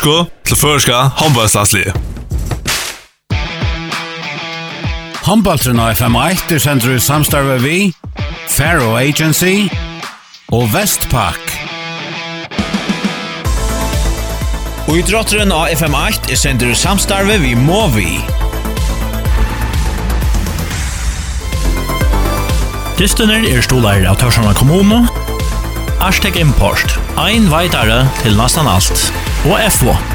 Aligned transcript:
Lusko 0.00 0.30
til 0.48 0.56
førska 0.56 0.98
håndballslagslige. 1.20 1.90
Håndballtren 5.26 5.80
av 5.82 5.90
FM1 5.92 6.54
er 6.54 6.62
sendt 6.64 6.86
ut 6.88 7.02
samstarve 7.04 7.58
vi, 7.60 7.90
Faro 8.48 8.94
Agency 8.96 9.68
og 10.56 10.70
Vestpak. 10.72 11.52
Og 14.88 15.02
idrotteren 15.02 15.52
av 15.52 15.68
FM8 15.74 16.32
er 16.32 16.40
sender 16.46 16.72
samstarve 16.72 17.36
vi 17.44 17.52
må 17.52 17.82
vi. 17.92 18.08
Dystener 22.96 23.44
er 23.52 23.60
stolar 23.68 24.08
av 24.08 24.16
Tørsjana 24.22 24.56
kommune, 24.56 25.02
Arstek 26.00 26.40
Import. 26.40 26.96
Ein 27.20 27.52
veitare 27.52 28.06
til 28.22 28.40
nesten 28.40 28.70
alt 28.70 29.10
og 29.44 29.60
F1. 29.60 30.09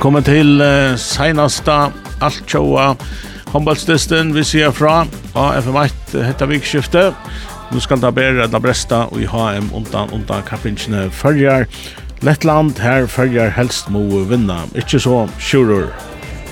Velkommen 0.00 0.24
til 0.24 0.62
uh, 0.64 0.94
seinasta 0.96 1.90
Altjoa 2.24 2.86
håndballstesten 3.52 4.30
vi 4.32 4.40
ser 4.48 4.70
fra 4.72 5.02
av 5.36 5.58
FM1 5.58 6.14
hetta 6.24 6.46
vikskiftet. 6.48 7.18
Nu 7.68 7.82
skal 7.84 8.00
det 8.00 8.14
bære 8.16 8.46
da 8.48 8.62
bresta 8.64 9.02
og 9.10 9.20
i 9.20 9.26
HM 9.28 9.66
undan 9.76 10.08
undan 10.16 10.46
kappingsene 10.48 11.02
følger. 11.12 11.66
Lettland 12.24 12.80
her 12.80 13.04
følger 13.12 13.52
helst 13.52 13.92
må 13.92 14.22
vinna, 14.30 14.62
ikke 14.72 15.02
så 15.04 15.26
sjurer. 15.36 15.92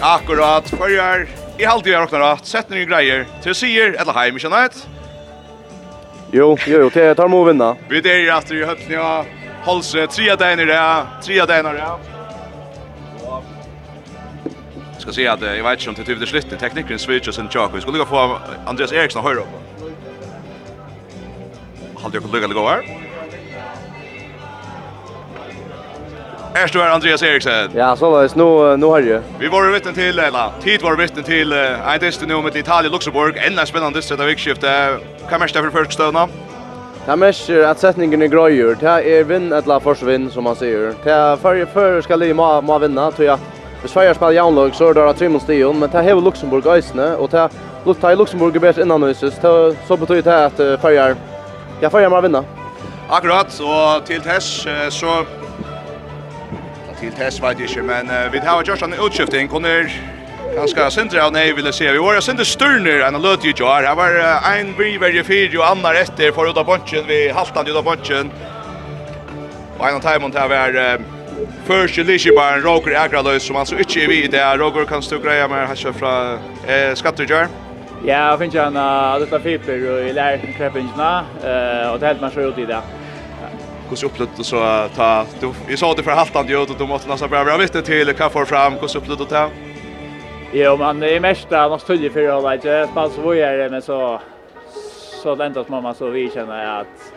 Akkurat, 0.05 0.69
følger. 0.69 1.25
I 1.57 1.65
halvtid 1.65 1.97
har 1.97 2.05
åkna 2.05 2.21
rett, 2.27 2.45
sett 2.45 2.69
nye 2.69 2.85
greier. 2.85 3.25
Til 3.41 3.57
sier, 3.57 3.97
eller 3.97 4.13
heim, 4.13 4.37
ikke 4.37 4.53
nøyt? 4.53 4.85
Jo, 6.37 6.53
jo, 6.69 6.85
jo, 6.85 6.93
det 6.93 7.17
tar 7.17 7.33
må 7.33 7.47
vinna. 7.49 7.73
Vi 7.89 8.05
der 8.05 8.27
i 8.27 8.29
rett 8.29 8.53
i 8.53 8.61
høttene, 8.61 9.41
holse, 9.65 10.05
tre 10.13 10.37
dagen 10.37 10.67
i 10.67 10.69
det, 10.69 10.85
tre 11.25 11.41
dagen 11.49 11.73
i 11.73 11.77
det 11.81 12.18
ska 15.09 15.15
säga 15.15 15.33
att 15.33 15.41
jag 15.57 15.65
vet 15.65 15.79
inte 15.79 15.89
om 15.89 15.95
det 15.95 16.05
typ 16.05 16.21
det 16.21 16.27
slutet 16.27 16.61
teknikern 16.61 16.99
switcher 16.99 17.33
sen 17.33 17.49
Jakob. 17.55 17.75
Vi 17.75 17.81
skulle 17.81 17.99
gå 17.99 18.05
få 18.05 18.39
Andreas 18.67 18.93
Eriksson 18.93 19.25
höra 19.25 19.35
upp. 19.35 19.47
Håll 21.95 22.11
dig 22.11 22.21
på 22.21 22.29
luckan 22.29 22.51
gå 22.55 22.69
här. 22.69 22.83
Här 26.55 26.67
står 26.67 26.87
Andreas 26.87 27.23
Eriksson. 27.23 27.53
Ja, 27.75 27.97
så 27.97 28.11
var 28.11 28.23
det 28.23 28.37
nu 28.37 28.77
nu 28.77 28.87
har 28.87 29.01
jag. 29.01 29.23
Vi 29.39 29.49
var 29.49 29.73
vittnen 29.73 29.95
till 29.95 30.19
eller 30.19 30.51
tid 30.63 30.83
var 30.83 30.97
vittnen 30.97 31.25
till 31.25 31.53
en 31.53 31.99
dist 32.01 32.27
nu 32.27 32.43
med 32.43 32.57
Italien 32.57 32.93
Luxemburg. 32.93 33.37
Ännu 33.37 33.67
spännande 33.67 33.99
dist 33.99 34.11
av 34.11 34.19
vikskifte. 34.19 34.99
Kan 35.31 35.41
mest 35.41 35.57
för 35.57 35.71
första 35.71 35.93
stunden. 35.93 36.29
Det 37.07 37.17
mest 37.17 37.51
att 37.51 37.79
sättningen 37.79 38.23
är 38.23 38.27
gröjur. 38.27 38.77
Det 38.81 38.87
är 38.87 39.25
vinn 39.25 39.53
eller 39.53 39.81
försvinn 39.81 40.31
som 40.31 40.45
man 40.45 40.57
säger. 40.57 40.95
Det 41.05 41.13
är 41.13 41.37
för 41.37 41.67
för 41.67 42.01
ska 42.01 42.17
li 42.17 42.35
må 42.35 42.61
må 42.61 42.79
vinna 42.79 43.11
tror 43.11 43.27
jag. 43.27 43.39
Hvis 43.81 43.91
Sverige 43.91 44.15
spiller 44.15 44.33
jaunlag, 44.33 44.75
så 44.75 44.89
er 44.89 44.93
det 44.99 45.17
tre 45.17 45.29
mot 45.29 45.43
stion, 45.43 45.81
men 45.81 45.91
det 45.93 46.05
hever 46.05 46.21
Luxemburg 46.21 46.67
øysene, 46.67 47.17
og 47.17 47.31
det 47.33 47.49
lukter 47.87 48.11
i 48.11 48.15
Luxemburg 48.19 48.57
er 48.57 48.61
bedre 48.61 48.83
innan 48.83 49.03
huset, 49.03 49.33
så 49.89 49.97
betyr 49.97 50.23
det 50.27 50.39
at 50.49 50.57
Sverige 50.57 51.17
ja, 51.83 51.91
Sverige 51.91 52.09
må 52.09 52.21
vinne. 52.21 52.43
Akkurat, 53.11 53.61
og 53.61 54.05
til 54.05 54.23
Tess, 54.23 54.67
så 54.91 55.25
til 57.01 57.13
Tess 57.15 57.43
vet 57.43 57.61
jeg 57.61 57.71
ikke, 57.71 57.83
men 57.83 58.11
uh, 58.11 58.33
vi 58.33 58.39
har 58.43 58.63
gjort 58.63 58.83
en 58.83 58.95
utskifting, 58.99 59.51
hun 59.51 59.65
er 59.65 59.87
ganske 60.57 60.91
sindre 60.91 61.23
av 61.23 61.33
nei, 61.33 61.53
vil 61.55 61.69
jeg 61.71 61.77
si. 61.77 61.87
Vi 61.95 62.03
var 62.03 62.19
sindre 62.25 62.47
styrner 62.49 63.05
enn 63.07 63.19
å 63.19 63.23
løte 63.23 63.47
i 63.47 63.55
jar. 63.55 63.87
Her 63.87 63.95
var 63.99 64.17
uh, 64.19 64.49
en 64.51 64.73
briver 64.77 65.15
i 65.15 65.23
fire 65.23 65.61
og 65.61 65.67
annar 65.69 66.01
etter 66.01 66.35
for 66.35 66.51
ut 66.51 66.59
av 66.59 66.67
bunchen. 66.67 67.07
Vi 67.07 67.29
haltan 67.35 67.69
ut 67.69 67.79
av 67.79 67.87
bunchen. 67.87 68.33
Og 69.79 69.87
en 69.87 70.01
av 70.01 70.03
timon 70.03 70.35
til 70.35 70.43
å 70.43 70.51
være 70.51 70.89
Uh, 70.99 71.18
Først 71.67 71.99
i 71.99 72.03
Lisjibaren, 72.03 72.65
Roger 72.65 72.99
Agraløys, 72.99 73.43
som 73.43 73.57
altså 73.57 73.77
ikke 73.77 74.05
er 74.05 74.09
vi 74.09 74.21
i 74.25 74.31
det. 74.31 74.43
Roger, 74.61 74.85
kan 74.85 75.03
du 75.03 75.19
greie 75.23 75.49
mer 75.49 75.67
her 75.67 75.93
fra 75.93 76.13
eh, 76.67 76.95
Skattegjør? 76.97 77.49
Ja, 78.07 78.31
jeg 78.31 78.39
finner 78.39 78.69
han 78.69 78.77
uh, 78.79 79.19
litt 79.19 79.33
av 79.35 79.43
fiber 79.43 79.85
og 79.91 80.07
i 80.07 80.13
lærheten 80.15 80.55
kreppingene, 80.55 81.11
uh, 81.43 81.91
og 81.91 81.99
det 81.99 82.07
er 82.07 82.13
helt 82.13 82.23
man 82.23 82.35
så 82.35 82.47
ut 82.47 82.61
i 82.63 82.67
det. 82.69 82.79
Hvordan 83.89 84.11
opplevde 84.11 84.39
du 84.39 84.45
så 84.47 84.63
ta, 84.95 85.09
du, 85.41 85.49
jeg 85.67 85.81
sa 85.81 85.91
det 85.97 86.05
for 86.07 86.15
halvtande 86.15 86.55
ut, 86.55 86.71
og 86.71 86.79
du 86.79 86.87
måtte 86.87 87.11
nesten 87.11 87.33
bare 87.33 87.49
være 87.49 87.65
vittne 87.65 87.83
til 87.83 88.13
hva 88.13 88.31
får 88.31 88.51
fram, 88.53 88.79
hvordan 88.79 89.03
opplevde 89.03 89.27
du 89.27 89.35
det? 89.35 89.47
Jo, 90.63 90.77
men 90.81 91.03
det 91.03 91.11
er 91.13 91.25
mest 91.25 91.51
av 91.53 91.75
noe 91.75 91.83
tullig 91.85 92.13
for 92.15 92.25
å 92.25 92.39
holde. 92.39 92.77
Spalt 92.93 93.17
så 93.17 93.25
hvor 93.25 93.35
jeg 93.37 93.59
er, 93.65 93.73
men 93.73 93.83
så, 93.85 93.99
så 95.23 95.35
det 95.35 95.51
enda 95.51 95.65
som 95.67 95.83
man 95.83 95.97
så 95.97 96.13
vi 96.15 96.29
kjenner 96.33 96.71
at 96.79 97.11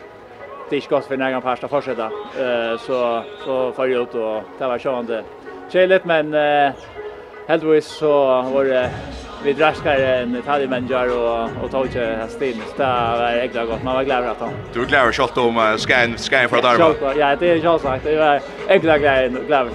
det 0.72 0.76
är 0.76 0.80
inte 0.80 0.88
gott 0.94 1.06
för 1.06 1.14
en 1.14 1.22
egen 1.22 1.42
parst 1.42 1.64
å 1.64 1.68
fortsette. 1.68 2.06
Uh, 2.32 2.78
så 2.80 2.98
så 3.44 3.56
får 3.76 3.90
jeg 3.90 4.06
ut 4.06 4.14
og 4.16 4.54
det 4.58 4.68
var 4.70 4.78
sjönde. 4.80 5.18
Chelet 5.72 6.06
men 6.08 6.32
uh, 6.32 6.72
heldigvis 7.48 7.90
så 7.98 8.12
var 8.54 8.64
det 8.64 8.86
vi 9.44 9.52
draskare 9.52 10.22
en 10.22 10.36
Italian 10.36 10.70
manager 10.70 11.12
och 11.16 11.64
och 11.64 11.70
tog 11.70 11.86
inte 11.86 12.26
Så 12.30 12.38
Det 12.38 12.84
var 13.18 13.32
ägda 13.32 13.64
gott. 13.64 13.82
Man 13.84 13.94
var 13.94 14.04
glad 14.04 14.24
att 14.24 14.40
han. 14.40 14.52
Du 14.72 14.82
är 14.82 14.86
glad 14.86 15.08
att 15.08 15.14
skott 15.14 15.38
om 15.38 15.76
scan 15.78 16.18
scan 16.18 16.48
för 16.48 16.62
där. 16.62 17.18
Ja, 17.18 17.36
det 17.36 17.50
är 17.50 17.56
jag 17.56 17.80
sagt. 17.80 18.04
Det 18.04 18.16
var 18.16 18.40
ägda 18.68 18.98
glad 18.98 19.46
glad. 19.46 19.68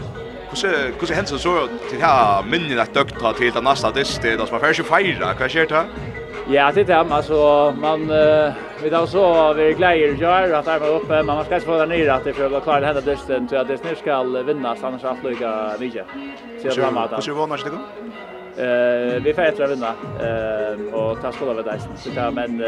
Kusse 0.49 0.91
kusse 0.99 1.21
det 1.21 1.27
så 1.27 1.67
til 1.89 2.01
här 2.01 2.43
minnen 2.43 2.79
att 2.79 2.93
dökta 2.93 3.33
til 3.33 3.53
den 3.53 3.63
nästa 3.63 3.91
dist 3.91 4.21
det 4.21 4.47
som 4.47 4.55
er 4.55 4.59
ferdig 4.59 4.85
fejra. 4.85 5.33
Hva 5.33 5.47
skjer 5.47 5.65
det? 5.65 6.16
Ja, 6.49 6.71
det 6.75 6.81
är 6.81 6.85
dem. 6.85 7.11
Alltså, 7.11 7.73
man, 7.81 8.11
uh, 8.11 8.53
vi 8.83 8.89
tar 8.89 9.05
så 9.05 9.53
vi 9.53 9.73
glädjer 9.73 10.13
gör 10.13 10.53
att 10.53 10.67
armar 10.67 10.87
uppe, 10.87 11.15
men 11.15 11.25
man 11.25 11.45
ska 11.45 11.55
inte 11.55 11.67
få 11.67 11.77
den 11.77 11.89
nere 11.89 12.13
att 12.13 12.23
det 12.23 12.33
för 12.33 12.57
att 12.57 12.63
klara 12.63 12.85
hända 12.85 13.01
dysten, 13.01 13.49
så 13.49 13.55
att 13.55 13.67
det 13.67 13.77
snart 13.77 13.97
ska 13.97 14.23
vinnas, 14.23 14.83
annars 14.83 15.03
att 15.03 15.23
lycka 15.23 15.73
mycket. 15.79 16.05
Så 16.61 16.67
jag 16.67 16.73
framåt. 16.73 17.27
Hur 17.27 17.33
vånar 17.33 17.57
sig 17.57 17.71
det? 17.71 17.77
Eh 18.57 19.23
vi 19.23 19.33
får 19.33 19.41
etter 19.41 19.67
vinna. 19.67 19.87
Eh 19.87 20.93
och 20.93 21.21
ta 21.21 21.31
skola 21.31 21.53
vid 21.53 21.65
dig. 21.65 21.79
Så 21.97 22.09
tar 22.09 22.31
men 22.31 22.61
uh, 22.61 22.67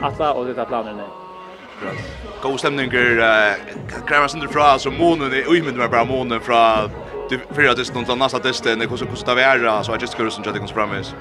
alla 0.00 0.32
och 0.32 0.46
det 0.46 0.54
tar 0.54 0.64
planen 0.64 0.96
nu. 0.96 1.02
God 2.42 2.58
stemning 2.58 2.90
går 2.90 3.18
eh 3.20 3.52
kräver 4.06 4.28
sin 4.28 4.48
fra 4.48 4.78
så 4.78 4.90
månen 4.90 5.32
i 5.32 5.56
ymmen 5.56 5.76
med 5.76 5.90
bara 5.90 6.04
månen 6.04 6.40
fra 6.40 6.90
det 7.28 7.38
för 7.54 7.68
att 7.68 7.76
det 7.76 7.84
stund 7.84 8.06
till 8.06 8.16
nästa 8.16 8.38
test 8.38 8.64
när 8.64 8.76
hur 8.76 9.06
hur 9.06 9.16
ska 9.16 9.34
det 9.34 9.58
vara 9.58 9.82
så 9.82 9.92
jag 9.92 10.00
just 10.00 10.12
skulle 10.12 10.30
synka 10.30 10.52
det 10.52 10.58
kan 10.58 10.68
promise. 10.68 11.14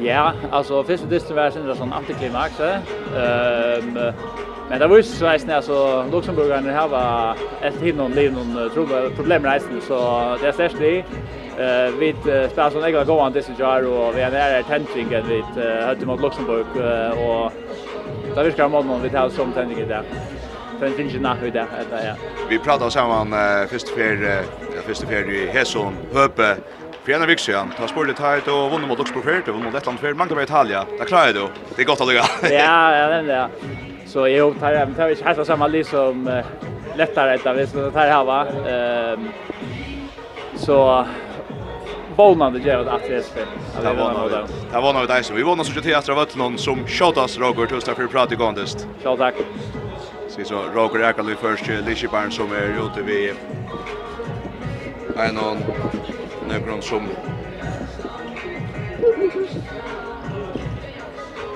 Ja, 0.00 0.32
alltså 0.50 0.84
första 0.84 1.06
testen 1.06 1.36
var 1.36 1.50
sen 1.50 1.76
sån 1.76 1.92
antiklimax 1.92 2.60
Ehm 2.60 3.98
men 4.70 4.78
det 4.78 4.86
var 4.86 4.96
ju 4.96 5.02
så 5.02 5.24
nästan 5.24 5.50
alltså 5.50 6.04
Luxemburgarna 6.12 6.80
har 6.80 6.88
var 6.88 7.36
ett 7.62 7.80
tid 7.80 7.96
någon 7.96 8.12
liv 8.12 8.32
någon 8.32 8.70
tror 8.70 9.16
problem 9.16 9.44
resten 9.44 9.80
så 9.80 9.96
det 10.40 10.48
är 10.48 10.52
störst 10.52 10.76
det. 10.78 10.98
Eh 10.98 11.94
vi 11.98 12.14
spelar 12.52 12.70
sån 12.70 12.84
egna 12.84 13.04
gåan 13.04 13.32
det 13.32 13.42
så 13.42 13.52
jag 13.58 13.84
och 13.84 14.16
vi 14.16 14.20
är 14.20 14.30
nära 14.30 14.62
tändningen 14.62 15.24
vid 15.28 15.64
hade 15.84 16.06
mot 16.06 16.20
Luxemburg 16.20 16.66
och 17.26 17.52
där 18.34 18.44
vi 18.44 18.52
ska 18.52 18.66
ha 18.66 18.82
någon 18.82 19.02
vid 19.02 19.12
här 19.12 19.28
som 19.28 19.52
tändning 19.52 19.88
där 19.88 20.02
för 20.80 20.86
en 20.86 20.94
finns 20.94 21.14
ju 21.14 21.20
nach 21.20 21.38
hur 21.40 21.50
där 21.50 21.66
ja. 21.90 22.14
Vi 22.48 22.58
pratar 22.58 22.90
samman 22.90 23.32
uh, 23.32 23.68
först 23.68 23.88
för 23.88 24.12
uh, 24.22 24.82
först 24.86 25.02
för 25.02 25.30
i 25.30 25.46
Hesson 25.46 25.94
Höpe 26.14 26.56
för 27.04 27.12
en 27.12 27.26
vecka 27.26 27.42
sedan. 27.42 27.72
Ta 27.78 27.88
spår 27.88 28.04
det 28.04 28.18
här 28.18 28.38
och 28.38 28.70
vunnit 28.70 28.88
mot 28.88 29.00
Oxford 29.00 29.24
Fair 29.24 29.42
då 29.46 29.52
mot 29.52 29.74
Lettland 29.74 29.98
Fair 29.98 30.14
Magna 30.14 30.42
Italia. 30.42 30.86
Det 30.98 31.04
klarar 31.04 31.32
du. 31.32 31.46
Det 31.76 31.82
är 31.82 31.86
gott 31.86 32.00
att 32.00 32.08
lycka. 32.08 32.24
ja, 32.42 32.96
ja, 32.96 33.06
den 33.08 33.26
det. 33.26 33.48
Så 34.06 34.28
jag 34.28 34.60
tar 34.60 34.74
hem 34.74 34.94
tar 34.94 35.08
vi 35.08 35.14
helt 35.24 35.46
samma 35.46 35.66
liv 35.66 35.84
som 35.84 36.28
uh, 36.28 36.44
lättare 36.96 37.50
att 37.50 37.56
vi 37.56 37.66
så 37.66 37.90
tar 37.90 38.06
här 38.06 38.24
va. 38.24 38.46
Ehm 38.68 39.28
så 40.56 41.06
vånande 42.16 42.58
ger 42.58 42.78
det 42.78 42.92
att 42.92 43.02
det 43.08 43.16
är 43.16 43.22
spel. 43.22 43.46
Det 43.82 43.92
var 43.92 44.12
nog 44.12 44.30
Det 44.72 44.80
var 44.80 44.92
nog 44.92 45.08
det 45.08 45.22
som 45.22 45.36
vi 45.36 45.42
vånade 45.42 45.68
så 45.68 45.80
till 45.80 45.96
att 45.96 46.06
det 46.06 46.12
var 46.12 46.26
någon 46.34 46.58
som 46.58 46.86
shotade 46.86 47.32
Roger 47.38 47.66
Tusta 47.66 47.94
för 47.94 48.06
prat 48.06 48.32
i 48.32 48.34
gångdest. 48.34 48.88
Ja 49.02 49.16
tack. 49.16 49.34
Så 50.30 50.44
så 50.44 50.62
Roger 50.74 51.08
Ekal 51.08 51.32
i 51.32 51.34
første 51.34 51.80
Lishibarn 51.86 52.30
som 52.30 52.52
er 52.54 52.76
ute 52.78 53.02
ved 53.06 53.34
en 55.26 55.38
og 55.38 55.56
nøkron 56.48 56.82
som 56.82 57.08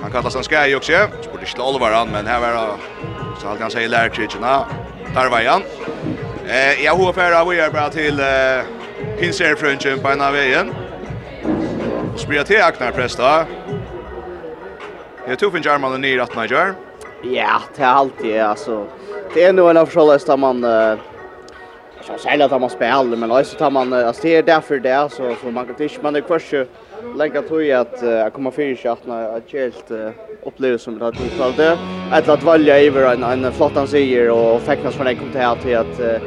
Han 0.02 0.12
kallas 0.12 0.34
han 0.34 0.44
Skaj 0.44 0.74
också. 0.74 0.92
Spår 1.22 1.38
det 1.38 1.48
slå 1.48 1.78
varann 1.78 2.08
men 2.12 2.26
här 2.26 2.40
var 2.40 2.52
det 2.52 3.40
så 3.40 3.48
han 3.48 3.58
kan 3.58 3.70
säga 3.70 3.88
lärkrickorna. 3.88 4.66
Där 5.14 5.30
var 5.30 5.44
han. 5.44 5.62
Eh 6.48 6.84
jag 6.84 6.94
hoppar 6.94 7.32
av 7.32 7.46
och 7.46 7.54
gör 7.54 7.70
bara 7.70 7.90
till 7.90 8.20
eh 8.20 9.16
Pinser 9.18 9.54
Frönchen 9.54 10.00
på 10.00 10.10
ena 10.10 10.30
vägen. 10.30 10.74
Spelar 12.16 12.44
till 12.44 12.62
Aknar 12.62 12.92
Presta. 12.92 13.46
Jag 15.28 15.38
tog 15.38 15.56
en 15.56 15.62
jarman 15.62 16.00
ner 16.00 16.18
att 16.18 16.36
Niger. 16.36 16.74
Ja, 17.32 17.60
det 17.76 17.82
är 17.82 17.86
alltid 17.86 18.40
alltså 18.40 18.86
det 19.34 19.44
är 19.44 19.52
nog 19.52 19.70
en 19.70 19.76
av 19.76 19.86
förstås 19.86 20.24
där 20.24 20.36
man 20.36 20.64
eh 20.64 20.98
så 22.06 22.18
säljer 22.18 22.54
att 22.54 22.60
man 22.60 22.70
spelar 22.70 23.16
men 23.16 23.32
alltså 23.32 23.56
tar 23.56 23.70
man 23.70 23.92
Uh, 23.92 24.06
alltså 24.06 24.22
det 24.22 24.36
är 24.36 24.42
därför 24.42 24.78
det 24.78 24.90
är 24.90 25.08
så 25.08 25.34
så 25.42 25.50
man 25.50 25.66
kan 25.66 25.82
inte 25.82 26.02
man 26.02 26.16
är 26.16 26.20
kvar 26.20 26.66
lägga 27.16 27.42
tog 27.42 27.70
att 27.70 28.02
jag 28.02 28.32
kommer 28.32 28.50
för 28.50 28.74
sig 28.74 28.90
att 28.90 29.06
när 29.06 29.36
att 29.36 29.52
helt 29.52 29.90
uh, 29.90 30.10
upplevs 30.42 30.82
som 30.82 30.98
det 30.98 31.12
tog 31.12 31.40
allt 31.40 31.56
det 31.56 31.78
att 32.10 32.28
att 32.28 32.42
välja 32.42 32.80
över 32.80 33.12
en 33.12 33.22
en 33.22 33.52
flottan 33.52 33.86
seger 33.86 34.30
och 34.30 34.60
fäknas 34.60 34.94
från 34.94 35.06
en 35.06 35.16
kom 35.16 35.30
till 35.30 35.40
här 35.40 35.76
att 35.76 36.22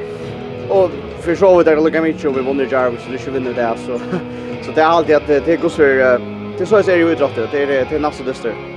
och 0.69 0.91
för 1.21 1.35
så 1.35 1.57
vidare 1.57 1.81
lika 1.81 2.01
mycket 2.01 2.25
vi 2.25 2.41
vinner 2.41 2.67
Jarvis 2.71 3.01
så 3.05 3.11
du 3.11 3.17
ska 3.17 3.31
vinner 3.31 3.53
det 3.53 3.77
så 3.85 4.00
så 4.65 4.71
det 4.71 4.81
är 4.81 4.85
alltid 4.85 5.15
att 5.15 5.27
det 5.27 5.61
går 5.61 5.69
så 5.69 5.81
det 6.57 6.65
så 6.65 6.75
är 6.75 6.83
ser 6.83 6.97
ju 6.97 7.11
idrott 7.11 7.35
det 7.51 7.63
är 7.63 7.67
det 7.67 7.95
är 7.95 8.00
nästa 8.00 8.23
dyster 8.23 8.76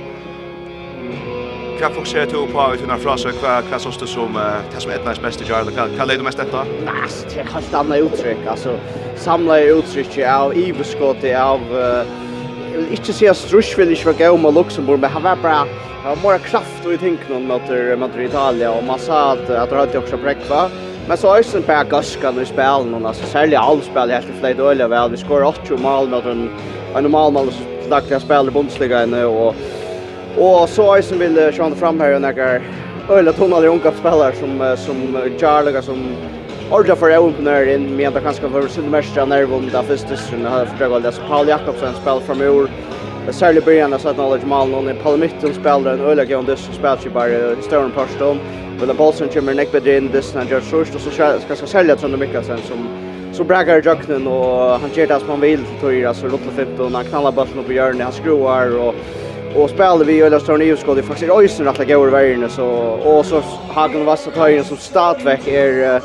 hva 1.81 1.89
fokuserer 1.89 2.29
du 2.29 2.45
på 2.53 2.63
ut 2.73 2.81
under 2.85 2.99
frasa, 3.01 3.31
hva, 3.41 3.55
hva 3.65 3.77
synes 3.81 3.97
du 3.97 4.05
som, 4.09 4.35
uh, 4.37 4.59
det 4.69 4.81
som 4.83 4.91
etnais 4.93 5.21
mest 5.23 5.41
i 5.41 5.47
jar, 5.49 5.65
hva, 5.65 5.87
hva 5.95 6.05
leier 6.05 6.21
du 6.21 6.25
mest 6.27 6.41
etter? 6.43 6.69
Nei, 6.85 7.07
det 7.31 7.39
er 7.41 7.49
helt 7.49 7.77
annet 7.79 8.05
uttrykk, 8.05 8.43
altså, 8.53 8.75
samla 9.21 9.57
uttrykk 9.79 10.19
av 10.29 10.53
iveskåte, 10.61 11.31
av, 11.37 11.63
uh, 11.73 12.85
ikke 12.93 13.15
sier 13.17 13.33
strusk 13.37 13.81
vil 13.81 13.95
ikke 13.95 14.11
være 14.11 14.29
gøy 14.29 14.37
med 14.43 14.59
Luxemburg, 14.59 15.01
men 15.01 15.13
han 15.15 15.25
var 15.25 15.41
bare, 15.41 15.65
han 16.03 16.13
var 16.13 16.21
mer 16.21 16.45
kraft 16.45 16.85
i 16.85 16.99
tinkene 17.01 17.41
mot, 17.49 17.73
mot 18.03 18.21
Italia, 18.21 18.69
og 18.75 18.85
man 18.85 19.01
sa 19.01 19.31
at, 19.33 19.43
at 19.49 19.73
det 19.73 19.81
hadde 19.81 20.01
også 20.03 20.21
brekva, 20.21 20.67
Men 21.07 21.17
så 21.17 21.33
är 21.33 21.43
det 21.53 21.67
bara 21.67 21.83
gaskan 21.83 22.41
i 22.41 22.45
spelen, 22.45 23.05
alltså 23.05 23.25
särskilt 23.25 23.57
allspel 23.57 24.09
här 24.09 24.21
som 24.21 24.33
flöjt 24.39 24.59
öliga 24.59 24.87
väl. 24.87 25.11
Vi 25.11 25.17
skår 25.17 25.43
80 25.43 25.77
mål 25.77 26.09
mot 26.09 26.25
en 26.25 26.49
normal 26.93 27.33
mål 27.33 27.51
som 27.51 27.89
lagt 27.89 28.11
jag 28.11 28.21
spelar 28.21 28.47
i 28.47 28.51
Bundesliga 28.51 29.05
nu 29.05 29.25
och 29.25 29.55
Og 30.37 30.69
så 30.69 30.85
er 30.95 31.01
som 31.03 31.19
vil 31.19 31.39
sjående 31.51 31.79
fram 31.79 31.99
her 31.99 32.15
og 32.15 32.23
nekker 32.23 32.61
øyla 33.11 33.33
tonale 33.35 33.71
unga 33.71 33.91
spellar 33.97 34.37
som, 34.39 34.61
som 34.77 35.01
Jarlaga 35.39 35.81
som 35.81 35.99
Orja 36.71 36.95
for 36.95 37.11
Eon 37.11 37.33
på 37.35 37.43
nær 37.43 37.67
inn, 37.67 37.89
men 37.97 38.13
det 38.15 38.21
kanskje 38.23 38.47
var 38.47 38.63
sin 38.71 38.85
mest 38.93 39.17
av 39.19 39.27
nervom 39.27 39.65
da 39.73 39.81
først 39.83 40.07
dystrene 40.07 40.47
hadde 40.47 40.69
fordrøk 40.71 40.93
all 40.95 41.03
det. 41.03 41.11
Så 41.17 41.25
Paul 41.27 41.49
Jakobsen 41.51 41.97
spiller 41.97 42.23
fra 42.23 42.37
Mjord, 42.39 42.69
særlig 43.35 43.65
byrjan 43.65 43.91
av 43.91 43.99
17 43.99 44.21
ålder 44.23 44.45
Jamal, 44.45 44.71
noen 44.71 44.87
i 44.93 44.95
Palmytten 45.01 45.51
spiller 45.57 45.97
en 45.97 46.05
øyla 46.07 46.23
gøyom 46.29 46.47
dyst 46.47 46.69
som 46.69 46.77
spiller 46.77 47.03
ikke 47.03 47.17
bare 47.17 47.41
i 47.59 47.65
større 47.65 47.91
parstånd. 47.97 48.39
Villa 48.79 48.95
Bolsen 48.95 49.29
kommer 49.33 49.57
nekk 49.59 49.75
bedre 49.75 49.97
inn 49.99 50.07
dyst 50.13 50.31
når 50.31 50.45
han 50.45 50.53
gjør 50.53 50.63
sørst, 50.69 50.95
og 50.95 51.03
så 51.03 51.11
skal 51.17 51.43
skal 51.43 51.71
selge 51.73 51.97
Trønne 51.99 52.21
Mikkelsen 52.21 52.63
som 52.69 52.87
så 53.35 53.43
brakar 53.47 53.83
i 53.83 53.85
jøkkenen, 53.89 54.31
og 54.31 54.79
han 54.79 54.95
gjør 54.95 55.11
det 55.11 55.19
som 55.25 55.35
han 55.35 55.43
vil 55.43 55.67
til 55.67 55.83
Tøyra, 55.83 56.15
så 56.15 56.31
Lotte 56.31 56.55
15, 56.55 56.95
han 56.95 57.11
knallar 57.11 57.35
ballen 57.35 57.59
opp 57.59 57.69
i 57.71 57.77
hjørnet, 57.81 58.07
han 58.07 58.15
skruar, 58.15 58.71
og 58.79 58.95
och 59.55 59.69
spelade 59.69 60.05
vi 60.05 60.21
eller 60.21 60.39
står 60.39 60.57
ni 60.57 60.77
skott 60.77 60.95
det 60.95 61.03
faktiskt 61.03 61.31
ösen 61.31 61.67
att 61.67 61.77
gå 61.77 61.93
över 61.93 62.07
världen 62.07 62.49
så 62.49 62.65
och 62.65 63.25
så 63.25 63.41
Hagen 63.73 64.05
Vassa 64.05 64.31
så 64.31 64.31
tajn 64.31 64.63
som 64.63 64.77
startväck 64.77 65.47
är 65.47 66.01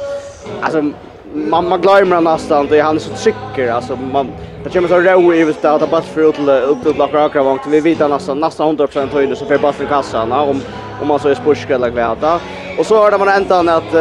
alltså 0.60 0.90
mamma 1.34 1.78
glömmer 1.78 2.20
nästan 2.20 2.66
det 2.66 2.80
han 2.80 2.96
är 2.96 3.00
så 3.00 3.10
trycker 3.14 3.72
alltså 3.72 3.96
man 3.96 4.32
det 4.64 4.70
kommer 4.70 4.88
så 4.88 5.00
ro 5.00 5.34
i 5.34 5.44
vet 5.44 5.64
att 5.64 5.90
bara 5.90 6.02
för 6.02 6.28
ut 6.28 6.38
upp 6.68 6.82
till 6.82 6.96
lockar 6.96 7.38
och 7.38 7.46
vångt 7.46 7.60
vi 7.68 7.80
vet 7.80 7.98
nästan 7.98 8.40
nästan 8.40 8.78
100% 8.78 9.12
höjde 9.12 9.36
så 9.36 9.46
för 9.46 9.58
bara 9.58 9.72
för 9.72 9.84
kassan 9.84 10.32
om 10.32 10.60
om 11.02 11.08
man 11.08 11.18
så 11.18 11.28
är 11.28 11.34
spurska 11.34 11.74
eller 11.74 11.90
kväta 11.90 12.40
och 12.78 12.86
så 12.86 13.06
är 13.06 13.10
det 13.10 13.18
man 13.18 13.28
ändan 13.28 13.68
att 13.68 13.92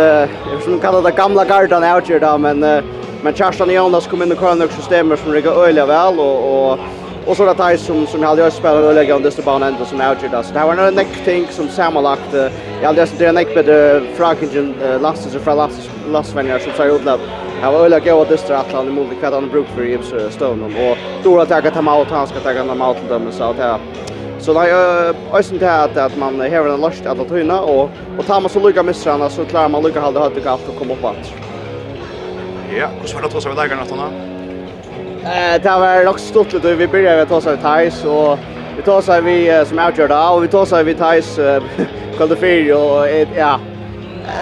jag 0.51 0.61
skulle 0.61 0.79
kalla 0.79 1.01
det 1.01 1.11
gamla 1.11 1.45
garden 1.45 1.83
out 1.83 2.07
där 2.07 2.37
men 2.37 2.59
men 3.21 3.33
Kerstin 3.33 3.69
Jonas 3.69 4.07
kom 4.07 4.21
in 4.21 4.31
i 4.31 4.35
Kronok 4.35 4.71
systemet 4.71 5.19
som 5.19 5.33
rigger 5.33 5.65
öliga 5.65 5.85
väl 5.85 6.19
och 6.19 6.71
och 6.71 6.79
Och 7.27 7.37
så 7.37 7.45
det 7.45 7.63
här 7.63 7.77
som, 7.77 8.07
som 8.07 8.21
jag 8.21 8.29
aldrig 8.29 8.45
har 8.45 8.51
spelat 8.51 8.83
och 8.83 8.93
lägga 8.93 9.15
under 9.15 9.41
banan 9.45 9.73
ändå 9.73 9.85
som 9.85 10.01
avgör 10.01 10.29
det. 10.31 10.43
Så 10.43 10.53
det 10.53 10.59
här 10.59 10.67
var 10.67 10.75
några 10.75 10.91
näckting 10.91 11.47
som 11.49 11.67
sammanlagt. 11.69 12.33
Jag 12.81 12.85
aldrig 12.85 13.07
har 13.07 13.33
näck 13.33 13.55
med 13.55 14.01
frankingen 14.15 14.75
lastes 15.01 15.35
och 15.35 15.41
fra 15.41 15.69
lastvänningar 16.11 16.59
som 16.59 16.71
tar 16.71 16.85
utlöp. 16.85 17.19
det. 17.19 17.45
Jag 17.61 17.71
var 17.71 17.79
öliga 17.79 17.99
gåa 17.99 18.25
dystra 18.25 18.57
att 18.57 18.71
han 18.71 18.87
emot 18.87 19.07
kvart 19.19 19.33
han 19.33 19.49
bruk 19.49 19.67
för 19.75 19.83
i 19.83 19.93
Ibsstövnen. 19.93 20.75
Och 20.89 20.97
då 21.23 21.31
har 21.31 21.39
jag 21.39 21.49
tagit 21.49 21.73
hem 21.73 21.87
out, 21.87 22.07
han 22.07 22.27
ska 22.27 22.39
ta 22.39 22.51
hem 22.51 22.81
out 22.81 22.97
till 22.97 23.07
dem. 23.07 23.27
Så 23.31 23.43
att 23.43 23.57
jag 23.57 23.79
Så 24.39 24.53
det 24.53 24.59
är 24.59 25.15
ösen 25.33 25.57
till 25.57 25.67
att, 25.67 25.97
att 25.97 26.17
man 26.17 26.41
häver 26.41 26.69
en 26.69 26.81
lörst 26.81 27.05
att 27.05 27.29
ta 27.29 27.61
och, 27.61 27.89
och 28.17 28.25
tar 28.25 28.41
man 28.41 28.49
så 28.49 28.67
lycka 28.67 28.83
missarna 28.83 29.29
så 29.29 29.45
klarar 29.45 29.69
man 29.69 29.83
lycka 29.83 30.01
halda 30.01 30.19
högt 30.19 30.37
och 30.37 30.51
allt 30.51 30.69
och 30.69 30.75
komma 30.79 30.93
upp. 30.93 31.17
Ja, 32.79 32.87
hur 33.01 33.07
svarar 33.07 33.29
du 33.33 33.41
sig 33.41 33.51
vid 33.51 33.57
lägaren 33.57 33.79
att 33.79 34.34
Eh, 35.25 35.61
det 35.61 35.69
var 35.69 36.03
nok 36.03 36.19
stort 36.19 36.53
ut 36.53 36.63
vi 36.63 36.87
började 36.87 37.25
vi 37.25 37.29
tar 37.29 37.51
vi 37.51 37.57
Thais 37.57 38.05
och 38.05 38.39
vi 38.77 38.81
tar 38.83 39.21
vi 39.21 39.65
som 39.65 39.79
outgör 39.79 40.07
där 40.07 40.31
och 40.31 40.43
vi 40.43 40.47
tar 40.47 40.83
vi 40.83 40.93
Thais 40.93 41.35
för 41.35 42.73
och 42.73 43.07
ja. 43.37 43.59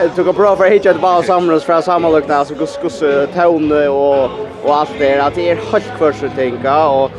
Det 0.03 0.23
tog 0.23 0.35
bra 0.35 0.55
för 0.55 0.69
hitcha 0.69 0.93
det 0.93 0.99
bara 0.99 1.23
samlas 1.23 1.63
för 1.63 1.81
samma 1.81 2.09
look 2.09 2.27
där 2.27 2.43
så 2.43 2.55
kus 2.55 2.79
kus 2.81 3.03
ton 3.35 3.71
och 3.71 4.29
och 4.63 4.75
allt 4.75 4.89
det 4.99 5.19
att 5.19 5.35
det 5.35 5.51
är 5.51 5.55
helt 5.55 5.97
kvar 5.97 6.11
så 6.11 6.29
tänka 6.35 6.87
och 6.87 7.11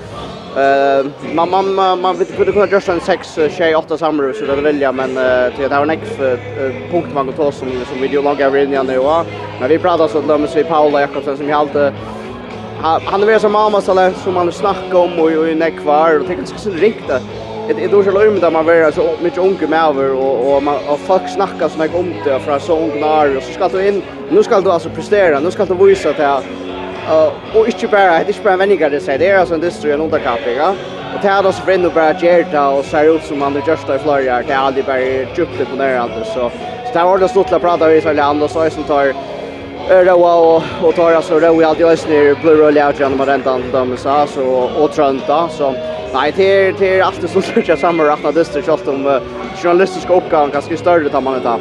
eh 0.60 1.06
man 1.34 1.50
man 1.50 2.00
man 2.00 2.16
vet 2.16 2.36
kunde 2.36 2.52
kunna 2.52 2.66
just 2.66 2.88
en 2.88 3.00
6 3.00 3.38
tjej 3.56 3.76
8 3.76 3.98
samlar 3.98 4.32
så 4.32 4.44
det 4.46 4.62
välja 4.62 4.92
men 4.92 5.14
det 5.14 5.68
var 5.68 5.86
next 5.86 6.18
punkt 6.90 7.08
man 7.14 7.26
går 7.26 7.32
ta 7.32 7.52
som 7.52 7.68
som 7.68 8.00
video 8.00 8.22
loggar 8.22 8.56
in 8.56 8.74
i 8.74 8.82
nu 8.82 9.00
men 9.60 9.68
vi 9.68 9.78
pratar 9.78 10.08
så 10.08 10.20
där 10.20 10.38
med 10.38 10.68
Paula 10.68 11.00
Jakobsen 11.00 11.36
som 11.36 11.48
jag 11.48 11.58
alltid 11.58 11.92
han 12.84 13.28
är 13.28 13.38
som 13.38 13.52
mamma 13.52 13.80
så 13.80 13.94
där 13.94 14.12
som 14.12 14.34
man 14.34 14.52
snackar 14.52 14.94
om 14.94 15.18
och 15.18 15.30
i 15.48 15.54
näck 15.54 15.74
var 15.84 16.20
och 16.20 16.26
tänker 16.26 16.44
så 16.44 16.70
riktigt 16.70 17.22
Det 17.68 17.84
är 17.84 17.88
då 17.88 18.02
så 18.02 18.10
löjligt 18.10 18.40
där 18.40 18.50
man 18.50 18.66
var 18.66 18.90
så 18.90 19.10
mycket 19.22 19.38
unga 19.38 19.68
med 19.68 19.84
över 19.84 20.12
och 20.12 20.56
och 20.56 20.62
man 20.62 20.76
och 20.88 20.98
folk 20.98 21.28
snackar 21.28 21.68
så 21.68 21.78
mycket 21.78 21.96
om 21.96 22.14
det 22.24 22.40
från 22.40 22.60
så 22.60 22.78
ung 22.78 23.00
när 23.00 23.36
och 23.36 23.42
så 23.42 23.52
ska 23.52 23.68
du 23.68 23.88
in 23.88 24.02
nu 24.30 24.42
ska 24.42 24.60
du 24.60 24.70
alltså 24.70 24.88
prestera 24.90 25.40
nu 25.40 25.50
ska 25.50 25.64
du 25.64 25.74
visa 25.74 26.10
att 26.10 26.44
uh, 27.10 27.58
och 27.60 27.66
inte 27.66 27.86
bara 27.86 28.24
det 28.24 28.38
är 28.38 28.44
bara 28.44 28.56
vänner 28.56 28.90
det 28.90 29.00
säger 29.00 29.18
det 29.18 29.28
är 29.28 29.38
alltså 29.38 29.54
en 29.54 29.60
distro 29.60 29.90
en 29.90 30.00
underkapping 30.00 30.56
ja? 30.56 30.70
Och 31.14 31.20
det 31.22 31.28
är 31.28 31.42
då 31.42 31.52
så 31.52 31.64
vänner 31.64 31.90
bara 31.90 32.12
Gerta 32.12 32.68
och 32.68 32.84
ser 32.84 33.16
ut 33.16 33.24
som 33.24 33.38
man 33.38 33.62
just 33.66 33.88
i 33.88 33.98
Florida 33.98 34.42
det 34.46 34.52
är 34.52 34.58
aldrig 34.58 34.84
bara 34.84 35.00
djupt 35.00 35.70
på 35.70 35.76
nära 35.76 36.02
alltså 36.02 36.24
så 36.24 36.50
så 36.86 36.98
där 36.98 37.04
var 37.04 37.18
det 37.18 37.28
stort 37.28 37.52
att 37.52 37.62
prata 37.62 37.94
i 37.94 38.00
så 38.00 38.12
där 38.12 38.22
andra 38.22 38.48
så 38.48 38.70
som 38.70 38.84
tar 38.84 39.14
roa 39.88 40.34
och 40.34 40.62
och 40.82 40.94
tar 40.94 41.12
alltså 41.12 41.40
roa 41.40 41.66
allt 41.66 41.80
i 41.80 41.84
ösner 41.84 42.36
blue 42.42 42.56
roll 42.56 42.78
out 42.78 43.00
genom 43.00 43.26
räntan 43.26 43.62
till 43.62 43.72
dem 43.72 43.96
så 43.96 44.26
så 44.26 44.44
och 44.82 44.92
trönta 44.92 45.48
så 45.48 45.74
nej 46.14 46.32
till 46.32 46.74
till 46.74 47.02
allt 47.02 47.20
det 47.20 47.28
som 47.28 47.42
söker 47.42 47.76
samma 47.76 48.04
rätta 48.04 48.32
dyster 48.32 48.62
just 48.66 48.88
om 48.88 49.20
journalistiska 49.62 50.14
uppgåvan 50.14 50.50
ganska 50.50 50.76
större 50.76 51.08
tar 51.08 51.20
man 51.20 51.36
inte 51.36 51.58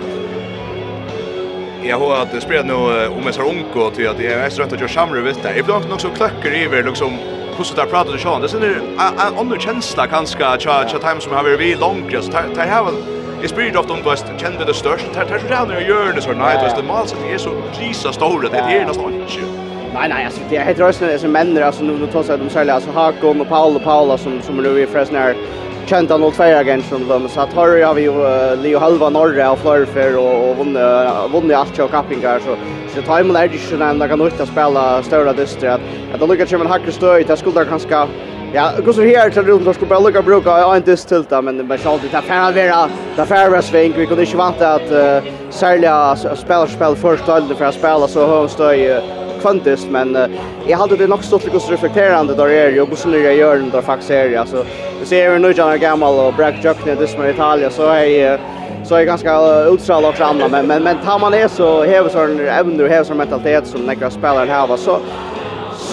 Jag 1.83 1.99
har 1.99 2.21
att 2.21 2.43
spela 2.43 2.63
nu 2.63 2.73
om 3.07 3.27
en 3.27 3.33
sån 3.33 3.63
och 3.73 3.93
till 3.93 4.09
att 4.09 4.19
jag 4.19 4.33
är 4.33 4.49
rätt 4.49 4.73
att 4.73 4.79
göra 4.79 4.89
samre 4.89 5.21
vet 5.21 5.43
där. 5.43 5.57
Ibland 5.57 5.93
också 5.93 6.09
klackar 6.09 6.51
över 6.51 6.83
liksom 6.83 7.17
hur 7.57 7.63
så 7.63 7.75
där 7.75 7.85
pratar 7.85 8.11
du 8.13 8.19
så. 8.19 8.39
Det 8.39 8.67
är 8.67 8.71
en 8.71 9.37
annan 9.37 9.59
känsla 9.59 10.07
kanske 10.07 10.45
att 10.45 10.65
att 10.65 10.89
time 10.89 11.19
som 11.19 11.33
har 11.33 11.43
vi 11.43 11.75
långt 11.75 12.11
just. 12.11 12.31
Det 12.31 12.61
här 12.61 12.85
Jeg 13.43 13.49
spyrir 13.51 13.75
ofte 13.75 13.91
om, 13.91 13.99
du 13.99 14.05
veist, 14.07 14.29
kjenner 14.39 14.61
vi 14.61 14.65
det 14.69 14.73
størst, 14.79 15.09
det 15.11 15.19
er 15.19 15.41
sånn 15.41 15.49
rannig 15.51 15.75
å 15.75 15.81
gjøre 15.83 16.11
det 16.15 16.21
sånn, 16.23 16.37
nei, 16.39 16.53
du 16.55 16.61
veist, 16.63 16.77
det 16.79 16.85
malset 16.87 17.25
er 17.27 17.41
så 17.43 17.51
lisa 17.75 18.13
store, 18.15 18.47
det 18.53 18.61
er 18.61 18.85
nesten 18.87 19.17
ikke. 19.17 19.47
Nei, 19.91 20.05
nei, 20.13 20.21
altså, 20.29 20.45
det 20.47 20.61
heter 20.63 20.85
også 20.87 21.09
det 21.09 21.17
som 21.19 21.35
männer, 21.35 21.65
altså, 21.67 21.83
nu 21.83 22.05
tar 22.13 22.23
seg 22.23 22.39
de 22.39 22.47
særlig, 22.53 22.77
altså, 22.77 22.93
Hakon 22.95 23.43
og 23.43 23.49
Paul 23.51 23.75
og 23.75 23.83
Paula, 23.83 24.15
som, 24.15 24.37
som 24.47 24.63
nu 24.63 24.69
er 24.71 24.87
forresten 24.87 25.19
her, 25.19 25.35
kjent 25.91 26.15
av 26.15 26.23
02-agent 26.23 26.87
som 26.87 27.03
de, 27.09 27.19
så 27.33 27.43
at 27.43 27.59
her 27.59 27.75
har 27.83 27.99
vi 27.99 28.07
jo 28.07 28.15
Leo 28.63 28.79
Halva 28.79 29.11
Norra 29.11 29.49
og 29.51 29.59
Flørfer 29.59 30.15
og 30.23 30.63
vunnet 30.63 31.57
alt 31.59 31.83
og 31.83 31.91
kappingar, 31.91 32.39
så 32.47 32.55
så 32.93 33.01
det 33.01 33.07
tar 33.09 33.23
man 33.27 33.35
er 33.35 33.49
ikke 33.49 33.77
når 33.81 33.99
man 33.99 34.09
kan 34.11 34.21
ut 34.21 34.41
å 34.43 34.45
spille 34.45 34.81
større 35.03 35.35
dyster, 35.35 35.81
at 35.81 36.19
det 36.21 36.27
lukker 36.29 36.47
ikke 36.47 36.61
med 36.61 36.69
en 36.69 36.75
hakker 36.77 36.95
støy, 36.95 37.23
det 37.27 37.37
skulle 37.41 37.67
kanskje 37.67 38.05
Ja, 38.55 38.71
går 38.85 38.93
så 38.93 39.01
här 39.01 39.29
till 39.29 39.41
runt 39.41 39.67
och 39.67 39.75
skulle 39.75 39.89
bara 39.89 39.99
lucka 39.99 40.21
bruka 40.21 40.57
en 40.57 40.77
inte 40.77 40.95
till 40.95 41.23
det 41.29 41.41
men 41.41 41.67
men 41.67 41.77
själv 41.77 41.99
det 42.01 42.21
färra 42.21 42.51
vara 42.51 42.89
det 43.15 43.25
färra 43.25 43.49
vara 43.49 43.61
sving. 43.61 43.93
Vi 43.97 44.05
kunde 44.05 44.23
inte 44.23 44.37
vanta 44.37 44.73
att 44.73 44.91
uh, 44.91 45.31
sälja 45.49 46.15
spel 46.15 46.67
spel 46.67 46.95
först 46.95 47.25
då 47.25 47.55
för 47.57 47.65
att 47.65 47.75
spela 47.75 48.07
så 48.07 48.07
står 48.07 48.47
stöj 48.47 49.01
kvantist 49.41 49.87
men 49.89 50.15
uh, 50.15 50.25
jag 50.67 50.77
hade 50.77 50.95
det 50.95 51.07
nog 51.07 51.23
stått 51.23 51.43
lite 51.43 51.57
reflekterande 51.57 52.35
där 52.35 52.49
är 52.49 52.69
ju 52.69 52.95
så 52.95 53.09
när 53.09 53.17
jag 53.17 53.35
gör 53.35 53.55
den 53.55 53.69
där 53.69 53.81
faktiskt 53.81 54.11
är 54.11 54.37
alltså 54.37 54.65
vi 54.99 55.05
ser 55.05 55.31
ju 55.31 55.39
nu 55.39 55.51
John 55.51 55.79
Gamal 55.79 56.19
och 56.19 56.33
Brack 56.33 56.55
Juckner 56.63 56.95
det 56.95 57.07
som 57.07 57.25
i 57.25 57.29
Italien 57.29 57.71
så 57.71 57.87
är 57.87 58.39
så 58.83 58.95
är 58.95 59.03
ganska 59.03 59.63
utstrålande 59.63 60.09
och 60.09 60.15
framme 60.15 60.47
men 60.51 60.67
men 60.67 60.83
men 60.83 60.97
tar 60.97 61.19
man 61.19 61.33
är 61.33 61.47
så 61.47 61.83
häver 61.83 62.09
sån 62.09 62.39
även 62.39 62.81
och 62.81 62.89
häver 62.89 63.03
sån 63.03 63.17
mentalitet 63.17 63.67
som 63.67 63.81
några 63.81 64.09
spelare 64.09 64.51
har 64.51 64.67
va 64.67 64.77
så 64.77 64.99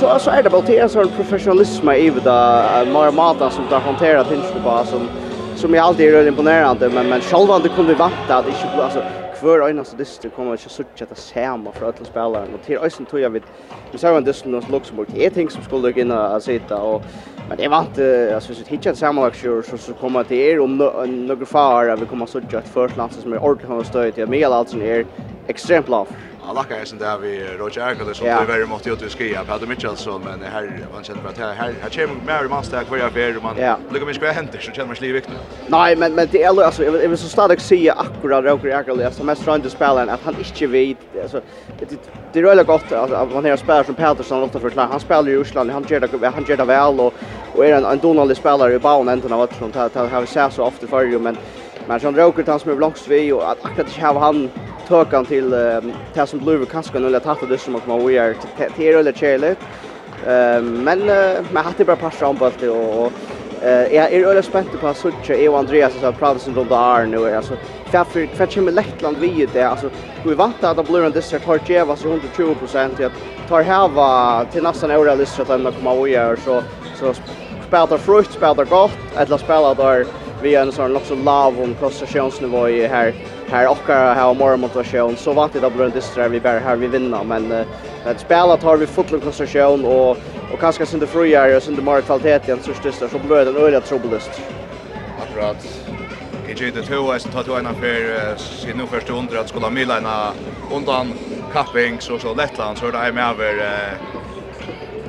så 0.01 0.19
så 0.19 0.31
är 0.31 0.43
det 0.43 0.51
bara 0.51 0.63
det 0.63 0.79
är 0.79 0.89
sån 0.89 1.09
professionalism 1.09 1.91
i 1.91 2.11
det 2.11 2.87
mer 2.93 3.13
mata 3.13 3.51
som 3.51 3.65
tar 3.69 3.81
hantera 3.81 4.25
ting 4.25 4.43
på 4.65 4.85
som 4.85 5.09
som 5.57 5.75
jag 5.75 5.85
alltid 5.85 6.09
är 6.09 6.13
väldigt 6.13 6.33
imponerande 6.33 6.89
men 6.89 7.09
men 7.09 7.21
själva 7.21 7.59
det 7.59 7.69
kunde 7.69 7.95
vänta 7.95 8.37
att 8.37 8.47
inte 8.47 8.85
alltså 8.85 9.03
kvar 9.41 9.69
en 9.69 9.79
alltså 9.79 9.97
det 9.97 10.29
kommer 10.37 10.53
inte 10.53 10.69
så 10.69 10.83
tjata 10.95 11.15
samma 11.15 11.73
för 11.73 11.87
alla 11.87 12.05
spelare 12.05 12.47
och 12.55 12.67
till 12.67 12.79
ösen 12.79 13.07
tror 13.07 13.23
jag 13.23 13.31
vid 13.31 13.43
vi 13.93 13.99
ser 13.99 14.17
en 14.17 14.25
distan 14.25 14.55
hos 14.55 14.69
Luxemburg 14.69 15.09
är 15.17 15.31
ting 15.31 15.51
som 15.51 15.63
skulle 15.63 15.93
gå 15.93 16.01
in 16.01 16.11
och 16.11 16.43
sitta 16.43 16.77
och 16.77 17.03
men 17.49 17.57
det 17.57 17.69
var 17.69 17.81
inte 17.81 18.33
alltså 18.35 18.55
så 18.55 18.65
hitchat 18.67 18.99
samma 18.99 19.27
aktion 19.27 19.63
så 19.63 19.79
så 19.79 19.93
kommer 19.93 20.25
till 20.25 20.37
er 20.37 20.61
om 20.61 20.77
några 21.27 21.47
far 21.47 21.97
vi 21.97 22.07
kommer 22.07 22.27
så 22.27 22.41
tjata 22.41 22.69
först 22.73 22.97
landet 22.97 23.19
som 23.23 23.33
är 23.33 23.45
ordentligt 23.45 23.71
och 23.71 23.87
stöd 23.87 24.15
till 24.15 24.27
Miguel 24.27 24.53
alltså 24.53 24.77
är 24.79 25.07
extremt 25.47 25.89
lågt 25.89 26.09
han 26.51 26.57
lackar 26.57 26.79
ju 26.79 26.87
sen 26.87 26.99
där 26.99 27.19
vi 27.19 27.45
Roger 27.59 27.89
Erkel 27.89 28.15
som 28.15 28.27
det 28.27 28.45
väldigt 28.49 28.69
mot 28.69 28.87
att 28.87 29.11
skriva 29.11 29.45
på 29.45 29.53
Adam 29.53 29.69
Mitchellson 29.69 30.23
men 30.25 30.43
här 30.43 30.87
man 30.93 31.05
känner 31.05 31.29
att 31.29 31.39
här 31.39 31.55
här 31.55 31.75
här 31.83 32.07
kommer 32.07 32.25
Mary 32.27 32.49
Master 32.49 32.85
kvar 32.85 32.97
jag 32.99 33.13
ber 33.13 33.41
man 33.43 33.57
lukar 33.91 34.07
mig 34.07 34.15
skulle 34.15 34.31
hända 34.33 34.53
så 34.61 34.73
känner 34.73 34.87
man 34.87 34.97
sig 34.97 35.13
viktigt. 35.13 35.35
Nej 35.67 35.97
men 35.97 36.15
men 36.15 36.29
det 36.33 36.43
är 36.43 36.63
alltså 36.65 36.85
jag 36.85 36.93
vill 36.93 37.19
så 37.19 37.29
stadigt 37.29 37.63
se 37.63 37.91
akkurat 37.91 38.45
Roger 38.45 38.79
Erkel 38.79 39.05
alltså 39.05 39.25
mest 39.25 39.47
runt 39.47 39.73
spelaren 39.73 40.09
spela 40.09 40.15
att 40.15 40.21
han 40.25 40.35
inte 40.39 40.67
vet 40.67 40.97
alltså 41.23 41.41
det 41.79 41.99
det 42.33 42.43
rullar 42.43 42.65
gott 42.65 42.93
alltså 42.93 43.17
att 43.17 43.33
man 43.33 43.45
här 43.45 43.57
spelar 43.57 43.85
som 43.85 43.95
Peterson 43.95 44.43
ofta 44.43 44.61
förklara 44.61 44.87
han 44.87 45.01
spelar 45.01 45.29
i 45.29 45.37
Ryssland 45.37 45.71
han 45.71 45.85
gör 45.89 46.01
det 46.01 46.29
han 46.29 46.45
gör 46.49 46.57
det 46.57 46.65
väl 46.65 47.01
och 47.01 47.15
och 47.55 47.67
är 47.67 47.75
en 47.75 47.85
en 47.85 47.99
donald 47.99 48.37
spelare 48.37 48.75
i 48.75 48.79
bauen 48.79 49.09
änden 49.09 49.33
av 49.33 49.41
att 49.41 49.55
som 49.59 49.73
tar 49.73 50.09
har 50.09 50.21
vi 50.21 50.27
sett 50.27 50.53
så 50.53 50.65
ofta 50.65 50.87
förr 50.87 51.19
men 51.19 51.37
men 51.87 52.01
som 52.01 52.17
Roger 52.17 52.45
han 52.47 52.61
som 52.61 52.71
är 52.71 52.77
blocks 52.77 53.09
vi 53.09 53.33
och 53.33 53.51
att 53.51 53.65
akkurat 53.65 53.89
inte 53.89 54.07
ha 54.07 54.19
han 54.19 54.51
tøkan 54.91 55.27
til 55.29 55.51
det 55.51 56.27
som 56.29 56.41
blir 56.43 56.65
kanskje 56.71 56.99
en 56.99 57.09
eller 57.09 57.23
tatt 57.25 57.43
av 57.45 57.51
det 57.51 57.61
som 57.63 57.79
man 57.79 58.05
vi 58.05 58.19
er 58.19 58.35
til 58.77 58.99
eller 59.01 59.17
kjærlig. 59.17 59.55
Men 60.87 61.07
jeg 61.09 61.65
hatt 61.65 61.79
det 61.79 61.87
bare 61.89 62.01
passet 62.01 62.27
om 62.29 62.37
på 62.37 62.49
alt 62.51 62.61
det, 62.61 62.69
og 62.71 63.13
jeg 63.63 64.01
er 64.01 64.27
øyelig 64.27 64.45
spent 64.45 64.73
på 64.81 64.89
at 64.89 64.97
Suttje, 64.97 65.37
jeg 65.37 65.51
og 65.51 65.59
Andreas 65.59 65.97
har 66.01 66.17
pratet 66.17 66.43
som 66.43 66.57
rundt 66.57 66.73
av 66.73 66.81
Arne, 66.81 67.21
altså, 67.37 67.59
hva 67.93 68.05
kommer 68.55 68.73
Lettland 68.73 69.21
vi 69.21 69.31
i 69.43 69.47
det, 69.47 69.65
altså, 69.67 69.91
vi 70.25 70.37
vant 70.37 70.65
at 70.65 70.77
det 70.77 70.87
blir 70.89 71.05
en 71.05 71.13
distrikt 71.13 71.49
har 71.49 71.61
djeva 71.69 71.97
seg 71.97 72.15
120 72.15 72.57
prosent, 72.61 73.01
jeg 73.01 73.13
tar 73.49 73.69
hava 73.69 74.09
til 74.53 74.65
nesten 74.65 74.95
øyelig 74.95 75.19
distrikt 75.25 75.53
enn 75.53 75.69
de 75.69 75.75
komme 75.77 75.97
vi 76.01 76.17
er, 76.17 76.41
så, 76.45 76.63
så 77.01 77.13
spelar 77.67 78.01
frukt, 78.01 78.33
spelar 78.33 78.69
gott, 78.69 78.97
eller 79.17 79.39
spelar 79.39 79.75
där 79.75 80.07
vi 80.43 80.55
är 80.55 80.63
en 80.63 80.73
sån 80.73 80.97
också 80.97 81.15
lav 81.15 81.61
om 81.61 81.75
koncentrationsnivå 81.75 82.69
i 82.69 82.87
här 82.87 83.15
här 83.51 83.71
och 83.71 83.77
har 84.17 84.35
mer 84.35 84.57
motivation 84.57 85.17
så 85.17 85.33
vant 85.33 85.53
det 85.53 85.71
blir 85.71 85.85
en 85.85 85.91
distra 85.91 86.29
vi 86.29 86.41
bara 86.41 86.59
här 86.59 86.77
vi 86.77 86.87
vinner 86.87 87.25
men 87.25 87.53
uh, 87.53 87.67
att 88.05 88.21
spela 88.21 88.57
tar 88.57 88.77
vi 88.77 88.87
full 88.87 89.21
koncentration 89.21 89.85
och 89.85 90.17
och 90.53 90.61
kanske 90.61 90.87
synda 90.87 91.07
friare 91.07 91.57
och 91.57 91.63
synda 91.63 91.83
mer 91.83 92.01
kvalitet 92.01 92.53
än 92.53 92.63
så 92.63 92.75
största 92.75 93.09
så 93.09 93.19
blir 93.19 93.37
det 93.37 93.51
en 93.51 93.57
öliga 93.57 93.81
trubbelist. 93.81 94.31
Akkurat. 95.23 95.57
Jag 96.49 96.57
tror 96.57 96.71
det 96.71 96.83
två 96.83 97.13
är 97.13 97.19
som 97.19 97.31
tar 97.31 97.43
två 97.43 97.59
ena 97.59 97.75
för 97.75 98.37
sin 98.37 98.77
nu 98.77 98.87
första 98.87 99.41
att 99.41 99.49
skulle 99.49 99.71
mila 99.71 99.99
ena 99.99 100.33
undan 100.75 101.13
Kapping 101.53 102.01
så 102.01 102.19
så 102.19 102.35
Lettland 102.35 102.79
så 102.79 102.91
där 102.91 103.13
med 103.13 103.31
över 103.31 103.55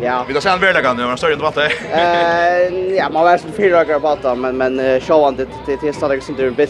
Ja. 0.03 0.25
Vi 0.27 0.33
då 0.33 0.41
sen 0.41 0.59
väl 0.59 0.83
kan 0.83 0.97
nu, 0.97 1.05
men 1.05 1.17
större 1.17 1.33
inte 1.33 1.43
vatten. 1.43 1.71
Eh, 1.91 2.95
ja, 2.95 3.09
man 3.09 3.23
var 3.23 3.37
så 3.37 3.47
fyra 3.47 3.83
dagar 3.83 3.99
på 3.99 4.35
men 4.35 4.57
men 4.57 5.01
showan 5.01 5.35
det 5.35 5.47
det 5.65 5.77
testar 5.81 6.09
det 6.09 6.29
inte 6.29 6.65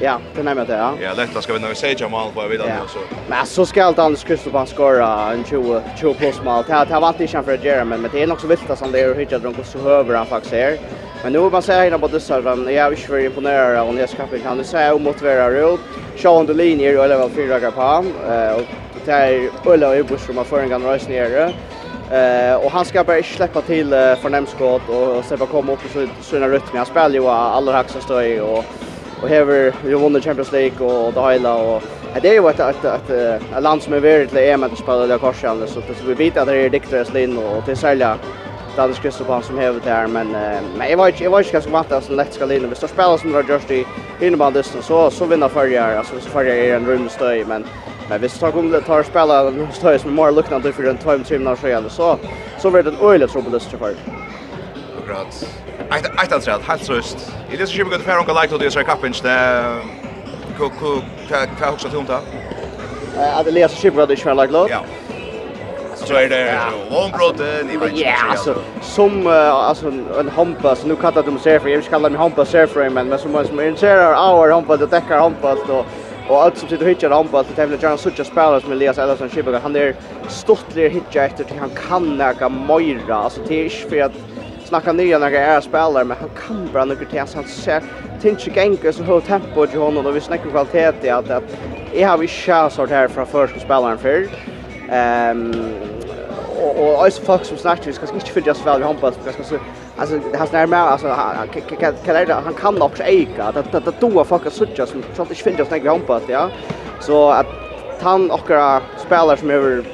Ja, 0.00 0.20
det 0.34 0.42
nämner 0.42 0.64
det, 0.64 0.76
ja. 0.76 0.94
Ja, 1.02 1.12
lätt 1.12 1.42
ska 1.42 1.52
vi 1.52 1.58
nog 1.58 1.76
säga 1.76 2.08
mål 2.08 2.32
på 2.34 2.46
vidare 2.46 2.76
ja. 2.80 2.88
så. 2.88 2.98
Men 3.28 3.46
så 3.46 3.66
ska 3.66 3.84
allt 3.84 3.98
Anders 3.98 4.24
Kristoffer 4.24 4.64
skora 4.64 5.32
en 5.32 5.44
20 5.44 5.82
20 6.00 6.14
plus 6.14 6.42
mål. 6.42 6.64
Det 6.66 6.72
här 6.72 7.00
varit 7.00 7.20
inte 7.20 7.42
för 7.42 7.64
Jeremy, 7.64 7.96
men 7.96 8.10
det 8.12 8.22
är 8.22 8.26
nog 8.26 8.40
så 8.40 8.46
vilt 8.46 8.78
som 8.78 8.92
det 8.92 9.00
är 9.00 9.14
hur 9.14 9.26
jag 9.30 9.40
drog 9.40 9.54
så 9.64 9.78
höver 9.78 10.14
han 10.14 10.26
faktiskt 10.26 10.54
är. 10.54 10.78
Men 11.22 11.32
nu 11.32 11.50
bara 11.50 11.62
säga 11.62 11.86
innan 11.86 12.00
på 12.00 12.08
det 12.08 12.20
så 12.20 12.40
men 12.40 12.74
jag 12.74 12.86
är 12.86 12.90
inte 12.90 13.02
för 13.02 13.18
imponerad 13.18 13.76
av 13.76 13.88
Andreas 13.88 14.14
Kappel 14.14 14.40
kan 14.40 14.58
du 14.58 14.64
säga 14.64 14.94
om 14.94 15.02
mot 15.02 15.22
Vera 15.22 15.50
Rot. 15.50 15.80
Sean 16.16 16.46
de 16.46 16.54
linjer 16.54 16.98
och 16.98 17.08
level 17.08 17.30
4 17.30 17.56
raka 17.56 17.70
på 17.70 18.04
eh 18.32 18.54
och 18.54 18.62
det 19.04 19.12
är 19.12 19.50
Ulla 19.64 19.88
och 19.88 20.06
Bush 20.06 20.26
som 20.26 20.36
har 20.36 20.44
för 20.44 20.60
en 20.60 20.68
gång 20.68 20.84
rörs 20.84 21.08
ner. 21.08 21.54
Eh 22.10 22.54
och 22.54 22.70
han 22.70 22.84
ska 22.84 23.04
bara 23.04 23.22
släppa 23.22 23.60
till 23.62 23.90
förnämskott 24.22 24.88
och 24.88 25.24
släppa 25.24 25.46
komma 25.46 25.72
upp 25.72 25.78
i 25.86 26.08
sina 26.24 26.48
rytmer. 26.48 26.76
Han 26.76 26.86
spelar 26.86 27.10
ju 27.10 27.26
allra 27.26 27.72
högsta 27.72 28.00
stöj 28.00 28.40
och 28.40 28.64
och 29.22 29.28
häver 29.28 29.74
vi 29.84 29.94
vunnit 29.94 30.24
Champions 30.24 30.52
League 30.52 30.86
och 30.86 31.12
det 31.12 31.32
hela 31.32 31.54
och 31.54 31.82
det 32.22 32.28
är 32.28 32.34
ju 32.34 32.48
ett 32.48 32.60
ett 32.60 32.84
ett 32.84 33.10
ett 33.10 33.62
land 33.62 33.82
som 33.82 33.92
är 33.92 34.00
väldigt 34.00 34.32
lite 34.32 34.56
med 34.56 34.72
att 34.72 34.78
spela 34.78 35.06
där 35.06 35.18
korsande 35.18 35.66
så 35.66 35.80
så 35.80 36.06
vi 36.06 36.14
vet 36.14 36.36
att 36.36 36.46
det 36.46 36.56
är 36.56 36.70
diktres 36.70 37.12
lin 37.12 37.38
och 37.38 37.64
till 37.64 37.76
sälja 37.76 38.18
Dallas 38.76 38.98
Kristoffer 38.98 39.40
som 39.40 39.58
häver 39.58 39.80
där 39.84 40.06
men 40.06 40.28
men 40.78 40.90
jag 40.90 40.96
var 40.96 41.12
jag 41.18 41.30
var 41.30 41.52
ganska 41.52 41.70
vant 41.70 41.92
att 41.92 42.10
lätt 42.10 42.34
ska 42.34 42.46
lin 42.46 42.64
och 42.64 42.70
vi 42.70 42.76
står 42.76 42.88
spela 42.88 43.18
som 43.18 43.34
Roger 43.34 43.54
Justy 43.54 43.84
about 44.34 44.54
this 44.54 44.76
så 44.86 45.10
så 45.10 45.24
vinner 45.24 45.48
förjar 45.48 45.96
alltså 45.96 46.20
så 46.20 46.30
förjar 46.30 46.56
är 46.56 46.76
en 46.76 46.86
rumstöj 46.86 47.44
men 47.44 47.64
Men 48.08 48.20
hvis 48.20 48.38
tar 48.38 48.50
kommer 48.50 48.80
tar 48.80 49.02
spela 49.02 49.48
en 49.48 49.68
stöj 49.72 49.98
som 49.98 50.10
er 50.10 50.14
mer 50.14 50.32
lukkende 50.32 50.72
for 50.72 50.88
en 50.88 50.98
time 50.98 51.24
timer 51.24 51.56
så 51.56 51.88
så 51.88 52.18
så 52.58 52.70
blir 52.70 52.82
det 52.82 52.90
en 52.90 53.06
øyelig 53.08 53.28
trubbelist 53.28 53.70
for. 53.70 53.94
Akkurat. 54.98 55.67
Ett 55.90 56.32
ett 56.32 56.48
rätt 56.48 56.62
helt 56.62 56.90
röst. 56.90 57.32
I 57.50 57.56
det 57.56 57.66
så 57.66 57.72
kör 57.72 57.84
vi 57.84 57.90
går 57.90 57.96
till 57.96 58.06
Per 58.06 58.42
Like 58.42 58.54
och 58.54 58.60
det 58.60 58.70
så 58.70 58.84
kappen 58.84 59.12
där. 59.22 59.80
Ko 60.58 60.68
ko 60.68 61.00
ta 61.60 61.70
också 61.72 61.88
till 61.88 61.98
unta. 61.98 62.20
Eh 63.16 63.38
att 63.38 63.44
det 63.44 63.50
läser 63.50 63.76
kör 63.76 63.90
vi 63.90 64.06
det 64.06 64.34
like 64.34 64.52
låt. 64.52 64.70
Ja. 64.70 64.84
Så 65.94 66.14
är 66.14 66.28
det 66.28 66.58
långbrott 66.90 67.40
i 67.40 68.00
Ja, 68.02 68.14
alltså 68.30 68.54
som 68.82 69.26
alltså 69.26 69.92
en 70.20 70.28
hampa 70.28 70.76
så 70.76 70.86
nu 70.86 70.96
kallar 70.96 71.22
de 71.22 71.38
sig 71.38 71.60
för 71.60 71.68
jag 71.68 71.84
kallar 71.84 72.10
mig 72.10 72.18
hampa 72.18 72.44
surfer 72.44 72.90
men 72.90 73.08
men 73.08 73.18
som 73.18 73.44
som 73.44 73.58
är 73.58 73.64
intresserad 73.64 74.36
our 74.36 74.50
hampa 74.50 74.76
det 74.76 74.86
täcker 74.86 75.16
hampa 75.16 75.52
och 75.52 75.86
Och 76.28 76.42
allt 76.42 76.58
som 76.58 76.68
sitter 76.68 76.84
och 76.84 76.90
hittar 76.90 77.10
handball 77.10 77.44
till 77.44 77.54
tävlar 77.54 77.78
Jan 77.82 77.98
Sucha 77.98 78.24
spelar 78.24 78.60
som 78.60 78.72
Elias 78.72 78.98
Ellison 78.98 79.28
Schipper 79.28 79.60
han 79.62 79.76
är 79.76 79.94
stottlig 80.28 80.90
hittar 80.90 81.20
efter 81.20 81.44
till 81.44 81.58
han 81.58 81.70
kan 81.88 82.16
näka 82.16 82.48
Moira 82.48 83.16
alltså 83.16 83.40
det 83.48 83.54
är 83.54 83.64
inte 83.64 83.88
för 83.88 84.02
att 84.02 84.12
snacka 84.68 84.92
ner 84.92 85.18
när 85.18 85.30
jag 85.30 85.42
är 85.42 85.60
spelare 85.60 86.04
men 86.04 86.16
han 86.20 86.30
kan 86.46 86.72
bara 86.72 86.84
några 86.84 87.04
till 87.04 87.18
han 87.34 87.44
ser 87.44 87.82
tinch 88.22 88.48
gänga 88.56 88.92
så 88.92 89.02
högt 89.02 89.26
tempo 89.26 89.66
ju 89.72 89.78
honom 89.78 90.06
och 90.06 90.16
vi 90.16 90.20
snackar 90.20 90.50
kvalitet 90.50 91.06
i 91.06 91.10
att 91.10 91.30
att 91.30 91.44
jag 91.92 92.08
har 92.08 92.18
vi 92.18 92.28
chans 92.28 92.78
att 92.78 92.90
här 92.90 93.08
från 93.08 93.26
första 93.26 93.60
spelaren 93.60 93.98
för 93.98 94.28
ehm 94.88 95.52
och 96.58 96.74
och 96.82 97.04
alltså 97.04 97.22
folk 97.22 97.44
som 97.44 97.56
snackar 97.58 97.84
vi 97.84 97.92
ska 97.92 98.14
inte 98.14 98.30
för 98.30 98.40
just 98.40 98.66
väl 98.66 98.82
hoppas 98.82 99.14
vi 99.24 99.32
ska 99.32 99.44
så 99.44 99.58
alltså 99.96 100.18
det 100.32 100.38
har 100.38 100.46
snärmare 100.46 100.80
alltså 100.80 101.08
kan 101.78 101.94
kan 102.26 102.44
han 102.44 102.54
kan 102.54 102.82
också 102.82 103.02
äga 103.02 103.44
att 103.44 103.56
att 103.56 103.74
att 103.74 104.00
då 104.00 104.24
fucka 104.24 104.50
sucha 104.50 104.86
som 104.86 105.02
så 105.16 105.22
att 105.22 105.30
inte 105.30 105.42
finns 105.42 105.58
just 105.58 105.68
snackar 105.70 105.90
hoppas 105.90 106.22
ja 106.28 106.50
så 106.98 107.30
att 107.30 107.46
han 108.02 108.30
och 108.30 108.50
spelare 108.96 109.36
som 109.36 109.50
över 109.50 109.84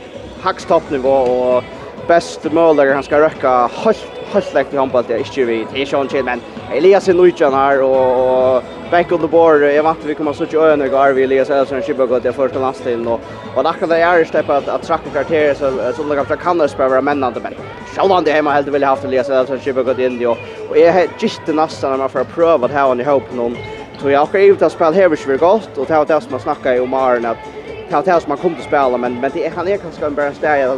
hackstoppnivå 0.41 1.11
och 1.11 1.65
bäst 2.07 2.45
möjliga 2.53 2.95
han 2.95 3.03
ska 3.03 3.21
räcka 3.21 3.71
helt 3.85 4.14
helt 4.35 4.55
lekt 4.55 4.75
i 4.75 4.79
handball 4.79 5.05
det 5.09 5.21
ikke 5.23 5.47
vi. 5.49 5.59
Er 5.75 5.87
sånn 5.89 6.09
til 6.11 6.25
men 6.27 6.43
Elias 6.75 7.09
er 7.09 7.15
nøytjan 7.15 7.55
här 7.55 7.83
och 7.83 8.63
back 8.91 9.13
on 9.13 9.21
the 9.21 9.29
board 9.29 9.63
jag 9.63 9.85
vant 9.85 10.05
vi 10.05 10.15
kommer 10.15 10.33
så 10.33 10.47
tjö 10.47 10.73
øyne 10.73 10.89
går 10.89 11.13
vi 11.15 11.23
Elias 11.23 11.51
er 11.51 11.65
sånn 11.65 11.83
skipper 11.83 12.07
godt 12.07 12.25
jeg 12.25 12.35
første 12.35 12.59
last 12.59 12.87
och 12.87 13.07
og 13.07 13.21
og 13.57 13.67
akkurat 13.67 13.91
det 13.91 14.01
er 14.03 14.25
stepp 14.25 14.51
at 14.51 14.69
at 14.69 14.83
trakk 14.83 15.05
karakterer 15.13 15.55
så 15.55 15.71
så 15.97 16.03
det 16.03 16.27
kan 16.27 16.39
kan 16.39 16.59
det 16.59 16.71
spela 16.71 17.01
men 17.01 17.25
andre 17.25 17.41
men 17.41 17.55
sjølvan 17.95 18.25
det 18.25 18.33
hemma 18.35 18.53
helt 18.53 18.73
vill 18.73 18.85
ha 18.85 18.91
haft 18.91 19.05
Elias 19.05 19.29
er 19.29 19.47
sånn 19.47 19.61
skipper 19.61 19.83
godt 19.83 19.99
in 19.99 20.27
och 20.27 20.39
och 20.71 20.77
jeg 20.77 20.93
har 20.93 21.07
just 21.19 21.47
nästan 21.47 21.91
när 21.91 21.99
man 21.99 22.09
får 22.09 22.25
pröva 22.25 22.67
att 22.67 22.73
här 22.73 22.87
och 22.91 23.01
i 23.01 23.05
hopp 23.05 23.35
någon 23.35 23.57
tror 24.01 24.13
jag 24.13 24.27
har 24.27 24.39
ju 24.39 24.57
att 24.61 24.73
spela 24.73 24.93
här 24.93 25.09
vi 25.09 25.37
gott 25.37 25.79
och 25.79 25.89
ta 25.89 26.05
det 26.05 26.21
som 26.21 26.31
man 26.31 26.41
snackar 26.41 26.81
om 26.81 26.95
Arne 26.95 27.31
att 27.31 27.39
ta 27.91 28.03
det 28.03 28.21
som 28.21 28.29
man 28.29 28.39
kommer 28.39 28.57
att 28.57 28.65
spela 28.65 28.97
men 28.97 29.21
men 29.21 29.31
det 29.35 29.53
han 29.57 29.69
är 29.69 29.77
kanske 29.77 30.07
en 30.07 30.15
bra 30.15 30.33
stäja 30.33 30.77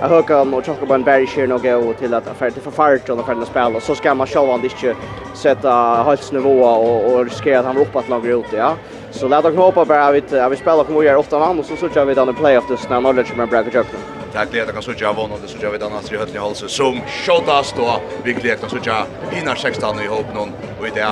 jag 0.00 0.08
hör 0.08 0.22
kan 0.22 0.54
och 0.54 0.66
chocka 0.66 0.86
på 0.86 0.94
en 0.94 1.02
berg 1.02 1.26
share 1.26 1.46
nog 1.46 1.66
och 1.66 1.98
till 1.98 2.14
att 2.14 2.28
affär 2.28 2.50
till 2.50 2.62
förfart 2.62 3.08
och 3.08 3.20
affär 3.20 3.42
att 3.42 3.48
spela 3.48 3.80
så 3.80 3.94
ska 3.94 4.14
man 4.14 4.26
själva 4.26 4.54
inte 4.54 4.94
sätta 5.34 5.70
halsnivå 5.70 6.64
och 6.64 7.12
och 7.12 7.24
riskera 7.24 7.58
att 7.58 7.66
han 7.66 7.76
ropar 7.76 8.00
att 8.00 8.08
lagra 8.08 8.32
ut 8.32 8.52
ja 8.52 8.74
så 9.10 9.28
låt 9.28 9.44
oss 9.44 9.56
hoppas 9.56 9.88
bara 9.88 10.12
vi 10.12 10.18
att 10.18 10.52
vi 10.52 10.56
spelar 10.56 10.84
kommer 10.84 11.02
göra 11.02 11.18
åtta 11.18 11.44
annars 11.44 11.58
och 11.58 11.78
så 11.78 11.88
så 11.88 11.94
kör 11.94 12.04
vi 12.04 12.14
den 12.14 12.28
i 12.28 12.32
playoff 12.32 12.64
det 12.68 12.76
snart 12.76 13.00
knowledge 13.00 13.36
med 13.36 13.48
Bragg 13.48 13.74
Jackson 13.74 14.00
Tack 14.32 14.48
det 14.52 14.72
kan 14.72 14.82
så 14.82 14.92
jag 14.96 15.14
vann 15.14 15.30
och 15.32 15.38
det 15.42 15.48
så 15.48 15.58
jag 15.60 15.70
vid 15.70 15.82
annars 15.82 16.12
i 16.12 16.16
höllning 16.16 16.38
halsen 16.38 16.68
som 16.68 17.00
shotas 17.06 17.74
då. 17.76 18.00
Vi 18.22 18.32
glädjer 18.32 18.56
kan 18.56 18.70
så 18.70 18.76
jag 18.82 19.02
innan 19.42 19.56
16 19.56 20.00
i 20.00 20.06
hopp 20.06 20.34
någon 20.34 20.52
och 20.80 20.86
i 20.86 20.90
det 20.94 21.06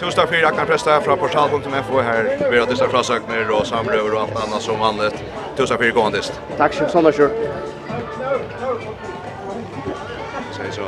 Tusen 0.00 0.18
takk 0.18 0.28
for 0.28 0.62
at 0.62 0.68
presta 0.68 1.00
fra 1.00 1.16
portal.fo 1.16 2.00
her. 2.02 2.50
Vi 2.50 2.58
har 2.58 2.66
disse 2.66 2.88
frasøkner 2.90 3.50
og 3.54 3.66
samrøver 3.66 4.16
og 4.16 4.22
alt 4.24 4.40
annet 4.42 4.62
som 4.62 4.80
vanligt. 4.80 5.22
Tusen 5.56 5.76
takk 5.76 5.84
for 5.84 5.94
gåendist. 6.00 6.40
Takk, 6.58 6.74
Sjøksson 6.74 7.06
og 7.06 7.14
Sjøksson 7.14 7.83
säger 10.56 10.72
så. 10.72 10.82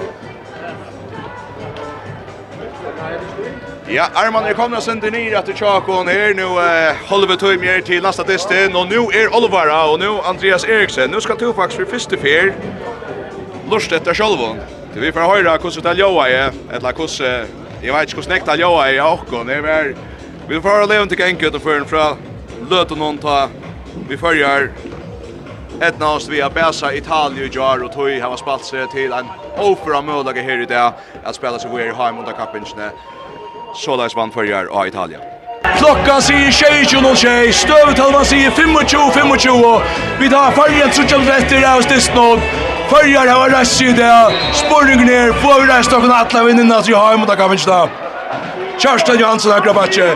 Ja, 3.88 4.04
Arman 4.14 4.46
er 4.46 4.54
komna 4.54 4.78
oss 4.78 4.84
till 4.84 5.12
ner 5.12 5.36
att 5.36 5.58
Tjakon 5.58 6.08
här 6.08 6.34
nu 6.34 6.42
eh, 6.42 6.96
holder 7.08 7.28
vi 7.28 7.36
tog 7.36 7.60
mer 7.60 7.80
till 7.80 8.02
nästa 8.02 8.24
distin 8.24 8.76
Og 8.76 8.88
nu 8.88 8.96
är 8.96 9.34
Olvara 9.36 9.84
og 9.90 9.98
nu 9.98 10.08
Andreas 10.24 10.64
Eriksen. 10.64 11.10
Nu 11.10 11.20
ska 11.20 11.34
två 11.34 11.52
fax 11.52 11.74
för 11.74 11.84
första 11.84 12.16
fel. 12.16 12.52
Lust 13.70 13.92
efter 13.92 14.14
Scholvon. 14.14 14.56
Det 14.94 15.00
vi 15.00 15.12
får 15.12 15.20
høre 15.20 15.58
hvordan 15.58 15.82
det 15.82 15.90
er 15.90 15.94
Joa 15.94 16.28
är 16.28 16.52
eller 16.72 16.92
hvordan... 16.92 17.46
Jeg 17.82 17.94
vet 17.94 18.02
ikke 18.02 18.14
hvordan 18.14 18.24
snäckt 18.24 18.46
tal 18.46 18.60
Joa 18.60 18.90
i 18.90 19.00
också. 19.00 19.44
Det 19.44 19.56
er 19.56 19.94
vi 20.48 20.60
får 20.60 20.68
høre 20.68 20.88
Leon 20.88 21.08
til 21.08 21.22
enkelt 21.22 21.54
och 21.54 21.62
för 21.62 21.76
en 21.80 21.86
från 21.86 22.16
Löten 22.70 22.98
noen 22.98 23.18
ta 23.18 23.48
vi 24.08 24.16
följer 24.16 24.70
Ett 25.82 25.94
vi 26.28 26.40
har 26.40 26.50
bäsa 26.50 26.94
Italien 26.94 27.48
och 27.48 27.54
Jar 27.54 27.84
och 27.84 27.92
Toy 27.92 28.20
har 28.20 28.36
spalt 28.36 28.64
sig 28.64 28.86
till 28.88 29.12
en 29.12 29.26
ofra 29.58 30.02
möjliga 30.02 30.42
här 30.42 30.60
i 30.62 30.66
dag 30.66 30.92
att 31.24 31.34
spela 31.34 31.58
sig 31.58 31.70
vidare 31.70 31.92
hem 31.92 32.18
under 32.18 32.32
kappingsne. 32.32 32.90
Så 33.74 33.96
läs 33.96 34.16
vann 34.16 34.30
förjar 34.30 34.66
av 34.66 34.86
Italien. 34.86 35.20
Klockan 35.78 36.22
sier 36.22 36.50
21.06, 36.50 37.52
støvetalvan 37.52 38.24
sier 38.24 38.50
25. 38.50 39.80
vi 40.20 40.28
tar 40.30 40.50
fargen 40.50 40.90
trutjan 40.90 41.26
retter 41.26 41.66
av 41.76 41.82
Stisnov, 41.82 42.40
fargen 42.88 43.28
har 43.28 43.50
rest 43.50 43.82
i 43.82 43.92
det, 43.92 44.32
sporringen 44.54 45.08
her, 45.08 45.32
får 45.32 45.60
vi 45.60 45.66
rest 45.72 45.92
av 45.92 46.04
en 46.04 46.12
atla 46.12 46.44
vinnina 46.44 46.80
til 46.82 46.96
Haim 46.96 47.22
og 47.22 47.28
da 47.28 47.36
kan 47.36 47.50
vi 47.50 47.58
ikke 47.58 47.70
da. 47.70 47.88
Kjørsten 48.78 49.20
Johansen 49.20 49.52
har 49.52 49.60
grabbatje, 49.60 50.08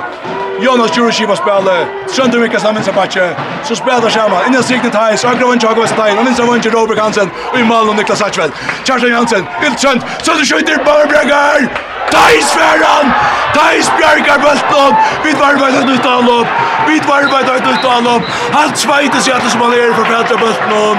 Jonas 0.61 0.97
Jurushiva 0.97 1.37
spelar. 1.37 1.87
Söndrevika 2.07 2.61
som 2.61 2.75
vänster 2.75 2.93
backe. 2.93 3.37
Så 3.64 3.76
spelar 3.76 4.11
Sharma. 4.11 4.47
Innan 4.47 4.62
sikten 4.62 4.90
Thais. 4.90 5.25
Ögra 5.25 5.47
vinch 5.47 5.64
Jago 5.64 5.87
Stein. 5.87 6.19
Och 6.19 6.26
vänster 6.26 6.45
vinch 6.52 6.67
Robert 6.67 6.99
Hansen. 6.99 7.31
Och 7.52 7.59
i 7.59 7.64
mål 7.64 7.88
och 7.88 7.97
Niklas 7.97 8.23
Hatchfeld. 8.23 8.52
Kerstin 8.85 9.11
Jansen. 9.11 9.47
Ilsund. 9.67 10.00
Så 10.23 10.33
det 10.33 10.45
skjuter 10.45 10.76
Barbregar. 10.85 11.69
Thais 12.11 12.52
Ferran. 12.52 13.12
Thais 13.55 13.90
Bjarkar 13.99 14.38
Bulton. 14.38 14.95
Vi 15.25 15.33
varvar 15.33 15.69
ett 15.69 15.87
nytt 15.87 16.07
anlopp. 16.07 16.47
Vi 16.88 16.99
varvar 16.99 17.57
ett 17.57 17.67
nytt 17.67 17.85
anlopp. 17.85 18.23
Han 18.52 18.76
svajte 18.76 19.21
sig 19.21 19.33
att 19.33 19.45
det 19.45 19.50
som 19.50 19.61
han 19.61 19.73
är 19.73 19.93
för 19.93 20.05
Petra 20.05 20.37
Bulton. 20.37 20.97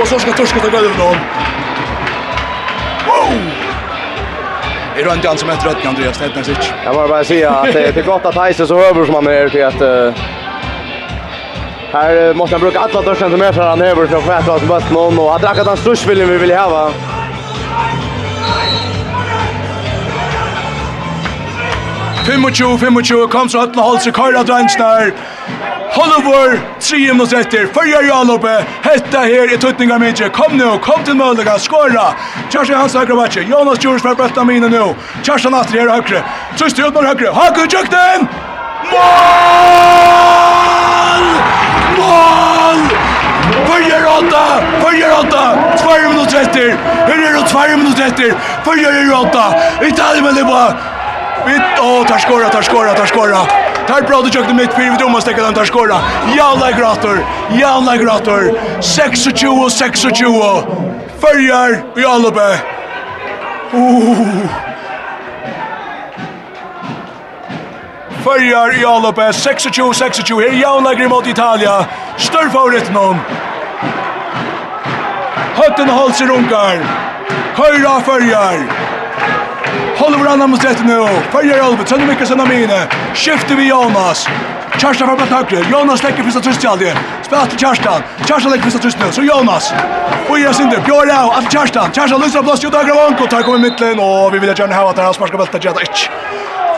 Och 0.00 0.08
så 0.08 0.18
ska 0.18 0.32
Torska 0.32 0.60
ta 0.60 0.68
gulvet 0.68 0.98
någon. 0.98 1.16
Wow! 3.06 3.67
runt 5.08 5.24
han 5.24 5.38
som 5.38 5.50
heter 5.50 5.68
rött 5.68 5.86
Andreas 5.86 6.18
Tetnasic. 6.18 6.72
Jag 6.84 6.94
bara 6.94 7.08
bara 7.08 7.24
säga 7.24 7.50
att 7.50 7.72
det 7.72 7.96
är 7.96 8.02
gott 8.02 8.26
att 8.26 8.34
Heise 8.34 8.66
så 8.66 8.80
över 8.80 9.04
som 9.04 9.14
han 9.14 9.26
är 9.26 9.48
för 9.48 9.64
att 9.64 10.14
Här 11.92 12.34
måste 12.34 12.54
han 12.54 12.60
bruka 12.60 12.80
alla 12.80 13.02
dörren 13.02 13.30
som 13.30 13.42
är 13.42 13.52
för 13.52 13.62
han 13.62 13.82
över 13.82 14.06
för 14.06 14.16
att 14.16 14.24
skäta 14.24 14.52
oss 14.52 14.62
bort 14.62 14.90
någon 14.90 15.18
och 15.18 15.30
han 15.30 15.40
drack 15.40 15.58
att 15.58 15.66
han 15.66 15.96
vi 16.06 16.38
vill 16.38 16.56
ha 16.56 16.68
va. 16.68 16.90
Fimmuchu, 22.26 22.78
Fimmuchu, 22.78 23.28
kom 23.28 23.48
så 23.48 23.60
høttene 23.60 23.82
hålls 23.82 24.06
i 24.06 24.12
køyre 24.12 24.40
av. 24.40 25.37
Hollywood, 25.98 26.60
tre 26.80 27.12
mot 27.12 27.32
etter, 27.32 27.66
fyrja 27.74 28.02
Jalope, 28.06 28.52
hetta 28.84 29.20
her 29.24 29.54
i 29.54 29.56
tuttninga 29.58 29.98
minje, 29.98 30.28
kom 30.30 30.56
nu, 30.56 30.78
kom 30.84 31.04
til 31.04 31.16
Møllega, 31.18 31.56
skåra, 31.58 32.12
Kjarsan 32.52 32.78
Hans 32.78 32.94
høyre 32.94 33.16
vatje, 33.18 33.42
Jonas 33.48 33.80
Djurs 33.82 34.04
fra 34.04 34.14
bøtta 34.18 34.44
mine 34.46 34.68
nu, 34.70 34.94
Kjarsan 35.26 35.56
Astrid 35.58 35.80
her 35.80 35.90
høyre, 35.90 36.22
Trøsti 36.58 36.84
Utmar 36.86 37.08
høyre, 37.08 37.32
Haku 37.34 37.64
Tjøkten, 37.66 38.28
mål! 38.92 40.12
Mål! 41.96 42.78
Fyrja 43.64 43.98
åtta! 44.18 44.44
fyrja 44.84 45.08
åtta! 45.22 45.42
tvær 45.80 46.06
minuter 46.12 46.44
etter, 46.44 46.70
her 47.08 47.16
er 47.16 47.40
det 47.40 47.48
tvær 47.48 47.74
minuter 47.80 48.12
etter, 48.12 48.38
fyrja 48.68 49.18
åtta! 49.22 49.48
Italien 49.88 50.24
med 50.28 50.38
det 50.38 50.46
bara! 50.52 50.97
Vi 51.48 51.60
åh 51.80 52.06
tar 52.06 52.18
skora, 52.18 52.48
tar 52.48 52.62
skora, 52.62 52.94
tar 52.94 53.06
skora. 53.06 53.38
Tar 53.86 54.02
bra 54.02 54.22
du 54.22 54.28
jökte 54.28 54.54
mitt 54.54 54.72
fyrir, 54.72 54.90
vi 54.90 54.96
domar 54.96 55.20
stäcker 55.20 55.42
den 55.42 55.54
tar 55.54 55.64
skora. 55.64 55.96
Jalla 56.36 56.70
grator. 56.72 57.18
Jalla 57.60 57.96
grator. 57.96 58.52
26 58.80 59.38
26. 59.38 60.02
Följer 61.20 61.82
i 61.96 62.04
Albe. 62.04 62.58
Oh. 63.72 64.26
Följer 68.24 68.82
i 68.82 68.84
Albe 68.84 69.32
26 69.32 69.68
26. 69.72 70.18
Här 70.30 70.60
Jalla 70.62 70.94
grim 70.94 71.10
mot 71.10 71.26
Italia. 71.26 71.86
Stör 72.16 72.48
favorit 72.48 72.92
någon. 72.92 73.16
Hötten 75.54 75.88
hålls 75.88 76.20
i 76.20 76.24
runkar. 76.24 76.78
Höjra 77.54 78.00
följer. 78.00 78.87
Holger 79.98 80.18
Brandam 80.18 80.50
mot 80.50 80.64
rätt 80.64 80.84
nu. 80.84 81.08
Följer 81.30 81.60
Albert, 81.60 81.88
Sönne 81.88 82.06
Mikkelsen 82.06 82.48
mine. 82.48 82.86
Skifter 83.14 83.54
vi 83.54 83.68
Jonas. 83.68 84.28
Kjarstan 84.78 85.08
fram 85.08 85.28
på 85.28 85.34
högre. 85.34 85.70
Jonas 85.70 86.02
lägger 86.02 86.22
första 86.22 86.40
tröst 86.40 86.60
till 86.60 86.68
aldrig. 86.68 86.94
Spelar 87.22 87.46
till 87.46 87.58
Kjarstan. 87.58 88.02
Kjarstan 88.26 88.50
lägger 88.50 88.64
första 88.64 88.78
tröst 88.78 88.98
nu. 89.00 89.12
Så 89.12 89.22
Jonas. 89.22 89.72
Och 90.28 90.38
Ira 90.38 90.52
Sinder. 90.52 90.80
Björn 90.80 91.08
Rau. 91.08 91.30
Allt 91.30 91.52
Kjarstan. 91.52 91.92
Kjarstan 91.92 92.20
lyser 92.20 92.42
blåst 92.42 92.64
ut 92.64 92.74
högra 92.74 92.94
vank. 92.94 93.20
Och 93.20 93.30
tar 93.30 93.42
kommer 93.42 93.58
mittlen. 93.58 93.98
Och 93.98 94.34
vi 94.34 94.38
vill 94.38 94.48
gärna 94.58 94.74
ha 94.74 94.90
att 94.90 94.98
han 94.98 95.14
sparskar 95.14 95.38
bältet. 95.38 95.64
Jada 95.64 95.82
ich. 95.82 96.10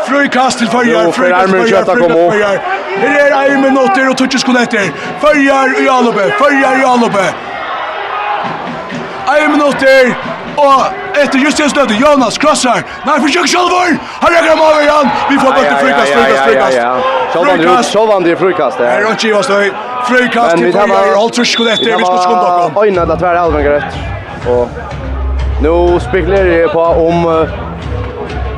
Frukast 0.09 0.59
till 0.59 0.69
Följar. 0.69 1.13
Frukast 1.13 1.91
till 1.91 2.31
Följar. 2.31 2.61
Här 2.99 3.45
är 3.45 3.55
en 3.55 3.61
minuter 3.61 4.11
och 4.11 4.17
touches 4.17 4.45
connecter. 4.45 4.93
Följar 5.21 5.83
i 5.83 5.89
Alobe. 5.89 6.31
Följar 6.39 6.81
i 6.81 6.85
Alobe. 6.85 7.35
Armin 9.27 9.51
minuter. 9.51 10.17
Og 10.61 11.17
etter 11.23 11.39
just 11.45 11.61
det 11.61 11.69
støtte, 11.73 11.95
Jonas 12.01 12.37
krossar. 12.43 12.83
Nei, 13.07 13.17
forsøk 13.25 13.47
Kjolvor! 13.53 13.95
Han 14.23 14.35
rekker 14.35 14.51
ham 14.51 14.63
over 14.67 14.81
igjen! 14.85 15.13
Vi 15.31 15.39
får 15.41 15.55
bort 15.57 15.67
til 15.71 15.79
frukast, 15.85 16.13
frukast, 16.17 16.43
frukast. 16.49 16.77
Frukast! 17.33 17.95
Kjolvan 17.95 18.27
det 18.27 18.37
frukast. 18.39 18.83
Her 18.85 19.07
er 19.07 19.15
ikke 19.15 19.31
i 19.31 19.33
oss 19.41 19.49
nøy. 19.49 19.71
Frukast 20.11 20.61
til 20.61 20.73
Borgar, 20.75 21.17
alt 21.23 21.39
trusk 21.39 21.57
skulle 21.57 21.75
etter, 21.77 21.97
vi 21.97 22.05
skal 22.05 22.23
skumpe 22.27 22.47
okkom. 22.51 22.85
Øyne, 22.85 23.09
det 23.11 23.19
er 23.31 23.41
alven 23.45 23.67
greit. 23.69 23.99
Og 24.51 24.63
nå 25.65 25.75
spekulerer 26.11 26.55
jeg 26.61 26.71
på 26.77 26.87
om... 27.09 27.27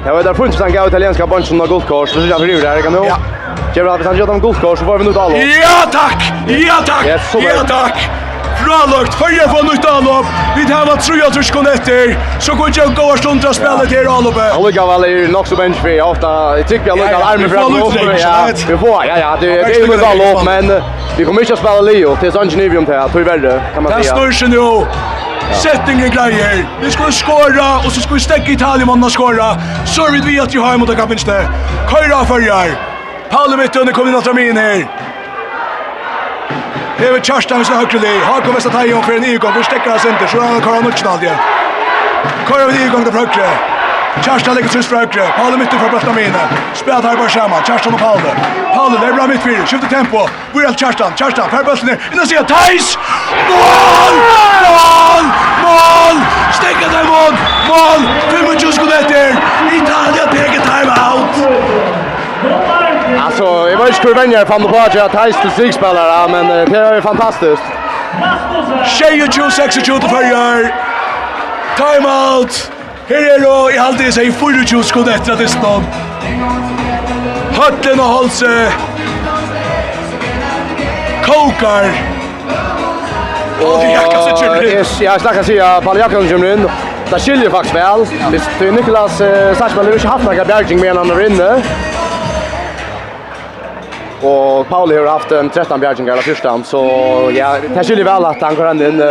Jag 0.05 0.15
vet, 0.17 0.25
där 0.25 0.35
funnits 0.35 0.57
funnet 0.57 0.75
gav 0.75 0.89
italienska 0.89 1.27
bunchen 1.27 1.61
av 1.61 1.69
guldkors. 1.69 2.11
Så 2.11 2.19
er 2.19 2.25
ikke 2.27 2.39
river 2.43 2.67
her, 2.67 2.83
kan 2.83 2.93
du? 2.93 3.05
Ja. 3.07 3.17
Kjevra, 3.75 3.97
hvis 3.97 4.07
han 4.07 4.17
gjør 4.19 4.27
dem 4.33 4.41
guldkors, 4.41 4.79
så 4.79 4.85
får 4.85 4.99
vi 4.99 5.05
nå 5.07 5.13
talen. 5.15 5.37
Ja, 5.47 5.77
takk! 5.95 6.25
Ja, 6.51 6.81
takk! 6.83 7.07
Ja, 7.39 7.63
takk! 7.69 8.01
fralagt, 8.73 9.15
fyrre 9.15 9.49
får 9.49 9.63
nytt 9.63 9.85
anlopp. 9.85 10.27
Vi 10.57 10.65
tar 10.67 10.87
vad 10.87 11.01
tror 11.01 11.19
jag 11.19 11.33
tror 11.33 11.69
etter, 11.75 12.17
så 12.41 12.55
går 12.55 12.71
jag 12.75 12.95
gå 12.95 13.17
stund 13.17 13.41
til 13.41 13.51
å 13.51 13.55
spille 13.55 13.87
til 13.89 14.09
anloppet. 14.09 14.53
Han 14.53 14.67
lika 14.67 14.87
väl 14.87 15.05
är 15.05 15.29
nog 15.29 15.47
så 15.47 15.57
bench 15.57 15.77
vi 15.85 16.01
ofta. 16.01 16.59
Jag 16.59 16.69
tycker 16.69 16.87
jag 16.87 16.99
lukar 16.99 17.21
armen 17.33 17.51
fram 17.51 17.83
och 17.83 17.95
ja. 18.19 18.49
Vi 18.69 18.77
får 18.79 19.05
ja 19.07 19.19
ja, 19.19 19.37
det 19.41 19.47
det 19.47 19.75
är 19.75 19.87
ju 19.87 19.95
ett 19.95 20.11
anlopp 20.11 20.45
men 20.45 20.83
vi 21.17 21.25
kommer 21.25 21.41
inte 21.41 21.53
att 21.53 21.59
spela 21.59 21.81
Leo 21.81 22.17
till 22.17 22.33
Sanjenivium 22.33 22.87
till 22.87 22.95
att 22.95 23.13
tyvärr 23.13 23.63
kan 23.75 23.83
man 23.83 23.93
säga. 23.93 24.17
Det 24.17 24.33
snurrar 24.33 24.81
nu. 24.81 24.87
Settingen 25.53 26.11
greier. 26.11 26.67
Vi 26.83 26.91
skulle 26.91 27.13
skåra, 27.13 27.77
og 27.85 27.93
så 27.93 28.01
skulle 28.01 28.15
vi 28.15 28.21
stekke 28.21 28.53
Italien-mannen 28.53 29.11
skåra. 29.11 29.57
Så 29.85 30.07
vidt 30.13 30.25
vi 30.25 30.39
at 30.41 30.55
vi 30.55 30.59
har 30.59 30.75
imot 30.75 30.91
av 30.91 30.95
kappinste. 30.95 31.49
Køyra 31.89 32.25
førjar. 32.25 32.69
Palle 33.31 33.57
Vittunne 33.57 33.93
kommer 33.93 34.13
inn 34.13 34.19
at 34.19 34.35
min 34.35 34.57
her. 34.57 35.02
Hever 36.99 37.21
Kjørstein 37.25 37.65
sin 37.65 37.77
høyre 37.77 38.01
li. 38.03 38.15
Har 38.27 38.43
kommet 38.45 38.63
seg 38.65 38.75
teion 38.75 39.05
for 39.05 39.17
en 39.17 39.25
igång. 39.25 39.55
Vi 39.57 39.65
stekker 39.65 39.91
hans 39.91 40.05
inte. 40.05 40.29
Så 40.29 40.41
er 40.41 40.51
han 40.53 40.65
Karan 40.65 40.85
Nutsen 40.85 41.09
aldri. 41.09 41.33
Karan 42.49 42.69
vid 42.73 42.85
igång 42.87 43.07
til 43.07 43.17
høyre. 43.17 43.53
Kjørstein 44.21 44.59
ligger 44.59 44.75
sys 44.75 44.91
fra 44.91 45.05
høyre. 45.05 45.29
Palle 45.39 45.57
mitt 45.61 45.73
for 45.73 45.89
Bøtta 45.95 46.13
mine. 46.17 46.43
Spelet 46.77 47.09
her 47.09 47.17
bare 47.17 47.33
sammen. 47.33 47.65
Kjørstein 47.69 47.97
og 47.97 48.03
Palle. 48.05 48.35
Palle, 48.75 49.01
det 49.01 49.09
er 49.09 49.17
bra 49.17 49.27
mitt 49.31 49.45
fyrir. 49.47 49.65
Skifter 49.67 49.89
tempo. 49.89 50.27
Hvor 50.53 50.69
er 50.69 50.77
Kjørstein? 50.83 51.17
Kjørstein, 51.21 51.51
fer 51.55 51.65
bøttene. 51.71 51.97
Innan 52.13 52.29
sida. 52.29 52.45
Thais! 52.53 52.93
Mål! 53.49 54.21
Mål! 54.69 55.31
Mål! 55.65 56.25
Stekker 56.61 56.89
til 56.95 57.07
mål! 57.13 57.39
Mål! 57.71 58.09
25 58.37 58.73
sekunder 58.73 59.01
etter. 59.01 59.41
Italia 59.81 60.29
peker 60.37 60.69
timeout 60.69 61.72
alltså, 63.33 63.71
jag 63.71 63.79
var 63.79 63.87
ju 63.87 63.93
skulle 63.93 64.15
vänja 64.15 64.47
fram 64.47 64.63
på 64.63 64.77
att 64.79 64.95
jag 64.95 65.13
tajste 65.13 65.51
stigspelare, 65.51 66.29
men 66.29 66.71
det 66.71 66.79
är 66.79 66.95
ju 66.95 67.03
fantastiskt. 67.03 67.63
Tjej 68.87 69.23
och 69.23 69.33
tjo, 69.33 69.51
sex 69.51 69.77
och 69.77 69.85
tjo 69.85 69.99
till 69.99 70.09
färger. 70.09 70.75
Time 71.77 72.09
out. 72.09 72.71
Här 73.09 73.35
är 73.35 73.41
då 73.41 73.71
i 73.71 73.79
halvtid 73.79 74.15
sig 74.15 74.33
24 74.41 74.83
skott 74.83 75.09
efter 75.09 75.33
att 75.33 75.39
det 75.39 75.49
stod. 75.49 75.83
Hötlen 77.53 78.01
och 78.01 78.07
Holse. 78.07 78.73
Kokar. 81.25 81.91
Och 83.61 83.85
Jakas 83.85 84.27
är 84.27 84.37
tjurlig. 84.37 84.85
Jag 85.01 85.21
snackar 85.21 85.43
sig 85.43 85.61
att 85.61 85.85
Paul 85.85 85.99
Jakas 85.99 86.31
kommer 86.31 86.53
in. 86.53 86.69
Det 87.11 87.19
skiljer 87.19 87.51
faktiskt 87.51 87.75
väl. 87.75 88.07
Det 88.59 88.69
är 88.69 88.73
Niklas 88.73 89.19
Sarsman 89.59 89.87
har 89.87 89.93
inte 89.93 90.09
haft 90.09 90.25
några 90.25 90.45
bjärgning 90.45 90.81
med 90.81 90.91
en 90.91 90.99
annan 90.99 91.25
inne. 91.25 91.63
Och 94.23 94.69
Pauli 94.69 94.97
har 94.97 95.07
haft 95.07 95.33
en 95.33 95.51
13 95.51 95.81
bjärgingar 95.81 96.17
av 96.17 96.21
första 96.21 96.63
så 96.63 96.81
ja, 97.35 97.57
det 97.75 97.85
skiljer 97.85 98.05
väl 98.05 98.25
att 98.25 98.41
han 98.41 98.55
går 98.55 98.67
ända 98.67 98.89
in 98.89 99.03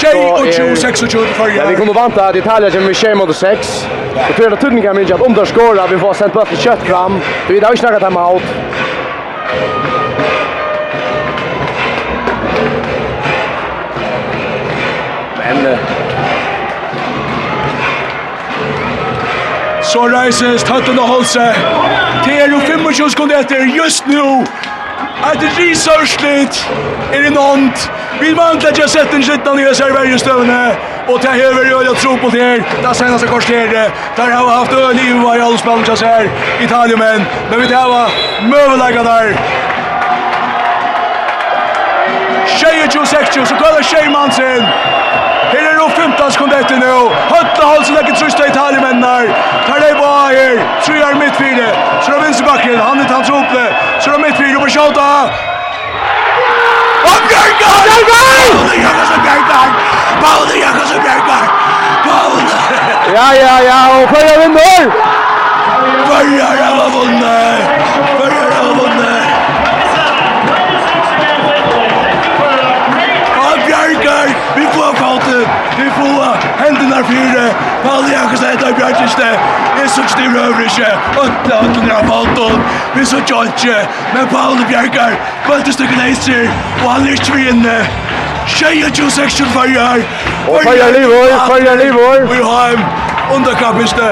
Tjej 0.00 0.32
och 0.32 0.52
tjo, 0.52 0.76
sex 0.76 1.02
och 1.02 1.10
tjo 1.10 1.18
Ja, 1.56 1.66
vi 1.68 1.76
kommer 1.76 1.94
vanta 1.94 2.28
att 2.28 2.36
Italien 2.36 2.72
kommer 2.72 2.86
med 2.86 2.96
tjej 2.96 3.14
mot 3.14 3.36
sex. 3.36 3.86
Och 4.30 4.36
tror 4.36 4.52
att 4.52 4.60
tunneln 4.60 4.82
kan 4.82 5.14
att 5.14 5.20
om 5.20 5.34
det 5.34 5.46
skårar 5.46 5.88
vi 5.88 5.98
får 5.98 6.14
sent 6.14 6.32
bort 6.32 6.48
kött 6.58 6.82
fram. 6.82 7.20
Vi 7.48 7.60
har 7.60 7.70
ju 7.70 7.76
snackat 7.76 8.02
hemma 8.02 8.20
allt. 8.20 8.42
Men... 15.38 15.76
Så 19.82 20.08
reises 20.08 20.62
Tatun 20.62 20.98
og 20.98 21.08
Holse 21.08 21.54
er 22.40 22.50
jo 22.50 22.60
25 22.60 23.10
sekunder 23.10 23.38
etter 23.38 23.64
just 23.76 24.06
nu. 24.06 24.44
Ett 25.32 25.58
risörsligt 25.58 26.68
er 27.12 27.22
det 27.22 27.30
nånt. 27.30 27.90
Vi 28.20 28.32
vantlar 28.32 28.72
jag 28.76 28.90
sett 28.90 29.14
en 29.14 29.22
skittan 29.22 29.58
i 29.58 29.64
reservärgen 29.64 30.18
Og 31.06 31.14
Och 31.14 31.20
det 31.20 31.28
här 31.28 31.70
jo 31.70 31.82
jeg 31.82 31.96
tro 31.96 32.16
på 32.16 32.28
det 32.28 32.42
her. 32.42 32.62
Det 32.88 32.94
senaste 32.94 33.26
korsledare. 33.26 33.90
Der 34.16 34.30
har 34.30 34.44
vi 34.44 34.50
haft 34.50 34.72
øl 34.72 34.98
i 34.98 35.12
varje 35.24 35.44
allspelning 35.44 35.84
jag 35.86 35.98
ser. 35.98 36.30
Italien 36.60 36.98
men. 36.98 37.26
Men 37.50 37.60
vi 37.60 37.66
tar 37.66 38.10
møvelegget 38.42 39.04
der. 39.04 39.26
där. 39.26 39.36
26 42.56 43.48
så 43.48 43.54
kallar 43.54 43.82
tjejmansen. 43.82 44.66
15 46.00 46.32
sekunder 46.32 46.62
etter 46.62 46.78
nå. 46.80 46.96
Høtla 47.30 47.66
Holsen 47.72 47.96
er 47.96 48.06
ikke 48.06 48.16
trøst 48.20 48.40
av 48.40 48.48
italiemennene. 48.48 49.34
Tar 49.66 49.82
det 49.84 49.92
på 49.98 50.08
her. 50.08 50.60
Trøyer 50.86 51.18
midtfire. 51.20 51.68
Så 52.04 52.14
er 52.16 52.22
vinsterbakken. 52.24 52.76
Han 52.80 53.02
er 53.02 53.12
hans 53.14 53.30
oppe. 53.40 53.64
Så 54.00 54.14
er 54.14 54.22
midtfire 54.24 54.60
på 54.62 54.68
Sjauta. 54.74 55.08
Og 57.10 57.18
Bjørgar! 57.30 57.78
Bjørkar! 57.88 58.40
Paule 58.52 58.74
Jakobsen 58.84 59.20
Bjørgar! 59.26 59.68
Paule 60.24 60.54
Jakobsen 60.64 61.00
Bjørgar! 61.06 61.46
Paule! 62.06 62.42
Ja, 63.16 63.26
ja, 63.44 63.54
ja. 63.70 63.78
Og 63.94 64.08
Førre 64.12 64.34
vinner! 64.42 64.82
Førre 66.08 66.48
har 66.50 66.90
vunnet! 66.96 67.60
Førre 68.18 68.29
Vi 75.78 75.86
får 75.96 76.36
hendene 76.62 77.04
fire. 77.10 77.44
Palle 77.84 78.08
Jakobsen 78.12 78.46
heter 78.52 78.74
Bjørnstjerne. 78.78 79.38
Vi 79.76 79.88
så 79.88 80.00
ikke 80.02 80.16
de 80.20 80.26
røver 80.38 80.60
ikke. 80.68 80.90
Åtte 81.22 81.54
av 81.58 81.64
den 81.74 81.90
her 81.90 82.02
balton. 82.10 82.62
Vi 82.94 83.04
så 83.04 83.16
ikke 83.16 83.42
ikke. 83.50 83.76
Men 84.14 84.28
Palle 84.34 84.64
Kvalitet 84.70 85.18
bøltestykken 85.48 86.00
heiser. 86.00 86.50
Og 86.84 86.92
han 86.92 87.06
er 87.06 87.12
ikke 87.12 87.32
vinne. 87.36 87.76
Tjeja 88.46 88.88
26 88.94 89.46
farjar. 89.56 89.98
Og 90.48 90.60
farjar 90.64 90.90
livor, 90.98 91.28
farjar 91.46 91.76
livor. 91.84 92.16
Vi 92.32 92.40
har 92.50 92.70
underkappiste. 93.36 94.08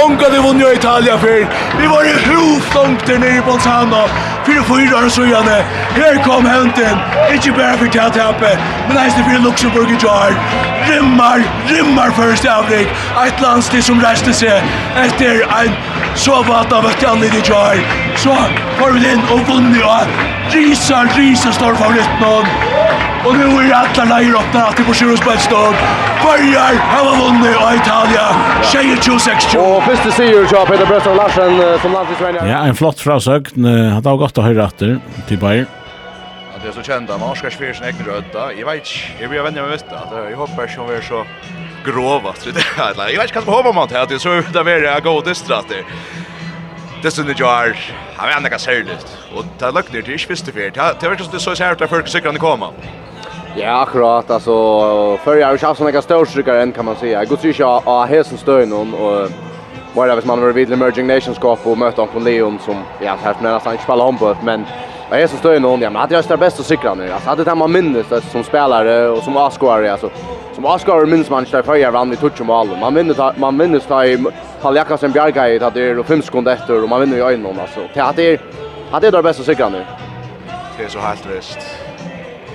Onka 0.00 0.28
det 0.32 0.40
vunn 0.40 0.60
jo 0.60 0.68
Italia 0.72 1.18
fyr. 1.18 1.46
Vi 1.78 1.86
var 1.86 2.04
i 2.08 2.12
rovlångt 2.26 3.06
der 3.06 3.18
nere 3.18 3.38
i 3.38 3.42
Bolzano. 3.46 4.04
Fyra 4.46 4.62
fyra 4.64 5.04
år 5.04 5.08
så 5.08 5.24
gjerne. 5.28 5.58
Her 5.96 6.22
kom 6.24 6.46
henten. 6.46 6.98
Ikke 7.34 7.52
bare 7.52 7.78
for 7.78 7.86
Katappe, 7.86 8.52
men 8.88 8.98
heiste 8.98 9.24
for 9.24 9.44
Luxemburg 9.44 9.90
i 9.90 9.98
Jar. 10.02 10.36
Rimmar, 10.88 11.44
rimmar 11.70 12.10
først 12.16 12.46
avrik. 12.48 12.88
Et 13.26 13.40
landstid 13.40 13.82
som 13.82 14.00
reiste 14.00 14.34
seg 14.34 14.64
etter 15.04 15.44
en 15.60 15.76
så 16.16 16.42
vata 16.48 16.80
vett 16.84 17.02
i 17.02 17.42
Jar. 17.48 17.76
Så 18.16 18.36
får 18.78 18.92
vi 18.92 19.00
den 19.00 19.20
og 19.30 19.46
vunn 19.48 19.74
jo. 19.76 19.96
Risa, 20.52 21.04
risa 21.16 21.52
står 21.52 21.74
favoritt 21.74 22.20
noen. 22.20 22.81
Och 23.26 23.36
nu 23.36 23.44
är 23.44 24.00
alla 24.00 24.22
i 24.22 24.34
öppna 24.34 24.66
att 24.66 24.76
det 24.76 24.84
på 24.84 24.94
Sirius 24.94 25.20
på. 25.20 25.30
Börjar, 26.24 26.74
har 26.74 27.16
vunnit 27.22 27.56
av 27.56 27.74
Italia, 27.74 28.26
tjejer 28.72 28.96
26 29.02 29.54
Och 29.54 29.82
första 29.82 30.10
sigur 30.10 30.46
så 30.46 30.66
Peter 30.66 30.86
Brösson 30.86 31.16
Larsen 31.16 31.78
som 31.80 31.92
landslagsvänjare. 31.92 32.48
Ja, 32.48 32.58
en 32.58 32.74
flott 32.74 33.00
frasögn. 33.00 33.64
Han 33.64 34.04
har 34.04 34.16
gått 34.16 34.38
att 34.38 34.44
höra 34.44 34.64
efter 34.64 34.98
till 35.28 35.38
Bayer. 35.38 35.66
Det 36.62 36.68
er 36.68 36.72
så 36.72 36.82
kjent 36.82 37.10
man 37.20 37.36
ska 37.36 37.50
spela 37.50 37.74
sin 37.74 37.84
egen 37.84 38.06
rødda. 38.06 38.52
Jeg 38.54 38.66
vet 38.66 38.86
ikke, 38.86 39.16
jeg 39.20 39.28
blir 39.30 39.42
venner 39.42 39.62
med 39.62 39.70
mest. 39.70 39.86
Jag 40.30 40.36
hoppas 40.36 40.78
att 40.78 40.90
vi 40.90 40.94
er 40.96 41.02
så 41.02 41.24
grova. 41.84 42.34
Jeg 43.10 43.18
vet 43.18 43.36
inte 43.36 43.40
vad 43.40 43.46
man 43.46 43.54
hoppar 43.54 43.72
mot 43.72 43.92
här. 43.92 44.06
Det 44.06 44.14
är 44.14 44.18
så 44.18 44.34
ut 44.34 44.56
av 44.56 44.68
er 44.68 44.82
jag 44.82 45.02
går 45.02 45.22
distrater 45.22 45.82
det 47.02 47.10
stundet 47.10 47.40
jo 47.40 47.46
er, 47.50 47.74
han 48.16 48.30
er 48.30 48.36
enda 48.36 48.58
særligt. 48.58 49.06
Og 49.34 49.46
det 49.58 49.66
er 49.66 49.74
løgner 49.74 50.04
er 50.04 50.14
ikke 50.14 50.28
visste 50.28 50.52
fyrt. 50.52 50.74
Det 50.74 50.82
er 50.82 50.94
ikke 50.94 51.08
virkelig 51.10 51.30
det 51.32 51.40
er 51.40 51.44
så 51.44 51.54
særlig 51.54 51.82
at 51.82 51.90
folk 51.90 52.08
sikkerne 52.08 52.38
kommer. 52.38 52.72
Ja, 53.56 53.82
akkurat. 53.82 54.30
Alltså, 54.30 55.16
förr 55.16 55.36
jag 55.36 55.46
har 55.46 55.56
ju 55.56 55.66
haft 55.66 55.78
sådana 55.78 56.02
störstryckare 56.02 56.62
än 56.62 56.72
kan 56.72 56.84
man 56.84 56.96
säga. 56.96 57.18
Jag 57.18 57.28
går 57.28 57.36
till 57.36 57.64
att 57.64 57.84
ha 57.84 58.04
hästen 58.04 58.38
stöjn 58.38 58.72
och 58.72 59.28
var 59.94 60.08
det 60.08 60.14
hvis 60.14 60.24
man 60.24 60.40
var 60.40 60.48
vid 60.48 60.72
Emerging 60.72 61.06
Nations 61.06 61.38
Cup 61.38 61.66
och 61.66 61.78
möta 61.78 62.06
på 62.06 62.18
Leon 62.18 62.58
som, 62.58 62.74
ja, 63.00 63.16
här 63.22 63.34
som 63.34 63.42
nästan 63.42 63.72
inte 63.72 63.84
spelar 63.84 64.12
på 64.12 64.36
men 64.42 64.64
jag 65.10 65.20
är 65.20 65.26
så 65.26 65.36
stöjn 65.36 65.64
hon, 65.64 65.80
ja, 65.80 65.90
men 65.90 66.00
hade 66.00 66.14
jag 66.14 66.24
stått 66.24 66.40
bäst 66.40 66.60
att 66.60 66.66
cykla 66.66 66.94
nu. 66.94 67.12
Alltså, 67.12 67.28
hade 67.28 67.44
det 67.44 67.50
här 67.50 67.56
man 67.56 67.72
minnes 67.72 68.06
det 68.08 68.20
som 68.20 68.44
spelare 68.44 69.08
och 69.08 69.22
som 69.22 69.36
avskåare 69.36 69.92
alltså. 69.92 70.10
Som 70.54 70.64
avskåare 70.64 71.06
minns 71.06 71.30
man 71.30 71.44
inte 71.44 71.62
för 71.62 71.74
jag 71.74 71.92
vann 71.92 72.10
vi 72.10 72.16
touch 72.16 72.40
mål. 72.40 72.68
Man 72.80 72.94
minns 72.94 73.18
man 73.36 73.56
minns 73.56 73.86
ta 73.86 74.04
i 74.04 74.24
Paul 74.62 74.76
Jakobsen 74.76 75.12
Bjarga 75.12 75.48
i 75.48 75.58
det 75.58 75.64
är 75.64 76.02
fem 76.02 76.22
sekunder 76.22 76.52
efter 76.52 76.82
och 76.82 76.88
man 76.88 77.00
vinner 77.00 77.16
i 77.16 77.20
ögonen, 77.20 77.60
alltså. 77.60 77.80
Det 77.94 78.00
hade 78.00 78.38
det 79.00 79.10
det 79.10 79.22
bästa 79.22 79.40
att 79.40 79.46
cykla 79.46 79.68
nu. 79.68 79.84
Det 80.78 80.84
är 80.84 80.88
så 80.88 80.98
helt 80.98 81.26
visst 81.26 81.58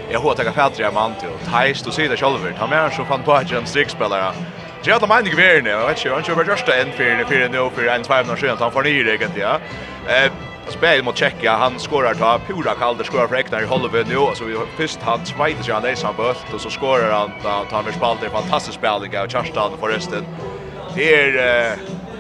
jag 0.10 0.20
har 0.20 0.36
tagit 0.36 0.54
fatter 0.54 0.84
jag 0.84 0.94
man 0.94 1.14
till 1.20 1.52
Thais 1.52 1.82
du 1.82 1.92
ser 1.92 2.10
det 2.10 2.18
själv 2.18 2.54
ta 2.60 2.68
med 2.68 2.94
så 2.94 3.06
fan 3.06 3.24
på 3.24 3.34
att 3.34 3.52
en 3.52 3.66
sexspelare 3.66 4.34
Jag 4.84 4.94
hade 4.94 5.08
mig 5.08 5.20
inte 5.20 5.36
verden. 5.36 5.66
jag 5.66 5.88
vet 5.88 5.98
inte, 5.98 6.14
han 6.14 6.24
kör 6.24 6.36
bara 6.36 6.46
just 6.46 6.70
en 6.70 6.92
för 6.92 7.26
för 7.26 7.36
en 7.42 7.52
nu 7.52 7.70
för 7.76 7.88
en 7.88 8.04
två 8.04 8.32
och 8.32 8.40
sen 8.40 8.58
han 8.60 8.72
får 8.72 8.84
ni 8.84 9.04
det 9.04 9.16
egentligen. 9.16 9.62
Eh 10.08 10.32
spel 10.70 11.04
mot 11.04 11.18
Tjekkia, 11.18 11.58
han 11.58 11.80
skorar 11.80 12.14
ta 12.14 12.40
pura 12.48 12.74
kalder 12.74 13.04
skorar 13.04 13.28
för 13.28 13.36
Eknar 13.36 13.62
i 13.62 13.66
Hollywood 13.66 14.08
nu 14.08 14.18
alltså 14.18 14.44
vi 14.44 14.58
först 14.78 15.00
han 15.02 15.26
svajde 15.26 15.64
sig 15.64 15.74
han 15.74 15.86
är 15.86 15.96
som 15.96 16.16
bult 16.16 16.54
och 16.54 16.62
så 16.62 16.70
skorar 16.70 17.12
han 17.12 17.32
ta 17.44 17.66
ta 17.70 17.82
med 17.82 17.94
spalt 17.94 18.22
det 18.22 18.30
fantastisk 18.30 18.78
spelning 18.78 19.18
av 19.20 19.28
Kerstan 19.28 19.72
förresten. 19.80 20.26
Det 20.96 21.16
är 21.16 21.38
eh 21.38 21.78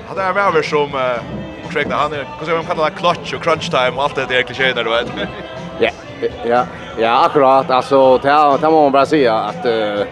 hade 0.07 0.23
jag 0.23 0.35
med 0.35 0.43
över 0.43 0.61
som 0.61 0.95
eh 0.95 1.37
han 1.73 2.13
är, 2.13 2.27
hur 2.39 2.45
ska 2.45 2.55
man 2.55 2.65
kalla 2.65 2.89
det, 2.89 2.95
clutch 2.95 3.33
och 3.33 3.43
crunch 3.43 3.69
time 3.71 3.91
och 3.95 4.03
allt 4.03 4.15
det 4.15 4.25
där 4.25 4.41
klichéerna 4.41 4.83
du 4.83 4.89
vet. 4.89 5.07
Ja, 5.79 5.89
ja, 6.45 6.65
ja, 6.99 7.25
akkurat. 7.25 7.71
Alltså, 7.71 8.17
det 8.17 8.29
här, 8.29 8.51
det 8.51 8.65
här 8.65 8.71
må 8.71 8.83
man 8.83 8.91
bara 8.91 9.05
säga 9.05 9.33
att... 9.33 9.65
Uh, 9.65 10.05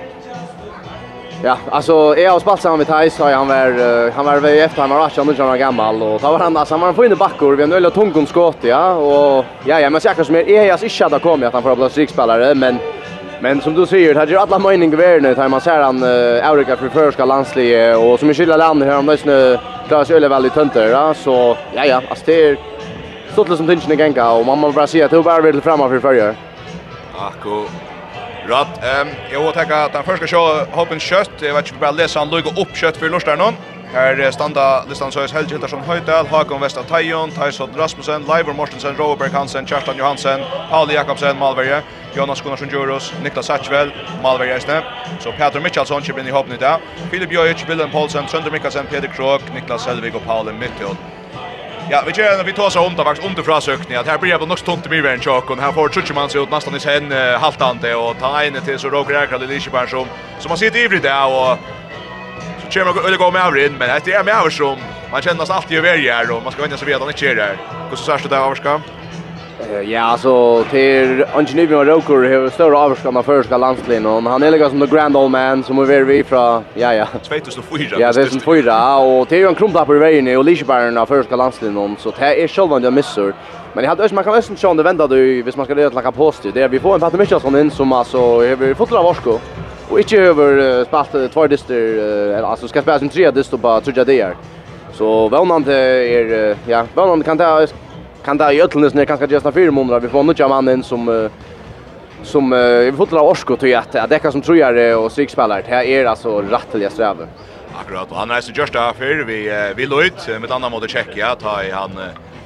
ja, 1.44 1.58
alltså, 1.70 2.18
jag 2.18 2.32
har 2.32 2.40
spalt 2.40 2.62
samman 2.62 2.78
med 2.78 2.88
Thais, 2.88 3.16
så 3.16 3.24
han 3.24 3.48
var, 3.48 3.68
uh, 3.68 4.12
han 4.14 4.26
var 4.26 4.40
väl 4.40 4.60
efter, 4.60 4.82
han 4.82 4.90
var 4.90 5.06
18 5.06 5.30
år 5.30 5.56
gammal. 5.58 6.02
Och 6.02 6.20
då 6.22 6.32
var 6.32 6.40
han, 6.40 6.58
alltså, 6.58 6.74
han 6.74 6.82
var 6.82 6.88
en 6.88 6.96
fin 6.96 7.18
backor, 7.18 7.56
vi 7.56 7.62
har 7.64 7.68
en 7.68 7.74
öjla 7.74 7.90
tungon 7.90 8.28
skåt, 8.28 8.58
ja. 8.62 8.94
Och, 8.94 9.46
ja, 9.66 9.80
ja, 9.80 9.90
men 9.90 10.02
säkert 10.02 10.26
som 10.26 10.36
är, 10.36 10.50
jag 10.50 10.78
har 10.78 10.84
inte 10.84 11.04
hade 11.04 11.20
kommit 11.20 11.48
att 11.48 11.54
han 11.54 11.64
får 11.64 11.76
bli 11.76 11.90
strikspelare, 11.90 12.56
men... 12.56 12.78
Men 13.40 13.62
som 13.62 13.74
du 13.74 13.86
säger, 13.86 14.14
det 14.14 14.20
här 14.20 14.28
ju 14.28 14.38
alla 14.38 14.60
mening 14.60 14.94
i 14.94 14.96
världen 14.96 15.36
när 15.38 15.48
man 15.48 15.62
ser 15.62 15.80
han 15.80 16.04
uh, 16.04 16.50
Eureka 16.50 16.76
för 16.76 16.90
förska 16.90 17.26
landslige 17.26 17.96
och 17.96 18.20
som 18.20 18.30
i 18.30 18.34
skilda 18.34 18.58
landet 18.58 18.90
här 18.90 18.98
om 18.98 19.06
det 19.06 19.60
klarar 19.88 20.04
sig 20.04 20.16
öle 20.16 20.28
väldigt 20.28 20.54
tönter. 20.54 20.88
Ja? 20.88 21.14
Så 21.14 21.58
ja, 21.76 21.86
ja, 21.86 22.02
alltså 22.10 22.26
det 22.26 22.50
är 22.50 22.58
stått 23.36 23.58
som 23.58 23.68
tingen 23.68 23.92
i 23.92 23.96
genka 23.96 24.32
och 24.32 24.46
man 24.46 24.72
bara 24.72 24.88
säga 24.88 25.06
att 25.06 25.12
det 25.12 25.22
bara 25.22 25.42
vill 25.42 25.62
framåt 25.62 25.90
för 25.90 26.00
förra. 26.00 26.36
Akko. 27.20 27.66
Rätt. 28.48 28.84
Ehm 28.84 29.08
jag 29.32 29.44
vill 29.44 29.52
ta 29.54 29.76
att 29.86 29.94
den 29.94 30.04
första 30.04 30.28
show 30.28 30.68
hoppen 30.72 31.00
kött. 31.00 31.32
Jag 31.40 31.54
vet 31.54 31.68
inte 31.68 31.80
bara 31.80 31.92
läsa 31.92 32.20
han 32.20 32.30
lugg 32.30 32.46
upp 32.46 32.76
kött 32.76 32.98
för 32.98 33.10
Lorstar 33.10 33.38
någon. 33.38 33.54
Här 33.94 34.32
standa 34.32 34.86
listan 34.90 35.12
så 35.12 35.20
Helge 35.20 35.50
Hildarsson 35.50 35.80
Höjdal, 35.80 36.28
Hakon 36.28 36.62
Vesta 36.62 36.84
Tajon, 36.84 37.32
Tyson 37.32 37.70
Rasmussen, 37.76 38.24
Leivor 38.28 38.54
Mortensen, 38.54 38.96
Robert 38.96 39.34
Hansen, 39.34 39.66
Kjartan 39.66 39.98
Johansen, 39.98 40.40
Pauli 40.70 40.94
Jakobsen, 40.94 41.38
Malverje, 41.40 41.82
Jonas 42.18 42.42
Gunnarsson 42.42 42.70
Djuros, 42.70 43.14
Niklas 43.24 43.46
Satchvel, 43.46 43.92
Malverje 44.24 44.56
Esne. 44.56 44.82
Så 45.20 45.32
Peter 45.32 45.60
Mitchelsson 45.60 46.02
kommer 46.02 46.20
in 46.20 46.28
i 46.28 46.32
hoppen 46.32 46.54
i 46.54 46.58
dag. 46.58 46.80
Filip 47.12 47.32
Jojic, 47.32 47.70
Willem 47.70 47.92
Paulsen, 47.92 48.28
Sönder 48.28 48.52
Mikkelsen, 48.52 48.86
Peter 48.86 49.08
Krog, 49.08 49.42
Niklas 49.54 49.84
Selvig 49.84 50.16
och 50.16 50.26
Paul 50.26 50.54
Mittel. 50.54 50.96
Ja, 51.90 52.04
vi 52.08 52.14
kör 52.14 52.44
vi 52.44 52.54
tar 52.54 52.70
så 52.70 52.80
det 52.80 53.00
av 53.00 53.08
under 53.26 53.44
frasökning 53.44 53.98
att 53.98 54.08
här 54.08 54.18
blir 54.18 54.40
det 54.40 54.46
nog 54.46 54.66
tomt 54.66 54.86
i 54.86 54.90
än 55.08 55.20
chock 55.20 55.50
och 55.50 55.58
här 55.58 55.72
får 55.72 55.90
Chuchi 55.90 56.14
man 56.14 56.30
sig 56.30 56.42
ut 56.42 56.52
nästan 56.52 56.76
i 56.76 56.80
sen 56.80 57.12
haltande 57.42 57.96
och 57.96 58.20
ta 58.20 58.44
in 58.44 58.58
till 58.66 58.80
så 58.80 58.90
Roger 58.90 59.24
Ekal 59.24 59.44
i 59.44 59.48
Liseberg 59.48 59.90
som 59.90 60.08
som 60.40 60.50
har 60.50 60.58
sett 60.58 60.76
ivrig 60.76 61.02
där 61.02 61.26
och 61.26 61.58
så 62.70 62.80
kommer 62.80 62.94
man 63.04 63.18
gå 63.18 63.32
med 63.32 63.42
över 63.42 63.66
in 63.66 63.78
men 63.78 64.02
det 64.06 64.14
är 64.14 64.24
med 64.24 64.36
över 64.36 64.50
som 64.50 64.78
man 65.12 65.22
känner 65.22 65.46
sig 65.46 65.56
alltid 65.56 65.78
över 65.78 65.98
här 65.98 66.32
och 66.32 66.44
man 66.44 66.52
ska 66.52 66.62
vänja 66.62 66.78
sig 66.78 66.86
vid 66.86 66.96
att 66.96 67.02
han 67.02 67.10
inte 67.10 67.28
är 67.28 67.36
där. 67.36 67.58
Hur 67.90 67.96
så 67.96 68.18
det 68.18 68.30
där 68.30 68.40
varska? 68.40 68.82
Ja, 69.84 70.02
alltså 70.02 70.64
till 70.64 71.26
Angelino 71.34 71.84
Roker 71.84 72.14
har 72.14 72.50
större 72.50 72.78
avskan 72.78 73.18
av 73.18 73.24
första 73.24 73.58
landslin 73.58 74.06
och 74.06 74.24
han 74.24 74.44
är 74.44 74.52
liksom 74.52 74.70
som 74.70 74.88
the 74.88 74.96
grand 74.96 75.18
old 75.18 75.32
man 75.32 75.64
som 75.64 75.80
är 75.80 76.04
vi 76.04 76.24
fra, 76.24 76.64
ja 76.74 76.94
ja 76.94 77.06
2004. 77.06 77.98
Ja, 78.00 78.12
det 78.12 78.22
är 78.22 78.26
som 78.26 78.40
fyra 78.40 78.98
och 78.98 79.28
det 79.30 79.36
är 79.36 79.40
ju 79.40 79.48
en 79.48 79.56
krumplapper 79.56 79.96
i 79.96 80.00
vägen 80.00 80.38
och 80.38 80.46
Lichbären 80.46 80.98
av 80.98 81.06
första 81.06 81.36
landslin 81.36 81.96
så 82.00 82.14
det 82.20 82.44
är 82.44 82.48
själva 82.48 82.80
jag 82.80 82.94
missar. 82.94 83.34
Men 83.74 83.84
jag 83.84 83.90
hade 83.90 84.14
man 84.14 84.24
kan 84.24 84.34
ösman 84.34 84.72
om 84.72 84.78
det 84.78 84.84
vända 84.84 85.08
du, 85.08 85.44
hvis 85.44 85.58
man 85.58 85.66
ska 85.66 85.80
göra 85.80 85.94
lacka 85.94 86.12
på 86.12 86.32
styr. 86.32 86.52
Det 86.54 86.62
är 86.62 86.68
vi 86.68 86.80
får 86.80 86.94
en 86.94 87.00
Patrick 87.00 87.20
Michelsson 87.20 87.60
in 87.60 87.72
som 87.72 87.92
alltså 87.94 88.18
har 88.18 88.74
fått 88.74 88.92
av 88.92 89.04
Varsko. 89.04 89.40
Och 89.90 90.00
inte 90.00 90.18
över 90.18 90.84
spalt 90.84 91.34
två 91.34 91.48
dyster 91.48 92.44
alltså 92.44 92.68
ska 92.68 92.82
spela 92.82 93.00
som 93.00 93.10
tre 93.10 93.32
dister 93.32 93.58
på 93.58 93.82
tror 93.82 93.98
jag 93.98 94.08
det 94.08 94.22
är. 94.22 94.36
Så 94.94 95.30
vånande 95.30 95.74
är 95.76 96.58
ja, 96.68 96.86
vånande 96.94 97.26
kan 97.26 97.38
ta 97.38 97.68
kan 98.26 98.38
det 98.38 98.54
i 98.54 98.62
ötlnes 98.62 98.94
när 98.94 99.06
kanske 99.06 99.26
just 99.26 99.54
fyra 99.54 99.72
månader 99.72 100.00
vi 100.00 100.10
får 100.10 100.24
några 100.24 100.48
man 100.48 100.70
in 100.70 100.84
som 100.84 101.30
som 102.24 102.50
vi 102.86 102.94
får 102.98 103.06
dra 103.06 103.22
orsko 103.22 103.56
till 103.56 103.76
att 103.76 103.96
att 103.96 104.10
det 104.10 104.20
kan 104.20 104.32
som 104.32 104.42
tror 104.42 104.58
jag 104.58 105.04
och 105.04 105.12
sykspelare 105.12 105.62
det 105.62 105.76
här 105.76 105.84
är 105.84 106.06
alltså 106.06 106.42
rättliga 106.42 106.90
sträve. 106.90 107.28
Akkurat 107.82 108.12
och 108.12 108.18
han 108.18 108.32
är 108.32 108.42
så 108.42 108.52
just 108.52 108.74
där 108.74 108.94
för 108.94 109.24
vi 109.24 109.74
vi 109.76 109.86
lojt 109.86 110.30
med 110.42 110.52
andra 110.52 110.70
mot 110.70 110.90
Tjeckien 110.90 111.36
ta 111.42 111.64
i 111.64 111.72
han 111.72 111.92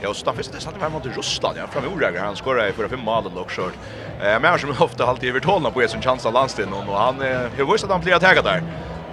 Ja, 0.02 0.10
och 0.10 0.15
Staffis 0.15 0.48
det 0.48 0.60
satt 0.60 0.82
var 0.82 0.89
mot 0.89 1.18
Ryssland. 1.18 1.58
Ja, 1.58 1.68
fram 1.68 1.84
Orager 1.94 2.20
han 2.20 2.36
skorade 2.36 2.72
för 2.72 2.88
fem 2.88 3.00
mål 3.00 3.24
och 3.36 3.52
short. 3.52 3.74
Eh 4.22 4.39
men 4.39 4.60
som 4.60 4.70
ofta 4.80 5.06
alltid 5.06 5.30
övertalna 5.30 5.72
på 5.72 5.88
sin 5.88 6.02
chans 6.02 6.26
av 6.26 6.34
landstiden 6.34 6.74
och 6.74 6.96
han 6.96 7.15
har 7.58 7.72
visst 7.72 7.84
att 7.84 7.92
han 7.92 8.02
blir 8.02 8.15
att 8.15 8.22
där. 8.22 8.63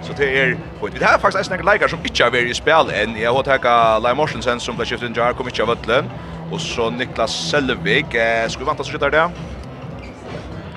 Så 0.01 0.13
det 0.17 0.39
är 0.39 0.57
point. 0.79 0.99
det 0.99 1.05
här 1.05 1.17
faktiskt 1.17 1.51
en 1.51 1.65
några 1.65 1.87
som 1.87 1.99
inte 2.03 2.23
har 2.23 2.31
varit 2.31 2.51
i 2.51 2.53
spel 2.53 2.85
än. 2.93 3.21
Jag 3.21 3.33
har 3.33 3.43
tagit 3.43 4.03
Lai 4.03 4.15
Morsensen 4.15 4.59
som 4.59 4.75
blev 4.75 4.85
skiftet 4.85 5.09
in 5.09 5.15
jar 5.15 5.33
kom 5.33 5.47
inte 5.47 5.63
av 5.63 5.69
ödlen. 5.69 6.05
Och 6.51 6.61
så 6.61 6.89
Niklas 6.89 7.49
Selvig. 7.51 8.05
Eh, 8.05 8.47
ska 8.47 8.59
vi 8.59 8.65
vänta 8.65 8.83
så 8.83 8.91
skjuter 8.91 9.09
det? 9.09 9.29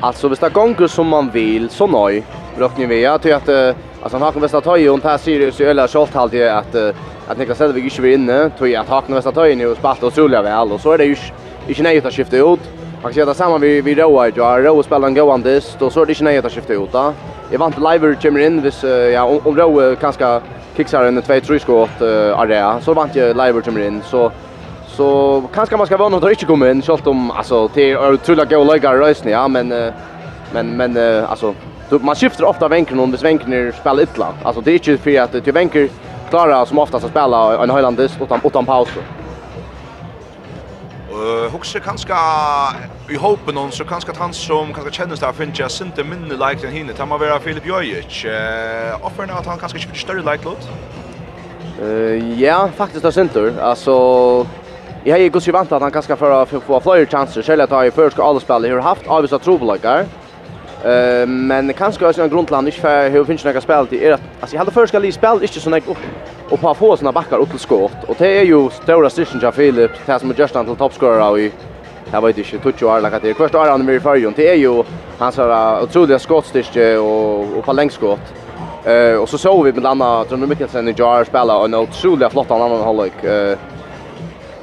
Alltså, 0.00 0.28
hvis 0.28 0.38
det 0.38 0.50
gånger 0.52 0.86
som 0.86 1.06
man 1.08 1.30
vill, 1.30 1.70
så 1.70 1.86
nej. 1.86 2.24
Rökning 2.58 2.88
vi, 2.88 3.02
jag 3.02 3.22
tycker 3.22 3.36
att 3.36 3.76
Alltså 4.02 4.16
han 4.16 4.22
har 4.22 4.32
kan 4.32 4.42
västa 4.42 4.60
töj 4.60 4.90
och 4.90 4.98
i 4.98 5.18
ser 5.18 5.38
det 5.38 5.70
eller 5.70 5.86
skolt 5.86 6.14
halt 6.14 6.32
det 6.32 6.48
att 6.48 6.74
att 7.30 7.38
Niklas 7.38 7.58
Selvig 7.58 7.84
inte 7.84 8.02
vill 8.02 8.14
inne, 8.14 8.50
tror 8.50 8.68
jag 8.68 8.80
att 8.80 8.88
Hakan 8.88 9.14
västa 9.14 9.32
töj 9.32 9.54
nu 9.54 9.66
och 9.66 9.76
spalt 9.76 10.02
otroliga 10.02 10.42
väl 10.42 10.72
och 10.72 10.80
så 10.80 10.92
är 10.92 10.98
det 10.98 11.04
ju 11.04 11.16
inte 11.68 11.82
nej 11.82 12.06
att 12.06 12.14
skifta 12.14 12.36
ut. 12.36 12.60
Faktiskt 13.02 13.26
det 13.26 13.34
samma 13.34 13.58
vi 13.58 13.80
vi 13.80 13.94
Roa 13.94 14.28
i 14.28 14.32
jar. 14.36 14.60
Roa 14.60 14.82
spelar 14.82 15.08
en 15.08 15.14
gåan 15.14 15.42
dist 15.42 15.78
då 15.78 15.90
så 15.90 16.02
är 16.02 16.06
det 16.06 16.12
inte 16.12 16.24
nej 16.24 16.38
att 16.38 16.52
skifta 16.52 16.72
ut 16.72 16.92
där. 16.92 17.12
Jag 17.50 17.58
vant 17.58 17.76
live 17.78 18.14
kommer 18.22 18.40
in 18.40 18.62
vis 18.62 18.84
ja 19.14 19.24
om, 19.24 19.40
om 19.44 19.56
Roa 19.56 19.96
kanske 19.96 20.40
kicksar 20.76 21.04
en 21.04 21.22
2-3 21.22 21.58
skott 21.58 22.02
uh, 22.02 22.38
area 22.38 22.80
så 22.80 22.94
vant 22.94 23.16
jag 23.16 23.36
live 23.36 23.60
kommer 23.60 23.80
in 23.86 24.02
så 24.02 24.32
så 24.86 25.42
kanske 25.54 25.76
man 25.76 25.86
ska 25.86 25.96
vara 25.96 26.08
något 26.08 26.24
riktigt 26.24 26.48
komma 26.48 26.70
in 26.70 26.82
självt 26.82 27.06
om 27.06 27.30
alltså 27.30 27.68
till 27.68 27.96
otroliga 27.96 28.44
goda 28.44 28.72
lägare 28.72 28.98
rösten 28.98 29.32
ja 29.32 29.48
men 29.48 29.68
men 30.52 30.76
men 30.76 30.96
uh, 30.96 31.30
alltså 31.30 31.54
man 31.90 32.14
skiftar 32.16 32.44
ofta 32.44 32.68
vänken 32.68 33.00
om 33.00 33.10
det 33.10 33.18
svänker 33.18 33.72
spelar 33.72 34.02
illa. 34.02 34.26
Alltså 34.42 34.60
det 34.60 34.70
är 34.70 34.74
inte 34.74 34.98
för 34.98 35.20
att 35.20 35.44
till 35.44 35.52
vänker 35.52 35.88
klara 36.30 36.66
som 36.66 36.78
oftast 36.78 37.04
att 37.04 37.10
spela 37.10 37.62
en 37.64 37.70
Highlanders 37.70 38.12
utan 38.20 38.40
utan 38.44 38.66
paus. 38.66 38.88
Uh, 41.20 41.50
Huxer 41.52 41.80
kanska 41.80 42.16
i 43.08 43.16
hopen 43.16 43.56
hon 43.56 43.72
så 43.72 43.84
kanska 43.84 44.12
att 44.12 44.18
han 44.18 44.32
som 44.32 44.72
kanska 44.74 44.90
känner 44.90 45.16
där 45.16 45.32
finns 45.32 45.58
jag 45.58 45.70
inte 45.88 46.04
minne 46.04 46.48
like 46.48 46.66
den 46.66 46.72
hinner. 46.72 46.92
Tamma 46.92 47.18
vara 47.18 47.40
Filip 47.40 47.66
Jojic. 47.66 48.24
Uh, 48.24 49.06
Offern 49.06 49.30
att 49.30 49.46
han 49.46 49.58
kanske 49.58 49.78
inte 49.78 49.98
större 49.98 50.32
like 50.32 50.44
lot. 50.44 50.68
Eh 51.82 52.40
ja, 52.42 52.70
faktiskt 52.76 53.02
där 53.02 53.10
center. 53.10 53.52
Alltså 53.60 54.46
Jag 55.04 55.18
är 55.18 55.22
ju 55.22 55.30
gott 55.30 55.48
vant 55.48 55.72
att 55.72 55.82
han 55.82 55.90
kanske 55.90 56.16
för 56.16 56.42
att 56.42 56.48
få 56.48 56.80
fler 56.80 57.06
chanser. 57.06 57.42
Själv 57.42 57.72
att 57.72 57.86
i 57.86 57.90
först 57.90 58.12
ska 58.12 58.24
alla 58.24 58.40
spela. 58.40 58.68
Har 58.68 58.80
haft 58.80 59.06
avvisa 59.06 59.38
trobolagare. 59.38 60.06
Eh 60.84 61.26
men 61.26 61.72
kanske 61.72 62.06
också 62.06 62.22
en 62.22 62.28
grundland 62.28 62.68
inte 62.68 62.80
för 62.80 63.10
hur 63.10 63.24
finns 63.24 63.44
några 63.44 63.60
spel 63.60 63.86
till 63.86 64.02
är 64.02 64.12
att 64.12 64.20
alltså 64.40 64.56
jag 64.56 64.58
hade 64.58 64.70
förska 64.70 64.98
li 64.98 65.12
spel 65.12 65.38
inte 65.42 65.60
så 65.60 65.76
upp 65.76 65.98
och 66.50 66.60
på 66.60 66.74
få 66.74 66.96
såna 66.96 67.12
backar 67.12 67.38
upp 67.38 67.50
till 67.50 67.58
skott 67.58 68.04
och 68.06 68.16
det 68.18 68.38
är 68.38 68.44
ju 68.44 68.70
stora 68.70 69.10
session 69.10 69.44
av 69.44 69.52
Philip 69.52 69.90
det 70.06 70.18
som 70.18 70.34
just 70.36 70.56
antal 70.56 70.76
toppscorer 70.76 71.38
i 71.38 71.52
Jag 72.12 72.22
vet 72.22 72.38
inte, 72.38 72.58
tog 72.58 72.72
ju 72.80 72.88
alla 72.88 73.00
lagat 73.00 73.22
det. 73.22 73.34
Kvart 73.34 73.52
han 73.52 73.84
med 73.84 73.94
i 73.94 74.00
färgen. 74.00 74.32
Det 74.36 74.48
är 74.48 74.54
ju 74.54 74.82
hans 75.18 75.36
här 75.36 75.82
otroliga 75.82 76.18
skottstyrke 76.18 76.96
och, 76.96 77.58
och 77.58 77.64
på 77.64 77.72
längdskott. 77.72 78.20
Eh 78.84 79.14
och 79.14 79.28
så 79.28 79.38
såg 79.38 79.64
vi 79.64 79.72
med 79.72 79.86
Anna 79.86 80.24
Trond 80.24 80.48
Mikkelsen 80.48 80.88
i 80.88 80.94
Jar 80.98 81.24
spela 81.24 81.64
en 81.64 81.74
otroligt 81.74 82.32
flott 82.32 82.50
annan 82.50 82.80
halvlek. 82.82 83.24
Eh 83.24 83.58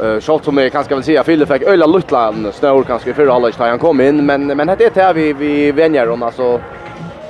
Eh 0.04 0.20
så 0.20 0.40
som 0.40 0.58
jag 0.58 0.72
kanske 0.72 0.96
vill 0.96 1.04
säga 1.04 1.24
Fille 1.24 1.46
fick 1.46 1.62
öla 1.62 1.86
Lutland 1.86 2.54
snår 2.54 2.84
kanske 2.84 3.14
för 3.14 3.28
halvlek 3.28 3.60
när 3.60 3.70
han 3.70 3.80
kom 3.80 4.02
in 4.02 4.26
men 4.26 4.48
men 4.48 4.68
det 4.68 4.74
är 4.74 4.92
det 4.94 5.02
här 5.02 5.14
vi 5.14 5.34
vi 5.34 5.72
vänjer 5.72 6.10
om 6.10 6.24
alltså 6.24 6.60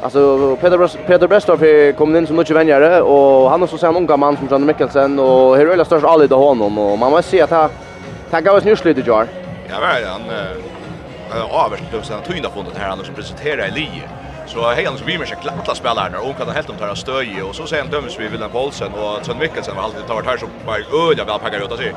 Alltså 0.01 0.56
Peter 0.62 1.08
Peter 1.08 1.27
Bestorf 1.27 1.95
kom 1.97 2.15
in 2.15 2.27
som 2.27 2.36
mycket 2.36 2.56
vänjare 2.56 3.01
och 3.01 3.49
han 3.49 3.62
har 3.62 3.67
så 3.67 3.77
sen 3.77 3.95
unga 3.95 4.17
man 4.17 4.38
som 4.38 4.47
Jan 4.51 4.65
Mikkelsen 4.65 5.19
och 5.19 5.58
hur 5.58 5.71
öla 5.71 5.86
störst 5.86 6.06
alla 6.06 6.27
det 6.27 6.36
honom 6.36 6.77
och 6.77 6.99
man 6.99 7.12
måste 7.12 7.32
se 7.32 7.41
att 7.41 7.49
han 7.49 7.69
tackar 8.30 8.51
oss 8.51 8.63
nyss 8.63 8.86
lite 8.86 9.01
jar. 9.01 9.27
Ja, 9.69 9.75
men 9.80 10.12
han 10.12 10.21
eh 10.21 11.65
överst 11.65 11.84
då 11.91 12.01
sen 12.01 12.21
tog 12.21 12.38
in 12.38 12.43
på 12.43 12.63
här 12.75 12.89
han 12.89 13.06
som 13.06 13.15
presenterar 13.15 13.67
i 13.67 13.71
Lie. 13.71 14.03
Så 14.57 14.69
hej 14.69 14.85
han 14.85 14.97
skriver 14.97 15.25
sig 15.25 15.37
alla 15.65 15.75
spelarna 15.75 16.19
och 16.19 16.37
kan 16.37 16.49
helt 16.49 16.69
om 16.69 16.75
tar 16.75 16.95
stöj 16.95 17.41
och 17.41 17.55
så 17.55 17.67
sen 17.67 17.89
döms 17.89 18.19
vi 18.19 18.27
Willem 18.27 18.49
Paulsen 18.51 18.91
och 18.93 19.25
Sven 19.25 19.37
Mikkelsen 19.37 19.75
har 19.75 19.83
alltid 19.83 20.07
tagit 20.07 20.25
här 20.25 20.37
som 20.37 20.49
bara 20.65 21.07
öliga 21.09 21.25
väl 21.25 21.39
packar 21.39 21.59
ut 21.65 21.79
sig. 21.79 21.93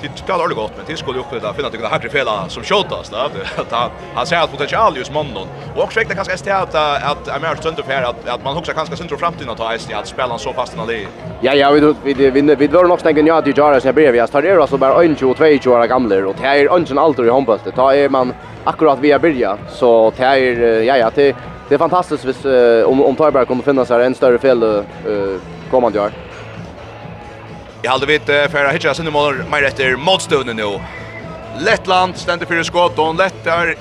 Det 0.00 0.18
ska 0.18 0.32
aldrig 0.32 0.56
gott 0.56 0.72
men 0.76 0.86
det 0.86 0.96
skulle 0.96 1.18
ju 1.18 1.24
kunna 1.24 1.52
finna 1.52 1.70
det 1.70 1.86
hackre 1.86 2.08
fela 2.08 2.48
som 2.48 2.62
skjutas 2.62 3.10
där 3.10 3.24
att 3.56 3.72
han 3.72 3.90
han 4.14 4.26
ser 4.26 4.36
att 4.36 4.50
potential 4.50 4.96
just 4.96 5.12
måndag 5.12 5.46
och 5.76 5.82
också 5.82 5.98
väckte 5.98 6.14
kanske 6.14 6.32
ST 6.32 6.50
att 6.50 6.74
att 6.74 7.28
Amir 7.28 7.54
Trond 7.54 7.76
för 7.76 8.02
att 8.02 8.28
att 8.28 8.44
man 8.44 8.56
också 8.56 8.72
kanske 8.72 8.96
centrum 8.96 9.18
framtiden 9.18 9.50
att 9.50 9.58
ta 9.58 9.74
ST 9.74 9.94
att 9.94 10.06
spela 10.06 10.38
så 10.38 10.52
fast 10.52 10.76
när 10.76 10.86
det. 10.86 11.06
Ja 11.40 11.54
ja 11.54 11.70
vi 11.70 12.14
vi 12.14 12.30
vi 12.30 12.54
vi 12.54 12.66
var 12.66 12.84
nog 12.84 13.00
snägg 13.00 13.28
ja 13.28 13.42
till 13.42 13.58
Jaras 13.58 13.84
när 13.84 13.92
brev 13.92 14.16
jag 14.16 14.30
tar 14.30 14.42
det 14.42 14.60
alltså 14.60 14.76
bara 14.76 15.02
22 15.02 15.34
22 15.34 15.70
år 15.70 15.86
gamla 15.86 16.16
och 16.28 16.36
det 16.40 16.46
är 16.46 16.76
inte 16.76 17.00
alltid 17.00 17.26
i 17.26 17.30
handboll. 17.30 17.58
Det 17.64 17.72
tar 17.72 18.08
man 18.08 18.34
akkurat 18.64 18.98
vi 19.00 19.12
har 19.12 19.18
börjat 19.18 19.58
så 19.68 20.12
det 20.16 20.24
är 20.24 20.82
ja 20.82 20.96
ja 20.96 21.10
det 21.14 21.34
det 21.68 21.74
är 21.74 21.78
fantastiskt 21.78 22.24
hvis, 22.24 22.44
om, 22.86 23.02
om 23.02 23.16
Tarberg 23.16 23.46
kommer 23.46 23.62
finnas 23.62 23.88
här 23.88 24.00
en 24.00 24.14
större 24.14 24.38
fel 24.38 24.62
eh, 24.62 24.80
kommande 25.70 26.00
år. 26.00 26.12
Jag 27.84 27.90
hade 27.90 28.06
vet 28.06 28.28
uh, 28.28 28.48
för 28.48 28.64
att 28.64 28.74
hitta 28.74 28.94
sin 28.94 29.12
mål 29.12 29.44
mer 29.50 29.62
efter 29.62 29.96
motstånden 29.96 30.56
nu. 30.56 30.80
Lettland 31.58 32.16
ständer 32.16 32.46
för 32.46 32.62
skott 32.62 32.98
och 32.98 33.14
Lettar 33.14 33.74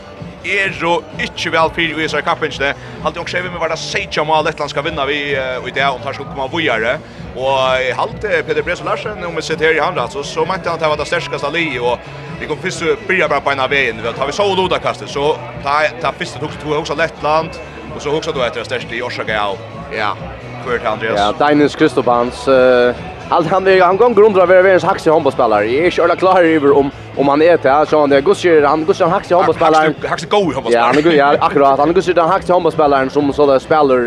är 0.44 0.78
jo 0.82 1.02
inte 1.20 1.50
väl 1.50 1.70
för 1.70 2.02
i 2.02 2.10
så 2.10 2.18
i 2.18 2.46
inte. 2.46 2.74
Halde 3.04 3.20
också 3.20 3.38
skjevi 3.38 3.50
med 3.50 3.60
vara 3.60 3.70
det 3.70 3.78
seitja 3.78 4.22
om 4.22 4.46
Lettland 4.46 4.70
ska 4.70 4.82
vinna 4.82 5.06
vi 5.06 5.36
uh, 5.36 5.68
i 5.68 5.72
det 5.74 5.88
om 5.88 6.02
tar 6.02 6.14
ska 6.14 6.24
komma 6.24 6.48
vujare. 6.48 6.98
Och 7.36 7.82
i 7.90 7.92
halt 7.92 8.22
Peter 8.22 8.64
Bres 8.64 8.84
Larsen, 8.84 9.26
om 9.26 9.36
vi 9.36 9.42
sitter 9.42 9.78
i 9.78 9.80
hamrat, 9.80 10.12
så, 10.12 10.24
så 10.24 10.46
mente 10.46 10.70
han 10.70 10.74
att 10.74 10.80
det 10.80 10.88
var 10.88 10.98
det 10.98 11.06
sterskaste 11.06 11.52
li, 11.52 11.80
och 11.80 12.00
vi 12.40 12.46
kom 12.46 12.58
först 12.58 13.08
börja 13.08 13.28
bara 13.28 13.42
på 13.42 13.52
en 13.52 13.60
av 13.60 13.70
veien. 13.70 13.96
Tar 14.18 14.26
vi 14.26 14.32
så 14.32 14.56
loda 14.56 14.80
kastet, 14.80 15.10
så 15.10 15.38
ta, 15.64 15.82
ta 16.02 16.12
första 16.12 16.40
tog 16.40 16.50
två 16.64 16.76
också 16.76 16.96
Lettland, 16.96 17.50
Och 17.96 18.02
så 18.02 18.18
också 18.18 18.32
då 18.32 18.42
efter 18.42 18.60
det 18.60 18.66
största 18.66 18.96
i 18.96 19.00
Gao. 19.28 19.58
Ja. 19.98 20.18
Kurt 20.66 20.86
Andreas. 20.86 21.20
Ja, 21.20 21.34
Dainis 21.46 21.76
Kristobans 21.76 22.48
eh 22.48 22.96
Allt 23.30 23.48
han 23.48 23.68
är 23.68 23.82
han 23.82 23.98
går 23.98 24.10
grundra 24.10 24.42
över 24.44 24.62
världens 24.62 24.84
haxi 24.84 25.10
handbollsspelare. 25.10 25.66
Jag 25.66 25.86
är 25.86 25.92
själva 25.92 26.16
klar 26.16 26.44
över 26.44 26.78
om 26.78 26.92
om 27.18 27.28
han 27.28 27.42
är 27.42 27.58
det 27.58 27.86
så 27.90 28.00
han 28.00 28.10
det 28.10 28.22
Gustav 28.22 28.64
han 28.64 28.86
Gustav 28.86 29.10
haxi 29.10 29.34
handbollsspelare. 29.34 29.94
Haxi 30.08 30.28
go 30.28 30.38
handbollsspelare. 30.38 30.88
Ja, 30.88 30.92
han 30.94 31.04
går 31.04 31.14
ja 31.14 31.36
akkurat. 31.40 31.80
Han 31.80 31.94
Gustav 31.94 32.16
den 32.16 32.30
haxi 32.30 32.52
handbollsspelaren 32.52 33.10
som 33.10 33.34
så 33.34 33.46
där 33.46 33.60
spelar 33.60 34.00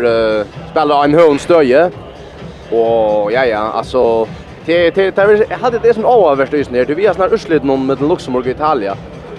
spelar 0.71 1.03
en 1.03 1.13
hön 1.13 1.39
stöje. 1.39 1.91
Och 2.71 3.31
ja 3.31 3.45
ja, 3.45 3.71
alltså 3.73 4.27
det 4.65 4.95
det 4.95 5.15
det 5.15 5.47
hade 5.61 5.79
det 5.79 5.93
som 5.93 6.05
överst 6.05 6.53
just 6.53 6.71
ner. 6.71 6.85
Du 6.85 6.95
vi 6.95 7.07
har 7.07 7.13
snart 7.13 7.31
utslut 7.31 7.63
någon 7.63 7.85
med 7.85 8.01
Luxemburg 8.01 8.45
och 8.45 8.51
Italien. 8.51 8.95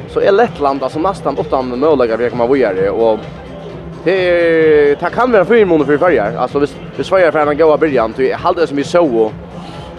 Så 0.08 0.20
är 0.20 0.32
Lettland 0.32 0.82
alltså 0.82 0.98
nästan 0.98 1.38
åtta 1.38 1.62
möjliga 1.62 2.16
vi 2.16 2.30
kan 2.30 2.38
vara 2.38 2.52
vidare 2.52 2.90
och 2.90 3.18
det 4.04 4.28
är 4.28 4.96
det 4.96 5.10
kan 5.14 5.32
vara 5.32 5.44
fyra 5.44 5.66
månader 5.66 5.98
för 5.98 6.06
färjar. 6.06 6.36
Alltså 6.36 6.58
hvis 6.58 6.76
vi 6.96 7.04
svajar 7.04 7.30
för 7.30 7.46
en 7.46 7.58
goda 7.58 7.76
början 7.76 8.12
till 8.12 8.34
halva 8.34 8.66
som 8.66 8.76
vi 8.76 8.84
så 8.84 9.32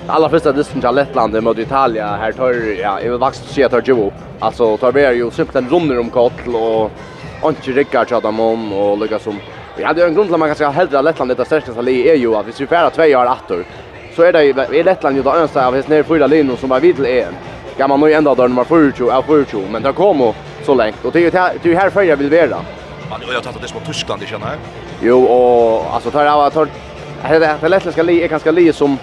alla 0.08 0.30
första 0.30 0.52
listan 0.52 0.82
till 0.82 0.96
Lettland 0.96 1.44
mot 1.44 1.58
Italien 1.58 2.08
här 2.08 2.32
tar 2.32 2.54
ja, 2.82 3.00
jag 3.02 3.12
vill 3.12 3.20
vaxta 3.20 3.54
se 3.54 3.64
att 3.64 3.72
ta 3.72 3.82
ju 3.82 4.08
upp. 4.08 4.14
Alltså 4.40 4.78
tar 4.78 4.92
vi 4.92 5.14
ju 5.14 5.32
simpelt 5.32 5.72
runder 5.72 6.00
om 6.00 6.10
kottel 6.10 6.56
och 6.56 6.92
Antti 7.44 7.72
Rickard 7.72 8.10
chatta 8.10 8.28
om 8.28 8.74
och 8.74 8.98
lyckas 8.98 9.24
som 9.24 9.40
vi 9.78 9.84
hade 9.84 10.06
en 10.06 10.14
grund 10.14 10.28
till 10.28 10.34
att 10.34 10.40
man 10.40 10.50
kanske 10.50 10.64
säga 10.64 10.70
hellre 10.70 11.02
Lettland 11.02 11.38
det 11.38 11.46
största 11.46 11.82
li 11.82 12.10
är 12.10 12.16
ju 12.16 12.36
att 12.36 12.48
vi 12.48 12.52
skulle 12.52 12.68
färra 12.68 12.90
två 12.90 13.04
år 13.04 13.26
åter. 13.26 13.64
Så 14.16 14.24
är 14.24 14.34
det 14.34 14.44
i 14.76 14.84
Lettland 14.84 15.16
ju 15.16 15.22
då 15.22 15.34
önskar 15.34 15.68
av 15.68 15.76
häst 15.76 15.88
ner 15.90 16.04
fyra 16.04 16.28
linjer 16.28 16.56
som 16.56 16.70
var 16.70 16.80
videl 16.80 17.06
är. 17.06 17.28
Kan 17.78 17.90
man 17.90 18.00
nog 18.00 18.12
ända 18.12 18.36
där 18.36 18.48
nummer 18.48 18.64
40 18.64 19.10
av 19.10 19.22
40 19.22 19.58
men 19.72 19.84
där 19.84 19.92
kommer 19.92 20.34
så 20.64 20.74
långt 20.74 21.06
och 21.06 21.12
det 21.12 21.36
är 21.36 21.52
ju 21.64 21.76
här 21.76 21.90
för 21.90 22.02
jag 22.02 22.18
vill 22.18 22.30
vara. 22.30 22.62
Man 23.10 23.22
har 23.22 23.34
ju 23.34 23.42
tagit 23.42 23.62
det 23.62 23.68
som 23.68 23.82
Tyskland 23.86 24.24
i 24.24 24.26
känner. 24.26 24.58
Jo 25.02 25.24
och 25.24 25.94
alltså 25.94 26.12
tar 26.12 26.26
jag 26.26 26.54
tar 26.54 26.68
det 27.22 27.58
det 27.62 27.70
lettländska 27.70 28.04
li 28.04 28.24
är 28.24 28.28
ganska 28.28 28.52
li 28.52 28.74
som 28.74 28.98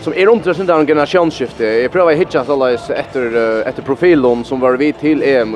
som 0.00 0.12
är 0.16 0.26
runt 0.26 0.46
runt 0.46 0.66
där 0.66 0.78
en 0.80 0.86
generationsskifte. 0.86 1.64
Jag 1.64 1.92
prövar 1.92 2.12
hitcha 2.12 2.44
så 2.44 2.66
där 2.66 2.90
efter 2.90 3.36
efter 3.66 3.82
profilen 3.82 4.44
som 4.44 4.60
var 4.60 4.72
vi 4.72 4.92
till 4.92 5.22
EM 5.22 5.54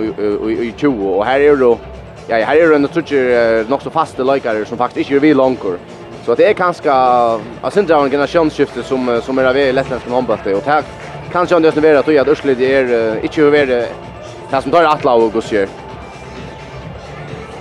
i 0.51 0.75
20 0.77 1.09
och 1.09 1.25
här 1.25 1.41
är 1.41 1.57
då 1.57 1.79
ja 2.29 2.37
här 2.37 2.57
är 2.57 2.69
det 2.69 2.75
en 2.75 2.89
toucher 2.89 3.69
nog 3.71 3.83
så 3.83 3.91
fasta 3.91 4.23
likare 4.23 4.65
som 4.65 4.79
faktiskt 4.79 5.11
inte 5.11 5.21
vi 5.21 5.35
långkor. 5.35 5.79
Så 6.27 6.35
det 6.35 6.45
är 6.45 6.55
ganska 6.55 6.93
alltså 7.63 7.81
inte 7.81 7.95
en 7.95 8.11
generationsskifte 8.11 8.83
som 8.83 9.21
som 9.25 9.39
är 9.39 9.45
av 9.45 9.55
lettländsk 9.55 10.09
handboll 10.09 10.55
och 10.55 10.65
tack 10.65 10.85
kanske 11.33 11.55
om 11.55 11.63
det 11.63 11.77
är 11.77 11.95
att 11.95 12.09
jag 12.09 12.19
att 12.19 12.29
Urslit 12.29 12.61
är 12.61 13.15
inte 13.23 13.43
över 13.43 13.67
det 13.67 14.63
som 14.63 14.71
tar 14.71 14.83
att 14.83 15.05
lag 15.05 15.37
och 15.37 15.53
gör. 15.53 15.69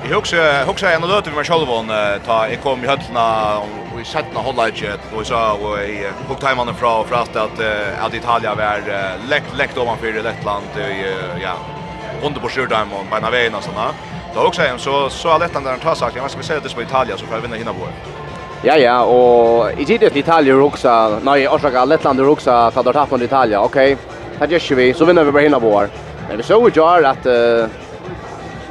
Jag 0.09 0.15
huxar 0.15 0.65
huxar 0.65 0.91
en 0.91 1.01
löte 1.01 1.29
med 1.29 1.35
mig 1.37 2.19
ta 2.25 2.47
jag 2.49 2.61
kom 2.63 2.83
i 2.83 2.87
höllna 2.87 3.57
och 3.93 4.01
i 4.01 4.05
sättna 4.05 4.39
hålla 4.39 4.67
ett 4.67 4.99
och 5.15 5.27
så 5.27 5.35
och 5.35 5.79
i 5.79 6.07
hook 6.27 6.39
time 6.39 6.61
on 6.61 6.75
fra 6.75 7.03
för 7.03 7.15
att 7.15 7.35
att 7.35 7.59
att 8.01 8.13
Italien 8.13 8.57
var 8.57 8.81
läkt 9.29 9.57
läkt 9.57 9.77
ovanför 9.77 10.23
Lettland 10.23 10.65
i 10.77 11.15
ja 11.43 11.53
under 12.23 12.39
på 12.39 12.49
sjödam 12.49 12.87
och 12.93 13.21
på 13.21 13.31
vägen 13.31 13.55
och 13.55 13.63
såna. 13.63 13.87
Då 14.35 14.41
också 14.41 14.61
en 14.61 14.79
så 14.79 15.09
så 15.09 15.29
har 15.29 15.39
Lettland 15.39 15.65
där 15.65 15.77
tar 15.77 15.95
sagt 15.95 16.15
jag 16.15 16.31
ska 16.31 16.41
säga 16.41 16.59
det 16.59 16.75
på 16.75 16.81
Italien 16.81 17.17
så 17.17 17.25
får 17.25 17.35
jag 17.35 17.41
vinna 17.41 17.55
hinna 17.55 17.73
på. 17.73 17.87
Ja 18.61 18.77
ja 18.77 19.03
och 19.03 19.71
i 19.79 19.85
tidigt 19.85 20.15
Italien 20.15 20.61
också 20.61 21.19
nej 21.23 21.47
orsaka 21.47 21.85
Lettland 21.85 22.21
också 22.21 22.71
tar 22.73 22.83
det 22.83 22.93
tapp 22.93 23.11
mot 23.11 23.21
Italien. 23.21 23.59
Okej. 23.59 23.97
Okay. 24.37 24.47
Det 24.47 24.69
gör 24.69 24.75
vi 24.75 24.93
så 24.93 25.05
vinner 25.05 25.23
vi 25.23 25.31
bara 25.31 25.43
hinna 25.43 25.59
på. 25.59 25.85
Men 26.27 26.37
vi 26.37 26.43
såg 26.43 26.75
ju 26.75 26.83
att 27.05 27.25
uh, 27.25 27.65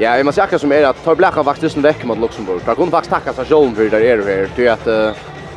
Ja, 0.00 0.16
jag 0.16 0.26
måste 0.26 0.46
säga 0.46 0.58
som 0.58 0.72
är 0.72 0.84
att 0.84 1.04
tar 1.04 1.14
Blacka 1.14 1.44
faktiskt 1.44 1.76
en 1.76 1.82
vecka 1.82 2.06
mot 2.06 2.18
Luxemburg. 2.18 2.60
Där 2.66 2.74
kunde 2.74 2.90
faktiskt 2.90 3.10
tacka 3.10 3.32
sig 3.32 3.44
själv 3.44 3.74
för 3.74 3.90
det 3.90 4.10
är 4.10 4.16
här. 4.16 4.48
Ty 4.56 4.66
är 4.66 4.72
att 4.72 4.84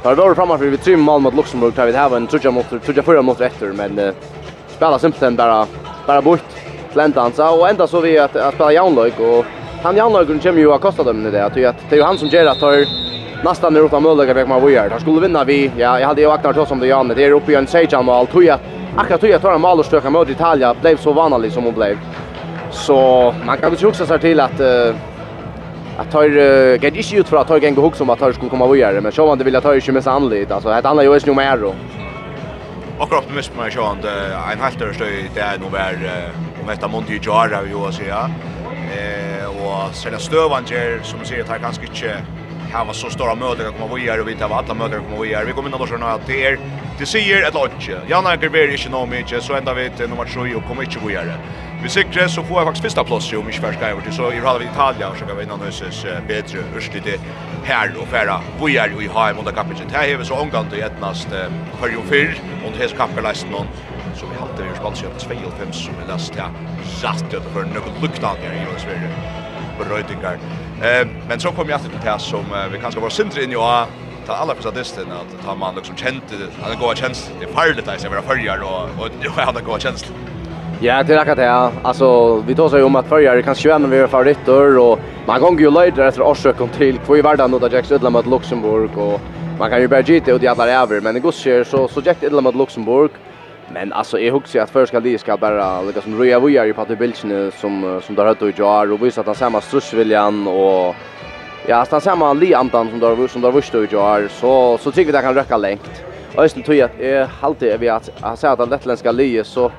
tar 0.04 0.16
vara 0.16 0.36
framåt 0.36 0.60
för 0.60 0.66
vi 0.66 0.78
tre 0.78 0.98
mål 0.98 1.22
mot 1.22 1.36
Luxemburg 1.36 1.74
där 1.74 1.86
vi 1.86 1.98
har 1.98 2.18
en 2.18 2.28
trutja 2.28 2.52
mot 2.52 2.70
trutja 2.86 3.04
förra 3.04 3.22
mot 3.22 3.42
efter 3.42 3.68
men 3.68 4.14
spela 4.68 5.00
simpelthen 5.00 5.36
bara 5.36 5.68
bara 6.08 6.22
bort 6.22 6.44
Lentansa 6.94 7.52
och 7.52 7.70
ända 7.70 7.88
så 7.88 8.00
vi 8.00 8.20
att 8.20 8.36
att 8.36 8.54
spela 8.54 8.72
Janlög 8.74 9.14
och 9.20 9.46
han 9.84 9.96
Janlög 9.96 10.42
kommer 10.42 10.60
ju 10.60 10.74
att 10.74 10.82
kosta 10.82 11.04
dem 11.04 11.24
det 11.24 11.32
där. 11.32 11.52
Det 11.56 11.66
att 11.66 11.76
det 11.90 11.98
är 11.98 12.04
han 12.04 12.18
som 12.18 12.28
ger 12.28 12.46
att 12.46 12.60
tar 12.60 12.86
nästan 13.44 13.74
ner 13.74 13.86
utan 13.86 14.04
möjlighet 14.04 14.38
väg 14.38 14.48
man 14.48 14.62
Voyard. 14.62 14.92
Han 14.92 15.02
skulle 15.02 15.22
vinna 15.22 15.44
vi. 15.44 15.72
Ja, 15.78 16.00
jag 16.00 16.08
hade 16.08 16.22
ju 16.22 16.28
vaknat 16.28 16.58
oss 16.58 16.72
om 16.72 16.80
det 16.80 16.88
Janne. 16.88 17.14
Det 17.14 17.26
är 17.26 17.32
uppe 17.32 17.52
i 17.52 17.56
en 17.56 17.68
Sejan 17.68 18.06
mål. 18.06 18.28
Tror 18.28 18.44
jag 18.44 18.60
akkurat 18.96 19.20
tror 19.20 19.32
jag 19.32 19.42
tar 19.42 19.54
en 19.54 19.62
mål 19.62 19.80
och 19.80 19.86
stöka 19.86 20.10
mot 20.10 20.30
Italien 20.30 20.76
blev 20.82 20.98
så 20.98 21.14
vanlig 21.14 21.52
som 21.52 21.64
hon 21.64 21.74
blev. 21.74 21.98
Så 22.72 23.34
man 23.46 23.58
kan 23.58 23.72
väl 23.72 23.86
också 23.86 24.06
säga 24.06 24.20
till 24.20 24.40
att 24.40 24.60
uh, 24.60 24.96
att 25.98 26.12
tar 26.12 26.38
uh, 26.38 26.84
get 26.84 26.96
issue 26.96 27.20
ut 27.20 27.28
för 27.28 27.38
att 27.38 27.48
tar 27.48 27.58
gäng 27.58 27.76
hooks 27.76 27.98
som 27.98 28.10
att 28.10 28.20
tar 28.20 28.32
skulle 28.32 28.50
komma 28.50 28.68
vidare 28.68 29.02
men 29.02 29.12
så 29.12 29.28
man 29.28 29.38
det 29.38 29.44
vill 29.44 29.54
jag 29.54 29.64
ta 29.64 29.76
ju 29.76 29.92
med 29.92 30.04
sig 30.04 30.14
alltså 30.52 30.74
ett 30.74 30.86
annat 30.86 31.06
ju 31.06 31.14
är 31.14 31.28
ju 31.28 31.34
mer 31.34 31.58
då. 31.58 31.74
Och 33.00 33.10
kropp 33.10 33.26
med 33.28 33.58
mig 33.58 33.72
så 33.72 33.82
att 33.82 34.06
en 34.54 34.60
halter 34.60 34.94
stö 34.94 35.06
det 35.34 35.40
är 35.40 35.58
nog 35.58 35.72
väl 35.72 35.96
om 36.62 36.68
detta 36.68 36.88
Monty 36.88 37.14
ju 37.14 37.20
göra 37.20 37.62
ju 37.64 37.92
säga. 37.92 38.30
Eh 38.92 39.32
och 39.62 39.96
sen 39.96 40.20
Stövanger 40.20 41.00
som 41.04 41.26
säger 41.26 41.42
att 41.42 41.48
tar 41.48 41.58
kanske 41.58 41.86
inte 41.86 42.18
här 42.74 42.86
var 42.86 42.94
så 42.94 43.10
stora 43.10 43.36
möten 43.36 43.68
att 43.68 43.80
komma 43.80 43.96
vidare 43.96 44.22
och 44.22 44.28
vi 44.28 44.36
tar 44.36 44.50
alla 44.50 44.74
möten 44.74 45.00
att 45.00 45.10
komma 45.10 45.22
vidare. 45.22 45.46
Vi 45.46 45.52
kommer 45.52 45.70
in 45.70 45.74
och 45.74 46.00
då 46.00 46.06
att 46.06 46.28
det 46.28 46.46
är 46.46 46.60
det 47.00 47.06
säger 47.06 47.48
ett 47.48 47.54
lodge. 47.54 47.92
Jan 48.08 48.28
Anker 48.28 48.50
blir 48.50 48.72
inte 48.72 48.90
någon 48.90 49.10
mycket 49.10 49.44
så 49.44 49.54
ända 49.54 49.74
vet 49.74 50.00
nummer 50.00 50.26
3 50.26 50.56
och 50.56 50.64
kommer 50.64 50.84
inte 50.84 51.00
vidare. 51.08 51.36
Vi 51.84 51.90
sikrer 51.90 52.28
så 52.28 52.44
får 52.44 52.58
jag 52.58 52.66
faktiskt 52.66 52.84
första 52.84 53.04
plats 53.04 53.34
i 53.34 53.36
om 53.36 53.50
inte 53.50 53.62
värsta 53.62 53.90
över 53.90 54.02
till 54.02 54.14
så 54.14 54.32
i 54.32 54.40
halva 54.40 54.64
Italien 54.64 55.12
och 55.12 55.18
så 55.18 55.26
kan 55.26 55.38
vi 55.38 55.44
innan 55.44 55.60
hösses 55.60 56.06
bättre 56.28 56.60
urslite 56.76 57.20
här 57.64 57.92
och 58.02 58.08
färra 58.08 58.42
bojar 58.60 58.88
i 59.02 59.08
HM 59.08 59.40
under 59.40 59.52
kapitlet. 59.52 59.92
Här 59.92 60.08
är 60.08 60.18
vi 60.18 60.26
så 60.26 60.36
omgående 60.36 60.78
i 60.78 60.82
ettnast 60.82 61.28
för 61.80 61.88
ju 61.88 62.02
fyr 62.10 62.42
och 62.66 62.72
det 62.78 62.88
skapar 62.90 63.22
läst 63.22 63.48
någon 63.52 63.68
som 64.16 64.30
vi 64.30 64.36
hade 64.40 64.74
i 64.74 64.76
Spanien 64.76 65.12
på 65.12 65.36
25 65.36 65.74
som 65.74 65.94
är 66.04 66.14
läst 66.14 66.36
här. 66.36 66.52
Rätt 67.04 67.34
ut 67.34 67.44
för 67.54 67.62
något 67.62 68.02
luktan 68.02 68.36
här 68.44 68.76
i 68.78 68.80
Sverige. 68.80 69.10
Berötingar. 69.80 70.38
Eh 70.82 71.08
men 71.28 71.40
så 71.40 71.52
kom 71.52 71.70
jag 71.70 71.82
till 71.82 71.92
det 72.04 72.20
som 72.20 72.46
vi 72.72 72.80
kanske 72.80 73.00
var 73.00 73.10
sindre 73.10 73.44
in 73.44 73.52
i 73.52 73.56
och 73.56 73.88
ta 74.28 74.34
alla 74.34 74.56
för 74.56 74.64
sadisten 74.64 75.12
att 75.12 75.46
ta 75.46 75.56
man 75.56 75.76
liksom 75.76 75.96
kände 75.96 76.22
han 76.62 76.80
går 76.80 76.96
känns 76.96 77.32
det 77.40 77.48
farligt 77.48 77.88
att 77.88 78.04
jag 78.04 78.10
var 78.10 78.22
förjar 78.22 78.60
och 78.64 79.06
och 79.06 79.32
han 79.36 79.64
går 79.66 79.80
känsla 79.80 80.16
Ja, 80.84 81.04
det 81.04 81.14
är 81.14 81.36
det. 81.36 81.72
Alltså, 81.82 82.36
vi 82.48 82.56
tar 82.56 82.70
sig 82.70 82.84
om 82.84 82.96
att 82.96 83.08
förra 83.08 83.42
kan 83.42 83.54
ju 83.54 83.88
vi 83.88 83.98
är 83.98 84.08
favoriter 84.08 84.78
och 84.78 85.00
man 85.28 85.40
kan 85.40 85.58
ju 85.58 85.72
löjda 85.72 86.08
efter 86.08 86.22
årsöken 86.22 86.70
till 86.70 86.98
kvå 86.98 87.18
i 87.18 87.22
världen 87.22 87.54
och 87.54 87.74
Jacks 87.74 87.92
Udlam 87.92 88.14
mot 88.14 88.26
Luxemburg 88.26 88.98
och 88.98 89.22
man 89.60 89.70
kan 89.70 89.82
ju 89.82 89.88
bara 89.88 90.02
gita 90.02 90.32
ut 90.32 90.44
i 90.44 90.48
alla 90.48 90.68
över 90.68 91.02
men 91.02 91.14
det 91.14 91.20
går 91.20 91.64
så 91.64 91.88
så 91.88 92.02
Jack 92.06 92.24
Udlam 92.24 92.44
mot 92.44 92.56
Luxemburg 92.56 93.12
men 93.74 93.94
alltså 93.94 94.20
jag 94.20 94.34
hugger 94.34 94.62
att 94.62 94.70
för 94.70 94.86
ska 94.86 95.00
de 95.00 95.18
ska 95.18 95.38
bara 95.38 95.82
lika 95.82 96.02
som 96.02 96.18
Roya 96.18 96.40
Vojar 96.40 96.66
i 96.66 96.74
Patrik 96.74 97.00
Bilchen 97.00 97.52
som 97.52 98.02
som 98.04 98.16
där 98.16 98.26
hade 98.26 98.46
ju 98.46 98.54
Jar 98.58 98.92
och 98.92 99.06
visat 99.06 99.20
att 99.20 99.26
han 99.28 99.36
samma 99.36 99.62
strussviljan 99.62 100.48
och 100.48 100.96
ja, 101.68 101.78
att 101.82 101.92
han 101.92 102.02
samma 102.02 102.34
liantan 102.34 102.90
som 102.90 103.00
där 103.00 103.28
som 103.28 103.42
där 103.42 103.52
visste 103.52 103.78
ju 103.78 103.88
Jar 103.92 104.28
så 104.28 104.78
så 104.78 104.92
tycker 104.92 105.12
vi 105.12 105.18
det 105.18 105.22
kan 105.22 105.36
räcka 105.36 105.58
längt. 105.58 106.04
Östen 106.38 106.64
tror 106.64 106.78
jag 106.78 106.90
att 106.90 107.00
är 107.00 107.30
alltid 107.42 107.80
vi 107.80 107.90
att 107.90 108.10
han 108.22 108.38
säger 108.38 108.54
att 108.54 108.60
det 108.60 108.66
lettländska 108.66 109.12
liet 109.12 109.48
så 109.48 109.72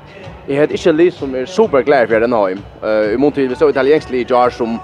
Jeg 0.49 0.59
har 0.59 0.73
ikke 0.75 0.93
liv 0.93 1.13
som 1.15 1.35
er 1.35 1.47
super 1.47 1.83
glad 1.87 2.09
for 2.11 2.19
den 2.19 2.33
høym. 2.33 2.59
I 2.83 3.17
mån 3.17 3.33
til 3.33 3.49
vi 3.49 3.55
så 3.55 3.69
italiensk 3.71 4.11
liv 4.11 4.27
jar 4.31 4.51
som 4.51 4.81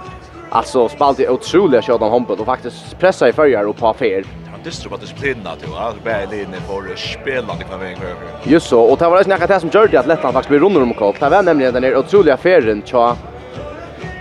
alltså 0.51 0.89
spalte 0.89 1.27
otroliga 1.31 1.83
kött 1.83 2.03
om 2.03 2.11
hoppet 2.11 2.41
och 2.41 2.47
faktiskt 2.47 2.99
pressa 2.99 3.29
i 3.29 3.33
färger 3.33 3.67
och 3.67 3.77
på 3.77 3.89
affär. 3.89 4.25
Han 4.51 4.63
distro 4.63 4.95
att 4.95 5.01
disciplina 5.01 5.57
till 5.57 5.69
att 5.79 6.05
bära 6.05 6.31
linje 6.31 6.61
för 6.69 6.97
spelande 6.97 7.65
kan 7.65 7.81
vägen 7.81 8.03
över. 8.03 8.53
Just 8.53 8.69
så 8.69 8.81
och 8.81 8.99
det 8.99 9.09
var 9.09 9.19
det 9.19 9.25
snackat 9.25 9.51
här 9.51 9.59
som 9.59 9.71
gjorde 9.73 10.01
att 10.01 10.07
Lettland 10.07 10.35
faktiskt 10.35 10.49
blir 10.49 10.61
runder 10.61 10.83
om 10.83 10.95
kopp. 10.95 11.21
Det 11.21 11.29
var 11.29 11.43
nämligen 11.43 11.75
den 11.75 11.97
otroliga 11.97 12.35
affären 12.35 12.83
tja 12.85 13.17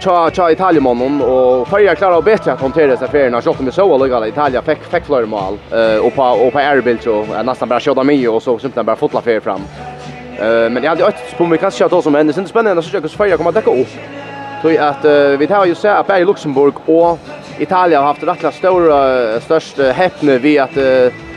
tja 0.01 0.29
tja 0.29 0.51
Italien 0.51 1.21
och 1.21 1.67
Färja 1.67 1.95
klarar 1.95 2.21
bättre 2.21 2.53
att 2.53 2.61
hantera 2.61 2.97
sig 2.97 3.05
affären 3.05 3.31
när 3.31 3.41
shotten 3.41 3.65
med 3.65 3.73
så 3.73 3.97
låga 3.97 4.27
Italien 4.27 4.63
fick 4.63 4.83
fick 4.83 5.05
fler 5.05 5.25
mål 5.25 5.57
eh 5.71 6.05
och 6.05 6.15
på 6.15 6.23
och 6.23 6.53
på 6.53 6.59
Erbil 6.59 6.99
så 6.99 7.25
nästan 7.43 7.69
bara 7.69 7.79
sköt 7.79 7.95
dem 7.95 8.09
i 8.09 8.27
och 8.27 8.43
så 8.43 8.59
simpelt 8.59 8.85
bara 8.85 8.95
fotla 8.95 9.21
fram. 9.21 9.61
Eh 10.39 10.69
men 10.69 10.83
jag 10.83 10.89
hade 10.89 11.07
ett 11.07 11.37
på 11.37 11.45
mig 11.45 11.57
kanske 11.57 11.85
att 11.85 11.91
ta 11.91 12.01
som 12.01 12.15
hände. 12.15 12.33
Sen 12.33 12.47
spännande 12.47 12.81
så 12.81 12.85
försöker 12.85 13.07
Sverige 13.07 13.37
komma 13.37 13.51
täcka 13.51 13.71
upp. 13.71 13.87
Så 14.61 14.81
att 14.81 15.05
vi 15.39 15.47
tar 15.47 15.65
ju 15.65 15.75
se 15.75 15.87
att 15.87 16.09
i 16.09 16.25
Luxemburg 16.25 16.73
och 16.85 17.19
Italien 17.59 18.01
har 18.01 18.07
haft 18.07 18.23
rätt 18.23 18.53
stora 18.53 19.39
störst 19.39 19.77
häpne 19.77 20.37
vi 20.37 20.59
att 20.59 20.75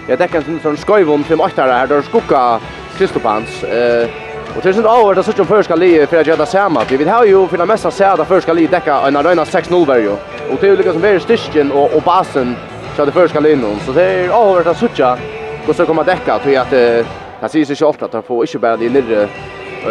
jag 0.09 0.19
täcker 0.19 0.39
en 0.39 0.61
sån 0.63 0.77
skojvon 0.77 1.25
fem 1.25 1.41
åttare 1.41 1.73
här 1.73 1.87
där 1.87 2.03
skugga 2.03 2.61
Kristopans 2.99 3.65
eh 3.65 4.09
Och 4.57 4.63
det 4.63 4.69
är 4.69 4.73
sånt 4.73 4.87
över 4.87 5.15
det 5.15 5.23
sånt 5.23 5.49
förska 5.49 5.77
li 5.77 6.07
för 6.07 6.21
att 6.21 6.27
göra 6.27 6.47
samma. 6.47 6.85
Vi 6.91 6.97
vill 6.97 7.09
ha 7.09 7.25
ju 7.25 7.47
för 7.47 7.59
det 7.59 7.67
mesta 7.67 7.91
se 7.91 8.05
att 8.05 8.29
förska 8.29 8.53
li 8.53 8.67
täcka 8.67 9.01
en 9.07 9.17
arena 9.17 9.45
6-0 9.45 9.87
varje. 9.87 10.11
Och 10.11 10.59
det 10.61 10.67
är 10.67 10.71
ju 10.71 10.77
liksom 10.77 11.01
väldigt 11.01 11.23
styrken 11.23 11.73
och 11.73 11.95
och 11.95 12.03
basen 12.03 12.57
så 12.97 13.05
det 13.05 13.13
förska 13.13 13.41
linjen. 13.41 13.79
Så 13.87 13.93
det 13.93 14.03
är 14.03 14.51
över 14.51 14.65
det 14.65 14.75
sånt 14.75 15.21
och 15.69 15.77
så 15.77 15.87
komma 15.87 16.05
täcka 16.05 16.39
tror 16.39 16.55
jag 16.55 16.63
att 16.63 17.07
Han 17.41 17.51
sier 17.51 17.65
seg 17.65 17.77
selv 17.77 18.03
at 18.05 18.13
han 18.13 18.27
får 18.27 18.45
ikke 18.45 18.59
bare 18.59 18.81
de 18.81 18.89
lille 18.89 19.29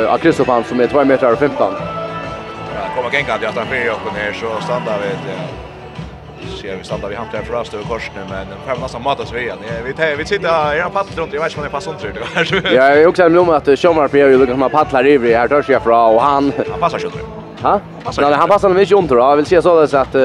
av 0.06 0.20
Kristoffan 0.22 0.64
som 0.70 0.82
er 0.82 0.92
2 0.92 1.04
meter 1.04 1.34
og 1.34 1.38
15. 1.38 1.80
Ja, 2.76 2.84
kommer 2.96 3.10
gengat 3.10 3.42
i 3.42 3.50
at 3.50 3.58
han 3.58 3.68
fyrer 3.68 3.96
opp 3.96 4.14
her, 4.14 4.34
så 4.38 4.54
standar 4.66 5.02
vi 5.02 5.16
til 5.26 5.68
ser 6.60 6.76
vi 6.78 6.84
stannar 6.84 7.10
vi 7.10 7.16
hamnar 7.16 7.34
här 7.34 7.44
för 7.44 7.56
oss 7.56 7.74
över 7.74 7.84
korsen 7.84 8.14
men 8.30 8.46
fem 8.66 8.78
nästan 8.82 9.04
matas 9.04 9.34
vi 9.34 9.40
igen. 9.40 9.58
Vi 9.86 9.94
tar 9.94 10.16
vi 10.18 10.26
sitter 10.26 10.76
i 10.76 10.80
en 10.80 10.92
paddel 10.92 11.16
runt 11.16 11.34
jag 11.34 11.42
vet 11.42 11.52
inte 11.52 11.60
om 11.60 11.64
det 11.64 11.70
passar 11.70 11.92
runt 11.92 12.64
det. 12.64 12.74
Ja, 12.74 12.96
jag 12.96 13.10
också 13.10 13.40
om 13.40 13.50
att 13.50 13.80
Shomar 13.80 14.16
ju 14.16 14.38
lukar 14.38 14.56
med 14.56 14.72
paddlar 14.72 15.08
i 15.08 15.34
här 15.34 15.48
törs 15.48 15.70
jag 15.70 15.84
fra 15.84 16.06
och 16.06 16.22
han 16.22 16.54
han 16.72 16.80
passar 16.80 17.00
ju 17.00 17.06
inte. 17.06 17.18
Ha? 17.62 17.70
Han 17.72 17.82
passar 18.04 18.22
nog 18.22 18.32
Han 18.32 18.50
passar 18.50 18.80
inte 18.80 18.96
runt 18.96 19.10
då. 19.10 19.16
Jag 19.16 19.36
vill 19.36 19.46
se 19.46 19.62
så 19.62 19.98
att 19.98 20.16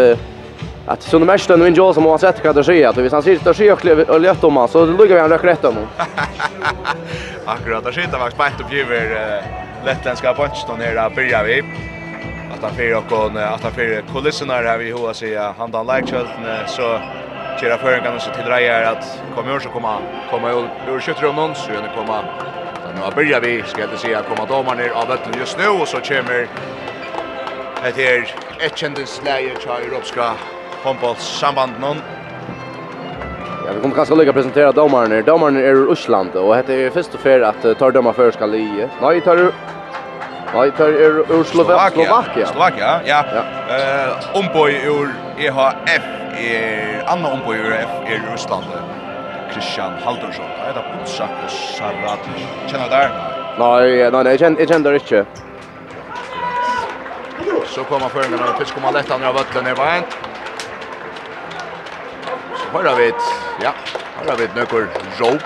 att 0.86 1.02
så 1.02 1.18
de 1.18 1.24
mesta 1.24 1.56
nu 1.56 1.66
inte 1.66 1.94
som 1.94 2.04
har 2.04 2.18
sett 2.18 2.44
vad 2.44 2.54
det 2.54 2.64
säger 2.64 2.88
att 2.88 2.96
vi 2.96 3.10
sen 3.10 3.22
sitter 3.22 3.50
och 3.50 3.56
sjökle 3.56 4.04
och 4.04 4.20
lätt 4.20 4.44
om 4.44 4.68
så 4.68 4.86
luggar 4.86 5.14
vi 5.14 5.20
han 5.20 5.30
rök 5.30 5.44
rätt 5.44 5.64
om. 5.64 5.76
Akkurat 7.46 7.84
där 7.84 7.92
sitter 7.92 8.18
faktiskt 8.18 8.38
bänt 8.38 8.60
upp 8.60 8.72
över 8.72 9.42
lettländska 9.84 10.34
punch 10.34 10.64
då 10.68 10.74
nere 10.74 10.94
där 10.94 11.10
börjar 11.10 11.44
vi. 11.44 11.62
Att 12.54 12.62
han 12.62 12.72
för 12.74 12.96
och 12.96 13.42
att 13.42 13.62
han 13.62 13.72
för 13.72 14.02
kulisserna 14.12 14.54
här 14.54 14.78
vi 14.78 14.92
hur 14.92 15.12
säga 15.12 15.54
han 15.58 15.70
dan 15.70 15.86
like 15.86 16.06
shot 16.06 16.28
så 16.66 17.00
kira 17.60 17.78
för 17.78 18.00
kan 18.00 18.20
så 18.20 18.30
till 18.30 18.44
drejer 18.44 18.84
att 18.84 19.22
kommer 19.34 19.60
så 19.60 19.68
komma 19.68 19.98
komma 20.30 20.50
ur 20.88 21.00
skjuter 21.00 21.32
någon 21.32 21.54
så 21.54 21.70
nu 21.70 21.88
komma 21.96 22.24
Nu 22.94 23.14
börjar 23.14 23.40
vi, 23.40 23.62
ska 23.62 23.80
jag 23.80 23.90
inte 23.90 24.02
säga, 24.02 24.22
komma 24.22 24.46
domar 24.46 24.74
ner 24.74 24.90
av 24.90 25.08
vattnet 25.08 25.36
just 25.38 25.58
nu 25.58 25.68
och 25.68 25.88
så 25.88 26.00
kommer 26.00 26.48
det 27.96 28.02
här 28.02 28.34
ett 28.60 28.76
kändisläge 28.78 29.50
i 29.82 29.86
Europska 29.86 30.34
håndbollssamband 30.84 31.80
någon. 31.80 31.96
Ja, 33.66 33.72
vi 33.72 33.80
kommer 33.80 33.96
kanskje 33.96 34.16
lykke 34.18 34.32
å 34.34 34.36
presentere 34.36 34.72
dommerne. 34.76 35.22
Domaren 35.24 35.56
er 35.56 35.78
ur 35.80 35.92
Øsland, 35.94 36.34
og 36.36 36.50
dette 36.52 36.74
er 36.76 36.90
först 36.90 37.14
och 37.14 37.20
fer 37.20 37.40
at 37.48 37.64
uh, 37.64 37.72
tar 37.80 37.94
dømmer 37.96 38.12
før 38.12 38.30
skal 38.36 38.54
i. 38.54 38.88
Nei, 39.00 39.20
tar 39.24 39.40
du... 39.40 39.46
Nei, 40.54 40.66
tar 40.76 40.92
er 40.92 41.22
ur 41.32 41.44
Slovakia. 41.48 42.04
Slovakia, 42.04 42.46
Slovakia 42.46 42.90
ja. 43.08 43.22
ja. 43.34 43.44
Uh, 43.70 44.36
omboi 44.36 44.74
ur 44.84 45.08
EHF 45.38 46.10
er... 46.36 47.00
Anna 47.08 47.32
omboi 47.32 47.56
ur 47.56 47.72
EHF 47.72 47.94
er 48.04 48.20
ur 48.20 48.34
Øsland. 48.34 48.68
Christian 49.54 49.96
Haldorsson. 50.04 50.52
Er 50.68 50.76
det 50.76 50.84
Butsak 50.92 51.32
og 51.44 51.50
Sarat? 51.50 52.28
Kjenner 52.68 52.84
du 52.84 52.94
der? 52.98 53.16
Nei, 53.58 54.10
nei, 54.10 54.22
nei, 54.22 54.30
jeg 54.34 54.44
kjenner, 54.44 54.60
jeg 54.60 54.68
kjenner 54.68 54.92
det 54.92 55.00
ikke. 55.00 55.24
Så 57.74 57.88
kommer 57.88 58.12
føringen 58.12 58.44
av 58.44 58.58
Fiskomalettan 58.60 59.24
av 59.24 59.40
vøtlen 59.40 59.72
i 59.72 59.76
veien 59.78 60.04
høyra 62.74 62.94
vi, 62.98 63.12
ja, 63.62 63.70
høyra 64.18 64.34
vi 64.40 64.48
nøkker 64.56 64.88
råp 65.20 65.44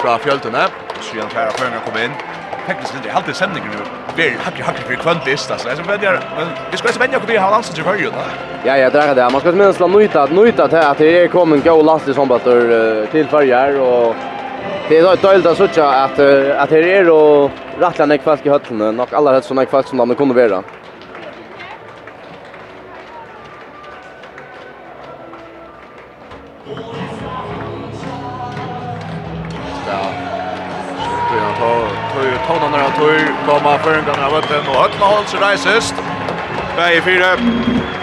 fra 0.00 0.16
fjøltene. 0.24 0.64
Så 1.00 1.18
igjen 1.18 1.30
færre 1.32 1.52
før 1.58 1.74
jeg 1.74 1.82
kom 1.84 1.98
inn. 2.00 2.14
Teknisk 2.66 2.94
sett, 2.94 3.04
jeg 3.04 3.12
har 3.12 3.20
alltid 3.20 3.36
sendingen 3.38 3.74
Vi 3.76 4.14
blir 4.16 4.38
hakkig, 4.42 4.64
hakkig 4.66 4.86
for 4.88 5.02
kvantist, 5.04 5.50
altså. 5.54 5.68
Jeg 5.68 5.78
skal 5.78 5.90
vende, 5.92 6.14
men 6.38 6.54
vi 6.72 6.80
skal 6.80 6.90
ikke 6.90 7.02
vende 7.02 7.18
okkur 7.20 7.30
vi 7.30 7.36
har 7.38 7.52
landstid 7.52 7.76
til 7.78 7.86
førjen. 7.86 8.16
da. 8.16 8.24
Ja, 8.64 8.78
jeg 8.80 8.92
drar 8.94 9.12
det. 9.14 9.26
Man 9.32 9.44
skal 9.44 9.58
minst 9.60 9.80
la 9.80 9.86
nøyta, 9.92 10.24
nøyta 10.32 10.66
til 10.72 10.80
at 10.82 10.98
det 10.98 11.10
er 11.20 11.28
kommet 11.30 11.62
gå 11.64 11.76
landstid 11.82 12.16
som 12.16 12.28
bare 12.28 12.56
til 13.12 13.28
farger, 13.30 13.78
og 13.78 14.16
det 14.88 14.98
er 15.02 15.22
døylt 15.22 15.46
å 15.46 15.54
sutja 15.58 15.86
at, 16.06 16.18
at 16.64 16.72
her 16.74 16.88
er 16.96 17.12
og 17.12 17.52
rattla 17.78 18.08
nek 18.08 18.24
folk 18.24 18.46
i 18.46 18.50
høttene, 18.50 18.90
nok 18.96 19.12
aller 19.12 19.36
helst 19.36 19.52
så 19.52 19.54
nek 19.54 19.70
folk 19.70 19.86
som 19.86 20.02
de 20.02 20.18
kunne 20.18 20.34
være. 20.34 20.62
Håndan 32.48 32.74
av 32.74 32.90
tur, 32.90 33.34
komma 33.46 33.78
förringarna 33.78 34.26
av 34.26 34.34
öppen 34.34 34.68
och 34.68 34.84
öppna 34.84 35.06
håll 35.06 35.26
så 35.26 35.36
rejsest. 35.36 35.94
Bäge 36.76 37.00
fyra. 37.02 37.26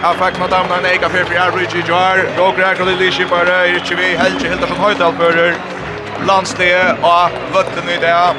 Här 0.01 0.13
fackna 0.13 0.47
damna 0.47 0.77
en 0.77 0.85
eka 0.85 1.09
fyra 1.09 1.25
för 1.25 1.35
Arbridge 1.35 1.77
i 1.77 1.83
Jar. 1.89 2.17
Råkra 2.37 2.65
här 2.65 2.75
kallar 2.75 2.91
Lishi 2.91 3.23
vi 3.23 3.35
helt 3.35 3.73
Richivi. 3.73 4.15
Helge 4.15 4.49
Hildarsson 4.49 4.77
Høydalbører. 4.77 5.53
Landslige 6.27 6.83
og 7.01 7.31
vøtten 7.53 7.89
i 7.95 7.97
det. 8.05 8.35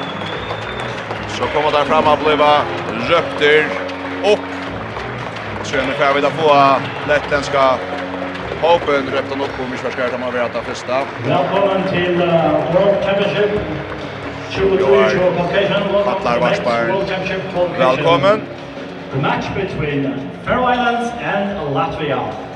Så 1.27 1.43
kommer 1.53 1.71
där 1.71 1.85
fram 1.85 2.07
att 2.07 2.19
bliva 2.25 2.61
röpter 3.09 3.65
upp. 4.33 4.49
Så 5.63 5.77
är 5.77 5.81
det 5.81 6.21
vi 6.21 6.27
att 6.27 6.33
få 6.33 6.81
lättenska 7.07 7.77
Hopen 8.61 9.09
röptan 9.13 9.41
upp 9.41 9.59
om 9.59 9.71
vi 9.71 9.77
ska 9.77 9.91
skärta 9.91 10.17
man 10.17 10.33
vid 10.33 10.41
att 10.41 10.65
första. 10.65 11.05
Välkommen 11.25 11.83
till 11.89 12.17
World 12.73 13.05
Championship 13.05 13.51
Joar, 14.51 15.11
Patlar 16.05 16.39
Vatsbar, 16.39 16.87
velkommen. 17.77 18.41
The 19.11 19.17
match 19.21 19.45
between 19.55 20.19
Faroe 20.45 20.65
Islands 20.65 21.09
and 21.21 21.73
Latvia. 21.73 22.54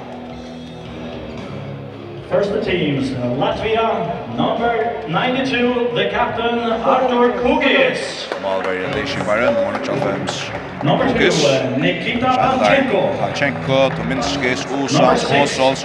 First 2.29 2.51
the 2.51 2.61
teams, 2.61 3.09
Latvia, 3.41 4.37
number 4.37 5.03
92, 5.09 5.95
the 5.95 6.09
captain, 6.11 6.59
Artur 6.59 7.33
Kugis. 7.41 8.29
Malvar 8.43 8.75
Leishimaren, 8.93 9.53
nummer 9.55 9.73
95. 9.79 10.83
Number 10.83 11.05
2, 11.07 11.81
Nikita 11.81 12.27
Alchenko. 12.27 13.17
Alchenko, 13.17 13.89
Tominskis, 13.95 14.63
Usans, 14.83 15.23
Hosols, 15.23 15.83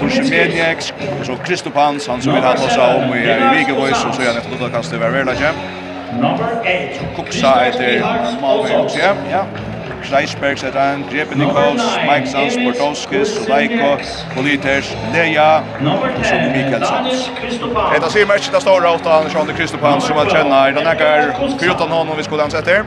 Kushimenieks, 0.00 0.92
så 1.22 1.36
Kristopans, 1.44 2.06
han 2.06 2.22
som 2.22 2.34
vil 2.34 2.42
ha 2.42 2.54
på 2.54 2.82
om 2.82 3.14
i 3.14 3.58
Vigevois, 3.58 4.04
og 4.04 4.14
så 4.14 4.22
gjerne 4.22 4.38
et 4.38 4.50
luttakast 4.50 4.92
i 4.92 4.98
Number 6.20 6.50
8, 6.60 7.14
Kuksa 7.16 7.54
etter 7.68 8.00
Malvar 8.40 8.90
ja. 9.30 9.44
Kreisberg, 10.08 10.58
Zedan, 10.58 11.04
Grebenikos, 11.10 11.82
Mike 12.06 12.26
Sands, 12.26 12.56
Bortowskis, 12.56 13.48
Leiko, 13.48 13.96
Politers, 14.34 14.96
Leia, 15.14 15.62
og 15.80 16.24
så 16.24 16.34
Mikael 16.54 16.86
Sands. 16.86 17.30
Etta 17.96 18.10
sier 18.10 18.26
mest 18.30 18.52
det 18.52 18.62
store 18.62 18.94
åtta 18.96 19.18
Andersson 19.18 19.50
og 19.50 19.58
Kristopan 19.58 20.00
som 20.00 20.18
han 20.20 20.30
kjenner. 20.32 20.74
Den 20.78 20.86
er 20.86 21.00
gær, 21.00 21.30
utan 21.62 21.88
honom 21.88 22.16
vi 22.16 22.26
skulle 22.26 22.42
hans 22.46 22.54
etter. 22.54 22.84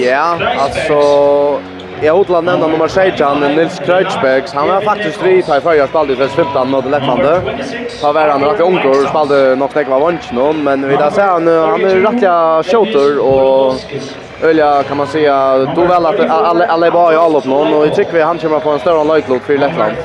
Ja, 0.00 0.34
altså... 0.58 1.60
Jag 2.02 2.12
har 2.12 2.18
hotlar 2.18 2.42
nämna 2.42 2.66
nummer 2.66 2.88
16, 2.88 3.40
Nils 3.40 3.78
Kreuzberg. 3.78 4.42
Han 4.54 4.68
var 4.68 4.80
faktiskt 4.80 5.22
vid 5.22 5.38
i 5.38 5.42
förra 5.42 5.86
spaldet 5.86 6.18
för 6.18 6.28
15 6.28 6.70
mot 6.70 6.84
Lettlandet. 6.84 7.42
Han 8.02 8.14
var 8.14 8.28
han 8.28 8.44
rätt 8.44 8.60
ung 8.60 8.78
och 8.78 9.58
nog 9.58 9.58
nog 9.58 9.88
var 9.88 10.00
vansch 10.00 10.32
någon, 10.32 10.64
men 10.64 10.88
vi 10.88 10.96
där 10.96 11.10
ser 11.10 11.22
han, 11.22 11.46
han 11.46 11.84
är 11.84 11.96
rättliga 11.96 12.62
shooter 12.62 13.18
och 13.18 13.74
Ölja 14.42 14.82
kan 14.82 14.96
man 14.96 15.06
säga 15.06 15.58
då 15.76 15.84
väl 15.84 16.06
att 16.06 16.20
alla 16.20 16.66
alla 16.66 16.86
är 16.86 16.90
bra 16.90 17.12
i 17.12 17.16
all 17.16 17.32
någon 17.32 17.74
och 17.74 17.86
jag 17.86 17.94
tycker 17.94 18.12
vi 18.12 18.22
han 18.22 18.38
kommer 18.38 18.60
få 18.60 18.70
en 18.70 18.78
större 18.78 19.04
lagklubb 19.04 19.42
för 19.42 19.58
Lettland. 19.58 19.96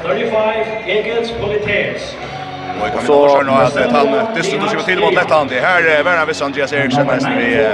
Och 2.95 3.03
så 3.03 3.27
har 3.27 3.43
nog 3.43 3.55
att 3.55 3.91
han 3.91 4.11
det 4.36 4.41
du 4.41 4.77
ju 4.77 4.81
till 4.86 4.99
mot 4.99 5.13
Lettland. 5.13 5.49
Det 5.49 5.59
här 5.59 5.83
är 5.83 6.03
Werner 6.03 6.25
vid 6.25 6.41
Andreas 6.41 6.73
Eriksson 6.73 7.07
nästan 7.07 7.38
vi 7.38 7.67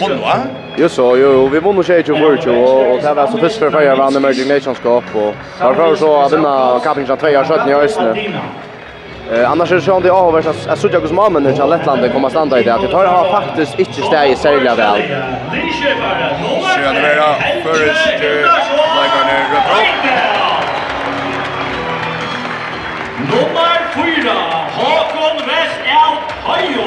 vann 0.00 0.20
va? 0.20 0.36
Jo 0.76 0.88
så 0.88 1.16
jo 1.16 1.48
vi 1.48 1.60
vann 1.60 1.78
och 1.78 1.84
tjejer 1.84 2.04
ju 2.06 2.12
vart 2.12 2.46
och 2.46 2.92
och 2.92 3.02
det 3.02 3.14
var 3.14 3.26
så 3.26 3.38
först 3.38 3.58
för 3.58 3.70
förra 3.70 3.96
vann 3.96 4.16
Emerging 4.16 4.48
Nations 4.48 4.78
Cup 4.78 5.04
och 5.16 5.34
därför 5.58 5.96
så 5.96 6.20
att 6.20 6.32
vinna 6.32 6.80
Kapingen 6.84 7.16
2 7.16 7.26
17 7.44 7.68
i 7.68 7.74
Östne. 7.74 8.32
Eh 9.32 9.50
annars 9.50 9.70
är 9.72 9.76
det 9.76 9.82
sånt 9.82 10.04
det 10.04 10.10
har 10.10 10.32
varit 10.32 10.46
att 10.46 10.78
såg 10.78 10.94
jag 10.94 11.00
hos 11.00 11.12
när 11.42 11.56
jag 11.58 11.70
Lettland 11.70 12.12
kommer 12.12 12.28
standa 12.28 12.60
i 12.60 12.62
det 12.62 12.74
att 12.74 12.80
det 12.80 12.96
har 12.96 13.30
faktiskt 13.30 13.78
inte 13.78 14.02
stäj 14.02 14.32
i 14.32 14.36
sälja 14.36 14.74
väl. 14.74 15.02
Så 15.02 16.80
jag 16.82 16.94
vill 16.94 17.18
ha 17.18 17.34
förrest 17.62 18.20
like 18.20 19.16
on 19.20 19.28
a. 19.28 19.66
Nummer 23.18 23.76
4 23.94 24.32
Håkon 24.76 25.36
West 25.46 25.80
out 26.02 26.32
Hajo. 26.44 26.86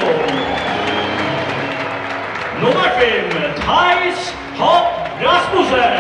Nummer 2.62 2.90
5 3.00 3.42
Thais 3.66 4.34
Hopp 4.58 5.10
Rasmussen. 5.22 5.94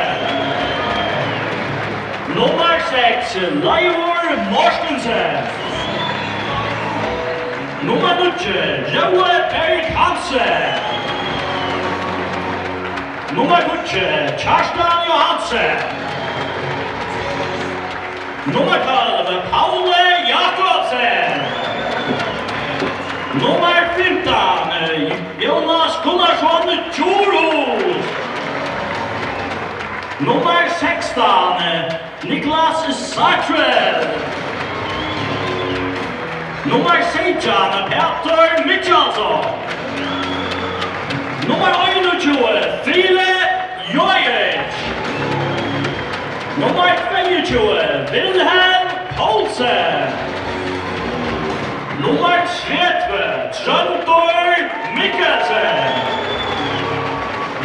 Nummer 2.35 2.79
6, 2.91 3.35
Leivor 3.63 4.51
Morstensen. 4.51 5.58
Nummer 7.89 8.13
9, 8.19 8.93
Joe 8.93 9.25
Erik 9.51 9.87
Hansen. 9.97 10.79
Nummer 13.35 13.61
9, 13.67 14.37
Kjarstan 14.37 15.07
Johansen. 15.07 15.77
Nummer 18.53 18.77
12, 18.77 19.41
Paule 19.49 20.05
Jakobsen. 20.33 21.31
Nummer 23.41 23.79
15, 23.97 25.13
Jonas 25.39 25.95
Gunnarsson 26.03 26.69
Tjorus. 26.93 28.05
Nummer 30.19 30.69
16, 30.79 31.99
Niklas 32.23 32.79
Sartre. 33.13 34.38
Nummer 36.69 37.01
16, 37.01 37.89
Petter 37.89 38.63
Mitchalsson. 38.67 39.41
Nummer 41.47 41.71
21, 41.73 42.83
Frile 42.83 43.31
Jojic. 43.91 44.73
Nummer 46.59 46.89
22, 47.09 47.57
Wilhelm 48.11 48.87
Poulsen. 49.17 50.13
Nummer 52.03 52.37
30, 52.45 53.49
Trøndor 53.57 54.31
Mikkelsen. 54.93 55.73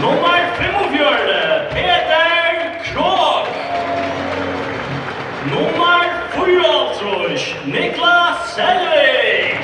Nummer 0.01 0.37
45, 0.57 1.44
Niklas 7.67 8.55
Selvig. 8.55 9.59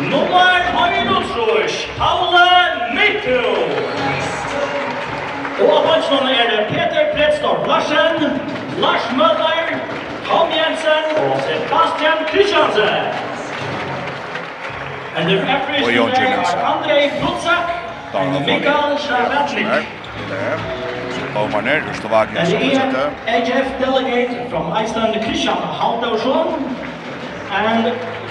Nummer 0.00 0.52
100, 0.72 1.88
Paula 1.98 2.48
Mikko. 2.96 3.40
Og 5.62 5.72
av 5.76 5.82
bønsene 5.86 6.30
er 6.32 6.48
det 6.52 6.62
Peter 6.70 7.10
Pledstorp 7.14 7.66
Larsen, 7.68 8.40
Lars 8.80 9.10
Møller, 9.18 9.76
Tom 10.26 10.48
Jensen 10.56 11.04
og 11.24 11.36
Sebastian 11.44 12.24
Kristiansen. 12.30 13.12
And 15.16 15.28
the 15.28 15.36
referees 15.36 15.84
today 15.86 16.32
are 16.32 16.56
Andrei 16.72 17.10
Brutsak 17.20 17.66
and 18.14 18.46
Mikael 18.46 18.98
Sjavetlik. 18.98 19.66
Baumarner, 21.34 21.82
ur 21.88 21.94
Slovakia, 21.94 22.46
som 22.46 22.58
fortsetter. 22.60 23.10
AGF 23.26 23.68
delegate 23.80 24.50
from 24.50 24.72
Iceland, 24.72 25.14
Christian 25.24 25.56
Haldorsson, 25.56 26.46
and 27.50 27.84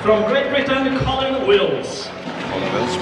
from 0.03 0.23
Great 0.29 0.49
Britain, 0.53 0.97
Colin 1.05 1.47
Wills. 1.47 2.09
Colin 2.51 2.69
Wills. 2.73 2.93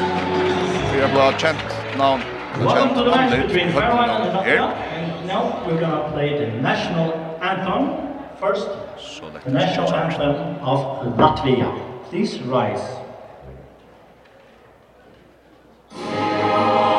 Vi 0.93 0.99
har 1.01 1.09
blivit 1.09 1.37
kjent 1.37 1.61
namn. 1.97 2.21
Welcome 2.63 2.95
to 2.95 3.03
the 3.03 3.11
match 3.11 3.47
between 3.47 3.71
Fairland 3.71 4.09
and 4.11 4.23
Latvia. 4.33 4.65
And 4.95 5.27
now 5.27 5.43
we're 5.65 5.79
going 5.79 5.91
to 5.91 6.11
play 6.13 6.29
the 6.39 6.47
national 6.61 7.13
anthem 7.41 7.83
first. 8.39 8.67
The 9.45 9.51
national 9.51 9.93
anthem 9.93 10.35
of 10.61 10.79
Latvia. 11.17 11.69
Please 12.09 12.39
rise. 12.41 12.99
Thank 15.91 16.93
you. 16.93 16.98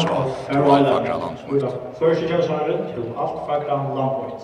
så 0.00 0.06
til 0.48 0.56
alt 0.56 0.86
fagra 0.88 1.16
land. 1.22 1.36
Først 1.98 2.20
i 2.22 2.24
kjøsaren 2.26 2.80
til 2.94 3.04
alt 3.24 3.38
fagra 3.46 3.76
land. 3.98 4.40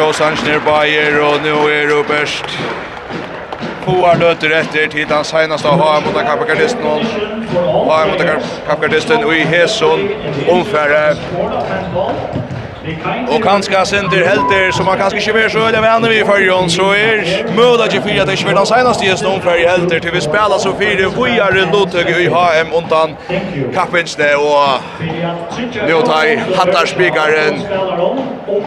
Sjåsans 0.00 0.40
Bayer 0.64 1.20
och 1.20 1.42
nu 1.42 1.50
är 1.50 1.86
det 1.86 2.08
bäst. 2.08 2.44
Poar 3.84 4.16
löter 4.16 4.50
efter 4.50 4.86
till 4.86 5.08
den 5.08 5.24
senaste 5.24 5.68
av 5.68 5.74
HM 5.74 6.04
mot 6.04 6.24
kapgardisten 6.24 6.84
och 6.84 7.00
HM 7.64 8.10
mot 8.10 8.22
kapgardisten 8.66 9.24
och 9.24 9.34
i 9.34 9.40
Hesson 9.40 10.08
omfärre. 10.48 11.16
Och 13.28 13.42
kanske 13.42 13.86
center 13.86 14.24
helter 14.24 14.70
som 14.70 14.86
man 14.86 14.98
kanske 14.98 15.18
inte 15.18 15.32
vet 15.32 15.52
så 15.52 15.66
eller 15.66 15.80
vänner 15.80 16.08
vi 16.08 16.20
i 16.20 16.24
förjon 16.24 16.70
så 16.70 16.92
är 16.92 17.16
möjligt 17.56 17.80
att 17.80 18.04
fyra 18.08 18.24
det 18.24 18.36
inte 18.36 18.54
den 18.54 18.66
senaste 18.66 19.06
just 19.06 19.22
någon 19.22 19.40
för 19.40 19.58
helter 19.58 20.00
till 20.00 20.10
vi 20.12 20.20
spelar 20.20 20.58
så 20.58 20.72
fyra 20.78 21.10
vi 22.06 22.12
är 22.12 22.20
i 22.20 22.26
HM 22.26 22.72
undan 22.72 23.16
kappinsne 23.74 24.34
och 24.34 24.80
nu 25.86 25.92
tar 25.92 26.56
hattar 26.56 26.86
spikare 26.86 27.49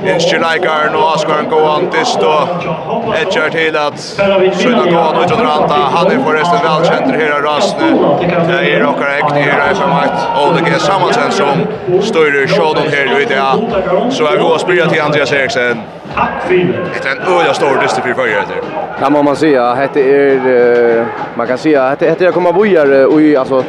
inskjeleikaren 0.07 0.95
og 0.95 1.13
Asgården 1.15 1.49
Gåan 1.51 1.87
Dist 1.93 2.23
og 2.27 3.13
etkjær 3.21 3.49
til 3.55 3.77
at 3.79 3.99
Søyna 3.99 4.83
Gåan 4.89 5.19
ut 5.21 5.31
under 5.31 5.49
Anta 5.53 5.79
Han 5.95 6.11
er 6.11 6.21
forresten 6.27 6.59
velkjenter 6.67 7.19
her 7.21 7.33
av 7.37 7.43
rasene. 7.47 7.89
Det 8.49 8.59
er 8.73 8.85
okkar 8.87 9.17
ekne 9.17 9.43
her 9.47 9.63
av 9.63 9.73
FM1. 9.77 10.21
Ole 10.43 10.63
G. 10.67 10.79
Samansen 10.83 11.35
som 11.39 11.65
støyrer 12.11 12.47
sjådom 12.47 12.89
her 12.93 13.11
i 13.19 13.27
det. 13.33 13.41
Så 14.13 14.29
er 14.29 14.39
vi 14.39 14.47
å 14.47 14.57
spyrja 14.61 14.89
til 14.91 15.03
Andreas 15.03 15.31
Eriksen. 15.31 15.83
Det 16.13 17.05
er 17.05 17.11
en 17.15 17.23
öja 17.39 17.53
stor 17.57 17.79
dyster 17.81 18.01
fyrir 18.05 18.35
etter 18.37 18.59
Ja, 19.01 19.09
må 19.09 19.21
man 19.21 19.35
säga, 19.35 19.73
hette 19.73 19.99
är 19.99 21.05
man 21.35 21.47
kan 21.47 21.57
säga 21.57 21.89
hette 21.89 22.09
hette 22.09 22.23
jag 22.23 22.33
kommer 22.33 22.51
bojar 22.53 23.05
och 23.05 23.39
alltså 23.39 23.63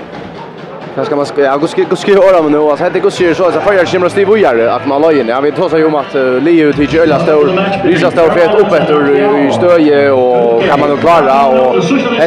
Vad 0.97 1.07
ska 1.07 1.17
man 1.17 1.27
ska 1.27 1.41
jag 1.43 1.69
ska 1.69 1.97
ska 1.97 2.13
göra 2.13 2.43
men 2.43 2.53
nu 2.53 2.59
alltså 2.59 2.91
det 2.93 3.01
går 3.01 3.13
ju 3.23 3.35
så 3.35 3.45
alltså 3.45 3.61
för 3.61 3.73
jag 3.73 3.89
skimrar 3.89 4.09
stiv 4.09 4.29
vidare 4.29 4.73
att 4.73 4.87
man 4.87 5.03
lägger 5.03 5.25
jag 5.25 5.43
vet 5.43 5.59
också 5.59 5.79
ju 5.79 5.85
om 5.85 5.95
att 5.95 6.15
Leo 6.15 6.73
till 6.73 6.95
Jölla 6.95 7.19
står 7.19 7.45
Risa 7.85 8.11
står 8.11 8.31
fet 8.31 8.55
upp 8.55 8.73
efter 8.73 8.99
i 9.47 9.53
stöje 9.53 10.11
och 10.11 10.63
kan 10.65 10.81
man 10.81 10.89
nog 10.89 11.01
klara 11.01 11.47
och 11.47 11.75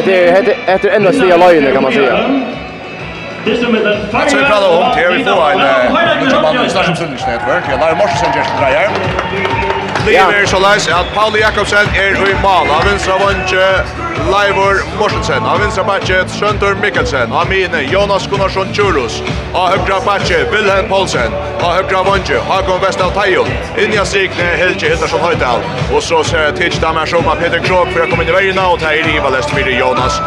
det 0.04 0.32
heter 0.36 0.54
heter 0.66 0.88
ändå 0.88 1.12
stia 1.12 1.36
lägger 1.36 1.72
kan 1.72 1.82
man 1.82 1.92
säga 1.92 2.14
Jag 3.46 3.58
tror 3.58 3.76
att 3.76 4.94
det 4.96 5.02
är 5.02 5.08
om 5.08 5.16
till 5.16 5.18
vi 5.18 5.24
får 5.24 5.50
en 5.50 6.30
Jobban 6.30 6.66
i 6.66 6.68
Starsomsundningsnätverk. 6.68 7.64
Jag 7.70 7.80
lär 7.80 7.94
morsen 7.94 8.32
Gersten 8.36 8.56
Dreyer. 8.60 9.67
Liam 10.08 10.30
er 10.32 10.46
så 10.48 10.56
leis 10.56 10.86
at 10.88 11.08
Pauli 11.12 11.42
Jakobsen 11.42 11.88
er 11.92 12.14
i 12.16 12.34
mal. 12.40 12.70
Av 12.72 12.86
vinstra 12.88 13.18
vantje 13.20 13.64
Leivor 14.30 14.78
Morsensen. 14.96 15.44
Av 15.44 15.60
vinstra 15.60 15.82
batje 15.84 16.22
Søntor 16.32 16.78
Mikkelsen. 16.80 17.32
Av 17.32 17.50
mine 17.50 17.82
Jonas 17.92 18.24
Gunnarsson 18.30 18.72
Tjurus. 18.72 19.18
Av 19.52 19.74
høgra 19.74 19.98
batje 20.06 20.38
Wilhelm 20.52 20.88
Poulsen. 20.88 21.36
Av 21.60 21.74
høgra 21.76 22.00
vantje 22.06 22.40
Hakon 22.48 22.80
Vestal 22.80 23.12
Teijon. 23.18 23.52
Inja 23.84 24.06
Signe 24.08 24.48
Helge 24.62 24.88
Hildarsson 24.94 25.20
Høydal. 25.20 25.60
Og 25.92 26.00
så 26.02 26.22
ser 26.24 26.46
jeg 26.46 26.56
tidsdamer 26.62 27.10
som 27.10 27.28
av 27.28 27.42
Peter 27.44 27.60
Krog 27.68 27.92
for 27.92 28.06
å 28.06 28.08
komme 28.08 28.24
inn 28.24 28.32
i 28.32 28.38
veien 28.38 28.62
og 28.64 28.80
ta 28.80 28.94
i 28.96 29.04
riva 29.04 29.34
lest 29.34 29.52
for 29.52 29.72
Jonas 29.76 30.22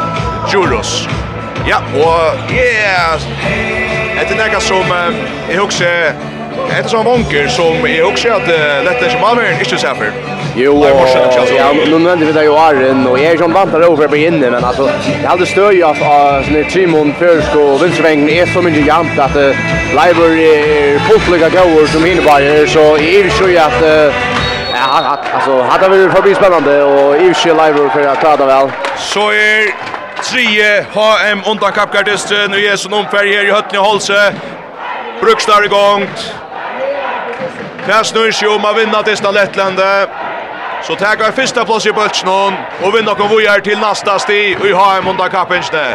Tjurus. 0.51 0.99
Ja, 1.65 1.81
og 1.97 2.53
yeah! 2.53 3.17
Etter 4.21 4.37
nekka 4.37 4.61
som, 4.61 4.93
jeg 5.49 5.57
husker, 5.57 6.13
Det 6.71 6.77
är 6.77 6.87
sån 6.87 7.05
vonker 7.05 7.47
som 7.47 7.85
är 7.85 8.03
också 8.03 8.29
att 8.29 8.47
detta 8.85 9.09
som 9.09 9.21
Malmö 9.21 9.41
inte 9.59 9.77
så 9.77 9.87
här. 9.87 10.11
Jo, 10.55 10.85
ja, 11.57 11.73
nu 11.85 11.99
nämnde 11.99 12.25
vi 12.25 12.31
det 12.31 12.43
ju 12.43 12.57
Arren 12.57 13.07
och 13.07 13.19
jag 13.19 13.39
som 13.39 13.53
vantar 13.53 13.81
över 13.81 14.07
på 14.07 14.15
inne 14.15 14.51
men 14.51 14.63
alltså 14.63 14.89
jag 15.23 15.29
hade 15.29 15.45
stöd 15.45 15.73
ju 15.73 15.83
av 15.83 15.93
sån 15.93 16.07
här 16.07 16.69
Simon 16.69 17.13
Försk 17.19 17.55
och 17.55 17.83
Vinsvängen 17.83 18.29
är 18.29 18.45
så 18.45 18.61
mycket 18.61 18.85
jämnt 18.85 19.19
att 19.19 19.35
Leiber 19.95 20.39
är 20.39 20.99
fullfliga 20.99 21.49
gåvor 21.49 21.87
som 21.87 22.05
hinner 22.05 22.65
så 22.67 22.97
är 22.97 23.45
det 23.45 23.51
ju 23.51 23.57
att 23.57 24.13
Ja, 24.73 25.17
alltså 25.33 25.61
hade 25.61 25.89
vi 25.89 26.09
förbi 26.09 26.35
spännande 26.35 26.83
och 26.83 27.15
i 27.15 27.31
och 27.31 27.45
live 27.45 27.89
för 27.89 28.07
att 28.07 28.21
ta 28.21 28.37
det 28.37 28.45
väl. 28.45 28.71
Så 28.97 29.31
är 29.31 29.73
tre 30.23 30.85
HM 30.93 31.41
undan 31.51 31.71
kappkartisten 31.71 32.51
nu 32.51 32.65
är 32.65 32.75
så 32.75 32.89
någon 32.89 33.05
färg 33.05 33.35
här 33.35 33.45
i 33.45 33.51
Hötne 33.51 33.79
Holse. 33.79 34.33
Brukstar 35.21 35.63
i 35.63 35.65
igång. 35.65 36.07
Det 37.91 38.05
snur 38.05 38.31
sig 38.31 38.47
om 38.47 38.65
att 38.65 38.77
vinna 38.77 39.01
dista 39.01 39.31
Lettlande. 39.31 40.07
Så 40.83 40.95
tar 40.95 41.15
jag 41.19 41.35
första 41.35 41.65
plats 41.65 41.85
i 41.85 41.91
bultsnån 41.91 42.53
och 42.81 42.95
vinner 42.95 43.13
kom 43.15 43.29
vojar 43.29 43.59
till 43.59 43.79
nästa 43.79 44.19
sti 44.19 44.55
och 44.59 44.65
i 44.65 44.71
HM 44.71 45.07
under 45.07 45.27
kappingsne. 45.27 45.87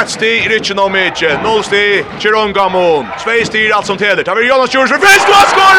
Ett 0.00 0.10
sti 0.10 0.26
i 0.26 0.48
Richen 0.48 0.78
och 0.78 0.92
Mitche, 0.92 1.38
noll 1.42 1.64
sti 1.64 2.04
Chirongamon, 2.18 3.06
två 3.22 3.30
sti 3.44 3.72
allt 3.72 3.86
som 3.86 3.96
täder. 3.96 4.22
Tar 4.22 4.34
vi 4.34 4.48
Jonas 4.48 4.74
Jonsson, 4.74 4.98
fisk 5.00 5.28
och 5.28 5.34
Han 5.34 5.76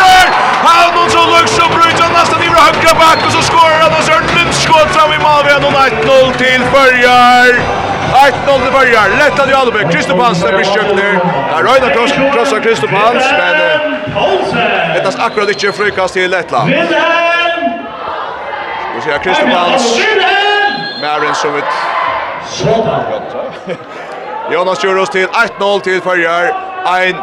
Havnon 0.68 1.10
som 1.10 1.26
lugg 1.34 1.50
som 1.50 1.70
bryter 1.80 2.10
nästan 2.14 2.42
i 2.44 2.46
högra 2.46 2.94
back 3.00 3.20
och 3.26 3.32
så 3.32 3.42
skorar 3.42 3.80
han 3.82 3.92
och 3.98 4.04
så 4.04 4.12
är 4.12 4.46
det 4.46 4.54
skott 4.54 4.90
fram 4.96 5.14
i 5.14 5.18
Malmö 5.18 5.50
1-0 5.50 6.38
till 6.38 6.62
Börjar. 6.72 7.95
1-0 8.14 8.64
til 8.64 8.72
börjar. 8.72 9.10
Lätta 9.20 9.46
till 9.46 9.56
Albeck. 9.56 9.92
Kristoff 9.92 10.20
Hansen 10.20 10.56
blir 10.56 10.66
skjøkt 10.66 10.96
ned. 10.96 11.14
Det 11.50 11.56
er 11.58 11.64
Røyna 11.68 11.90
Kross, 11.96 12.12
Kross 12.34 12.54
av 12.54 12.60
Kristoff 12.64 12.92
men 12.92 13.56
eh, 13.56 14.98
etas 14.98 15.16
akkurat 15.20 15.50
inte 15.50 15.72
frykast 15.72 16.14
till 16.14 16.32
Lettland. 16.32 16.70
Vi 18.96 19.02
ser 19.02 19.18
Kristoff 19.18 19.50
Hans, 19.50 20.00
Marin 21.02 21.36
som 21.36 21.56
ett... 21.56 21.74
Jonas 24.54 24.84
Juros 24.84 25.10
til 25.10 25.28
1-0 25.28 25.82
til 25.82 26.02
börjar. 26.02 26.54
Ein 26.86 27.16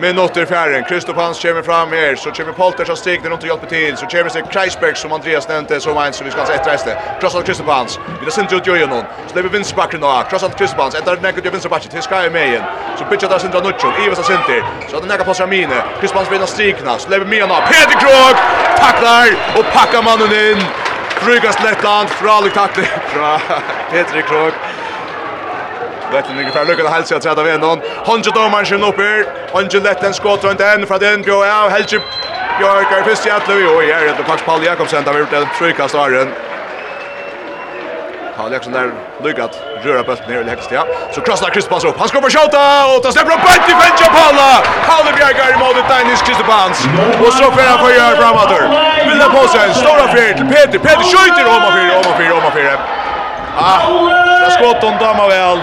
minutter 0.00 0.42
i 0.42 0.46
fjärren. 0.46 0.84
Kristoff 0.84 1.16
Hans 1.16 1.42
kommer 1.42 1.62
fram 1.62 1.92
här. 1.92 2.16
Så 2.16 2.30
kommer 2.30 2.52
Polters 2.52 2.90
av 2.90 2.94
Stigner 2.94 3.32
och 3.32 3.46
hjälper 3.46 3.66
till. 3.66 3.96
Så 3.96 4.06
kommer 4.06 4.28
sig 4.28 4.42
Kreisberg 4.50 4.94
som 4.94 5.12
Andreas 5.12 5.48
nämnde 5.48 5.80
som 5.80 5.96
en 5.98 6.12
som 6.12 6.24
vi 6.24 6.30
ska 6.30 6.40
ha 6.40 6.52
ett 6.52 6.66
reste. 6.66 6.98
Krossat 7.20 7.46
Kristoff 7.46 7.66
Hans. 7.66 7.98
Vi 8.18 8.24
har 8.24 8.30
sent 8.30 8.52
ut 8.52 8.66
Jojonon. 8.66 9.04
Så 9.26 9.34
det 9.34 9.42
blir 9.42 9.52
vinstbacken 9.52 10.00
då. 10.00 10.22
Krossat 10.30 10.58
Kristoff 10.58 10.78
Hans. 10.78 10.94
Ett 10.94 11.22
näkut 11.22 11.46
i 11.46 11.50
vinstbacken 11.50 11.90
till 11.90 12.02
Sky 12.02 12.30
Mayen. 12.30 12.62
Så 12.98 13.04
pitchar 13.04 13.28
där 13.28 13.38
Sindra 13.38 13.60
Nuccio. 13.60 13.88
Ivas 14.06 14.26
center. 14.26 14.62
Så 14.90 14.96
att 14.96 15.02
den 15.02 15.08
näka 15.08 15.24
passar 15.24 15.46
Mine. 15.46 15.82
Kristoff 16.00 16.16
Hans 16.16 16.32
vinner 16.32 16.46
Stigna. 16.46 16.98
Så 16.98 17.10
lever 17.10 17.46
nå. 17.46 17.56
Peter 17.68 17.98
Krog 18.00 18.36
tacklar 18.76 19.26
och 19.58 19.64
packar 19.72 20.02
mannen 20.02 20.32
in. 20.32 20.62
Frygast 21.08 21.62
Lettland. 21.64 22.08
Fralig 22.08 22.54
tackling. 22.54 22.86
fra 23.12 23.40
Peter 23.90 24.20
Krog. 24.20 24.52
Letten 26.16 26.36
ligger 26.36 26.50
för 26.50 26.64
lyckan 26.64 26.86
hälsa 26.86 27.16
att 27.16 27.22
träda 27.22 27.42
vid 27.42 27.60
någon. 27.60 27.80
Honje 28.08 28.30
domar 28.30 28.64
sin 28.64 28.82
upp 28.82 28.98
här. 28.98 29.26
Honje 29.52 29.80
Letten 29.80 30.14
skott 30.14 30.44
runt 30.44 30.60
en 30.60 30.86
från 30.86 30.98
den 30.98 31.22
bjå 31.22 31.38
av 31.44 31.68
Helge 31.70 31.98
Björkar 32.58 33.02
först 33.04 33.26
i 33.26 33.30
att 33.30 33.48
Louis 33.48 33.68
och 33.70 33.82
är 33.84 34.04
det 34.04 34.24
faktiskt 34.24 34.46
Paul 34.46 34.64
Jakobsen 34.64 35.04
där 35.04 35.12
vi 35.12 35.18
gjort 35.18 35.32
en 35.32 35.46
frukast 35.58 35.94
av 35.94 36.10
den. 36.10 36.28
Paul 38.36 38.52
Jakobsen 38.52 38.72
där 38.72 38.90
lyckat 39.24 39.52
röra 39.84 40.02
bollen 40.02 40.24
ner 40.28 40.40
i 40.40 40.50
högst 40.50 40.70
ja. 40.72 40.86
Så 41.14 41.20
krossar 41.20 41.50
Kristoffers 41.50 41.84
upp. 41.84 41.98
Han 41.98 42.08
ska 42.08 42.20
på 42.20 42.30
skjuta 42.30 42.64
och 42.90 43.02
ta 43.02 43.12
släpper 43.12 43.32
upp 43.36 43.44
i 43.72 43.74
fältet 43.82 44.10
Paula. 44.16 44.50
Paul 44.88 45.06
Björkar 45.16 45.48
i 45.54 45.58
målet 45.62 45.76
mot 45.76 45.88
Dennis 45.88 46.22
Kristoffers. 46.26 46.78
Och 47.24 47.32
så 47.38 47.44
får 47.54 47.62
han 47.70 47.78
få 47.84 47.90
göra 47.98 48.16
framåt. 48.20 48.52
Vill 49.08 49.18
det 49.18 49.30
på 49.36 49.42
sig 49.52 49.60
en 49.68 49.74
stora 49.74 50.04
fjärd 50.12 50.36
till 50.36 50.48
Peter. 50.54 50.78
Peter 50.86 51.04
skjuter 51.12 51.44
om 51.54 51.62
och 51.68 51.72
fyra 51.78 51.94
om 52.00 52.06
och 52.10 52.16
fyra 52.20 52.34
om 52.38 52.44
och 52.48 52.54
fyra. 52.58 52.74
Ah, 53.58 53.78
det 54.44 54.50
skott 54.50 54.84
om 54.84 54.94
damma 54.98 55.28
väl. 55.28 55.60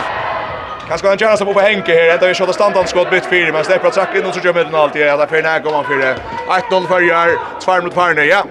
Han 0.93 0.99
ska 0.99 1.15
göra 1.15 1.37
sig 1.37 1.53
på 1.53 1.59
Henke 1.59 1.93
här. 1.93 2.17
Det 2.17 2.29
är 2.29 2.33
skott 2.33 2.53
standard 2.53 2.87
skott 2.87 3.09
bytt 3.09 3.25
fyra 3.25 3.51
men 3.51 3.63
släpper 3.63 3.87
att 3.87 3.93
sacka 3.93 4.17
in 4.17 4.25
och 4.25 4.33
så 4.33 4.39
kör 4.39 4.53
mitten 4.53 4.75
alltid. 4.75 5.01
Ja, 5.01 5.17
där 5.17 5.27
för 5.27 5.41
när 5.41 5.59
går 5.59 5.71
man 5.71 5.85
fyra. 5.85 6.15
1-0 6.69 6.87
för 6.87 7.01
Jär. 7.01 7.29
2 7.59 7.81
mot 7.81 7.93
Farne. 7.93 8.25
Ja. 8.25 8.43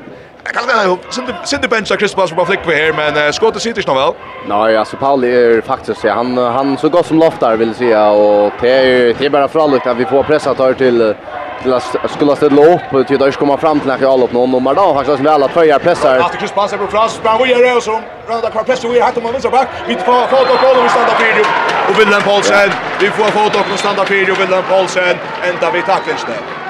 Jag 0.45 0.55
kan 0.55 0.67
väl 0.67 0.91
inte 1.19 1.35
sitta 1.45 1.69
bencha 1.69 1.97
Chris 1.97 2.15
Paul 2.15 2.29
på 2.29 2.47
flick 2.47 2.61
här 2.67 2.93
men 2.93 3.27
uh, 3.27 3.33
skottet 3.33 3.63
sitter 3.63 3.83
snart 3.83 3.97
väl. 3.97 4.15
Nej, 4.49 4.77
alltså 4.77 4.97
Pauli 4.97 5.29
är 5.29 5.61
faktiskt 5.61 6.05
han 6.05 6.37
han 6.37 6.79
så 6.79 6.89
gott 6.89 7.07
som 7.07 7.19
loftar 7.19 7.57
vill 7.57 7.75
säga 7.75 8.11
och 8.11 8.53
det 8.61 8.71
är 8.71 9.15
det 9.19 9.27
är 9.27 9.31
bara 9.31 9.49
för 9.49 9.91
att 9.91 9.97
vi 9.97 10.05
får 10.05 10.23
pressa 10.23 10.55
tar 10.55 10.73
till 10.73 11.15
till 11.63 11.73
att 11.73 12.11
skulle 12.11 12.37
ställa 12.37 12.75
upp 12.75 13.07
till 13.07 13.23
att 13.23 13.37
komma 13.37 13.57
fram 13.57 13.81
till 13.81 13.89
när 13.89 13.99
jag 14.01 14.23
upp 14.23 14.33
någon 14.33 14.55
och 14.55 14.75
då 14.75 14.95
faktiskt 14.95 15.17
som 15.17 15.27
alla 15.27 15.49
tröjar 15.49 15.79
pressar. 15.79 16.19
Att 16.19 16.39
Chris 16.39 16.53
Paul 16.53 16.69
på 16.69 16.87
Frans 16.87 17.21
men 17.25 17.39
vi 17.43 17.51
gör 17.51 17.75
det 17.75 17.81
som 17.81 18.03
runda 18.29 18.51
kvar 18.51 18.63
press 18.63 18.85
och 18.85 18.95
vi 18.95 19.01
har 19.01 19.23
man 19.23 19.33
vänster 19.33 19.51
back. 19.51 19.69
Vi 19.89 19.95
får 19.95 20.27
få 20.27 20.37
och 20.37 20.59
kolla 20.63 20.83
vi 20.83 20.89
stannar 20.89 21.15
för. 21.21 21.47
Och 21.91 22.01
Willem 22.01 22.23
Paulsen, 22.23 22.71
vi 23.01 23.11
får 23.11 23.25
få 23.25 23.73
och 23.73 23.79
stannar 23.79 24.05
för 24.05 24.15
ju 24.15 24.35
Willem 24.35 24.63
Paulsen 24.69 25.17
ända 25.43 25.71
vid 25.71 25.85
tacklingen. 25.85 26.62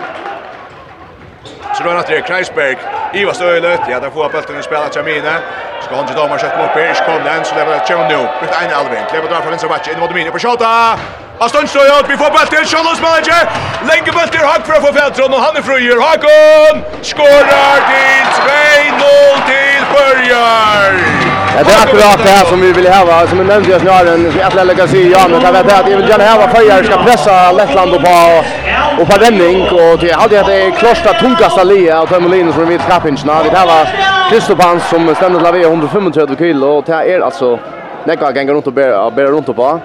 Så 1.82 1.88
då 1.88 1.94
är 1.94 2.04
det 2.08 2.22
Kreisberg. 2.22 2.76
Ivar 3.12 3.32
Stöjlet. 3.32 3.80
Ja, 3.88 4.00
där 4.00 4.10
får 4.10 4.28
bulten 4.28 4.58
och 4.58 4.64
spelar 4.64 4.90
Chamine. 4.90 5.42
Ska 5.80 5.96
han 5.96 6.06
ju 6.06 6.14
domar 6.14 6.38
skott 6.38 6.56
upp 6.56 6.74
Bergs 6.74 7.00
kom 7.00 7.22
den 7.24 7.44
så 7.44 7.54
det 7.54 7.64
var 7.64 7.78
Chonu. 7.78 8.28
Ut 8.42 8.54
en 8.62 8.72
alvin. 8.72 9.06
Lever 9.12 9.28
drar 9.28 9.40
från 9.40 9.50
vänster 9.50 9.68
back 9.68 9.88
in 9.88 9.98
mot 9.98 10.08
Domini 10.10 10.30
på 10.30 10.38
skottet. 10.38 11.31
Han 11.42 11.48
står 11.48 11.62
inte 11.62 11.78
ut, 11.78 12.06
vi 12.12 12.16
får 12.22 12.30
bulten, 12.36 12.64
Sjölund 12.70 12.96
spelar 12.96 13.10
manager. 13.10 13.42
Länge 13.90 14.10
bulten, 14.18 14.42
Hack 14.50 14.62
för 14.66 14.74
att 14.76 14.84
få 14.86 14.92
fältron 15.00 15.30
och 15.34 15.40
han 15.46 15.56
är 15.56 15.62
fröjer. 15.68 15.96
Hakon 16.06 16.74
skorar 17.10 17.76
till 17.90 18.26
2-0 18.36 19.34
till 19.50 19.82
Börjar. 19.94 20.90
Ja, 21.56 21.60
det 21.66 21.72
är 21.72 21.80
akkurat 21.84 22.18
det 22.24 22.32
här 22.38 22.44
som 22.44 22.60
vi 22.60 22.72
vill 22.72 22.88
häva. 22.88 23.26
Som 23.26 23.38
vi 23.38 23.44
nämnde 23.44 23.70
just 23.70 23.84
nu 23.84 23.90
har 23.90 24.06
en 24.06 24.24
jättelig 24.38 24.66
lägga 24.66 24.86
sig 24.88 25.00
i 25.06 25.10
Janne. 25.12 25.36
Jag 25.42 25.52
vet 25.52 25.72
att 25.80 25.90
jag 25.90 25.96
vill 25.96 26.08
gärna 26.08 26.24
häva 26.24 26.46
Börjar 26.54 26.82
ska 26.82 26.96
pressa 27.08 27.52
Lettland 27.52 27.94
och 27.94 28.02
på 28.02 28.44
och 29.00 29.08
på 29.10 29.16
vändning 29.20 29.62
och 29.62 29.98
det 30.00 30.12
hade 30.12 30.40
att 30.40 30.46
det 30.46 30.62
är 30.62 30.70
klosta 30.70 31.12
tungaste 31.12 31.64
lia 31.64 32.00
av 32.00 32.06
Tömolin 32.06 32.52
som 32.52 32.68
vi 32.68 32.76
vet 32.76 32.88
kappinsna. 32.88 33.42
Vi 33.42 33.48
häva 33.48 33.78
Kristofans 34.30 34.88
som 34.88 35.14
stämde 35.14 35.52
till 35.52 35.62
135 35.62 36.38
kilo 36.38 36.66
och 36.66 36.84
det 36.86 36.92
är 36.92 37.20
alltså 37.20 37.58
Nekka 38.06 38.32
ganger 38.32 38.54
rundt 38.54 38.66
og 38.66 38.74
bæra 38.74 39.30
runt 39.30 39.48
och 39.48 39.56
på. 39.56 39.80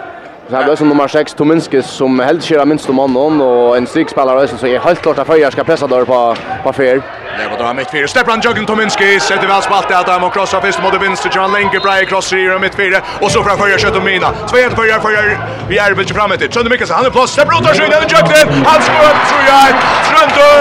Så 0.50 0.56
här 0.56 0.76
som 0.76 0.90
nummer 0.90 1.08
6 1.08 1.34
Tominski 1.34 1.82
som 1.82 2.20
helt 2.20 2.44
kör 2.44 2.66
minst 2.66 2.90
om 2.90 2.96
mannen 2.96 3.42
och 3.42 3.78
en 3.78 3.88
strikspelare 3.88 4.48
som 4.48 4.58
så 4.58 4.68
är 4.68 4.80
helt 4.80 5.02
klart 5.02 5.18
att 5.18 5.28
Föjer 5.28 5.52
ska 5.52 5.64
pressa 5.64 5.88
där 5.88 6.06
på 6.06 6.36
på 6.64 6.74
fel. 6.74 7.02
Det 7.38 7.48
var 7.52 7.58
drar 7.58 7.74
mitt 7.74 7.92
fyra. 7.92 8.08
Steppan 8.08 8.42
Joggen 8.44 8.66
Tominski 8.66 9.20
sätter 9.20 9.48
väl 9.48 9.62
spalt 9.62 9.92
att 9.92 10.10
han 10.10 10.24
och 10.24 10.34
crossar 10.34 10.62
först 10.62 10.84
mot 10.84 11.02
vänster 11.02 11.32
John 11.36 11.52
Lenke 11.54 11.80
Bray 11.80 12.06
crossar 12.06 12.38
i 12.38 12.60
mitt 12.60 12.76
fyra 12.76 12.98
och 13.22 13.32
så 13.32 13.44
från 13.44 13.58
Föjer 13.58 13.78
skjuter 13.78 14.02
Mina. 14.02 14.30
Två 14.50 14.58
Föjer 14.76 15.00
Föjer 15.00 15.38
vi 15.70 15.78
är 15.78 15.94
väl 15.94 16.06
framme 16.06 16.38
till. 16.38 16.52
Sönder 16.52 16.72
Mikkelsen 16.72 16.96
han 16.96 17.06
är 17.06 17.10
plats. 17.10 17.34
Släpper 17.34 17.54
ut 17.54 17.62
och 17.70 17.76
skjuter 17.80 18.02
Joggen. 18.16 18.66
Han 18.66 18.82
skorar 18.88 19.16
tror 19.30 19.44
jag. 19.52 19.68
Tröntor 20.10 20.58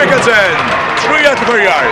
Mikkelsen. 0.00 0.52
Tror 1.02 1.18
jag 1.26 1.36
till 1.38 1.46
Föjer. 1.46 1.84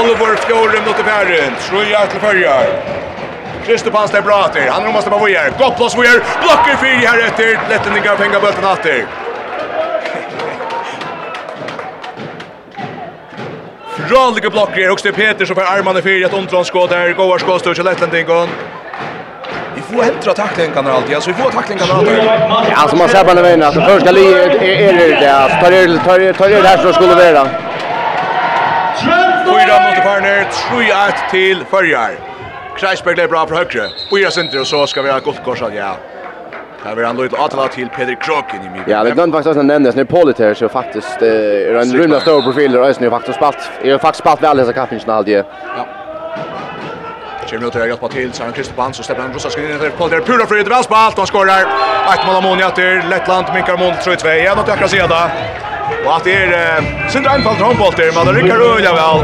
Oliver 0.00 0.36
Fjorden 0.36 0.82
mot 0.86 0.96
Färren. 0.96 1.52
Tror 1.68 1.84
jag 1.92 2.10
till 2.10 2.20
Föjer. 2.20 3.05
Kristofans 3.66 4.10
där 4.10 4.22
bra 4.22 4.48
till. 4.48 4.68
Han 4.68 4.92
måste 4.92 5.10
bara 5.10 5.20
vara. 5.20 5.50
Gott 5.58 5.76
plats 5.76 5.96
vara. 5.96 6.06
Blocker 6.42 6.76
fyra 6.80 7.08
här 7.08 7.18
efter. 7.18 7.60
Lättningar 7.68 8.16
pengar 8.16 8.40
bulten 8.40 8.64
åter. 8.64 9.06
Rallige 14.10 14.50
blocker 14.50 14.80
är 14.80 14.90
också 14.90 15.12
Peter 15.12 15.44
som 15.44 15.56
får 15.56 15.62
armarna 15.62 16.02
fyra 16.02 16.26
att 16.26 16.34
ontronskott 16.34 16.90
här. 16.90 17.08
där. 17.08 17.12
Goar 17.14 17.38
skott 17.38 17.74
till 17.74 17.84
Lättlandingon. 17.84 18.48
Vi 19.74 19.82
får 19.82 20.02
hämta 20.02 20.34
tacklingarna 20.34 20.92
alltid. 20.92 21.14
Alltså 21.14 21.30
vi 21.30 21.42
får 21.42 21.50
tacklingarna 21.50 21.94
alltid. 21.94 22.18
Ja, 22.18 22.76
alltså 22.76 22.96
man 22.96 23.08
ser 23.08 23.24
på 23.24 23.34
den 23.34 23.42
vägen 23.42 23.62
att 23.62 23.74
första 23.74 24.10
livet 24.10 24.62
är 24.62 24.92
det 24.92 25.08
där. 25.08 25.34
Alltså 25.34 25.58
tar 25.58 25.70
det 25.70 26.32
tar 26.32 26.32
tar 26.32 26.48
det 26.48 26.68
här 26.68 26.78
så 26.78 26.92
skulle 26.92 27.14
det 27.14 27.32
vara. 27.32 27.48
Fyra 29.44 29.80
mot 29.82 30.04
Farner, 30.04 30.46
3-1 30.70 31.30
till 31.30 31.64
Färjar. 31.70 32.25
Kreisberg 32.76 33.18
er 33.18 33.28
bra 33.28 33.46
fra 33.48 33.62
høyre. 33.62 33.88
Fyra 34.10 34.30
senter, 34.30 34.60
og 34.60 34.66
så 34.68 34.82
skal 34.90 35.06
vi 35.06 35.10
ha 35.10 35.18
guldkorset, 35.24 35.74
ja. 35.74 35.94
Det 36.84 36.92
er 36.92 37.08
en 37.08 37.16
liten 37.16 37.38
atala 37.40 37.68
till 37.68 37.88
Peter 37.88 38.14
Kroken 38.14 38.60
i 38.62 38.68
midten. 38.68 38.92
Ja, 38.92 39.04
det 39.04 39.10
glömde 39.10 39.36
faktiskt 39.36 39.58
att 39.58 39.64
nevne, 39.64 39.92
när 39.94 40.04
Polit 40.04 40.38
her, 40.38 40.54
så 40.54 40.68
faktisk 40.68 41.22
är 41.22 41.74
en 41.74 41.92
rymda 41.92 42.20
stor 42.20 42.42
profil, 42.42 42.72
där 42.72 42.80
är 42.80 42.84
faktiskt 42.92 43.10
faktisk 43.10 43.38
spalt, 43.38 43.56
er 43.84 43.98
faktiskt 43.98 44.18
spalt 44.24 44.42
vel 44.42 44.56
disse 44.56 44.72
kappingen 44.72 45.10
alltid. 45.10 45.44
Ja. 45.76 45.86
Kjem 47.46 47.60
nu 47.62 47.70
til 47.70 47.80
å 47.80 47.86
hjelpe 47.86 48.08
til, 48.12 48.32
så 48.32 48.42
er 48.42 48.46
han 48.46 48.54
Kristoff 48.54 48.78
Hans, 48.78 48.98
og 48.98 49.04
stepper 49.04 49.22
han 49.22 49.34
Rosa 49.34 49.50
skriner 49.50 49.78
til 49.78 49.90
Polit 49.98 50.14
her, 50.14 50.20
pura 50.20 50.46
fryd, 50.46 50.68
väl 50.68 50.84
spalt, 50.84 51.18
och 51.18 51.28
skorar. 51.28 51.66
Ett 52.14 52.26
mål 52.26 52.36
av 52.36 52.42
Monia 52.42 52.70
til 52.70 53.02
Lettland, 53.10 53.46
minkar 53.54 53.76
mål 53.78 53.92
3-2, 54.04 54.34
igjen, 54.34 54.58
og 54.58 54.64
til 54.64 54.72
akkurat 54.72 54.90
sida. 54.90 55.20
Og 56.04 56.10
at 56.16 56.24
det 56.24 56.34
er, 56.34 56.82
sindra 57.08 57.34
einfalt 57.34 57.58
håndbolt 57.58 57.98
her, 57.98 58.12
men 58.14 58.26
det 58.26 58.42
rycker 58.42 58.60
øyla 58.76 58.92
väl 59.00 59.18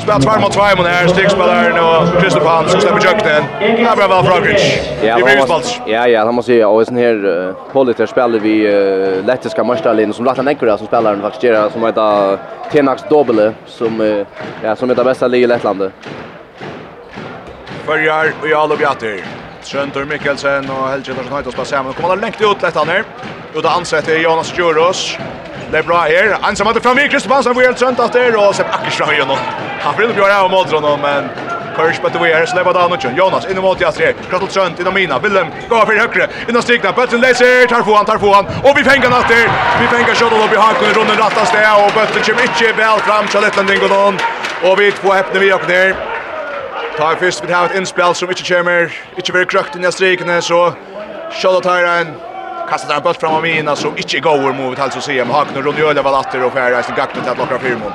spelar 0.00 0.20
tvär 0.20 0.40
mot 0.40 0.52
tvär 0.52 0.76
mot 0.76 0.86
här 0.86 1.06
stickspelaren 1.06 1.72
och 1.72 2.20
Christopher 2.20 2.48
Hans 2.48 2.72
som 2.72 2.80
släpper 2.80 3.00
jukten. 3.00 3.44
Det 3.58 3.82
är 3.82 3.96
bra 3.96 4.08
väl 4.08 4.24
Frogridge. 4.24 4.80
Ja, 5.02 5.18
ja, 5.86 6.08
ja, 6.08 6.24
han 6.24 6.34
måste 6.34 6.52
säga 6.52 6.68
och 6.68 6.86
sen 6.86 6.96
här 6.96 7.54
Politer 7.72 8.06
spelar 8.06 8.38
vi 8.38 8.68
lettiska 9.26 9.64
mästarlinjen 9.64 10.12
som 10.14 10.24
Lattan 10.24 10.48
Enkura 10.48 10.78
som 10.78 10.86
spelar 10.86 11.12
den 11.12 11.22
faktiskt 11.22 11.42
gör 11.42 11.70
som 11.70 11.84
heter 11.84 12.38
Tenax 12.72 13.02
Dobele 13.10 13.52
som 13.66 14.24
ja, 14.62 14.76
som 14.76 14.90
heter 14.90 15.04
bästa 15.04 15.26
ligan 15.26 15.50
i 15.50 15.54
Lettland. 15.54 15.90
Förjar 17.86 18.32
och 18.42 18.48
Jalo 18.48 18.76
Bjatter. 18.76 19.24
Sjöntor 19.62 20.04
Mikkelsen 20.04 20.70
och 20.70 20.88
Helge 20.88 21.12
Larsson 21.12 21.32
Hajtos 21.32 21.54
på 21.54 21.64
samman. 21.64 21.92
Kommer 21.92 22.16
lengt 22.16 22.40
ut 22.40 22.62
lätt 22.62 22.74
han 22.74 22.88
här. 22.88 23.04
Utan 23.54 23.72
ansett 23.72 24.08
är 24.08 24.18
Jonas 24.18 24.58
Djuros. 24.58 25.18
Det 25.72 25.78
är 25.78 25.82
bra 25.82 26.00
här. 26.00 26.36
Han 26.40 26.56
som 26.56 26.66
hade 26.66 26.80
fram 26.80 26.98
i 26.98 27.08
Kristman 27.08 27.42
som 27.42 27.54
var 27.54 27.62
helt 27.62 27.78
sönt 27.78 28.00
att 28.00 28.12
det 28.12 28.20
är 28.20 28.48
och 28.48 28.54
sen 28.54 28.66
Akersson 28.70 29.12
igen. 29.12 29.28
Han 29.80 29.96
vill 29.96 30.14
bli 30.14 30.22
av 30.22 30.50
mot 30.50 30.70
honom 30.72 31.00
men 31.00 31.28
Kurs 31.76 31.98
på 31.98 32.08
det 32.08 32.32
är 32.32 32.46
släppa 32.46 32.72
down 32.72 32.92
och 32.92 33.04
Jonas 33.16 33.50
in 33.50 33.60
mot 33.60 33.80
Jasre. 33.80 34.12
Krattel 34.30 34.48
sönt 34.48 34.80
i 34.80 34.82
Domina. 34.82 35.18
Willem 35.18 35.46
går 35.68 35.86
för 35.86 35.96
högre. 35.96 36.28
In 36.48 36.56
och 36.56 36.62
strikna 36.62 36.92
Bötten 36.92 37.20
läser 37.20 37.66
tar 37.66 37.82
få 37.82 37.94
han 37.94 38.04
tar 38.04 38.18
få 38.18 38.32
han 38.32 38.46
och 38.46 38.78
vi 38.78 38.84
fänger 38.84 39.10
natt 39.10 39.28
där. 39.28 39.48
Vi 39.80 39.86
fänger 39.86 40.14
skott 40.14 40.32
och 40.32 40.52
vi 40.52 40.56
har 40.56 40.72
kunnat 40.72 40.96
runden 40.96 41.16
rattas 41.16 41.52
det 41.52 41.84
och 41.84 41.92
Bötten 41.94 42.22
kommer 42.22 42.42
inte 42.42 42.72
väl 42.82 42.98
fram 42.98 43.26
Charlottenlund 43.26 43.80
går 43.80 43.88
någon 43.88 44.18
och 44.64 44.80
vi 44.80 44.92
två 44.92 45.12
häppner 45.12 45.40
vi 45.40 45.52
upp 45.52 45.68
ner. 45.68 45.96
Tar 46.98 47.14
först 47.14 47.42
vi 47.46 47.52
har 47.52 47.66
ett 47.66 47.74
inspel 47.74 48.14
som 48.14 48.30
inte 48.30 48.54
kommer. 48.54 48.92
Inte 49.16 49.32
very 49.32 49.46
krökt 49.46 49.76
i 49.76 49.78
nästa 49.78 50.40
så 50.40 50.72
Charlotte 51.32 51.62
Tyran 51.62 52.29
kastar 52.70 52.94
en 52.94 53.02
boll 53.02 53.14
fram 53.14 53.34
av 53.34 53.42
mina 53.42 53.76
som 53.76 53.96
inte 53.96 54.20
går 54.20 54.52
mot 54.52 54.78
alltså 54.78 55.00
så 55.00 55.06
ser 55.06 55.24
man 55.24 55.34
Hakner 55.34 55.66
och 55.66 55.78
Jöle 55.78 56.02
var 56.02 56.12
latter 56.12 56.44
och 56.44 56.52
skär 56.52 56.70
resten 56.70 56.94
gakt 56.96 57.12
till 57.14 57.30
att 57.30 57.38
locka 57.38 57.58
firmon. 57.58 57.92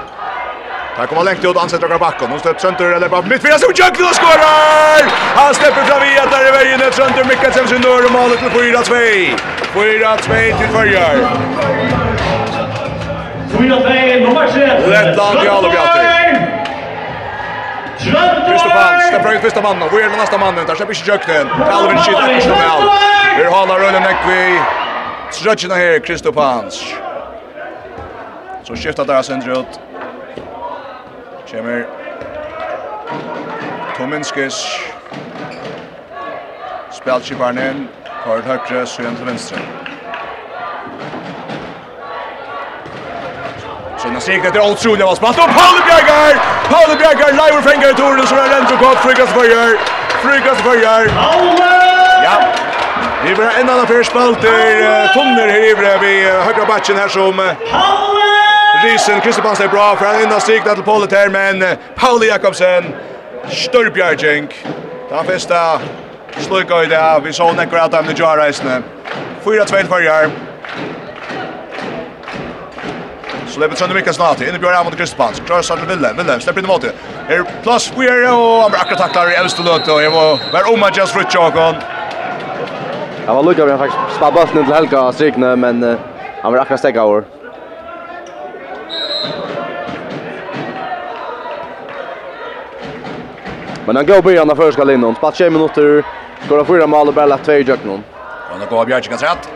Här 0.97 1.05
kommer 1.05 1.23
längt 1.23 1.45
ut 1.45 1.57
ansätter 1.57 1.87
drar 1.87 1.99
backen. 1.99 2.27
Hon 2.29 2.39
stöter 2.39 2.59
Sönder 2.59 2.91
eller 2.95 3.09
bara 3.09 3.21
mitt 3.21 3.41
fyra 3.41 3.57
som 3.59 3.71
jag 3.75 3.91
och 4.09 4.15
skårar! 4.19 5.01
Han 5.35 5.53
släpper 5.53 5.83
fram 5.83 6.03
i 6.03 6.17
ett 6.17 6.31
där 6.31 6.47
i 6.49 6.51
vägen 6.51 6.81
ett 6.87 6.95
Sönder 6.95 7.23
Mikkelsen 7.23 7.67
sin 7.67 7.81
dörr 7.81 8.05
och 8.05 8.11
målet 8.11 8.39
till 8.39 8.49
4-2. 8.49 9.39
4-2 9.73 10.57
till 10.57 10.67
Färjar. 10.67 11.15
Lettland 14.89 15.45
i 15.45 15.47
alla 15.47 15.69
bjatter. 15.69 16.14
Kristofan 18.05 19.01
steppar 19.01 19.33
ut 19.33 19.41
första 19.41 19.61
mannen. 19.61 19.89
Vi 19.91 20.01
är 20.01 20.09
den 20.09 20.19
nästa 20.19 20.37
mannen. 20.37 20.65
Där 20.65 20.75
släpper 20.75 20.93
inte 20.97 21.11
jökten. 21.11 21.47
Calvin 21.49 21.97
shit 21.97 22.15
skjuter 22.15 22.35
på 22.35 22.41
Snowell. 22.41 22.89
Vi 23.37 23.45
håller 23.45 23.75
rullen 23.75 24.03
Ekvi. 24.03 24.59
Trötjena 25.33 25.75
här 25.75 25.99
Kristofans. 25.99 26.85
Så 28.63 28.75
skiftar 28.75 29.05
där 29.05 29.21
sen 29.21 29.51
ut. 29.51 29.79
Kjemmer. 31.45 31.87
Tominskis. 33.97 34.65
Spelskiparen 36.91 37.57
in. 37.57 37.87
Kort 38.23 38.45
högre, 38.45 38.85
syn 38.85 39.15
till 39.15 39.25
vänster. 39.25 39.84
Sina 44.05 44.19
segna 44.19 44.49
det 44.49 44.61
otroliga 44.61 45.05
vad 45.05 45.17
spalt 45.17 45.37
och 45.37 45.43
Paul 45.43 45.81
Bjergar. 45.85 46.33
Paul 46.69 46.97
Bjergar 46.97 47.31
live 47.31 47.61
fänger 47.61 47.93
tornen 47.93 48.27
så 48.27 48.35
är 48.35 48.49
det 48.49 48.55
ändå 48.55 48.75
gott 48.75 48.97
Frukas 48.97 49.33
Bjergar. 49.33 49.77
Frukas 50.21 50.63
Bjergar. 50.63 51.11
Ja. 52.23 52.31
Det 53.25 53.35
blir 53.35 53.59
en 53.59 53.69
annan 53.69 53.87
förspalt 53.87 54.41
där 54.41 55.13
Tonner 55.13 55.47
här 55.47 55.71
över 55.71 55.99
vid 55.99 56.27
högra 56.27 56.65
batchen 56.65 56.97
här 56.97 57.07
som 57.07 57.51
Risen 58.83 59.21
Kristoffersen 59.21 59.65
är 59.65 59.71
bra 59.71 59.95
för 59.95 60.05
han 60.05 60.21
innan 60.21 60.41
segna 60.41 60.73
till 60.73 60.83
Paul 60.83 61.07
där 61.07 61.29
men 61.29 61.77
Paul 61.95 62.23
Jakobsen 62.23 62.95
Störbjergjeng. 63.49 64.47
Ta 65.09 65.23
festa. 65.23 65.79
Slukar 66.37 66.83
i 66.83 66.85
det 66.85 66.97
här. 66.97 67.19
Vi 67.19 67.33
såg 67.33 67.55
nekvar 67.55 67.79
att 67.79 67.93
han 67.93 68.09
är 68.09 68.13
4-2 69.45 69.87
för 69.87 70.01
Så 73.55 73.61
lever 73.61 73.77
Trønder 73.79 73.95
Mikkelsen 73.95 74.23
av 74.25 74.33
til. 74.35 74.49
Inne 74.51 74.59
Bjørn 74.59 74.75
Amund 74.75 74.97
Kristbans. 74.99 75.37
Krøsar 75.47 75.79
til 75.79 75.87
Willem. 75.87 76.17
Willem 76.17 76.41
släpper 76.43 76.59
in 76.59 76.65
i 76.65 76.67
måte. 76.67 76.89
plus 77.63 77.93
we 77.97 78.09
are 78.09 78.31
och 78.31 78.61
han 78.61 78.71
blir 78.71 78.81
akkurat 78.81 78.99
taklar 78.99 79.31
i 79.31 79.35
äldste 79.35 79.63
løte. 79.63 79.91
och 79.91 80.01
her 80.01 80.09
var 80.09 80.39
være 80.51 80.73
om 80.73 80.91
just 80.95 81.13
för 81.13 81.19
Frutsjåkon. 81.19 81.75
Det 83.25 83.33
var 83.33 83.43
lukket 83.43 83.67
vi 83.67 83.77
faktiskt 83.77 84.15
spad 84.15 84.33
bøtten 84.33 84.65
till 84.65 84.73
Helga 84.73 85.11
strykene, 85.11 85.55
men 85.55 85.97
han 86.41 86.53
var 86.53 86.59
akkurat 86.59 86.79
stäcka 86.79 87.01
över. 87.01 87.23
Men 93.85 93.95
han 93.95 94.05
går 94.05 94.15
på 94.15 94.21
början 94.21 94.49
av 94.51 94.55
förska 94.55 94.83
linjen. 94.83 95.15
Spatt 95.15 95.35
20 95.35 95.49
minuter. 95.49 96.03
Skåra 96.45 96.65
fyra 96.65 96.87
mål 96.87 97.07
och 97.07 97.13
bara 97.13 97.25
lagt 97.25 97.45
två 97.45 97.51
i 97.51 97.63
jöknon. 97.63 98.03
Och 98.51 98.59
nu 98.59 98.65
går 98.69 98.85
Bjärtsik 98.85 99.13
att 99.13 99.23
rätt. 99.23 99.49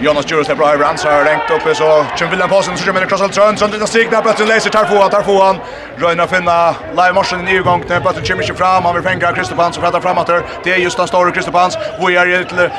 Jonas 0.00 0.30
Djurus 0.30 0.48
är 0.48 0.54
bra 0.54 0.74
i 0.74 0.76
Rans 0.76 1.04
har 1.04 1.24
längt 1.24 1.50
uppe 1.50 1.74
så 1.74 2.04
Kim 2.16 2.30
William 2.30 2.48
Paulsen 2.48 2.76
så 2.76 2.86
kommer 2.86 3.00
det 3.00 3.06
krossal 3.06 3.30
Trön 3.30 3.56
som 3.56 3.70
det 3.70 3.86
stigna 3.86 4.22
på 4.22 4.28
att 4.28 4.48
läser 4.48 4.70
tar 4.70 4.84
få 4.84 5.08
tar 5.08 5.22
få 5.22 5.42
han 5.42 5.56
Röjna 5.96 6.26
finna 6.26 6.74
live 6.90 7.12
marschen 7.12 7.48
i 7.48 7.54
igång 7.56 7.82
knä 7.82 8.00
på 8.00 8.08
att 8.08 8.24
Kim 8.24 8.38
inte 8.38 8.54
fram 8.54 8.84
han 8.84 8.94
vill 8.94 9.02
fänga 9.02 9.32
Kristoffer 9.32 9.62
Hans 9.62 9.76
och 9.76 9.82
prata 9.82 10.00
framåt 10.00 10.30
det 10.64 10.72
är 10.72 10.76
just 10.76 10.96
den 10.96 11.06
stora 11.06 11.30
Kristoffer 11.30 11.58
Hans 11.58 11.78
vi 12.06 12.16
är 12.16 12.44
till 12.44 12.70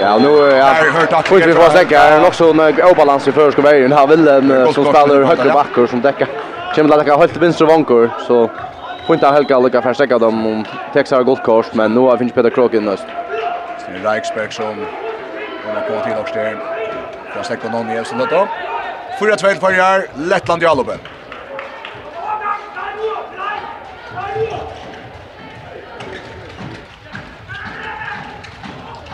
Ja, 0.00 0.18
nu 0.18 0.28
har 0.28 0.48
jag 0.48 0.92
hört 0.92 1.12
att 1.12 1.32
vi 1.32 1.54
får 1.54 1.70
säkert 1.70 1.92
är 1.92 2.26
också 2.26 2.44
en 2.44 2.82
obalans 2.90 3.28
i 3.28 3.32
förskog 3.32 3.64
vägen. 3.64 3.92
Här 3.92 4.06
vill 4.06 4.28
en 4.28 4.72
som 4.72 4.84
spelar 4.84 5.22
högre 5.22 5.52
backar 5.52 5.86
som 5.86 6.02
täcker. 6.02 6.28
Kim 6.74 6.84
William 6.84 7.04
kan 7.04 7.18
hålla 7.18 7.32
vänster 7.40 7.64
vankor 7.64 8.10
så 8.26 8.50
får 9.06 9.14
inte 9.14 9.26
Helga 9.26 9.58
lycka 9.58 9.82
för 9.82 9.94
stäcka 9.94 10.18
dem 10.18 10.46
om 10.46 10.64
Texas 10.92 11.16
har 11.16 11.24
gått 11.24 11.42
kors 11.42 11.66
men 11.72 11.94
nu 11.94 12.00
har 12.00 12.16
finns 12.16 12.32
Peter 12.32 12.50
Kroken 12.50 12.84
näst. 12.84 13.04
Reichsberg 14.04 14.52
som 14.52 14.86
Och 15.66 15.86
på 15.88 16.04
till 16.04 16.12
också 16.12 16.34
där. 16.34 16.56
Från 17.32 17.44
Stekonon 17.44 17.90
i 17.90 17.94
Evsen 17.94 18.18
då. 18.18 18.48
4-2 19.20 19.60
för 19.60 19.72
Jar 19.72 20.06
Lettland 20.14 20.62
i 20.62 20.66
Aloben. 20.66 20.98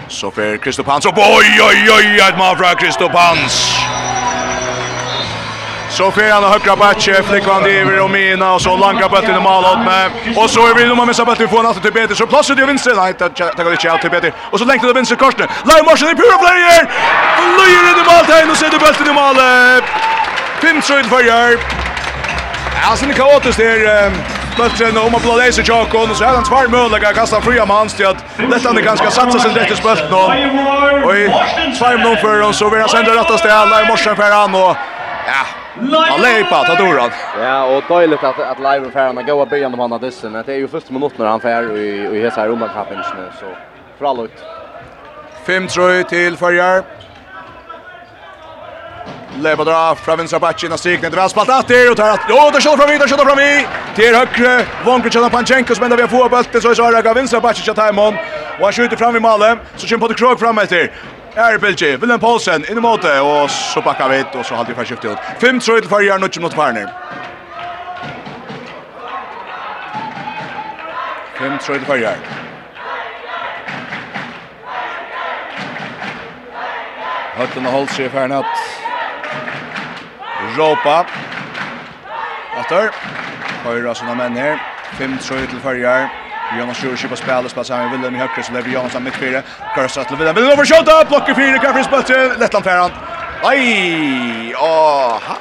Så 0.09 0.31
för 0.31 0.57
Kristofans. 0.57 1.07
Oj, 1.07 1.15
oj, 1.63 1.91
oj, 1.91 2.21
ett 2.29 2.39
mål 2.39 2.57
från 2.57 2.77
Kristofans. 2.77 3.79
Så 5.91 6.11
fer 6.11 6.33
han 6.33 6.45
högra 6.45 6.77
batche, 6.77 7.23
flickar 7.23 7.61
det 7.65 7.81
över 7.81 8.01
och 8.01 8.11
mina 8.11 8.53
och 8.55 8.63
så 8.63 8.77
långa 8.77 9.09
bollen 9.09 9.37
i 9.37 9.41
mål 9.41 9.79
med. 9.85 10.11
Och 10.37 10.51
så 10.51 10.67
är 10.67 10.75
vi 10.75 10.87
nummer 10.89 11.07
med 11.07 11.17
så 11.17 11.25
vi 11.41 11.49
får 11.49 11.63
något 11.63 11.83
till 11.83 11.93
Peter 11.93 12.15
så 12.15 12.27
plats 12.27 12.51
ut 12.51 12.59
i 12.59 12.63
vänster. 12.63 12.95
Nej, 12.95 13.15
det 13.19 13.29
tar 13.29 13.73
inte 13.73 13.91
out 13.93 14.01
till 14.01 14.11
Peter. 14.11 14.33
Och 14.51 14.59
så 14.59 14.65
längt 14.65 14.83
till 14.83 14.93
vänster 14.93 15.17
korset. 15.17 15.51
Lai 15.65 15.83
Marsen 15.83 16.09
i 16.09 16.15
pure 16.15 16.39
player. 16.39 16.83
Lyger 17.59 17.83
in 17.91 17.99
i 18.03 18.05
mål 18.11 18.51
och 18.51 18.57
sätter 18.57 18.79
bollen 18.79 19.09
i 19.09 19.13
malet. 19.13 19.85
Fint 20.61 20.85
så 20.85 20.93
skydd 20.95 21.07
för 21.07 21.23
Ja, 22.83 22.97
sen 22.97 23.11
är 23.11 23.15
kaotiskt 23.15 23.59
här. 23.61 24.13
bollen 24.59 24.97
om 24.99 25.13
man 25.13 25.21
blåser 25.21 25.47
läser 25.47 25.65
Jakon 25.69 26.11
och 26.11 26.17
så 26.17 26.25
är 26.25 26.29
han 26.29 26.45
svär 26.45 26.69
möjliga 26.69 27.13
kasta 27.13 27.41
fria 27.41 27.67
mans 27.67 27.95
till 27.95 28.07
att 28.07 28.25
detta 28.37 28.69
är 28.71 28.83
ganska 28.83 29.11
satsa 29.11 29.39
sig 29.39 29.51
rätt 29.51 29.73
i 29.73 29.77
spötten. 29.77 30.13
Och 31.05 31.17
i 31.17 31.29
tvär 31.79 31.99
mot 32.05 32.21
för 32.21 32.43
och 32.43 32.55
så 32.55 32.69
vill 32.69 32.81
han 32.81 32.89
sända 32.89 33.15
rätta 33.15 33.39
ställa 33.39 33.83
i 33.83 33.87
morsen 33.87 34.17
för 34.17 34.31
han 34.31 34.55
och 34.55 34.77
ja, 35.27 35.43
Han 36.11 36.21
lejpa, 36.21 36.65
ta 36.65 36.75
doran. 36.75 37.11
Ja, 37.41 37.77
och 37.77 37.83
dåligt 37.89 38.25
att 38.25 38.39
att 38.41 38.59
live 38.59 38.91
fair 38.91 39.07
han 39.07 39.27
går 39.27 39.47
början 39.47 39.75
om 39.75 39.81
han 39.81 39.93
hade. 39.93 40.11
Det 40.47 40.53
är 40.53 40.57
ju 40.57 40.69
första 40.69 40.93
minuten 40.93 41.17
när 41.19 41.27
han 41.27 41.41
fair 41.41 41.77
i 41.77 42.17
i 42.17 42.23
hesa 42.23 42.47
Roma 42.47 42.69
Cupen 42.69 42.99
nu 42.99 43.29
så 43.41 43.47
för 43.99 44.25
ut. 44.25 44.45
5-3 45.47 46.03
till 46.03 46.37
Färjar. 46.37 46.85
Leva 49.41 49.65
dra 49.65 49.95
fra 49.95 50.17
vinstra 50.17 50.39
backen 50.39 50.73
av 50.73 50.77
striknet 50.77 51.15
väl 51.15 51.29
spalt 51.31 51.49
att 51.49 51.69
det 51.69 51.89
och 51.91 51.97
tar 51.97 52.11
att 52.11 52.21
Jo, 52.29 52.37
det 52.53 52.61
skjuter 52.61 52.77
från 52.77 52.89
vidare 52.89 53.09
skjuter 53.09 53.25
från 53.25 53.37
vi 53.37 53.67
till 53.95 54.15
högre 54.15 54.65
vonker 54.85 55.25
och 55.25 55.31
Panchenko 55.31 55.75
som 55.75 55.85
ända 55.85 55.97
vi 55.97 56.09
får 56.09 56.29
bollen 56.29 56.61
så 56.61 56.69
är 56.85 57.03
det 57.03 57.15
vinstra 57.15 57.41
backen 57.41 57.65
till 57.65 57.75
Taimon. 57.75 58.15
och 58.59 58.65
han 58.65 58.73
skjuter 58.73 58.97
fram 58.97 59.17
i 59.17 59.21
målet 59.21 59.59
så 59.77 59.87
kör 59.87 59.99
på 59.99 60.09
det 60.09 60.15
krog 60.15 60.39
fram 60.39 60.59
efter 60.59 60.93
Är 61.39 61.59
Bilge, 61.59 61.97
Willem 61.97 62.21
Paulsen 62.21 62.65
in 62.65 62.79
i 62.79 62.81
måte, 62.81 63.21
og 63.21 63.51
så 63.51 63.81
backar 63.81 64.09
vi 64.09 64.17
ut, 64.21 64.47
så 64.47 64.57
halde 64.59 64.75
vi 64.75 64.85
skiftet 64.85 65.13
ut. 65.13 65.19
5-3 65.39 65.81
til 65.81 65.89
Farjar, 65.89 66.19
nødgjum 66.19 66.43
mot 66.43 66.55
Farnir. 66.55 66.89
5-3 71.39 71.79
til 71.79 71.87
Farjar. 71.87 72.19
Hötten 77.39 77.67
og 77.67 77.73
holdt 77.73 77.95
seg 77.95 78.11
i 78.11 78.15
Farnat. 78.19 78.63
Råpa. 80.59 81.05
Atter. 82.59 82.91
Høyra 83.63 83.95
sånne 83.95 84.19
menn 84.19 84.43
her. 84.43 84.59
5-3 84.99 85.47
til 85.53 85.63
Farjar. 85.63 86.11
Jonas 86.57 86.77
Sjur 86.77 86.97
kör 86.97 87.09
på 87.09 87.17
spel 87.17 87.65
sammen 87.65 87.91
med 87.91 87.99
Willem 87.99 88.15
i 88.15 88.19
høyre, 88.19 88.43
så 88.43 88.53
lever 88.53 88.71
Jonas 88.71 88.99
mitt 89.01 89.17
fyra. 89.17 89.43
Kursa 89.75 90.05
til 90.05 90.17
Willem. 90.17 90.35
Willem 90.35 90.51
over 90.51 90.57
överskjuter 90.59 91.05
blokker 91.09 91.35
fire, 91.35 91.59
kan 91.59 91.75
frispel 91.75 92.03
till 92.03 92.41
Lettland 92.41 92.65
Ferrand. 92.65 92.93
åh, 94.57 95.19
ha? 95.29 95.37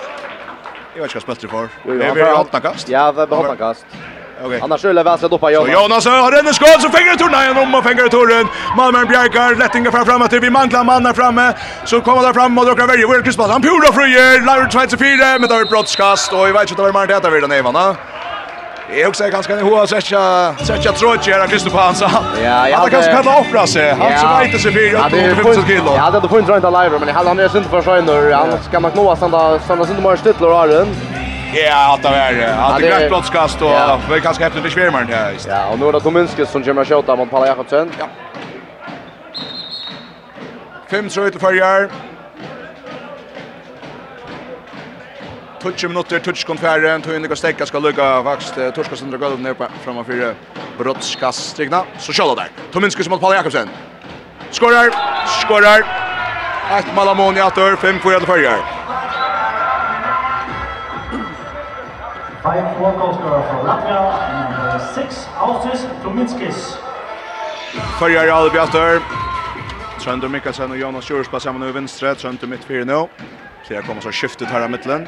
Jag 0.96 1.02
vet 1.02 1.16
inte 1.16 1.28
vad 1.28 1.38
spelar 1.38 1.68
för. 1.84 1.98
Det 2.00 2.06
är 2.06 2.14
väl 2.14 2.34
åtta 2.34 2.60
kast. 2.60 2.90
Ja, 2.90 3.12
det 3.12 3.22
är 3.22 3.34
åtta 3.34 3.56
kast. 3.56 3.86
Okej. 4.46 4.60
Annars 4.64 4.80
skulle 4.80 5.04
väl 5.04 5.20
sätta 5.20 5.36
upp 5.36 5.42
Jonas. 5.42 5.68
Så 5.68 5.72
Jonas 5.72 6.06
har 6.06 6.32
en 6.32 6.54
skott 6.54 6.82
så 6.82 6.90
fänger 6.90 7.16
turna 7.16 7.44
igen 7.44 7.58
om 7.58 7.76
och 7.76 7.84
fänger 7.84 8.08
turen. 8.08 8.48
Malmö 8.78 9.06
Bjärkar 9.06 9.56
lättingar 9.56 9.92
fram 9.92 10.06
framåt 10.06 10.30
till 10.30 10.40
vi 10.40 10.50
manklar 10.50 10.84
mannen 10.84 11.14
framme. 11.14 11.54
Så 11.86 12.02
kommer 12.02 12.22
där 12.22 12.34
fram 12.34 12.58
och 12.58 12.66
drar 12.66 12.88
värje 12.88 13.08
Will 13.08 13.24
pass. 13.24 13.52
Han 13.52 13.62
pura 13.62 13.94
fröjer. 13.94 14.46
Laurits 14.46 14.92
24 14.92 15.40
med 15.40 15.52
ett 15.52 15.70
brottskast 15.70 16.34
och 16.34 16.50
i 16.50 16.52
vet 16.52 16.70
inte 16.70 16.82
vad 16.82 16.94
man 16.94 17.10
heter 17.10 17.30
vid 17.30 17.44
den 17.44 17.52
Evan. 17.52 17.96
Jag 18.96 19.10
också 19.10 19.30
ganska 19.30 19.56
ni 19.56 19.62
hoa 19.62 19.88
sätta 19.88 20.56
sätta 20.56 20.92
trotch 20.92 21.28
här 21.28 21.48
Kristoffer 21.48 21.80
Hansa. 21.80 22.12
Ja, 22.44 22.70
jag 22.70 22.78
hade 22.78 22.92
kanske 22.92 23.12
kan 23.12 23.28
offra 23.28 23.68
sig. 23.68 23.92
Han 23.92 24.20
som 24.20 24.52
vet 24.52 24.62
sig 24.62 24.72
för 24.92 24.98
att 25.00 25.12
det 25.12 25.36
finns 25.36 25.58
ett 25.58 25.68
kilo. 25.68 25.84
Ja, 25.86 25.94
det 25.94 26.00
hade 26.00 26.30
funnits 26.30 26.50
runt 26.50 26.64
live 26.64 27.00
men 27.00 27.16
han 27.16 27.28
han 27.28 27.40
är 27.40 27.58
inte 27.58 27.70
för 27.70 27.82
sig 27.82 28.02
nu. 28.02 28.34
Han 28.34 28.48
ska 28.64 28.80
man 28.80 28.92
knåa 28.92 29.16
sända 29.16 29.60
sända 29.60 29.90
inte 29.90 30.02
mer 30.02 30.16
stittlar 30.16 30.50
och 30.50 30.60
arren. 30.60 30.88
Ja, 31.54 31.94
att 31.94 32.04
det 32.04 32.10
är 32.10 32.58
att 32.60 32.80
det 32.80 32.88
är 32.88 33.10
broadcast 33.10 33.62
och 33.62 33.72
vi 34.16 34.22
kanske 34.22 34.46
efter 34.46 34.62
det 34.62 34.70
svärmar 34.70 35.04
där. 35.04 35.34
Ja, 35.48 35.68
och 35.72 35.80
nu 35.80 35.88
är 35.88 35.92
det 35.92 36.00
Tominski 36.00 36.46
som 36.46 36.64
kommer 36.64 36.82
att 36.82 36.88
skjuta 36.88 37.16
mot 37.16 37.32
Palla 37.32 37.48
Jakobsen. 37.48 37.92
Ja. 38.00 38.06
Fem 40.92 41.10
så 41.10 41.30
till 41.30 41.40
förjar. 41.40 41.90
touch 45.60 45.84
minutter, 45.84 46.20
touch 46.20 46.46
kon 46.46 46.58
färre, 46.58 47.00
tog 47.02 47.16
in 47.16 47.22
det 47.22 47.36
steka 47.36 47.66
ska 47.66 47.80
lucka 47.80 48.22
vaxt 48.22 48.56
torska 48.76 48.96
sönder 48.96 49.18
golvet 49.18 49.40
ner 49.40 49.56
framan 49.84 50.06
för 50.06 50.36
brottskaststrigna. 50.78 51.84
Så 52.00 52.14
kör 52.14 52.36
där. 52.36 52.50
Tominski 52.72 53.04
som 53.04 53.12
mot 53.12 53.22
Paul 53.22 53.36
Jakobsen. 53.36 53.70
Skorar, 54.52 54.92
skorar. 55.42 55.84
Ett 56.72 56.96
mål 56.96 57.08
Amoni 57.08 57.40
att 57.40 57.58
ör 57.58 57.76
5-4 57.76 58.18
till 58.18 58.28
Färjar. 58.28 58.58
Five 62.42 62.74
four 62.78 62.92
goals 62.92 63.18
for 63.18 63.64
Latvia 63.68 64.02
number 64.40 64.80
six 64.96 65.28
Autis 65.38 65.88
Tominskis. 66.04 66.78
Färjar 68.00 68.28
Albi 68.28 68.60
att 68.60 69.02
Trönder 70.02 70.28
Mikkelsen 70.28 70.72
och 70.72 70.78
Jonas 70.78 71.06
Kjørs 71.06 71.28
passer 71.28 71.50
sammen 71.50 71.64
over 71.64 71.74
venstre, 71.74 72.16
Trønder 72.16 72.48
midt 72.48 72.68
4-0. 72.68 73.08
Så 73.68 73.74
jag 73.74 73.86
kommer 73.86 74.02
så 74.02 74.12
skiftet 74.12 74.48
her 74.48 74.62
av 74.62 74.72
midtelen. 74.72 75.08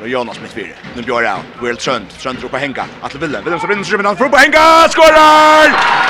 Jonas, 0.00 0.04
nu 0.04 0.08
Jonas 0.08 0.40
mitt 0.40 0.52
fyra. 0.52 0.74
Nu 0.94 1.02
björ 1.02 1.24
han. 1.24 1.40
Will 1.62 1.76
Trent, 1.76 2.18
Trent 2.22 2.42
ropar 2.42 2.58
hänga. 2.58 2.84
Atle 3.02 3.20
Willem, 3.20 3.44
Willem 3.44 3.60
som 3.60 3.68
vinner 3.68 3.84
skjuter 3.84 4.04
han 4.04 4.16
ropar 4.16 4.38
hänga. 4.38 4.88
Skårar! 4.88 5.68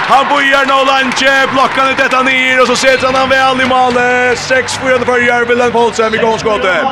Han 0.09 0.28
bojar 0.28 0.66
no 0.66 0.78
lunche, 0.91 1.47
blockar 1.53 1.91
ut 1.91 1.97
detta 1.97 2.22
ner 2.22 2.61
och 2.61 2.66
så 2.66 2.76
sätter 2.76 3.07
han 3.07 3.14
han 3.14 3.28
väl 3.28 3.61
i 3.61 3.68
målet. 3.68 4.39
6-4 4.39 5.05
för 5.05 5.45
Willem 5.47 5.72
Paulsen 5.72 6.14
i 6.14 6.18
gångskottet. 6.18 6.87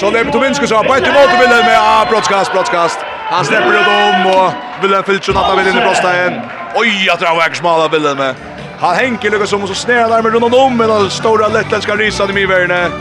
Så 0.00 0.10
det 0.10 0.18
är 0.18 0.24
Tominski 0.24 0.66
så 0.66 0.84
på 0.84 0.94
ett 0.94 1.14
mål 1.14 1.28
Willem 1.40 1.64
med 1.66 1.78
ah, 1.80 2.06
brottskast, 2.10 2.52
brottskast. 2.52 2.98
Han 3.30 3.44
släpper 3.44 3.72
ut 3.80 3.86
om 3.86 4.26
och 4.26 4.52
Willem 4.82 5.04
Filchon 5.04 5.36
att 5.36 5.44
han 5.44 5.58
vill 5.58 5.68
in 5.68 5.78
i 5.78 5.80
brottstajen. 5.80 6.40
Oj, 6.74 7.04
jag 7.06 7.18
drar 7.18 7.36
väg 7.36 7.56
smala 7.56 7.88
Willem. 7.88 8.16
med. 8.16 8.34
Han 8.80 8.94
hänker 8.96 9.30
lyckas 9.30 9.50
som 9.50 9.62
och 9.62 9.68
så 9.68 9.74
snälar 9.74 10.22
med 10.22 10.32
runt 10.32 10.54
om 10.54 10.76
med 10.76 10.88
den 10.88 11.10
stora 11.10 11.48
lettländska 11.48 11.96
risan 11.96 12.30
i 12.30 12.32
mittvägen. 12.32 12.92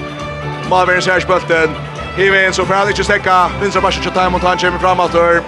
Malvärens 0.70 1.08
härsbölten. 1.08 1.70
Hiven 2.18 2.53
så 2.53 2.66
får 2.66 2.74
han 2.74 2.88
inte 2.88 3.03
stäcka. 3.03 3.49
Vinstra 3.61 3.82
bara 3.82 3.91
till 3.91 4.11
Time 4.11 4.30
mot 4.30 4.41
han 4.41 4.57
kommer 4.57 4.80
fram 4.80 4.99
att 4.99 5.13
hör. 5.13 5.41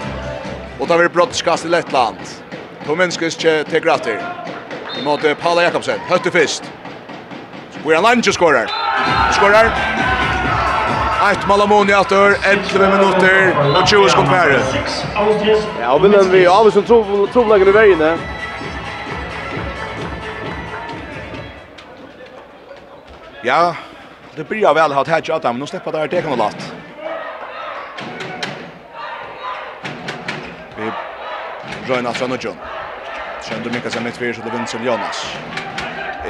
Och 0.78 0.88
tar 0.88 0.98
vi 0.98 1.08
brottskast 1.08 1.64
i 1.64 1.68
Lettland. 1.68 2.16
Tominskis 2.86 3.36
till 3.36 3.80
Gratter. 3.82 4.22
Mot 5.04 5.20
Paula 5.42 5.62
Jakobsen. 5.62 5.98
Hötte 6.08 6.30
fist. 6.30 6.72
Så 7.70 7.88
blir 7.88 7.96
han 7.96 8.04
lunge 8.04 8.32
skorar. 8.32 8.70
Skorar. 9.32 9.66
Ett 11.32 11.48
Malamoni 11.48 11.92
att 11.92 12.10
hör. 12.10 12.36
11 12.42 12.96
minuter 12.96 13.54
och 13.82 13.88
20 13.88 14.08
skott 14.08 14.28
färre. 14.28 14.60
Ja, 15.80 15.98
men 16.02 16.10
vill 16.10 16.28
vi 16.30 16.46
av 16.46 16.70
som 16.70 16.82
trovlagen 17.32 17.68
i 17.68 17.72
vägen. 17.72 18.18
Ja, 23.42 23.74
det 24.38 24.44
blir 24.44 24.74
väl 24.74 24.92
att 24.92 25.08
hedge 25.08 25.30
att 25.30 25.42
men 25.42 25.58
nu 25.58 25.66
släpper 25.66 25.92
där 25.92 26.08
det 26.08 26.22
kan 26.22 26.38
vara 26.38 26.48
lätt. 26.48 26.72
Vi 30.76 30.92
Röna 31.88 32.12
Tranojon. 32.12 32.56
Sjönder 33.42 33.70
Mikael 33.70 33.92
Semitvirs 33.92 34.38
och 34.38 34.54
Vincenzo 34.54 34.78
Jonas 34.78 35.36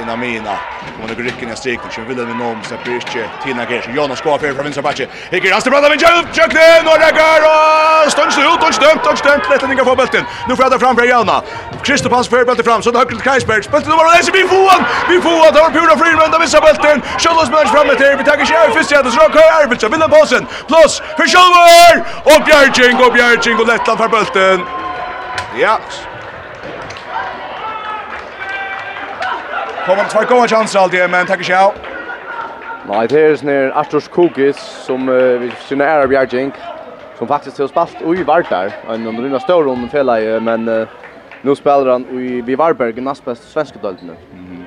inna 0.01 0.15
mina. 0.15 0.57
Kommer 0.95 1.15
nu 1.15 1.23
rycken 1.23 1.51
i 1.51 1.55
striken. 1.55 1.89
Kör 1.91 2.03
vill 2.03 2.17
vi 2.17 2.33
någon 2.33 2.63
Släpper 2.63 2.91
inte 2.91 3.29
Tina 3.43 3.63
Gers. 3.69 3.85
Jonas 3.95 4.21
går 4.21 4.37
för 4.37 4.53
från 4.53 4.63
vänstra 4.63 4.81
backe. 4.81 5.07
Hicker 5.31 5.53
Astrid 5.57 5.71
Brandman 5.71 5.91
jump. 5.91 6.37
Jökle 6.37 6.81
några 6.89 7.09
går 7.21 7.41
och 7.51 8.11
stunds 8.11 8.37
ut 8.37 8.61
och 8.67 8.73
stömt 8.73 9.05
och 9.11 9.17
stömt 9.17 9.49
lätt 9.49 9.69
ner 9.69 9.83
på 9.83 9.95
bulten. 9.95 10.23
Nu 10.47 10.55
får 10.55 10.69
det 10.69 10.79
fram 10.79 10.95
för 10.95 11.05
Jalma. 11.05 11.41
Kristoff 11.83 12.11
hans 12.11 12.27
för 12.27 12.45
bulten 12.45 12.65
fram 12.65 12.81
så 12.81 12.91
det 12.91 12.97
högt 12.97 13.11
till 13.11 13.19
Kajsberg. 13.19 13.61
Bulten 13.71 13.91
var 13.91 14.05
det. 14.17 14.31
vi 14.33 14.47
får. 14.47 14.69
han. 14.69 14.83
Vi 15.09 15.21
får 15.21 15.39
han. 15.43 15.53
Det 15.53 15.61
var 15.65 15.69
Pura 15.69 15.97
Freeman 15.97 16.31
där 16.31 16.39
missar 16.39 16.61
bulten. 16.61 17.01
Schultz 17.21 17.49
med 17.51 17.67
fram 17.67 17.87
med 17.87 17.97
till. 17.97 18.15
Vi 18.17 18.23
tar 18.23 18.45
sig 18.45 18.71
först 18.75 18.91
jag 18.91 19.05
så 19.05 19.11
kör 19.11 19.89
vill 19.89 19.99
den 19.99 20.09
passen. 20.09 20.47
Plus 20.67 20.93
för 21.17 21.25
Schultz 21.33 21.59
och 22.31 22.41
Bjerging 22.45 22.97
och 23.05 23.13
Bjerging 23.13 23.57
och 23.59 23.67
Lettland 23.67 23.99
för 23.99 24.07
bulten. 24.07 24.59
Ja, 25.57 25.79
Kommer 29.89 30.03
två 30.03 30.35
goda 30.35 30.47
chanser 30.47 30.79
alltid, 30.79 31.09
men 31.09 31.25
tackar 31.25 31.43
sig 31.43 31.55
av. 31.55 31.73
Nej, 32.89 33.07
det 33.07 33.21
är 33.21 33.35
snär 33.35 33.71
Astros 33.75 34.07
Kugis 34.07 34.57
som 34.85 35.09
uh, 35.09 35.39
vi 35.39 35.51
synar 35.67 35.85
är 35.85 36.07
Bjargink 36.07 36.53
som 37.17 37.27
faktiskt 37.27 37.57
har 37.57 37.67
spalt 37.67 38.01
i 38.01 38.23
Vartar. 38.23 38.73
En 38.87 39.07
av 39.07 39.13
de 39.13 39.21
runda 39.21 39.39
stora 39.39 39.71
om 39.71 39.89
fälla 39.89 40.39
men 40.39 40.67
uh, 40.67 40.87
nu 41.41 41.55
spelar 41.55 41.91
han 41.91 42.19
i 42.19 42.41
vi 42.41 42.55
Varberg 42.55 42.97
i 42.97 43.01
näst 43.01 43.25
bästa 43.25 43.45
svenska 43.45 43.79
dölten. 43.79 44.11
Mhm. 44.33 44.63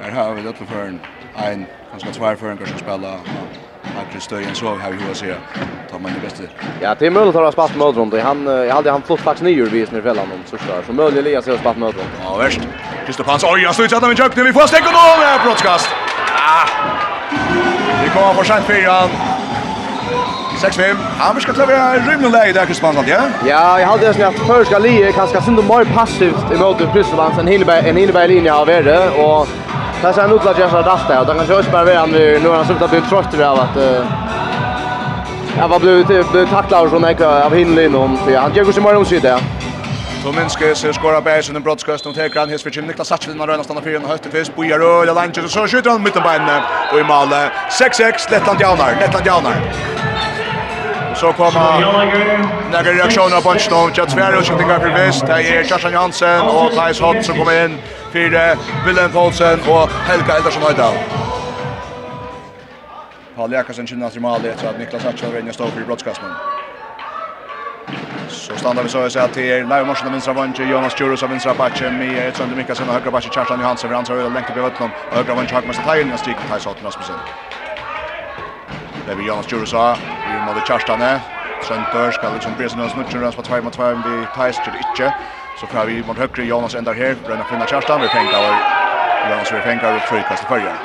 Här 0.00 0.10
har 0.10 0.34
vi 0.34 0.42
det 0.42 0.52
för 0.52 0.82
en 0.82 1.00
en 1.44 1.66
kanske 1.90 2.08
två 2.12 2.36
för 2.36 2.50
en 2.50 2.56
kanske 2.56 2.78
spela 2.78 3.14
Akkurat 4.00 4.22
större 4.22 4.44
än 4.44 4.54
så 4.54 4.76
här 4.76 4.92
hur 4.92 5.08
jag 5.08 5.16
ser 5.16 5.36
tar 5.90 5.98
man 5.98 6.12
det 6.14 6.20
bästa. 6.28 6.42
Ja, 6.80 6.94
det 6.98 7.06
är 7.06 7.10
möjligt 7.10 7.36
att 7.36 7.42
ha 7.42 7.52
spatt 7.52 7.76
med 7.76 7.96
runt. 7.96 8.14
Han 8.22 8.46
jag 8.46 8.74
hade 8.74 8.90
han 8.90 9.02
flott 9.02 9.20
faktiskt 9.20 9.44
nyur 9.44 9.66
vis 9.66 9.90
när 9.90 10.02
fällan 10.02 10.24
om 10.24 10.40
så 10.46 10.56
där. 10.56 10.82
Så 10.86 10.92
möjligt 10.92 11.18
Elias 11.18 11.46
har 11.46 11.56
spatt 11.56 11.76
med 11.76 11.86
runt. 11.86 12.08
Ja, 12.24 12.36
värst. 12.36 12.60
Kristoff 13.06 13.26
Hans 13.26 13.44
oj, 13.44 13.62
jag 13.62 13.74
slutar 13.74 14.00
med 14.08 14.16
köpte. 14.18 14.42
Vi 14.42 14.52
får 14.52 14.66
stäcka 14.66 14.84
då 14.84 15.20
med 15.24 15.40
broadcast. 15.44 15.88
Ah. 16.32 16.68
Det 18.02 18.08
kommer 18.08 18.34
på 18.34 18.44
sent 18.44 18.64
fyran. 18.64 19.08
6-5. 20.62 20.96
Han 21.18 21.34
vill 21.34 21.42
ska 21.42 21.52
klara 21.52 21.96
rymden 21.96 22.30
läge 22.30 22.52
där 22.52 22.66
Kristoff 22.66 22.94
Hans, 22.94 23.08
ja. 23.08 23.20
Ja, 23.46 23.80
jag 23.80 23.86
hade 23.86 24.14
snabbt 24.14 24.38
förska 24.38 24.78
Lee 24.78 25.12
kanske 25.12 25.42
synda 25.42 25.62
mer 25.62 25.84
passivt 25.84 26.52
emot 26.52 26.78
Kristoff 26.92 27.18
Hans 27.18 27.38
en 27.38 27.46
Hilleberg 27.46 27.88
en 27.88 27.96
Hilleberg 27.96 28.28
linje 28.28 28.54
av 28.54 28.66
värde 28.66 29.10
och 29.10 29.48
Det 30.02 30.12
ser 30.12 30.36
ut 30.36 30.46
att 30.46 30.58
jag 30.58 30.68
har 30.68 30.82
rätt 30.82 31.08
där. 31.08 31.24
Det 31.24 31.34
kanske 31.34 31.54
jag 31.54 31.64
spelar 31.64 31.86
redan 31.86 32.10
nu. 32.10 32.40
När 32.42 32.50
han 32.50 32.64
slutat 32.64 32.90
bli 32.90 33.00
trött 33.00 33.40
av 33.40 33.60
att 33.60 33.76
jag 35.58 35.68
var 35.68 35.78
blivit 35.78 36.06
blivit 36.06 36.50
tacklad 36.50 36.84
och 36.84 36.90
såna 36.90 37.12
jag 37.12 37.22
av 37.22 37.54
hinlin 37.54 37.94
om 37.94 38.16
för 38.16 38.36
han 38.36 38.54
gör 38.54 38.72
sig 38.72 38.82
mer 38.82 38.96
om 38.96 39.04
sig 39.04 39.20
där. 39.20 39.40
Så 40.22 40.32
minskar 40.32 40.74
sig 40.74 40.94
skora 40.94 41.20
bärs 41.20 41.48
under 41.48 41.60
brottskast 41.60 42.06
och 42.06 42.14
tar 42.14 42.38
han 42.40 42.48
his 42.48 42.62
till 42.62 42.84
Niklas 42.84 43.08
Satchin 43.08 43.36
när 43.36 43.48
han 43.48 43.64
stannar 43.64 43.80
för 43.80 43.94
en 43.94 44.04
högt 44.04 44.26
fisk 44.26 44.56
Bojar 44.56 44.80
gör 44.80 45.02
öl 45.02 45.08
och 45.44 45.50
så 45.50 45.66
skjuter 45.66 45.90
han 45.90 46.02
mitten 46.02 46.22
på 46.22 46.28
och 46.92 46.98
i 47.00 47.02
mål 47.02 47.28
6-6 47.28 48.30
Lettland 48.30 48.60
Jaunar 48.60 48.96
Lettland 49.00 49.26
Jaunar 49.26 49.54
så 51.16 51.32
kommer 51.32 51.80
några 52.72 52.92
reaktioner 52.92 53.40
på 53.40 53.50
punch 53.50 53.66
då. 53.70 53.90
Jets 53.96 54.14
Ferro 54.14 54.42
som 54.42 54.58
tänker 54.58 54.78
för 54.78 54.88
väst. 54.88 55.26
Det 55.26 55.32
är 55.32 55.62
Joshua 55.70 55.90
Johansson 55.90 56.40
och 56.40 56.72
Thais 56.72 57.00
Hott 57.00 57.24
som 57.24 57.36
kommer 57.38 57.64
in 57.64 57.78
för 58.12 58.56
Willem 58.86 59.10
Paulsen 59.12 59.60
och 59.60 59.88
Helga 60.08 60.36
Eldersson 60.36 60.62
Høydal. 60.62 60.94
Paul 63.36 63.52
Jakobsen 63.52 63.86
känner 63.86 64.10
sig 64.10 64.20
mal 64.20 64.44
efter 64.44 64.68
att 64.68 64.78
Niklas 64.78 65.04
Atchel 65.04 65.32
vinner 65.32 65.52
stå 65.52 65.66
för 65.66 65.80
broadcasten. 65.84 66.34
Så 68.28 68.56
stannar 68.56 68.82
vi 68.82 68.88
så 68.88 68.98
att 68.98 69.12
säga 69.12 69.28
till 69.28 69.68
Leo 69.68 69.84
Morsen 69.84 70.06
av 70.06 70.12
vinstra 70.12 70.32
vanche, 70.32 70.64
Jonas 70.64 71.00
Djurus 71.00 71.22
av 71.22 71.30
vinstra 71.30 71.54
backen, 71.54 71.98
med 71.98 72.28
ett 72.28 72.36
sönder 72.36 72.56
Mikkelsen 72.56 72.88
och 72.88 72.94
högra 72.94 73.10
backen, 73.10 73.30
Kjartan 73.30 73.60
Johansson, 73.60 73.90
för 73.90 73.94
han 73.94 74.04
tar 74.04 74.14
över 74.14 74.30
länken 74.30 74.54
vid 74.54 74.64
Ötlund, 74.64 74.92
och 75.10 75.16
högra 75.16 75.34
vanche, 75.34 75.54
Hagmast 75.54 75.84
Tajen, 75.84 76.10
jag 76.10 76.18
stryker 76.18 76.48
Thais 76.48 76.64
Hott, 76.64 76.84
Rasmussen. 76.84 77.16
Det 79.06 79.12
är 79.12 79.16
vi 79.16 79.26
Jonas 79.26 79.52
Djurus 79.52 79.74
av 79.74 79.96
Vi 80.26 80.38
må 80.46 80.54
det 80.54 80.64
kjørstene. 80.68 81.10
Trøndør 81.62 82.10
skal 82.10 82.32
liksom 82.32 82.54
presen 82.58 82.80
og 82.80 82.90
snutsen 82.90 83.22
rønns 83.22 83.36
på 83.36 83.42
2 83.42 83.60
mot 83.62 83.72
2, 83.72 83.88
vi 84.06 84.16
teister 84.36 84.72
ikke. 84.84 85.12
Så 85.60 85.66
fra 85.70 85.84
vi 85.88 86.02
mot 86.06 86.18
høyre, 86.18 86.44
Jonas 86.50 86.74
ender 86.74 86.92
her, 86.92 87.14
Brønna 87.24 87.44
finner 87.50 87.66
kjørstan, 87.66 88.02
vi 88.02 88.12
fengar, 88.12 88.44
og 88.50 89.30
Jonas 89.30 89.52
vi 89.52 89.64
fengar, 89.64 89.94
og 89.94 90.00
frykast 90.10 90.42
til 90.44 90.48
følger. 90.48 90.76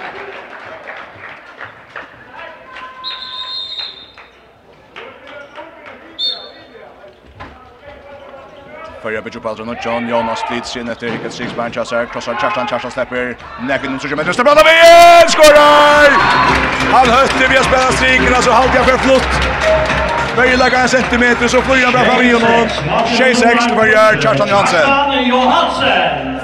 Förra 9.02 9.22
bygger 9.22 9.40
på 9.40 9.50
aldrig 9.50 9.68
något 9.68 9.86
John 9.86 10.10
Jonas 10.10 10.40
slits 10.48 10.76
in 10.76 10.90
efter 10.90 11.10
Hickett 11.10 11.34
Six 11.34 11.56
Banchas. 11.56 11.90
Krossar 12.12 12.36
Kjartan, 12.42 12.68
Kjartan 12.68 12.92
släpper. 12.92 13.36
Näcken, 13.62 14.00
så 14.00 14.08
kör 14.08 14.16
med 14.16 14.28
rösten. 14.28 14.46
Brandavigen 14.46 15.30
skorar! 15.30 16.71
Han 16.92 17.08
hötte 17.10 17.48
vi 17.50 17.58
har 17.58 17.64
spelat 17.64 17.94
striken, 17.94 18.34
alltså 18.36 18.52
halvt 18.52 18.76
jag 18.76 18.86
för 18.86 18.98
flott. 18.98 19.30
Böjer 20.36 20.58
lägga 20.58 20.80
en 20.80 20.90
centimeter 20.90 21.48
så 21.48 21.62
flyr 21.62 21.84
han 21.84 21.94
bra 21.94 22.02
fram 22.02 22.22
i 22.22 22.34
honom. 22.34 22.68
26 23.18 23.66
till 23.66 23.76
börjar 23.76 24.22
Kjartan 24.22 24.48
Johansen. 24.48 24.88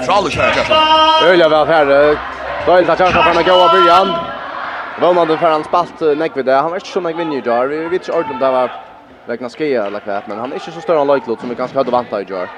Fralus 0.06 0.36
här 0.36 0.52
Kjartan. 0.54 1.28
Öliga 1.28 1.48
väl 1.48 1.66
här. 1.66 2.18
Dåligt 2.66 2.88
att 2.88 2.98
Kjartan 2.98 3.22
från 3.22 3.38
att 3.38 3.46
gå 3.46 3.52
av 3.52 3.70
början. 3.70 4.12
Vånande 5.00 5.38
för 5.38 5.50
han 5.50 5.64
spalt 5.64 6.00
Negvide. 6.00 6.52
Han 6.52 6.70
var 6.70 6.76
inte 6.76 6.88
så 6.88 7.00
mycket 7.00 7.20
vinnig 7.20 7.44
där. 7.44 7.66
Vi 7.66 7.76
vet 7.76 7.92
inte 7.92 8.12
ordentligt 8.12 8.32
om 8.34 8.38
det 8.38 8.50
var 8.50 8.70
Vekna 9.26 9.48
skia 9.48 9.86
eller 9.86 10.00
kvett, 10.00 10.26
men 10.26 10.38
han 10.38 10.50
är 10.50 10.54
inte 10.54 10.70
så 10.70 10.80
större 10.80 11.00
än 11.00 11.06
Løyklot 11.06 11.40
som 11.40 11.48
vi 11.48 11.54
ganska 11.54 11.78
hade 11.78 11.90
vant 11.90 12.12
av 12.12 12.20
i 12.20 12.24
Jar 12.28 12.48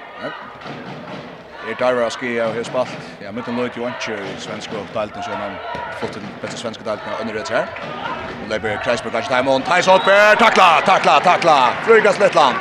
er 1.70 1.74
Darvar 1.74 2.02
jag 2.02 2.12
ska 2.12 2.26
jag 2.26 2.54
har 2.54 2.62
spalt. 2.62 2.88
Ja, 3.22 3.32
med 3.32 3.42
jo 3.46 3.64
ikke 3.64 3.80
Johansson 3.80 4.14
svenska 4.38 4.72
dalten 4.94 5.22
så 5.22 5.30
han 5.30 5.52
fått 6.00 6.12
den 6.12 6.22
bästa 6.42 6.56
svenska 6.56 6.84
dalten 6.84 7.12
under 7.20 7.34
det 7.34 7.48
her. 7.48 7.66
Och 8.42 8.48
där 8.48 8.58
blir 8.58 8.76
Kreisberg 8.84 9.12
kanske 9.12 9.30
tajmon. 9.30 9.62
Tajs 9.62 9.86
Hotberg 9.86 10.36
takla, 10.36 10.80
takla. 10.86 11.20
tackla. 11.20 11.72
Flygas 11.86 12.18
Lettland. 12.18 12.56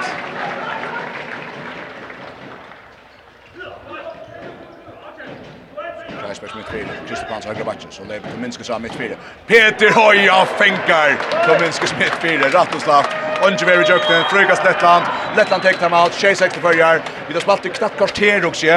Heisbergs 6.29 6.55
mittfyrir, 6.55 6.87
Kristofans 7.07 7.45
högra 7.45 7.63
backen, 7.63 7.87
så 7.89 8.03
lever 8.03 8.29
Tominskis 8.31 8.69
av 8.69 8.81
mittfyrir. 8.81 9.17
Peter 9.47 9.91
Hoja 9.91 10.45
fänkar 10.45 11.17
Tominskis 11.47 11.93
mittfyrir, 11.99 12.39
rätt 12.39 12.75
och 12.75 12.81
slapp. 12.81 13.05
Ongever 13.43 13.73
i 13.73 13.91
jöknen, 13.91 14.23
frugast 14.23 14.65
Lettland, 14.65 15.05
Lettland 15.37 15.63
tek 15.63 15.77
time 15.77 15.89
timeout, 15.89 16.13
26 16.13 16.53
till 16.53 16.61
förjar. 16.61 17.01
Vi 17.27 17.33
har 17.33 17.41
spalt 17.41 17.65
i 17.65 17.69
knappt 17.69 17.97
kvarter 17.97 18.45
också. 18.45 18.67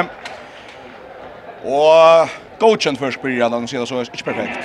Och 1.63 2.29
godkänd 2.59 2.99
först 2.99 3.21
början, 3.21 3.51
den 3.51 3.67
sedan 3.67 3.87
så 3.87 3.95
är 3.95 3.99
inte 3.99 4.23
perfekt. 4.23 4.59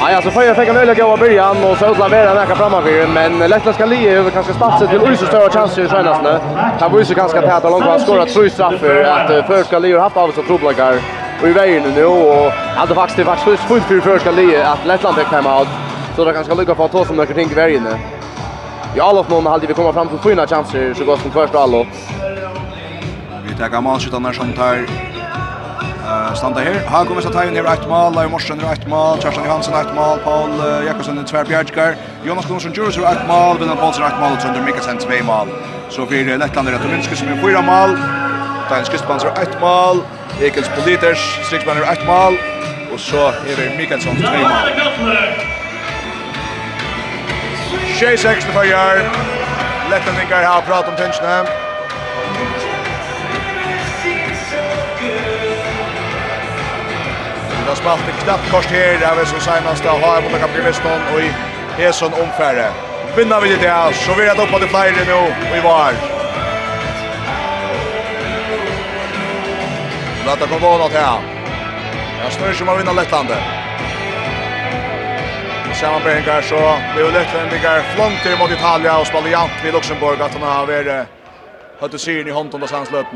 Nej, 0.00 0.14
alltså 0.14 0.30
Följa 0.30 0.54
fick 0.54 0.68
en 0.68 0.76
öliga 0.76 1.06
av 1.06 1.18
början 1.18 1.64
och 1.64 1.78
så 1.78 1.90
utland 1.92 2.12
den 2.12 2.36
här 2.36 2.54
framför 2.54 3.06
men 3.06 3.38
Lettland 3.38 3.74
ska 3.74 3.86
lie 3.86 4.10
över 4.10 4.30
kanske 4.30 4.52
spatset 4.52 4.90
till 4.90 5.00
Ulse 5.00 5.26
större 5.26 5.50
chanser 5.50 5.84
i 5.84 5.88
senaste. 5.88 6.40
Han 6.80 6.92
var 6.92 6.98
ju 6.98 7.04
så 7.04 7.14
ganska 7.14 7.40
tät 7.40 7.64
och 7.64 7.70
långt 7.70 7.84
han 7.84 8.00
skorar 8.00 8.26
tre 8.26 8.50
straffer 8.50 9.04
att 9.04 9.46
Följa 9.46 9.64
ska 9.64 9.78
lie 9.78 9.96
och 9.96 10.02
haft 10.02 10.16
av 10.16 10.32
sig 10.32 10.44
troblakar 10.44 11.25
i 11.44 11.52
vägen 11.52 11.82
nu 11.94 12.04
och 12.04 12.50
hade 12.52 12.94
faktiskt 12.94 13.16
det 13.16 13.24
var 13.24 13.36
så 13.36 13.56
fullt 13.56 13.84
för 13.84 14.00
första 14.00 14.30
lie 14.30 14.66
att 14.66 14.86
Lettland 14.86 15.16
fick 15.16 15.28
time 15.28 15.48
out 15.58 15.68
så 16.16 16.24
det 16.24 16.32
kanske 16.32 16.54
lyckas 16.54 16.76
få 16.76 16.88
ta 16.88 17.04
som 17.04 17.16
några 17.16 17.34
ting 17.34 17.50
i 17.50 17.54
vägen 17.54 17.82
nu. 17.82 17.96
I 18.96 19.00
alla 19.00 19.24
fall 19.24 19.32
någon 19.32 19.46
hade 19.46 19.66
vi 19.66 19.74
komma 19.74 19.92
fram 19.92 20.08
till 20.08 20.18
fina 20.18 20.46
chanser 20.46 20.94
så 20.94 21.04
gott 21.04 21.20
som 21.20 21.30
första 21.30 21.58
allo. 21.58 21.86
Vi 23.48 23.54
tar 23.54 23.68
gammal 23.68 24.00
skjuta 24.00 24.18
när 24.18 24.32
som 24.32 24.52
tar 24.52 24.76
eh 26.06 26.34
standa 26.34 26.60
här. 26.60 26.86
Har 26.86 27.04
kommit 27.04 27.24
så 27.24 27.30
tar 27.30 27.44
ner 27.44 27.64
ett 27.64 27.88
mål, 27.88 28.14
Lai 28.14 28.28
Morsen 28.28 28.60
ett 28.60 28.88
mål, 28.88 29.18
Kerstin 29.22 29.44
Johansson 29.44 29.74
ett 29.74 29.94
mål, 29.94 30.18
Paul 30.24 30.50
Jakobsen 30.86 31.24
tvär 31.24 31.44
bjärkar. 31.44 31.96
Jonas 32.24 32.46
Gunnarsson 32.46 32.72
Jurus 32.72 32.98
ett 32.98 33.28
mål, 33.28 33.58
Willem 33.58 33.76
Paulsen 33.76 34.04
ett 34.04 34.20
mål 34.20 34.32
och 34.32 34.42
Sander 34.42 34.62
Mikkelsen 34.62 34.98
två 34.98 35.24
mål. 35.24 35.48
Så 35.88 36.06
för 36.06 36.38
Lettland 36.38 36.68
är 36.68 36.72
det 36.72 36.78
Tominski 36.78 37.16
som 37.16 37.28
är 37.28 37.36
fyra 37.42 37.62
mål. 37.62 38.25
Steins 38.66 38.88
Kristmanser 38.88 39.28
ett 39.42 39.60
mål, 39.60 40.02
Ekels 40.42 40.68
Politers, 40.68 41.38
Striksmanner 41.46 41.92
ett 41.92 42.06
mål, 42.06 42.38
og 42.92 43.00
så 43.00 43.28
er 43.46 43.60
det 43.60 43.66
Mikkelsson 43.78 44.16
tre 44.16 44.38
mål. 44.42 44.50
Tjej 47.98 48.16
26 48.16 48.44
til 48.44 48.52
fyrir, 48.56 49.04
Letteningar 49.90 50.42
har 50.42 50.60
pratat 50.66 50.88
om 50.88 50.96
tingene. 50.96 51.36
Det 57.60 57.68
har 57.68 57.74
spalt 57.74 58.10
en 58.10 58.20
knapp 58.24 58.50
kors 58.50 58.66
her, 58.66 58.98
det 58.98 59.06
er 59.06 59.16
vel 59.20 59.26
som 59.26 59.40
senast 59.46 59.82
det 59.86 59.94
har 60.04 60.20
mot 60.26 60.38
kapitalismen 60.40 61.08
og 61.14 61.22
i 61.22 61.30
Heson 61.78 62.18
omfære. 62.22 62.68
Vinner 63.16 63.40
vi 63.40 63.54
det 63.54 63.62
der, 63.62 63.92
så 63.92 64.18
vi 64.18 64.26
er 64.26 64.34
oppe 64.34 64.52
på 64.52 64.58
de 64.58 64.68
flere 64.74 65.10
nå, 65.14 65.22
og 65.50 65.58
i 65.58 65.66
var. 65.70 66.25
Lata 70.26 70.46
kom 70.46 70.48
kommer 70.48 70.60
vara 70.60 70.78
något 70.78 70.92
här. 70.92 71.20
Jag 72.22 72.32
snurrar 72.32 72.52
som 72.52 72.68
har 72.68 72.76
vinnat 72.76 72.96
Lettlandet. 72.96 73.38
Samma 75.80 76.00
pengar 76.00 76.42
så 76.42 76.56
blir 76.94 77.12
Lettland 77.12 77.52
ligger 77.52 77.82
flångt 77.82 78.22
till 78.22 78.38
mot 78.38 78.50
Italia 78.50 78.98
och 79.00 79.06
spelar 79.06 79.28
jant 79.28 79.52
vid 79.64 79.74
Luxemburg 79.74 80.20
att 80.20 80.34
han 80.34 80.42
har 80.42 80.66
varit 80.66 81.08
hötte 81.80 81.98
syren 81.98 82.28
i 82.28 82.30
hånden 82.30 82.62
och 82.62 82.68
sans 82.68 82.90
Det 82.90 83.06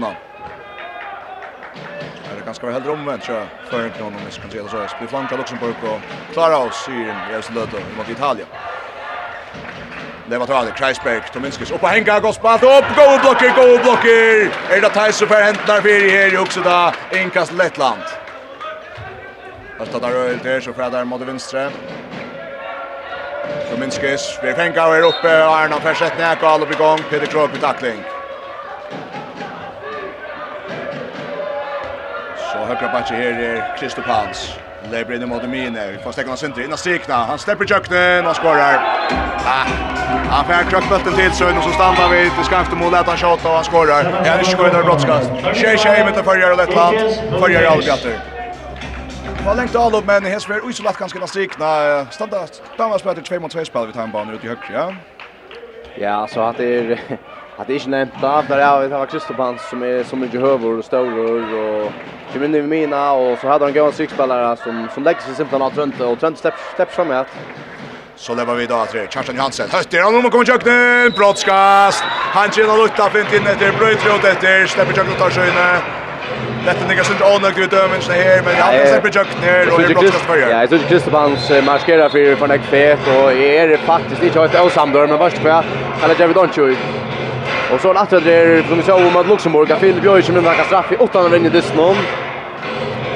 Det 2.37 2.43
ganska 2.43 2.67
väl 2.67 2.75
hellre 2.75 2.91
omvänt 2.91 3.25
så 3.25 3.47
för 3.71 3.85
en 3.85 3.93
kronon 3.93 4.27
i 4.27 4.31
det 4.63 4.69
så. 4.69 4.87
Vi 4.99 5.09
flankar 5.09 5.37
Luxemburg 5.37 5.85
och 5.85 6.01
klarar 6.33 6.67
oss 6.67 6.77
syren 6.77 7.25
i 7.25 7.35
Österlöto 7.35 7.77
mot 7.97 8.09
Italien. 8.09 8.49
Det 10.31 10.39
var 10.39 10.47
taget 10.47 10.75
Kreisberg, 10.75 11.23
Tominskis, 11.33 11.71
oppe 11.71 11.87
henga, 11.87 12.19
Gospad, 12.19 12.63
upp, 12.63 12.85
gå 12.97 13.07
blokker, 13.23 13.55
gode 13.57 13.83
blocker. 13.83 14.51
Är 14.71 14.81
det 14.81 14.91
Teiser 14.95 15.27
for 15.27 15.35
hentene 15.35 15.83
fire 15.83 16.11
her 16.11 16.35
i 16.35 16.37
Okseda, 16.37 16.93
innkast 17.13 17.53
Lettland. 17.53 18.03
Først 19.79 19.95
at 19.95 20.03
det 20.03 20.09
er 20.11 20.27
øyelt 20.27 20.45
här 20.45 20.61
så 20.61 20.73
fra 20.73 20.91
där 20.91 21.05
mot 21.05 21.27
vinstre. 21.27 21.71
Tominskis, 23.71 24.39
vi 24.43 24.55
fenga 24.55 24.83
og 24.83 24.97
er 24.97 25.05
oppe, 25.05 25.29
Arna 25.29 25.81
Fersett 25.81 26.19
ned, 26.19 26.37
Gale 26.41 26.53
all 26.53 26.63
i 26.63 26.75
igång. 26.75 27.01
Peter 27.11 27.27
Krog 27.27 27.51
med 27.51 27.61
tackling. 27.61 28.05
Så 32.37 32.59
høyre 32.59 32.91
bakke 32.93 33.15
her 33.15 33.35
er 33.51 33.63
Kristoff 33.79 34.07
Hans. 34.07 34.61
Det 34.91 35.05
blir 35.05 35.27
mot 35.27 35.49
Mine. 35.49 35.91
Vi 35.93 35.99
får 35.99 36.13
stäcka 36.13 36.29
hans 36.29 36.41
center. 36.41 36.63
Innan 36.65 36.79
strikna. 36.79 37.15
Han 37.15 37.39
släpper 37.39 37.65
köknen 37.65 38.27
och 38.27 38.37
skorar. 38.37 38.75
Ah, 39.47 39.67
han 40.31 40.45
får 40.45 40.71
krökbötten 40.71 41.13
till 41.13 41.33
Sön 41.33 41.57
och 41.59 41.65
så 41.65 41.71
stannar 41.71 42.09
vi 42.09 42.31
till 42.31 42.45
skaftemål. 42.45 42.93
Lät 42.93 43.07
han 43.07 43.17
tjata 43.17 43.49
och 43.49 43.55
han 43.55 43.65
skorar. 43.65 44.23
Jag 44.25 44.37
vill 44.37 44.47
skoja 44.47 44.73
där 44.73 44.83
brottskast. 44.83 45.31
Tjej 45.55 45.79
tjej 45.79 46.05
med 46.05 46.15
förgör 46.25 46.51
och 46.51 46.57
Lettland. 46.57 46.97
Förgör 47.41 47.65
Algatter. 47.65 48.21
var 49.47 49.55
längt 49.55 49.77
all 49.77 49.95
upp 49.95 50.07
men 50.07 50.25
Hesver 50.25 50.69
är 50.69 50.73
så 50.73 50.83
lätt 50.83 50.99
ganska 50.99 51.27
strikna. 51.27 51.67
Standard. 52.11 52.49
Standard 52.75 53.01
spelar 53.01 53.23
2 53.23 53.41
mot 53.41 53.51
2 53.53 53.65
spel 53.65 53.87
vid 53.87 53.95
timebanan 53.95 54.35
ute 54.35 54.47
i 54.47 54.49
högra. 54.49 54.97
Ja, 55.99 56.29
så 56.31 56.41
att 56.41 56.57
det 56.57 56.79
är 56.79 57.01
att 57.61 57.67
det 57.67 57.73
är 57.73 57.75
inte 57.75 57.91
nämnt 57.91 58.21
där 58.21 58.43
där 58.49 58.59
jag 58.59 58.83
det 58.83 58.89
var 58.89 59.07
Kristoffer 59.07 59.59
som 59.71 59.83
är 59.83 60.05
så 60.05 60.17
mycket 60.17 60.41
hövor 60.41 60.79
och 60.79 60.85
stor 60.85 61.19
och 61.55 61.93
kom 62.33 62.45
in 62.45 62.55
i 62.55 62.63
mina 62.63 63.13
och 63.13 63.39
så 63.39 63.49
hade 63.49 63.65
han 63.65 63.75
gått 63.75 63.95
sexspelare 63.95 64.57
som 64.57 64.89
som 64.95 65.05
lägger 65.05 65.21
sig 65.21 65.35
simpelt 65.35 65.63
att 65.63 65.77
runt 65.77 66.01
och 66.01 66.21
Trent 66.21 66.39
stepp 66.39 66.55
stepp 66.75 66.93
fram 66.93 67.09
med 67.09 67.25
Så 68.17 68.35
lever 68.35 68.55
vi 68.55 68.67
då 68.67 68.87
tre. 68.91 69.07
Kjartan 69.11 69.37
Johansen. 69.37 69.71
Högt 69.71 69.95
han 69.95 70.15
om 70.17 70.31
kommer 70.31 70.45
köknen. 70.45 71.11
Brottskast. 71.17 72.05
Han 72.37 72.51
tjänar 72.51 72.77
lukta 72.77 73.11
fint 73.11 73.33
in 73.33 73.47
efter 73.47 73.73
brötrot 73.79 74.25
efter 74.25 74.67
släpper 74.67 74.93
köknen 74.93 75.17
tar 75.19 75.31
sjöne. 75.31 75.81
Detta 76.67 76.87
nigga 76.89 77.05
sunt 77.05 77.23
onökt 77.23 77.59
ut 77.59 77.71
dömen 77.71 78.01
så 78.01 78.13
här 78.13 78.43
men 78.45 78.55
han 78.55 78.87
släpper 78.87 79.11
köknen 79.11 79.73
och 79.73 79.81
är 79.81 79.89
brottskast 79.95 80.25
för. 80.25 80.37
Ja, 80.37 80.61
jag 80.61 80.69
tror 80.69 80.79
Kristofans 80.79 81.51
markerar 81.67 82.09
för 82.09 82.37
för 82.37 82.49
nästa 82.49 82.67
fet 82.67 83.01
och 83.07 83.33
är 83.33 83.77
faktiskt 83.77 84.23
inte 84.23 84.45
ett 84.45 84.61
osamdör 84.61 85.07
men 85.07 85.19
vart 85.19 85.45
jag. 85.45 85.65
Eller 86.03 86.15
David 86.15 86.37
Donchuk 86.37 86.79
Och 87.73 87.81
så 87.81 87.93
en 87.93 88.07
det 88.11 88.21
där 88.21 88.63
som 88.69 88.77
vi 88.77 88.93
om 88.93 89.13
mot 89.13 89.27
Luxemburg. 89.27 89.81
Phil 89.81 90.01
Björk 90.01 90.25
som 90.25 90.35
vinner 90.35 90.65
straff 90.65 90.93
i 90.93 90.97
åttan 90.97 91.25
av 91.25 91.31
vinner 91.31 91.51
dysten. 91.51 91.97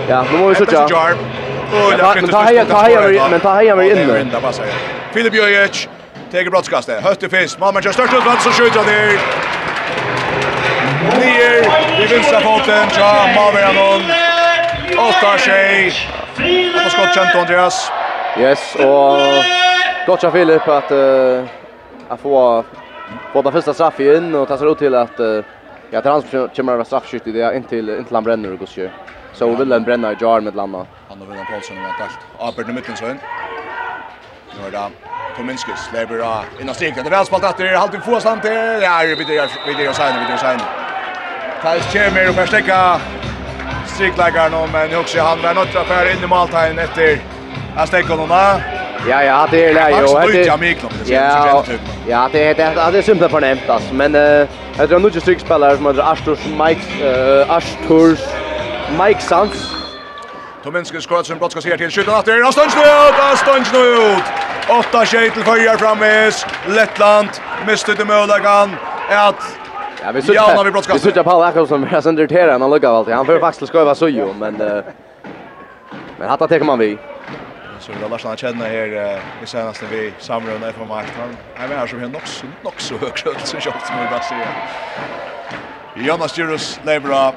Ja, 0.08 0.24
nu 0.32 0.38
må 0.38 0.48
vi 0.48 0.54
köra. 0.54 1.14
Men 2.14 2.28
ta 2.28 2.42
heja, 2.42 2.64
ta 2.64 2.78
heja, 2.82 3.28
men 3.28 3.40
ta 3.40 3.54
heja 3.54 3.76
vi 3.76 3.90
inne. 3.90 4.26
Filip 5.12 5.32
Björk 5.32 5.88
tar 6.32 6.50
brottskastet. 6.50 7.04
Hötte 7.04 7.28
fisk. 7.28 7.58
Malmö 7.58 7.82
kör 7.82 7.92
störst 7.92 8.14
utvann, 8.14 8.36
så 8.40 8.50
skjuter 8.50 8.78
han 8.78 8.86
ner. 8.86 9.20
Nier 11.20 12.02
i 12.02 12.06
vinstra 12.06 12.40
foten. 12.40 12.86
Ja, 12.98 13.28
Malmö 13.36 13.60
8-6. 14.88 15.92
Och 16.86 16.92
skottkant 16.92 17.34
Andreas. 17.34 17.92
Yes, 18.38 18.74
och 18.74 19.18
gott 20.06 20.24
av 20.24 20.30
Philip 20.30 20.68
att 20.68 20.92
uh, 20.92 21.44
att 22.08 22.20
få 22.20 22.64
få 23.32 23.42
den 23.42 23.52
första 23.52 23.74
straff 23.74 24.00
in 24.00 24.34
och 24.34 24.48
tar 24.48 24.72
ut 24.72 24.78
till 24.78 24.94
att 24.94 25.18
ja, 25.90 26.00
det 26.00 26.08
är 26.08 26.48
kommer 26.56 26.78
att 26.78 26.86
straffskytte 26.86 27.32
det 27.32 27.56
in 27.56 27.62
till 27.62 27.90
in 27.90 28.04
till 28.04 28.14
han 28.14 28.24
bränner 28.24 28.52
och 28.52 28.58
går 28.58 28.90
Så 29.32 29.54
vill 29.56 29.72
han 29.72 29.82
bränna 29.82 30.12
i 30.12 30.16
jar 30.20 30.40
med 30.40 30.54
landa. 30.54 30.86
Han 31.08 31.22
och 31.22 31.28
William 31.28 31.46
Paulsson 31.46 31.76
med 31.76 31.86
allt. 32.00 32.18
Abert 32.38 32.68
i 32.68 32.72
mitten 32.72 32.96
så 32.96 33.04
in. 33.04 33.18
Nu 34.60 34.66
är 34.66 34.70
det 34.70 34.90
Tominskis 35.36 35.78
släpper 35.90 36.18
av 36.18 36.44
innan 36.60 36.74
stegen. 36.74 37.04
Det 37.04 37.08
är 37.08 37.10
väl 37.10 37.26
spalt 37.26 37.44
att 37.44 37.56
det 37.56 37.68
är 37.68 37.76
halvtid 37.76 38.02
få 38.02 38.20
slant 38.20 38.42
till. 38.42 38.52
Ja, 38.52 39.02
vi 39.18 39.24
det 39.24 39.48
vi 39.66 39.74
det 39.84 39.94
sign 39.94 40.14
vi 40.20 40.32
det 40.32 40.38
sign. 40.38 40.60
Tais 41.62 41.92
kommer 41.92 42.28
och 42.28 42.34
förstärka 42.34 43.00
strikläggaren 43.86 44.54
om 44.54 44.70
men 44.72 44.96
också 45.00 45.20
han 45.20 45.42
var 45.42 45.54
något 45.54 45.68
för 45.68 46.12
in 46.12 46.24
i 46.24 46.26
måltagen 46.26 46.78
efter 46.78 47.18
Astekon 47.76 48.20
och 48.20 48.28
Ja, 49.08 49.22
ja, 49.22 49.48
det 49.50 49.64
är 49.64 49.74
läge 49.74 50.04
och 50.04 50.20
det 50.32 51.12
Ja. 51.12 51.64
Ja, 52.06 52.28
det 52.32 52.44
är 52.48 52.54
det 52.54 52.90
det 52.92 52.98
är 52.98 53.02
simpelt 53.02 53.30
förnämt 53.32 53.68
alltså, 53.68 53.94
men 53.94 54.14
eh 54.14 54.48
jag 54.78 54.88
tror 54.88 54.98
nog 54.98 55.22
styck 55.22 55.40
som 55.40 55.86
heter 55.86 56.12
Astur 56.12 56.38
Mike 56.64 57.08
eh 57.08 57.50
Astur 57.50 58.18
Mike 59.04 59.20
Sands. 59.20 59.74
Tominski 60.64 61.00
skorar 61.00 61.22
som 61.22 61.38
brottskast 61.38 61.66
här 61.66 61.76
till 61.76 61.90
skjutet 61.90 62.14
åter. 62.14 62.46
Och 62.46 62.52
stans 62.52 62.76
nu 62.76 62.82
ut, 62.82 63.32
och 63.32 63.38
stans 63.38 63.72
nu 63.72 63.78
ut. 63.78 64.24
8-6 64.68 65.30
till 65.32 65.42
Färjar 65.42 65.76
framis. 65.76 66.46
Lettland 66.68 67.28
miste 67.66 67.94
det 67.94 68.04
möjligheten 68.04 68.70
att 69.10 69.36
Ja, 70.04 70.12
vi 70.12 70.22
sitter. 70.22 70.34
Ja, 70.34 70.62
vi 70.64 70.70
brottskastar. 70.70 70.98
Vi 70.98 71.12
sitter 71.12 71.22
på 71.22 71.52
Paul 71.54 71.68
som 71.68 71.84
är 71.84 72.00
sönder 72.00 72.26
terren 72.26 72.60
han 72.60 72.70
luggar 72.70 72.90
alltid. 72.98 73.14
Han 73.14 73.26
får 73.26 73.38
faktiskt 73.38 73.68
skoja 73.68 73.94
så 73.94 74.08
ju, 74.08 74.26
men 74.38 74.54
men 76.18 76.28
hatta 76.28 76.48
tar 76.48 76.60
man 76.60 76.78
vi. 76.78 76.98
Så 77.86 77.92
vi 77.92 78.02
har 78.02 78.08
lärt 78.08 78.20
känna 78.20 78.36
känna 78.36 78.68
er 78.68 79.20
i 79.42 79.46
senaste 79.46 79.86
vi 79.90 80.12
samrunda 80.18 80.72
från 80.72 80.88
marknaden. 80.88 81.36
Han 81.56 81.72
är 81.72 81.76
här 81.76 81.86
som 81.86 82.02
är 82.02 82.08
nog 82.08 82.22
så, 82.24 82.46
nog 82.62 82.74
så 82.76 82.96
högt 82.96 83.18
sköld 83.18 83.40
som 83.44 83.60
jag 83.64 83.74
som 83.86 83.96
vi 83.98 84.06
bara 84.10 84.22
ser. 84.22 84.46
Jonas 85.96 86.38
Djurus, 86.38 86.80
lever 86.84 87.08
Leibra. 87.08 87.32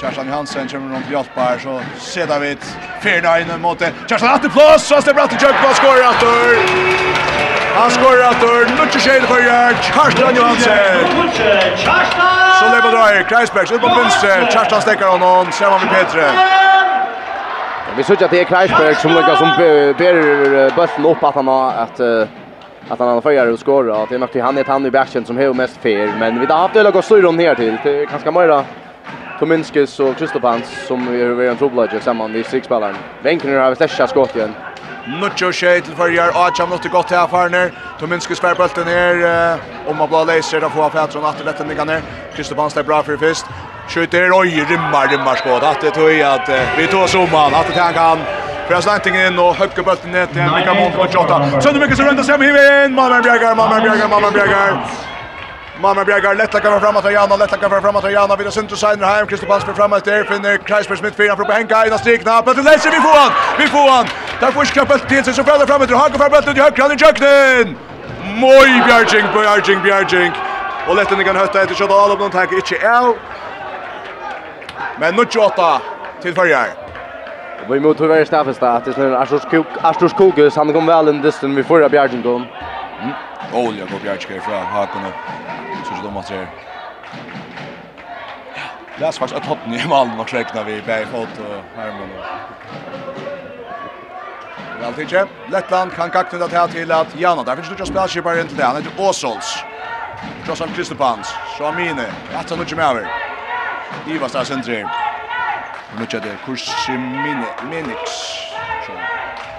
Kjerstan 0.00 0.26
Johansen 0.26 0.68
kommer 0.68 0.94
runt 0.94 1.10
Hjälpar 1.10 1.58
så 1.58 1.80
sedar 1.98 2.40
vi 2.40 2.56
4-9 3.02 3.58
mot 3.58 3.82
Kjerstan 4.08 4.38
det 4.42 4.48
Plås, 4.48 4.82
så 4.82 5.02
stämmer 5.02 5.22
Atte 5.22 5.36
Kjøkva 5.38 5.74
skorar 5.74 6.08
Atter. 6.10 6.46
Han 7.74 7.90
skorar 7.90 8.30
Atter, 8.30 8.76
Nutje 8.76 9.00
Kjell 9.00 9.22
för 9.22 9.40
Gjert, 9.42 9.84
Kjerstan 9.84 10.34
Johansen. 10.36 10.96
Så 12.58 12.64
lever 12.74 12.90
drar, 12.90 13.28
Kreisbergs 13.28 13.72
ut 13.72 13.80
på 13.80 13.88
vinstre, 13.88 14.48
Kjerstan 14.52 14.82
stäcker 14.82 15.06
honom, 15.06 15.52
ser 15.52 15.70
man 15.70 15.80
med 15.80 15.90
Petre. 15.90 16.60
Vi 18.00 18.04
såg 18.04 18.22
att 18.24 18.30
det 18.30 18.40
är 18.40 18.44
Kreisberg 18.44 18.94
som 18.94 19.10
lägger 19.10 19.36
som 19.36 19.48
ber 19.98 20.76
bollen 20.76 21.04
upp 21.16 21.24
att 21.24 21.34
han 21.34 21.46
har 21.48 21.70
att 21.72 22.00
att 22.88 22.98
han 22.98 23.08
har 23.08 23.20
förgare 23.20 23.50
och 23.50 23.58
skora 23.58 24.02
att 24.02 24.08
det 24.08 24.14
är 24.14 24.18
nog 24.18 24.32
till 24.32 24.42
han 24.42 24.58
är 24.58 24.64
han 24.64 24.86
i 24.86 24.90
backen 24.90 25.24
som 25.24 25.36
har 25.36 25.54
mest 25.54 25.76
fel 25.76 26.08
men 26.18 26.40
vi 26.40 26.46
har 26.46 26.58
haft 26.58 26.74
det 26.74 26.82
lugga 26.82 27.02
styr 27.02 27.32
ner 27.32 27.54
till 27.54 27.78
det 27.82 27.90
är 27.90 28.06
ganska 28.06 28.30
mycket 28.30 28.66
Tominskis 29.38 30.00
och 30.00 30.18
Kristopans 30.18 30.86
som 30.86 31.08
är 31.08 31.40
en 31.40 31.56
trobladje 31.56 32.00
samman 32.00 32.32
vid 32.32 32.46
sexspelaren. 32.46 32.96
Vänken 33.22 33.58
har 33.58 33.74
stäcka 33.74 34.06
skott 34.06 34.36
igen. 34.36 34.54
Nuttjo 35.04 35.52
tjej 35.52 35.80
till 35.82 35.94
förjar, 35.94 36.30
Acha 36.34 36.66
måste 36.66 36.88
gott 36.88 37.10
här 37.10 37.26
för 37.26 37.48
ner. 37.48 37.70
Tominski 37.98 38.34
spär 38.34 38.54
bulten 38.54 38.84
ner, 38.86 39.58
om 39.90 39.96
man 39.96 40.10
bara 40.10 40.24
läser, 40.24 40.60
då 40.60 40.70
får 40.70 40.90
Petron 40.90 41.24
att 41.24 41.44
lätta 41.44 41.64
ner. 41.64 42.02
Kristofan 42.36 42.70
är 42.76 42.82
bra 42.82 43.02
för 43.02 43.16
först 43.16 43.46
skjuter 43.90 44.32
oj 44.32 44.64
rimmar 44.68 45.08
rimmar 45.08 45.34
skott. 45.34 45.62
Att 45.62 45.80
det 45.80 45.90
tog 45.90 46.22
att 46.22 46.48
vi 46.78 46.86
tar 46.86 47.06
han 47.36 47.54
att 47.54 47.66
det 47.66 47.72
kan 47.72 48.18
För 48.66 48.74
jag 48.74 48.82
in 49.26 49.38
och 49.38 49.54
högger 49.54 49.82
bulten 49.82 50.10
ner 50.12 50.26
till 50.26 50.42
Mika 50.42 50.74
Mån 50.74 50.92
på 50.92 51.06
28. 51.12 51.60
Sönder 51.60 51.80
mycket 51.80 51.96
så 51.96 52.02
runda 52.02 52.22
sig 52.22 52.38
med 52.38 52.84
in. 52.84 52.94
Malmö 52.94 53.22
Bjärgar, 53.22 53.54
Malmö 53.54 53.80
Bjärgar, 53.80 54.08
Malmö 54.08 54.30
Bjärgar. 54.30 54.86
Malmö 55.80 56.04
Bjärgar 56.04 56.34
lätta 56.34 56.60
kan 56.60 56.80
framåt 56.80 57.04
och 57.04 57.12
Janna 57.12 57.36
lätta 57.36 57.56
kan 57.56 57.70
framåt 57.82 58.04
och 58.04 58.12
Janna 58.12 58.36
vidare 58.36 58.52
Sunter 58.52 58.76
Seiner 58.76 59.06
hem 59.06 59.26
Kristoffer 59.26 59.52
Pansberg 59.52 59.76
framåt 59.76 60.04
där 60.04 60.24
finner 60.24 60.56
Kreisberg 60.56 60.98
Smith 60.98 61.16
fyra 61.16 61.36
från 61.36 61.50
Henka 61.50 61.86
i 61.86 61.98
strik 61.98 62.22
knapp. 62.22 62.48
Och 62.48 62.56
läser 62.56 62.90
vi 62.90 63.00
får 63.06 63.16
han 63.22 63.32
vi 63.58 63.66
får 63.66 63.90
han 63.90 64.06
där 64.40 64.50
får 64.50 64.64
skapet 64.64 65.08
till 65.08 65.24
sig. 65.24 65.34
Så 65.34 65.44
faller 65.44 65.66
framåt 65.66 65.90
och 65.90 65.98
Hagen 65.98 66.18
för 66.18 66.30
bulten 66.30 66.56
i 66.56 66.60
Han 66.60 66.92
i 66.92 66.96
jöknen 67.04 67.76
Moi 68.40 68.82
Bjärging 68.86 69.26
Bjärging 69.34 69.82
Bjärging 69.82 70.32
och 70.88 70.96
lätta 70.96 71.24
kan 71.24 71.36
hötta 71.36 71.62
ett 71.62 71.78
då 71.78 71.94
av 71.94 72.18
dem 72.18 72.30
tack 72.30 72.52
inte 72.52 72.76
är 72.76 73.39
Men 75.00 75.14
nu 75.16 75.24
28 75.30 75.82
till 76.22 76.34
förjar. 76.34 76.66
Vi 77.70 77.80
mot 77.80 78.00
hur 78.00 78.10
är 78.10 78.24
Staffesta 78.24 78.72
att 78.72 78.84
det 78.84 78.98
är 78.98 79.12
Arthur 79.12 79.38
Skog 79.38 79.66
Arthur 79.82 80.08
Skogus 80.08 80.56
han 80.56 80.72
kom 80.72 80.86
väl 80.86 81.08
in 81.08 81.22
distan 81.22 81.54
vi 81.54 81.62
förra 81.62 81.88
Bjärgen 81.88 82.22
kom. 82.22 82.46
Mm. 83.02 83.14
Olja 83.52 83.84
går 83.84 84.00
Bjargen 84.02 84.40
från 84.40 84.66
Hakon. 84.66 85.02
Så 85.88 85.94
så 85.94 86.02
de 86.02 86.12
måste 86.12 86.34
Det 88.98 89.04
är 89.04 89.12
faktiskt 89.12 89.36
att 89.36 89.46
hotten 89.46 89.74
i 89.74 89.88
Malmö 89.88 90.22
och 90.22 90.32
räknar 90.32 90.64
vi 90.64 90.82
bäg 90.86 91.06
fot 91.06 91.28
och 91.38 91.80
Herman. 91.82 92.10
Valtige, 94.80 95.26
Lettland 95.46 95.92
kan 95.92 96.10
kakta 96.10 96.38
det 96.38 96.52
här 96.52 96.68
till 96.68 96.92
att 96.92 97.20
Jana, 97.20 97.42
där 97.42 97.56
finns 97.56 97.68
det 97.68 97.78
ju 97.78 97.86
spelskipare 97.86 98.40
inte 98.40 98.48
till 98.48 98.58
det, 98.58 98.64
han 98.64 98.76
heter 98.76 98.92
Åsols. 98.98 99.64
Krossar 100.44 100.66
Kristopans, 100.66 101.34
Sjamine, 101.58 102.06
att 102.34 102.50
han 102.50 102.60
inte 102.60 102.76
med 102.76 102.84
över. 102.84 103.06
Iva 104.06 104.28
star 104.28 104.44
sentrer. 104.44 104.88
Nu 105.98 106.06
tjat 106.06 106.22
det 106.22 106.36
Kursimine 106.44 107.46
Menix. 107.62 108.00
Så. 108.86 108.92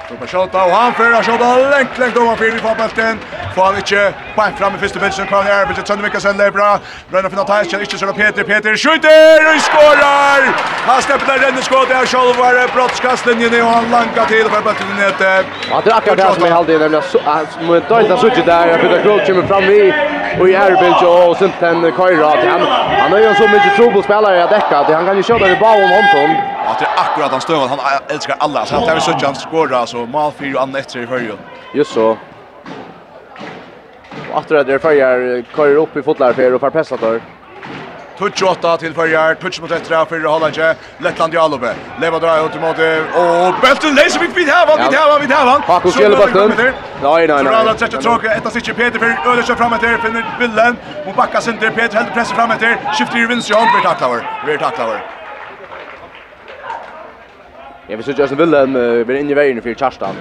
Då 0.09 0.17
på 0.17 0.27
skott 0.27 0.53
och 0.53 0.59
han 0.59 0.93
för 0.93 1.23
skott 1.23 1.71
längt 1.71 1.97
längt 1.97 2.17
ovanför 2.17 2.55
i 2.55 2.59
fotbollen. 2.59 3.19
Får 3.55 3.65
han 3.65 3.77
ikke 3.81 4.03
bein 4.37 4.53
fram 4.59 4.75
i 4.75 4.79
første 4.83 4.99
bild 4.99 5.13
som 5.17 5.27
kommer 5.27 5.49
her. 5.51 5.65
Bildet 5.67 5.85
Tønne 5.85 6.05
Mikkelsen 6.05 6.37
lever 6.41 6.53
bra. 6.57 6.69
Rønner 7.13 7.29
finner 7.33 7.47
Thais, 7.49 7.67
kjenner 7.67 7.85
ikke 7.87 7.99
selv 8.01 8.13
Peter. 8.21 8.43
Peter 8.51 8.77
skjuter 8.83 9.47
og 9.51 9.59
skårer! 9.67 10.47
Han 10.87 11.01
slipper 11.05 11.27
der 11.31 11.43
denne 11.45 11.63
skåret 11.67 11.91
av 11.99 12.07
Kjolvar. 12.13 12.59
Brottskastlinjen 12.75 13.57
og 13.61 13.69
han 13.73 13.91
lanka 13.95 14.25
til 14.31 14.47
for 14.53 14.63
bøtten 14.67 14.95
ned. 14.99 15.25
Ja, 15.25 15.81
det 15.83 15.91
er 15.91 15.97
akkurat 15.97 16.21
det 16.21 16.31
som 16.37 16.47
er 16.47 16.55
halvdelen. 16.57 16.95
Nemlig 16.95 17.27
at 17.35 17.59
må 17.67 17.79
ta 17.91 18.01
så 18.07 18.17
suttet 18.23 18.45
der. 18.47 18.77
Peter 18.83 19.03
Krog 19.03 19.21
kommer 19.27 19.47
fram 19.51 19.67
i 19.69 19.81
og 20.39 20.49
i 20.49 20.53
Erbild 20.55 21.03
og 21.07 21.35
Sinten 21.37 21.83
Køyra. 21.99 22.31
Han, 22.53 22.65
han 23.01 23.13
er 23.13 23.23
jo 23.27 23.33
så 23.41 23.47
mye 23.51 23.75
trobelspillere 23.77 24.43
i 24.43 24.47
dekka. 24.53 24.83
Han 24.95 25.05
kan 25.05 25.19
jo 25.19 25.27
kjøre 25.29 25.51
i 25.51 25.57
om 25.59 25.93
håndtom. 25.97 26.35
Ja, 26.65 26.75
det 26.79 26.87
er 26.87 26.99
akkurat 27.03 27.31
han 27.31 27.41
støver. 27.41 27.67
Han 27.67 27.79
elsker 28.09 28.33
alle. 28.39 28.65
Han 28.71 28.87
tar 28.87 28.95
vi 28.95 29.01
suttet 29.07 29.27
han 29.27 29.35
skårer. 29.35 30.05
Mal 30.15 30.31
4 30.39 30.55
og 30.55 30.61
Anne 30.63 30.79
etter 30.79 31.03
i 31.03 31.07
førjen. 31.07 31.39
Just 31.75 31.93
så. 31.93 32.15
Och 34.31 34.37
åter 34.37 34.63
där 34.63 34.77
Färjar 34.77 35.43
kör 35.55 35.75
upp 35.75 35.97
i 35.97 36.01
fotlar 36.01 36.33
för 36.33 36.53
och 36.53 36.99
där. 36.99 37.21
Touch 38.17 38.43
8 38.43 38.77
till 38.77 38.93
Färjar, 38.93 39.35
touch 39.35 39.61
mot 39.61 39.71
ettra 39.71 40.05
för 40.05 40.19
Hollandje, 40.19 40.75
Lettland 40.97 41.33
Jalove. 41.33 41.73
Leva 42.01 42.19
drar 42.19 42.45
ut 42.45 42.61
mot 42.61 42.77
och 43.15 43.61
Belton 43.61 43.95
läser 43.95 44.19
vi 44.19 44.27
vid 44.27 44.47
här, 44.47 44.65
vid 44.67 44.99
här, 44.99 45.19
vid 45.19 45.31
här. 45.31 45.59
Paco 45.59 45.91
Kjellbacken. 45.91 46.53
Nej, 46.57 46.73
nej, 47.01 47.27
nej. 47.27 47.43
Rallar 47.43 47.75
sätter 47.75 47.97
tråka, 47.97 48.33
ett 48.33 48.45
av 48.45 48.49
sitt 48.49 48.75
Peter 48.75 48.99
för 48.99 49.31
Ölersen 49.31 49.55
fram 49.55 49.73
efter 49.73 49.97
finner 49.97 50.25
bilden. 50.39 50.77
Hon 51.05 51.15
backar 51.15 51.39
sin 51.39 51.57
där 51.59 51.69
Peter 51.69 51.97
helt 51.97 52.13
pressar 52.13 52.35
fram 52.35 52.51
efter. 52.51 52.77
Skiftar 52.97 53.17
ju 53.17 53.27
vinst 53.27 53.49
Jan 53.49 53.67
blir 53.73 53.89
tacklad. 53.89 54.21
Blir 54.45 54.57
tacklad. 54.57 54.97
Jag 57.87 57.97
vill 57.97 58.05
så 58.05 58.11
Justin 58.11 58.37
Wilhelm 58.37 58.73
blir 59.05 59.15
in 59.15 59.29
i 59.29 59.33
vägen 59.33 59.61
för 59.61 59.73
Charstan. 59.73 60.15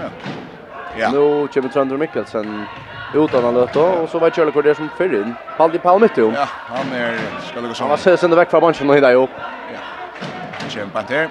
Ja. 0.97 1.11
Nu 1.11 1.49
kommer 1.55 1.69
Trondheim 1.69 2.01
Mikkelsen 2.01 2.67
utan 3.15 3.45
han 3.45 3.55
löt 3.55 3.77
och 3.77 4.09
så 4.09 4.19
var 4.19 4.31
Charlie 4.31 4.53
Cordier 4.53 4.74
som 4.74 4.89
för 4.97 5.15
in. 5.15 5.35
Paldi 5.57 5.78
Palm 5.78 6.03
mitt 6.03 6.16
Ja, 6.16 6.49
han 6.66 6.93
är 6.93 7.19
ska 7.51 7.61
lägga 7.61 7.74
så. 7.74 7.85
Han 7.85 7.99
ser 7.99 8.16
sen 8.16 8.35
väck 8.35 8.51
från 8.51 8.62
matchen 8.62 8.91
och 8.91 8.95
hit 8.95 9.03
där 9.03 9.15
upp. 9.15 9.31
Ja. 9.73 10.69
Kämpa 10.69 11.01
inte. 11.01 11.28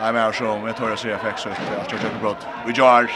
Nej 0.00 0.12
men 0.12 0.32
så 0.32 0.44
med 0.44 0.68
jag 0.68 0.76
tar 0.76 0.96
så 0.96 1.08
jag 1.08 1.20
fick 1.20 1.38
så 1.38 1.48
att 1.48 1.60
jag 1.90 2.00
köper 2.00 2.20
brott. 2.20 2.46
Vi 2.66 2.72
George. 2.72 3.14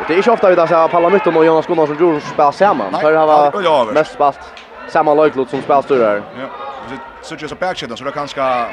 Och 0.00 0.04
det 0.08 0.14
är 0.14 0.22
ju 0.22 0.32
ofta 0.32 0.50
vi 0.50 0.56
där 0.56 0.66
så 0.66 0.88
Palm 0.88 1.12
mitt 1.12 1.26
och 1.26 1.44
Jonas 1.44 1.66
Gunnarsson 1.66 1.96
George 1.98 2.20
spelar 2.20 2.52
samman. 2.52 3.00
För 3.00 3.14
han 3.14 3.28
var 3.28 3.92
mest 3.92 4.12
spalt 4.12 4.40
samma 4.88 5.14
lagklot 5.14 5.50
som 5.50 5.62
spelstyrare. 5.62 6.22
Ja. 6.40 6.46
Så 7.22 7.36
så 7.36 7.42
just 7.42 7.52
a 7.52 7.56
backshot 7.60 7.98
så 7.98 8.04
det 8.04 8.12
kan 8.12 8.28
ska 8.28 8.66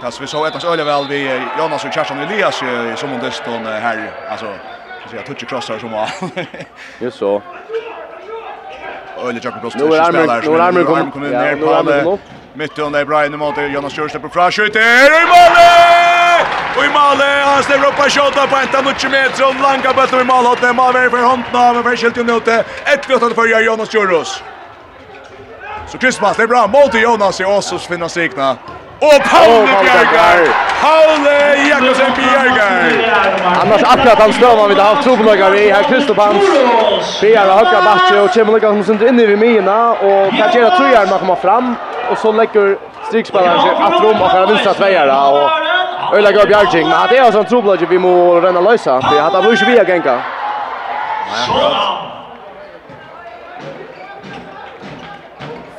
Tas 0.00 0.20
vi 0.20 0.26
så 0.26 0.46
ett 0.46 0.56
oss 0.56 0.64
öle 0.64 0.84
väl 0.84 1.06
vi 1.08 1.40
Jonas 1.58 1.84
och 1.84 1.92
Kjartan 1.92 2.18
Elias 2.18 2.62
som 2.96 3.12
undestånd 3.12 3.66
här 3.66 4.12
alltså 4.30 4.46
Så 5.10 5.16
jag 5.16 5.26
touch 5.26 5.48
crossar 5.48 5.78
som 5.78 5.92
var. 5.92 6.10
Just 6.98 7.18
så. 7.18 7.42
Öle 9.18 9.40
Jakob 9.42 9.60
Blås 9.60 9.72
spelar. 9.72 10.12
Nu 10.12 10.18
är 10.18 10.60
armen 10.60 10.84
kommer 10.84 11.10
kom 11.10 11.22
ner 11.22 11.56
på 11.56 11.74
han. 11.74 12.18
Mitt 12.54 12.78
under 12.78 13.04
Brian 13.04 13.38
mot 13.38 13.54
Jonas 13.74 13.92
Kjørstad 13.92 14.20
på 14.20 14.28
fra 14.28 14.50
skjuter 14.50 14.80
i 15.22 15.26
mål. 15.32 15.56
Og 16.76 16.84
i 16.84 16.88
målet 16.88 17.44
han 17.44 17.62
släpper 17.62 17.88
upp 17.88 18.00
en 18.04 18.10
shot 18.10 18.34
på 18.34 18.56
ända 18.56 18.82
mot 18.82 19.00
20 19.00 19.08
meter 19.08 19.48
och 19.48 19.54
langa 19.62 19.92
på 19.92 20.20
i 20.20 20.24
mål 20.24 20.44
målet 20.44 20.60
det. 20.60 20.72
mål 20.72 20.96
över 20.96 21.08
för 21.08 21.24
handen 21.30 21.54
av 21.54 21.74
men 21.74 21.82
förskilt 21.82 22.16
ju 22.16 22.36
ute. 22.36 22.64
Ett 22.84 23.04
vi 23.08 23.14
att 23.14 23.34
förgöra 23.34 23.60
Jonas 23.60 23.92
Kjørstad. 23.92 24.44
Så 25.88 25.98
Krismas 25.98 26.36
det 26.36 26.42
är 26.42 26.46
bra 26.46 26.66
Mål 26.66 26.82
mot 26.82 26.94
Jonas 26.94 27.40
i 27.40 27.44
Åsos 27.44 27.86
finnas 27.86 28.16
rikna. 28.16 28.56
Og 29.02 29.20
Paule 29.32 29.66
Bjergar! 29.82 30.40
Paule 30.84 31.36
Jakobsen 31.70 32.12
Bjergar! 32.16 32.82
Annars 33.62 33.82
akkurat 33.82 34.18
han 34.22 34.32
støvna 34.32 34.66
vi 34.68 34.74
har 34.74 34.94
haft 34.94 35.04
trobeløkar 35.06 35.54
i. 35.54 35.64
Her 35.74 35.82
Kristoff 35.82 36.20
Hans. 36.20 36.44
Bjergar 37.20 37.52
har 37.52 37.64
høyre 37.64 37.80
bakke 37.86 38.20
og 38.20 38.28
kommer 38.34 38.52
lukka 38.52 38.72
som 38.74 38.82
sitter 38.84 39.08
inne 39.08 39.22
i 39.22 39.36
mina. 39.36 39.78
Og 40.08 40.36
Kajera 40.36 40.70
Trujar 40.76 41.08
man 41.10 41.18
kommer 41.18 41.40
fram. 41.44 41.76
Og 42.10 42.18
så 42.18 42.32
legger 42.32 42.76
strikspilleren 43.08 43.60
seg 43.64 43.82
at 43.86 43.98
rom 44.04 44.20
og 44.20 44.30
fyrir 44.30 44.52
vinstra 44.52 44.76
tveier. 44.82 45.08
Og 45.10 46.16
Øyla 46.16 46.30
går 46.36 46.46
Bjergjeng. 46.52 46.88
Men 46.88 47.08
det 47.10 47.18
er 47.18 47.24
altså 47.24 47.40
en 47.40 47.50
trobeløkar 47.52 47.86
vi 47.86 48.04
må 48.06 48.14
renna 48.44 48.60
løysa. 48.68 49.00
Vi 49.08 49.16
har 49.16 49.30
hatt 49.30 49.40
av 49.40 49.48
Lush 49.48 49.64
Via 49.66 49.84
Genka. 49.88 50.20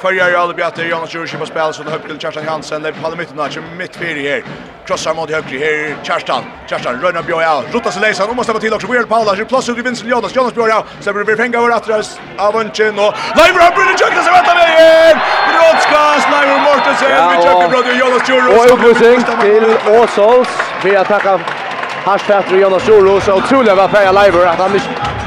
Följer 0.01 0.33
alla 0.33 0.53
bjatter 0.53 0.85
Jonas 0.85 1.13
Jurski 1.13 1.37
på 1.37 1.45
spel 1.45 1.73
så 1.73 1.83
det 1.83 1.91
högt 1.91 2.07
till 2.07 2.19
Kerstan 2.19 2.47
Hansen 2.47 2.81
där 2.81 2.91
på 2.91 3.15
mitten 3.15 3.37
där 3.37 3.63
mitt 3.77 3.95
fyra 3.95 4.29
här. 4.29 4.43
Krossar 4.85 5.13
mot 5.13 5.31
högre 5.31 5.57
här 5.57 5.95
Kerstan. 6.03 6.43
Kerstan 6.69 7.01
rönnar 7.01 7.23
Björn 7.23 7.41
ja. 7.41 7.63
Rutas 7.71 7.99
läser 7.99 8.29
och 8.29 8.35
måste 8.35 8.53
ta 8.53 8.59
till 8.59 8.73
också 8.73 8.87
Weird 8.87 9.09
Paula 9.09 9.35
så 9.35 9.45
plats 9.45 9.69
ut 9.69 9.77
i 9.77 9.81
Vincent 9.81 10.09
Jonas 10.09 10.35
Jonas 10.35 10.53
Björn 10.53 10.69
ja. 10.69 10.83
Så 10.99 11.13
blir 11.13 11.35
fänga 11.35 11.57
över 11.57 11.69
att 11.69 11.89
Avanchen 12.37 12.99
och 13.05 13.13
Live 13.39 13.57
Robert 13.61 13.87
och 13.93 14.01
Jukka 14.01 14.21
så 14.23 14.31
väntar 14.31 14.55
vägen. 14.55 15.19
Brådskas, 15.49 16.23
Live 16.33 16.61
Mortensen 16.67 17.09
med 17.09 17.37
Jukka 17.45 17.67
bröder 17.69 17.99
Jonas 17.99 18.29
Jurski. 18.29 18.57
Och 18.57 18.73
upplösning 18.73 19.23
till 19.41 19.65
Åsås. 19.87 20.47
Vi 20.83 20.95
attackar 20.95 21.60
Harsfätter 22.03 22.53
och 22.53 22.61
Jonas 22.61 22.87
Jorlo 22.87 23.19
så 23.21 23.33
otroliga 23.33 23.75
var 23.75 23.87
färja 23.87 24.11
Leiber 24.11 24.45
att 24.45 24.57
han 24.57 24.71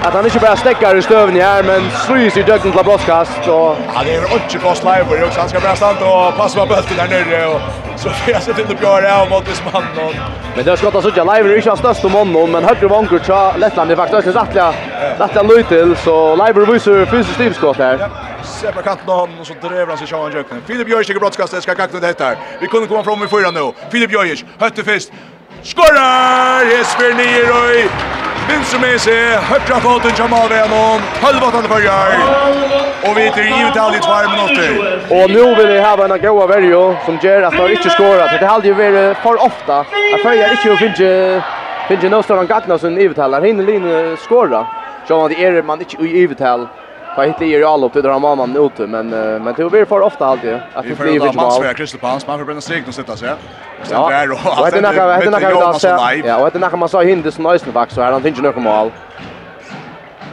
att 0.02 0.14
han 0.14 0.24
inte 0.24 0.38
bara 0.38 0.56
stäcker 0.56 0.96
i 0.96 1.02
stöven 1.02 1.36
här 1.36 1.62
men 1.62 1.90
slys 1.90 2.36
i 2.36 2.42
döden 2.42 2.72
till 2.72 2.84
broadcast 2.84 3.38
och 3.38 3.76
ja 3.94 4.02
det 4.04 4.14
är 4.14 4.34
inte 4.34 4.58
kost 4.58 4.84
live 4.84 5.24
och 5.24 5.32
han 5.36 5.48
ska 5.48 5.60
bara 5.60 5.76
stanna 5.76 6.06
och 6.06 6.36
passa 6.36 6.60
på 6.60 6.66
bulten 6.66 6.96
där 6.96 7.08
nere 7.08 7.46
och 7.46 7.60
så 7.96 8.08
jag 8.26 8.42
sitter 8.42 8.60
inte 8.60 8.74
på 8.74 9.00
det 9.00 9.16
av 9.16 9.30
mot 9.30 9.48
Isman 9.48 9.82
och 9.96 10.14
men 10.56 10.64
det 10.64 10.76
ska 10.76 10.90
ta 10.90 11.02
sådär 11.02 11.24
Leiber 11.24 11.50
är 11.50 11.56
inte 11.56 11.70
hans 11.70 11.80
största 11.80 12.08
mån 12.08 12.50
men 12.50 12.64
högre 12.64 12.86
vanker 12.86 13.20
så 13.24 13.52
Lettland 13.58 13.90
är 13.90 13.96
faktiskt 13.96 14.36
att 14.36 14.56
rättliga 15.18 15.42
löjtel 15.42 15.96
så 15.96 16.36
Leiber 16.36 16.66
visar 16.72 17.06
fysiskt 17.06 17.34
stivskott 17.34 17.76
här 17.76 18.08
på 18.74 18.82
kanten 18.82 19.08
av 19.08 19.18
honom 19.18 19.40
och 19.40 19.46
så 19.46 19.54
drever 19.68 19.86
han 19.86 19.98
sig 19.98 20.06
Sean 20.06 20.32
Jöknen. 20.32 20.62
Filip 20.66 20.88
Jöjers 20.88 21.10
i 21.10 21.14
broadcastet 21.14 21.62
ska 21.62 21.74
kakta 21.74 22.00
det 22.00 22.20
här. 22.20 22.36
Vi 22.60 22.66
kunde 22.66 22.86
komma 22.86 23.04
fram 23.04 23.22
i 23.22 23.26
förra 23.26 23.50
nu. 23.50 23.72
Filip 23.90 24.12
Jöjers, 24.12 24.44
hötte 24.58 24.84
fist 24.84 25.12
skorar! 25.64 26.64
Jesper 26.70 27.14
Nierøy! 27.18 27.88
Vinst 28.48 28.74
som 28.74 28.82
er 28.84 28.98
seg, 29.00 29.38
høyre 29.48 29.78
foten 29.80 30.12
Jamal 30.18 30.50
av 30.50 30.52
gjennom, 30.52 31.04
halvåttende 31.22 31.70
førjar, 31.70 32.18
og 33.08 33.14
vi 33.16 33.24
til 33.32 33.46
givet 33.48 33.78
alle 33.80 33.96
i 33.96 34.02
tvær 34.04 34.28
minutter. 34.34 34.74
Og 35.16 35.32
nå 35.32 35.46
vil 35.56 35.70
vi 35.72 35.78
ha 35.80 35.94
en 36.04 36.14
goa 36.20 36.46
verjo 36.50 36.82
som 37.06 37.16
gjør 37.22 37.48
at 37.48 37.56
han 37.56 37.72
ikke 37.72 37.94
skorer, 37.96 38.36
det 38.36 38.50
hadde 38.50 38.68
jo 38.68 38.76
vært 38.76 39.22
for 39.24 39.40
ofta. 39.40 39.86
at 39.88 40.20
førjar 40.26 40.58
ikke 40.58 40.76
finner 40.82 41.40
finner 41.88 42.12
noe 42.12 42.24
større 42.24 42.44
enn 42.44 42.48
gattene 42.48 42.78
som 42.80 43.00
ivetall, 43.00 43.34
han 43.36 43.44
hinner 43.44 43.66
linje 43.68 43.98
skorer, 44.24 44.68
så 45.08 45.22
man 45.24 45.32
er 45.36 45.62
man 45.62 45.80
ikke 45.84 46.00
i 46.04 46.12
ivetall, 46.22 46.68
För 47.14 47.26
hit 47.26 47.40
ligger 47.40 47.58
ju 47.58 47.64
alla 47.64 47.86
upp 47.86 47.92
till 47.92 48.02
dra 48.02 48.18
mamman 48.18 48.56
ut 48.56 48.78
men 48.78 49.08
men 49.08 49.54
det 49.56 49.70
blir 49.70 49.84
för 49.84 50.00
ofta 50.00 50.26
alltid 50.26 50.54
att 50.54 50.84
det 50.88 50.96
blir 50.96 51.20
för 51.20 51.32
mål. 51.32 51.62
Vi 51.62 51.74
Crystal 51.74 52.00
Palace 52.00 52.26
man 52.26 52.38
för 52.38 52.44
Brendan 52.44 52.62
Stig 52.62 52.84
och 52.88 52.94
sitta 52.94 53.16
så. 53.16 53.24
Ja. 53.90 54.04
Och 54.60 54.70
det 54.70 54.80
när 54.80 54.92
det 54.92 55.30
när 55.30 55.40
det 55.40 55.50
då 55.50 55.72
så. 55.72 55.88
Ja, 56.24 56.36
och 56.36 56.50
det 56.50 56.58
när 56.58 56.76
man 56.76 56.88
så 56.88 57.02
Henderson 57.02 57.46
Eisen 57.46 57.72
back 57.72 57.90
så 57.90 58.02
här 58.02 58.12
han 58.12 58.22
tänker 58.22 58.42
några 58.42 58.60
mål. 58.60 58.90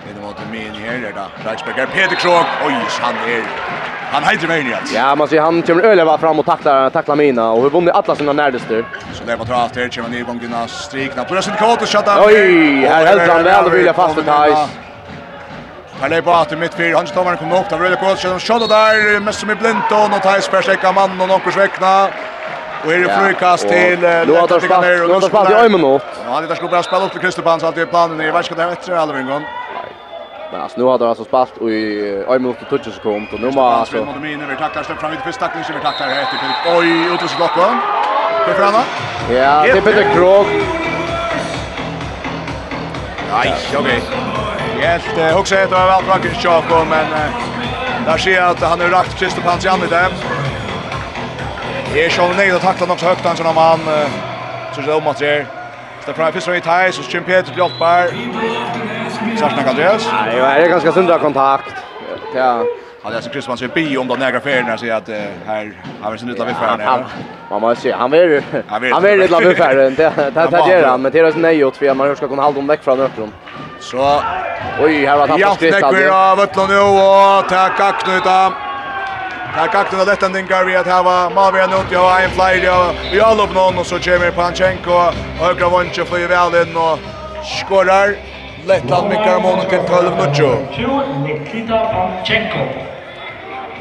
Det 0.08 0.22
var 0.22 0.30
det 0.30 0.42
men 0.52 0.76
här 0.82 0.98
där 1.02 1.14
då. 1.16 1.50
Reichsberger 1.50 1.86
Peter 1.86 2.16
Krog. 2.16 2.34
Oj, 2.68 2.76
han 3.02 3.16
är 3.16 3.44
Han 4.12 4.24
heter 4.24 4.48
mig. 4.48 4.78
Ja, 4.94 5.16
man 5.16 5.28
ser 5.28 5.42
han 5.42 5.62
kommer 5.62 5.84
öle 5.84 6.04
var 6.04 6.18
fram 6.18 6.40
och 6.40 6.46
tacklar 6.46 6.90
tacklar 6.90 7.16
mina 7.16 7.52
och 7.52 7.62
hur 7.62 7.70
vunnit 7.70 7.94
alla 7.96 8.16
sina 8.16 8.34
närdaste. 8.34 8.84
Så 9.14 9.24
det 9.26 9.36
var 9.36 9.46
tror 9.46 9.58
att 9.66 9.74
det 9.74 9.96
kommer 9.96 10.10
ner 10.10 10.20
i 10.20 10.22
gång 10.22 10.40
Strikna. 10.68 11.24
På 11.24 11.36
det 11.36 11.42
kort 11.60 11.82
och 11.82 11.88
shot. 11.88 12.08
Oj, 12.28 12.86
här 12.86 13.06
helt 13.06 13.32
han 13.32 13.44
väl 13.44 13.70
vill 13.70 13.86
jag 13.86 13.96
fast 13.96 14.16
med 14.16 14.26
Thais. 14.26 14.70
Här 16.02 16.10
lägger 16.10 16.22
på 16.22 16.32
att 16.32 16.60
mitt 16.60 16.74
fyra. 16.74 16.98
Hans 16.98 17.12
Tommar 17.12 17.36
kommer 17.36 17.60
upp. 17.60 17.70
Där 17.70 17.78
röda 17.78 17.96
kås. 17.96 18.20
Känner 18.20 18.40
skott 18.40 18.70
där. 18.70 19.20
Mest 19.20 19.40
som 19.40 19.50
är 19.50 19.56
blint. 19.56 19.92
Och 19.92 20.10
något 20.12 20.26
här 20.26 20.40
spärsläcka 20.42 20.92
man 20.92 21.22
och 21.22 21.28
någon 21.28 21.52
sväckna. 21.52 22.08
Och 22.86 22.94
är 22.94 22.98
det 22.98 23.10
frukast 23.20 23.68
till... 23.68 24.00
Nu 24.00 24.34
har 24.34 24.48
det 24.48 24.62
spatt. 24.62 24.82
Nu 24.82 25.14
har 25.14 25.22
det 25.22 25.28
spalt 25.28 25.50
i 25.50 25.54
ögonen 25.54 25.86
åt. 25.86 26.02
Ja, 26.26 26.42
det 26.42 26.48
där 26.48 26.56
skulle 26.56 26.72
bara 26.72 26.84
spela 26.84 27.06
upp 27.06 27.12
till 27.12 27.22
Kristopan. 27.22 27.60
Så 27.60 27.66
att 27.68 27.76
det 27.76 27.82
är 27.82 27.86
planen 27.86 28.22
i 28.22 28.32
världskap. 28.32 28.58
Det 28.58 28.64
är 28.64 28.70
bättre 28.70 29.00
alldeles 29.00 29.22
en 29.22 29.28
gång. 29.28 29.44
Men 30.52 30.62
alltså 30.62 30.78
nu 30.80 30.84
har 30.84 30.98
de 30.98 31.10
alltså 31.10 31.24
spalt 31.24 31.62
i 31.62 32.24
en 32.30 32.44
minut 32.44 32.58
och 32.62 32.70
touch 32.70 32.96
sekund 32.96 33.28
och 33.34 33.40
nu 33.40 33.52
har 33.52 33.72
alltså 33.72 34.06
mot 34.06 34.22
min 34.22 34.48
vi 34.50 34.56
tacklar 34.56 34.84
släpp 34.84 35.00
fram 35.00 35.12
inte 35.12 35.24
för 35.24 35.32
tackling 35.32 35.64
som 35.64 35.76
vi 35.76 35.82
tacklar 35.82 36.08
här 36.08 36.22
efter 36.22 36.38
oj 36.78 37.06
ut 37.06 37.14
utrus 37.14 37.34
klockan. 37.36 37.74
Det 38.48 38.54
framme. 38.54 38.82
Ja, 39.30 39.62
det 39.64 39.70
är 39.70 39.82
Peter 39.82 40.14
Krog. 40.14 40.46
Nej, 43.32 43.54
okej. 43.80 44.02
Jag 44.82 44.88
helt 44.88 45.40
också 45.40 45.56
ett 45.56 45.72
av 45.72 45.90
allt 45.90 46.08
vackert 46.08 46.44
Chaco 46.44 46.86
men 46.90 47.06
där 48.06 48.18
ser 48.18 48.32
jag 48.32 48.50
att 48.50 48.62
han 48.62 48.82
har 48.82 48.88
rakt 48.88 49.20
Christer 49.20 49.42
Pansian 49.42 49.84
i 49.84 49.88
det. 49.88 50.08
Det 51.94 52.06
är 52.06 52.10
själv 52.10 52.34
nej 52.38 52.52
att 52.52 52.62
tackla 52.62 52.94
också 52.94 53.06
högt 53.06 53.26
han 53.26 53.38
som 53.38 53.46
han 53.46 53.80
så 54.76 54.82
det 54.82 54.94
om 54.94 55.08
att 55.08 55.20
det 55.20 55.46
Det 56.06 56.14
fra 56.14 56.32
Fisra 56.32 56.56
i 56.58 56.62
Thais, 56.62 57.00
og 57.00 57.06
Jim 57.14 57.24
Peter 57.24 57.54
Bjoltberg. 57.54 58.10
Sarsnak 59.38 59.68
Andreas. 59.70 60.08
Nei, 60.10 60.34
det 60.58 60.64
er 60.66 60.72
ganske 60.72 60.94
sundra 60.96 61.18
kontakt. 61.22 61.76
Ja, 62.36 62.64
Han 63.04 63.14
är 63.14 63.42
så 63.42 63.50
man 63.50 63.58
ser 63.58 63.68
bi 63.68 63.98
om 63.98 64.08
de 64.08 64.20
nägra 64.20 64.40
färgerna 64.40 64.78
så 64.78 64.92
att 64.94 65.10
här 65.48 65.74
har 66.02 66.12
vi 66.12 66.18
sin 66.18 66.28
lilla 66.28 66.46
viffar 66.46 66.78
här. 66.78 67.06
Man 67.50 67.62
måste 67.62 67.82
se, 67.82 67.92
han 67.92 68.14
är 68.14 68.44
han 68.70 69.06
är 69.06 69.18
lilla 69.18 69.40
viffar 69.40 69.88
inte. 69.88 70.04
Det 70.04 70.32
det 70.32 70.48
det 70.52 70.72
gör 70.72 70.88
han 70.88 71.02
men 71.02 71.12
det 71.12 71.20
är 71.20 71.32
så 71.32 71.38
nej 71.38 71.66
åt 71.66 71.78
för 71.78 71.94
man 71.94 72.16
ska 72.16 72.28
kunna 72.28 72.42
hålla 72.42 72.56
dem 72.56 72.68
veck 72.68 72.84
från 72.84 73.02
öppron. 73.02 73.32
Så 73.80 74.22
oj 74.82 75.06
här 75.06 75.18
var 75.18 75.28
tappat 75.28 75.60
Chris 75.60 75.84
alltså. 75.84 76.02
Ja, 76.02 76.08
det 76.08 76.32
av 76.32 76.40
Ötlund 76.40 76.70
nu 76.70 76.80
och 76.80 77.50
ta 77.50 77.70
kaknuta. 77.78 78.54
Ta 79.58 79.68
kaknuta 79.68 80.06
detta 80.06 80.30
den 80.30 80.48
Gary 80.48 80.76
att 80.76 80.88
ha 80.88 81.30
Mavia 81.30 81.68
nu 81.68 81.78
till 81.90 81.98
en 81.98 82.30
flyer 82.30 82.66
ja. 82.66 82.92
Vi 83.12 83.22
all 83.22 83.40
upp 83.40 83.54
någon 83.56 83.78
och 83.78 83.86
så 83.86 83.98
Jeremy 83.98 84.32
Panchenko 84.32 84.92
och 84.92 85.14
högra 85.46 85.70
vänster 85.70 86.06
flyger 86.06 86.28
väl 86.28 86.68
in 86.68 86.76
och 86.78 87.00
skorar. 87.44 88.16
Lettland 88.68 89.08
med 89.10 89.18
Karmonen 89.24 89.70
til 89.70 89.80
12-0. 89.80 91.24
Nikita 91.24 91.80
Panchenko. 91.94 92.91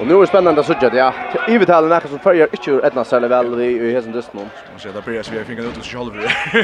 Och 0.01 0.07
nu 0.07 0.15
är 0.15 0.21
det 0.21 0.27
spännande 0.27 0.61
att 0.61 0.67
sådja 0.67 0.91
det. 0.91 0.97
Ja. 0.97 1.13
I 1.49 1.59
vet 1.59 1.71
alla 1.71 1.89
näka 1.89 2.09
som 2.09 2.19
följer 2.19 2.49
inte 2.53 2.71
ur 2.71 2.85
etna 2.85 3.05
särskilt 3.05 3.33
väl 3.33 3.61
i 3.61 3.93
hesen 3.93 4.13
dysten 4.13 4.41
om. 4.41 4.49
Man 4.71 4.81
ser 4.81 4.93
där 4.93 5.01
börjar 5.01 5.25
vi 5.33 5.39
har 5.39 5.45
fingat 5.45 5.65
ut 5.65 5.79
oss 5.79 5.89
själv. 5.89 6.13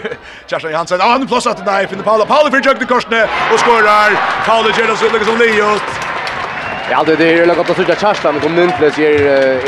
Kerstin 0.47 0.75
Hansen, 0.75 1.01
ah, 1.01 1.05
han 1.05 1.27
plåsar 1.27 1.53
till 1.53 1.65
nej, 1.65 1.87
finner 1.87 2.03
Paula. 2.03 2.27
Paula 2.27 2.51
för 2.51 2.61
jökte 2.67 2.85
korsne 2.85 3.23
och 3.53 3.61
skårar. 3.61 4.11
Paula 4.47 4.69
ger 4.79 4.93
oss 4.93 5.03
lite 5.03 5.25
som 5.25 5.39
Leo. 5.39 5.71
Ja, 6.91 7.05
det 7.07 7.13
är 7.13 7.37
ju 7.37 7.47
lagt 7.47 7.71
att 7.71 7.77
sådja 7.77 7.95
Kerstin 7.95 8.41
kom 8.41 8.55
nu 8.55 8.63
är 8.63 9.01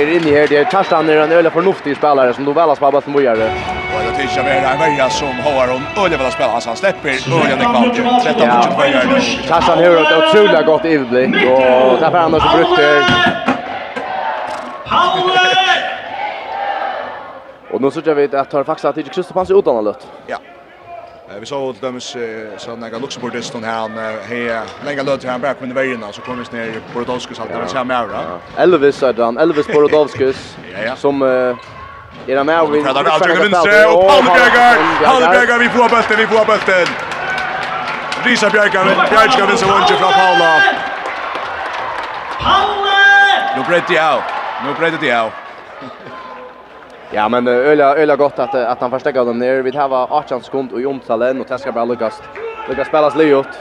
är 0.01 0.17
inne 0.17 0.31
här. 0.39 0.47
Det 0.49 0.57
är 0.57 0.65
Kerstin 0.71 1.09
är 1.09 1.17
en 1.17 1.33
öle 1.33 1.51
förnuftig 1.51 1.97
spelare 1.97 2.35
som 2.35 2.45
då 2.45 2.53
väl 2.53 2.69
har 2.69 2.77
spelat 2.77 3.05
som 3.05 3.13
bojare. 3.13 3.51
Och 3.95 4.01
det 4.07 4.23
tycker 4.23 4.37
jag 4.37 4.47
är 4.47 4.73
en 4.73 4.79
värja 4.79 5.11
som 5.11 5.35
har 5.45 5.65
en 5.65 6.05
öle 6.05 6.17
vill 6.17 6.33
spela. 6.33 6.53
Alltså 6.53 6.69
han 6.71 6.77
släpper 6.77 7.09
öle 7.09 7.57
den 7.57 7.59
kvart. 7.59 8.25
13 8.25 8.49
mot 8.49 8.65
22. 8.65 9.21
Kerstin 9.49 9.75
har 9.75 10.03
ett 10.03 10.35
otroligt 10.35 10.67
gott 10.67 10.85
överblick 10.85 11.35
och 11.51 12.01
därför 12.01 12.19
annars 12.19 12.55
brukte 12.55 13.05
Power! 14.89 15.99
Och 17.71 17.81
nu 17.81 17.91
så 17.91 18.01
jag 18.05 18.15
vet 18.15 18.35
att 18.35 18.53
har 18.53 18.65
faktiskt 18.65 18.85
att 18.85 18.97
inte 18.97 19.11
Kristoff 19.11 19.35
hans 19.37 19.51
utan 19.51 19.77
allt. 19.77 20.09
Ja. 20.27 20.39
Vi 21.41 21.47
såg 21.47 21.63
åt 21.69 21.81
dem 21.81 22.01
så 22.57 22.77
några 22.77 22.99
Luxemburgisten 22.99 23.65
här 23.65 23.79
han 23.81 23.93
här 23.99 24.63
länge 24.85 25.03
löt 25.03 25.25
han 25.25 25.41
back 25.41 25.61
med 25.61 25.75
vägen 25.75 26.05
så 26.13 26.21
kom 26.21 26.45
vi 26.53 26.57
ner 26.57 26.65
i 26.65 26.81
Rodolskis 26.95 27.41
att 27.41 27.49
det 27.49 27.69
ser 27.69 27.85
mer 27.85 28.07
då. 28.07 28.63
Elvis 28.63 29.03
hade 29.03 29.25
han 29.25 29.39
Elvis 29.39 29.67
på 29.67 29.81
Rodolskis 29.81 30.57
som 30.97 31.23
är 31.23 32.37
han 32.37 32.47
med 32.47 32.61
vi. 32.61 32.83
Fredrik 32.83 33.09
Alger 33.09 33.37
vänster 33.37 33.97
och 33.97 34.09
Palmberger. 34.09 35.31
Bjergar, 35.31 35.59
vi 35.59 35.69
får 35.69 35.89
bollen 35.89 36.17
vi 36.19 36.27
får 36.27 36.45
bollen. 36.45 36.89
Risa 38.25 38.51
Bjergar, 38.51 38.85
Bjergar 38.85 39.47
vinner 39.47 39.57
så 39.57 39.67
vunnet 39.67 39.89
fra 39.89 40.11
Paula. 40.11 40.61
Paula! 42.41 43.57
Nu 43.57 43.63
brett 43.69 43.91
i 43.91 43.99
av. 43.99 44.38
Nu 44.63 44.75
bröt 44.75 45.01
det 45.01 45.13
av. 45.13 45.33
Ja, 47.11 47.29
men 47.29 47.49
öla 47.49 47.97
öla 47.97 48.17
gott 48.17 48.39
att 48.39 48.55
att 48.55 48.81
han 48.81 48.91
förstärker 48.91 49.25
dem 49.25 49.39
ner. 49.39 49.63
Vi 49.63 49.77
har 49.77 50.07
18 50.19 50.43
sekund 50.43 50.73
och 50.73 50.81
omtalen 50.87 51.41
och 51.41 51.47
det 51.49 51.59
ska 51.59 51.73
bara 51.73 51.85
lyckas. 51.85 52.23
Lyckas 52.69 52.89
spelas 52.89 53.15
Leot. 53.15 53.59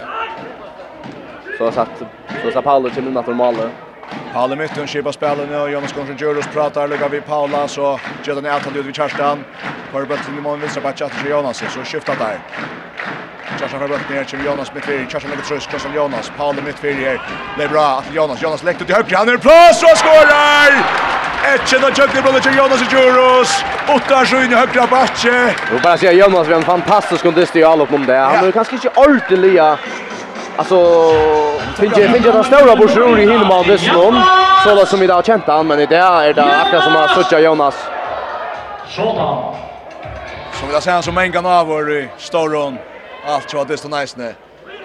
Så 1.57 1.71
satt 1.71 2.01
så 2.41 2.51
sa 2.51 2.61
Paolo 2.61 2.89
till 2.89 3.07
in. 3.07 3.86
Paul 4.33 4.53
i 4.53 4.55
mitten, 4.55 4.87
Kipa 4.87 5.11
spelar 5.11 5.61
och 5.61 5.71
Jonas 5.71 5.93
Gunnarsson 5.93 6.17
Djurus 6.17 6.47
pratar, 6.47 6.87
lugga 6.87 7.07
vid 7.07 7.25
Paula 7.25 7.67
så 7.67 7.99
gör 8.23 8.35
den 8.35 8.45
attad 8.45 8.77
ut 8.77 8.85
vid 8.85 8.95
Kerstan. 8.95 9.43
För 9.91 10.05
bulten 10.05 10.37
i 10.37 10.41
mån 10.41 10.59
vinstra 10.59 10.81
på 10.81 10.97
Tjatter 10.97 11.19
till 11.21 11.29
Jonas 11.29 11.57
så 11.57 11.83
skiftar 11.83 12.15
där. 12.15 12.39
Kerstan 13.59 13.79
bulten 13.79 14.15
ner 14.15 14.23
till 14.23 14.45
Jonas 14.45 14.73
mitt 14.73 14.85
fyra, 14.85 15.09
Kerstan 15.09 15.31
lägger 15.31 15.43
tröst 15.43 15.71
Kerstan 15.71 15.93
Jonas, 15.93 16.31
Paula 16.37 16.59
i 16.59 16.63
mitt 16.63 16.79
fyra. 16.79 17.19
Det 17.57 17.63
är 17.63 17.69
bra 17.69 17.87
att 17.99 18.13
Jonas, 18.13 18.41
Jonas 18.41 18.63
lägger 18.63 18.79
till 18.79 18.89
i 18.89 18.93
högre, 18.93 19.15
han 19.15 19.29
är 19.29 19.37
plats 19.37 19.83
och 19.83 19.97
skårar! 19.97 20.71
Etchen 21.55 21.83
och 21.83 21.97
Jökning 21.97 22.23
brother 22.23 22.39
till 22.39 22.57
Jonas 22.57 22.81
och 22.81 22.93
Djurus. 22.93 23.63
Åtta 23.87 24.25
sjön 24.25 24.51
i 24.51 24.55
högra 24.55 24.87
backe. 24.87 25.55
Och 25.75 25.81
bara 25.81 25.97
säga 25.97 26.11
Jonas 26.11 26.47
är 26.47 26.51
en 26.51 26.61
fantastisk 26.63 27.23
kondist 27.23 27.55
i 27.55 27.63
allop 27.63 27.93
om 27.93 28.05
det. 28.05 28.17
Han 28.17 28.47
är 28.47 28.51
kanske 28.51 28.75
inte 28.75 28.89
ordentliga 28.89 29.77
Alltså 30.57 31.11
finns 31.75 31.93
det 31.93 32.09
finns 32.09 32.25
det 32.25 32.43
stora 32.43 32.75
borsor 32.75 33.19
i 33.19 33.21
Hilma 33.21 33.63
Westlund 33.63 34.17
så 34.63 34.75
där 34.75 34.85
som 34.85 34.99
vi 34.99 35.07
där 35.07 35.21
känt 35.21 35.43
han 35.47 35.67
men 35.67 35.77
det 35.77 35.95
är 35.95 36.33
det 36.33 36.43
akkurat 36.43 36.83
som 36.83 36.93
har 36.93 37.07
suttit 37.07 37.43
Jonas. 37.43 37.75
Sådan. 38.87 39.55
Som 40.53 40.67
vi 40.67 40.73
där 40.73 40.79
sen 40.79 41.03
som 41.03 41.17
en 41.17 41.31
gång 41.31 41.45
av 41.45 41.67
vår 41.67 42.07
Storon 42.17 42.77
allt 43.27 43.49
så 43.49 43.61
att 43.61 43.67
det 43.67 43.77
står 43.77 43.89
nice 43.99 44.15
nu. 44.19 44.33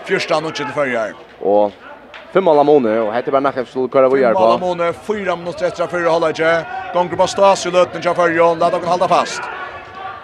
Första 0.05 0.41
notchen 0.41 0.67
till 0.67 0.75
förjar. 0.75 1.13
Och 1.41 1.73
fem 2.33 2.49
alla 2.49 2.63
månader 2.63 3.01
och 3.01 3.15
heter 3.15 3.33
bara 3.33 3.41
nacken 3.41 3.67
skulle 3.67 3.89
köra 3.89 4.09
vad 4.09 4.19
gör 4.19 4.33
på. 4.33 4.39
Alla 4.39 4.59
månader 4.59 4.93
4 4.93 5.37
minuter 5.37 5.67
efter 5.67 5.87
förra 5.87 6.11
halvlek. 6.11 6.67
Gånger 6.95 7.17
på 7.17 7.27
stas 7.27 7.67
i 7.67 7.71
löten 7.71 8.03
till 8.03 8.15
förjar. 8.15 8.57
Låt 8.61 8.73
dem 8.73 8.81
hålla 8.85 9.09
fast. 9.09 9.43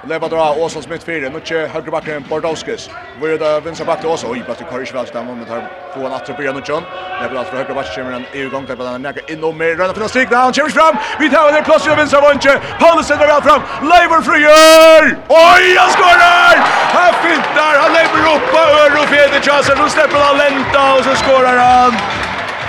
Leva 0.09 0.29
dra 0.29 0.55
Åsson 0.59 0.83
Smith 0.83 1.05
fyrir, 1.05 1.31
nu 1.31 1.41
tje 1.45 1.67
högre 1.67 1.91
backen 1.91 2.25
Bordowskis. 2.29 2.91
Vi 3.21 3.27
det 3.29 3.39
där 3.39 3.85
back 3.85 4.01
till 4.01 4.09
Åsson, 4.09 4.31
oj, 4.33 4.43
bara 4.47 4.57
till 4.57 4.67
Karish 4.67 4.95
väl 4.95 5.07
stämmer, 5.07 5.35
men 5.35 5.45
tar 5.47 5.63
få 5.95 6.07
en 6.07 6.13
attra 6.13 6.35
början 6.35 6.57
och 6.57 6.69
John. 6.69 6.83
Leva 7.23 7.35
dra 7.35 7.57
högre 7.59 7.75
backen 7.75 8.05
kommer 8.05 8.17
en 8.17 8.25
EU-gång, 8.33 8.67
där 8.67 8.77
den 8.77 9.03
näka 9.03 9.21
in 9.33 9.45
och 9.45 9.55
mer, 9.55 9.77
rönna 9.77 9.95
finna 9.95 10.09
stigna, 10.09 10.37
han 10.37 10.53
kommer 10.53 10.71
fram, 10.71 10.97
vi 11.21 11.31
tar 11.31 11.53
det 11.53 11.63
plötsligt 11.63 11.93
av 11.93 11.99
vinstra 11.99 12.21
vantje, 12.21 12.61
Paulus 12.81 13.07
sätter 13.07 13.27
väl 13.27 13.43
fram, 13.43 13.61
Leiber 13.91 14.21
frigör! 14.29 15.03
Oj, 15.29 15.77
han 15.79 15.91
skorar! 15.91 16.79
fint 17.23 17.49
där. 17.55 17.79
han 17.83 17.93
lever 17.93 18.35
upp 18.35 18.45
på 18.53 18.59
Örofjeder 18.59 19.41
Chansen. 19.41 19.79
Nu 19.83 19.89
släpper 19.89 20.19
han 20.19 20.37
lenta 20.37 20.95
och 20.95 21.05
så 21.05 21.15
skorar 21.15 21.57
han! 21.57 21.93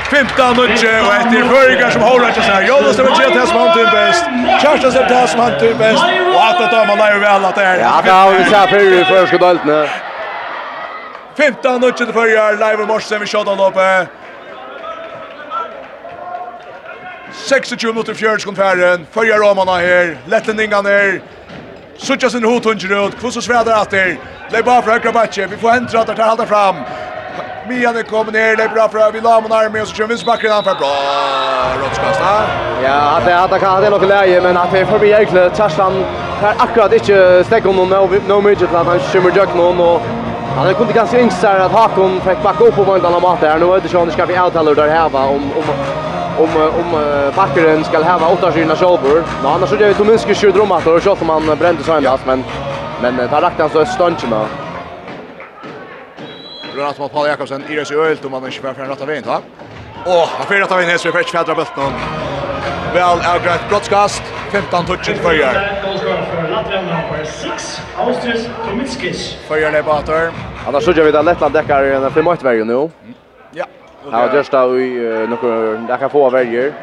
Kvimta 0.09 0.45
nutje 0.57 0.91
og 1.03 1.09
etter 1.13 1.43
Føringar 1.51 1.91
som 1.93 2.01
holder 2.01 2.31
ikke 2.31 2.43
seg. 2.45 2.63
Jonas 2.65 2.95
som 2.97 3.07
ikke 3.11 3.27
det 3.29 3.47
som 3.49 3.57
han 3.61 3.67
tyr 3.75 3.89
best. 3.93 4.29
Kjærstad 4.63 4.93
som 4.95 5.09
det 5.11 5.23
som 5.29 5.41
han 5.43 5.57
tyr 5.61 5.75
best. 5.77 6.05
Og 6.33 6.39
at 6.45 6.61
det 6.71 6.79
man 6.89 6.97
leier 6.97 7.19
vel 7.21 7.45
at 7.49 7.59
det 7.59 7.65
er. 7.65 7.81
Ja, 7.83 7.91
det 8.05 8.15
har 8.15 8.31
vi 8.33 8.47
sett 8.49 8.71
før 8.73 8.95
i 8.97 9.03
første 9.09 9.41
døltene. 9.43 9.81
Kvimta 11.37 11.75
nutje 11.77 12.07
til 12.07 12.15
Føringar. 12.15 12.57
Leiver 12.63 12.89
Morsen 12.89 13.21
vi 13.21 13.29
kjøtt 13.29 13.51
han 13.51 13.61
oppe. 13.67 13.89
26 17.43 17.93
minutter 17.93 18.17
fjørs 18.17 18.47
kom 18.49 18.57
færen. 18.57 19.05
Føringar 19.13 19.43
Romana 19.45 19.77
her. 19.83 20.15
Lettlendingan 20.33 20.89
her. 20.89 21.19
Suttja 22.01 22.33
sin 22.33 22.49
hotunger 22.49 22.97
ut. 22.97 23.19
Kvoss 23.21 23.37
og 23.37 23.45
sveder 23.45 23.85
det. 23.93 24.17
Leif 24.49 24.65
bara 24.65 24.81
fra 24.81 24.97
høyre 24.97 25.47
Vi 25.53 25.61
får 25.61 25.71
hendra 25.77 26.01
at 26.01 26.07
det 26.07 26.17
tar 26.17 26.33
halda 26.33 26.49
fram. 26.49 26.81
Mian 27.69 27.97
är 27.97 28.03
kommer 28.03 28.31
ner, 28.31 28.55
det 28.55 28.69
bra 28.73 28.89
för 28.89 29.11
vi 29.11 29.21
la 29.21 29.41
man 29.41 29.51
armen 29.51 29.81
och 29.81 29.87
så 29.87 29.95
kör 29.95 30.07
vi 30.07 30.25
backen 30.25 30.51
han 30.51 30.63
för 30.63 30.75
bra. 30.75 30.95
Rotskast 31.81 32.19
där. 32.19 32.43
Ja, 32.83 33.19
det 33.25 33.33
hade 33.33 33.59
kan 33.59 33.81
det 33.81 33.89
nog 33.89 34.03
läge 34.03 34.41
men 34.41 34.57
att 34.57 34.71
det 34.71 34.85
förbi 34.85 35.07
egentligen 35.11 35.51
Tarsland 35.51 35.95
har 36.41 36.53
akkurat 36.57 36.93
inte 36.93 37.43
stäck 37.43 37.65
om 37.65 37.75
någon 37.75 37.89
no 38.27 38.41
midget 38.41 38.73
att 38.73 38.85
han 38.85 38.99
skymmer 38.99 39.31
jag 39.35 39.55
någon 39.55 39.79
och 39.79 40.01
han 40.57 40.73
kunde 40.73 40.93
ganska 40.93 41.19
yngsta 41.21 41.65
att 41.65 41.71
Hakon 41.71 42.21
fick 42.21 42.43
backa 42.43 42.63
upp 42.63 42.75
på 42.75 42.83
väntan 42.83 43.13
om 43.13 43.21
mat 43.21 43.41
där 43.41 43.59
nu 43.59 43.65
vet 43.65 43.93
jag 43.93 44.01
inte 44.01 44.13
ska 44.13 44.25
vi 44.25 44.39
outtalar 44.39 44.75
där 44.75 44.87
här 44.87 45.09
va 45.09 45.23
om 45.25 45.43
om 45.59 45.65
om 46.43 46.49
om 46.79 46.89
backaren 47.35 47.83
ska 47.83 48.01
häva 48.01 48.27
åtta 48.27 48.51
sina 48.51 48.75
shoulder. 48.75 49.23
Men 49.41 49.51
annars 49.51 49.69
så 49.69 49.75
det 49.75 49.87
är 49.87 49.93
Tominski 49.93 50.35
skjuter 50.35 50.61
om 50.61 50.71
att 50.71 50.87
och 50.87 51.01
så 51.01 51.15
som 51.15 51.29
han 51.29 51.45
brände 51.59 51.83
sig 51.83 52.01
men 52.25 52.43
men 53.01 53.17
där 53.17 53.41
räckte 53.41 53.63
han 53.63 53.69
så 53.69 53.85
stunchen 53.85 54.68
blir 56.79 57.05
att 57.05 57.13
Paul 57.13 57.27
Jakobsen 57.27 57.63
i 57.69 57.75
resa 57.75 57.93
öl 57.93 58.17
om 58.23 58.31
man 58.31 58.45
inte 58.45 58.59
får 58.59 58.73
rätta 58.73 59.05
vägen 59.05 59.23
va. 59.27 59.41
Åh, 60.05 60.29
han 60.37 60.45
får 60.47 60.55
rätta 60.55 60.75
vägen 60.75 60.89
här 60.89 60.97
så 60.97 61.07
vi 61.07 61.11
fetch 61.11 61.31
fjädra 61.31 61.55
bulten. 61.55 61.91
Väl 62.93 63.19
avgrätt 63.33 63.69
brottskast 63.69 64.23
15 64.51 64.85
touchen 64.85 65.15
för 65.15 65.33
Jörg. 65.33 65.55
För 69.47 69.57
Jörg 69.57 69.75
är 69.75 69.83
bater. 69.83 70.31
Annars 70.67 70.83
så 70.83 70.91
gör 70.91 71.05
vi 71.05 71.11
det 71.11 71.21
lätta 71.21 71.49
däckar 71.49 71.83
i 71.83 71.89
den 71.89 72.11
frimötvägen 72.11 72.67
nu. 72.67 72.89
Ja. 73.51 73.65
Ja, 74.11 74.33
just 74.33 74.51
då 74.51 74.79
i 74.79 75.27
några 75.29 75.77
där 75.87 75.97
kan 75.97 76.09
få 76.09 76.29
värjer. 76.29 76.73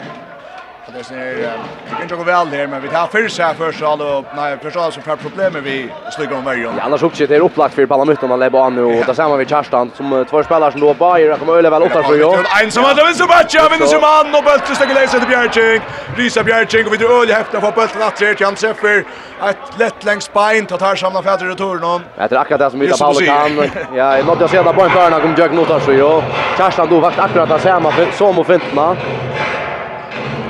Och 0.86 0.92
det 0.92 1.16
är 1.16 1.34
det 1.34 1.96
kan 1.98 2.08
ju 2.08 2.16
gå 2.16 2.22
väl 2.22 2.50
där 2.50 2.66
men 2.66 2.82
vi 2.82 2.88
tar 2.88 3.06
först 3.06 3.38
här 3.38 3.54
först 3.54 3.82
all 3.82 4.00
och 4.00 4.24
nej 4.36 4.56
först 4.62 4.76
all 4.76 4.92
så 4.92 5.00
för 5.00 5.16
problem 5.16 5.52
vi 5.64 5.90
slår 6.10 6.36
om 6.36 6.44
varje. 6.44 6.62
Ja 6.62 6.72
annars 6.82 7.02
uppskit 7.02 7.30
är 7.30 7.40
upplagt 7.40 7.74
för 7.74 7.86
Palamutton 7.86 8.32
att 8.32 8.38
lägga 8.38 8.58
an 8.58 8.78
och 8.78 9.06
där 9.06 9.14
samma 9.14 9.36
vi 9.36 9.44
Karstan 9.44 9.90
som 9.96 10.24
två 10.30 10.42
spelare 10.42 10.72
som 10.72 10.80
då 10.80 10.94
Bayer 10.94 11.36
kommer 11.36 11.52
öle 11.52 11.70
väl 11.70 11.82
åtta 11.82 12.02
för 12.02 12.14
ju. 12.14 12.44
En 12.62 12.70
som 12.70 12.84
hade 12.84 13.04
vinst 13.04 13.20
matchen 13.20 13.70
vinner 13.72 13.86
som 13.86 14.00
man 14.00 14.34
och 14.34 14.44
Bälte 14.44 14.74
stäcker 14.74 14.94
läsa 14.94 15.18
till 15.18 15.28
Bjärching. 15.28 15.80
Risa 16.16 16.42
Bjärching 16.42 16.86
och 16.86 16.92
vi 16.92 17.04
öle 17.06 17.32
häfta 17.32 17.60
för 17.60 17.72
Bälte 17.72 18.06
att 18.06 18.16
tre 18.16 18.34
till 18.34 18.56
Seffer. 18.56 19.04
Ett 19.50 19.78
lätt 19.78 20.04
längs 20.04 20.32
bein 20.32 20.66
tar 20.66 20.78
tar 20.78 20.96
samma 20.96 21.22
fäder 21.22 21.50
och 21.50 21.58
turnon. 21.58 22.02
Jag 22.16 22.28
tror 22.28 22.40
akkurat 22.40 22.60
det 22.60 22.70
som 22.70 22.82
Ida 22.82 22.96
Paolo 22.96 23.20
kan. 23.26 23.70
Ja, 23.94 24.22
något 24.22 24.40
jag 24.40 24.50
ser 24.50 24.64
där 24.64 24.72
på 24.72 24.82
en 24.82 24.90
förna 24.90 25.20
kommer 25.20 25.38
jag 25.38 25.54
notar 25.54 25.80
så 25.80 25.92
ju. 25.92 26.22
Karstan 26.56 26.88
då 26.90 27.00
vart 27.00 27.18
akkurat 27.18 27.48
där 27.48 27.58
samma 27.58 27.92
som 28.12 28.38
och 28.38 28.46
fintna. 28.46 28.96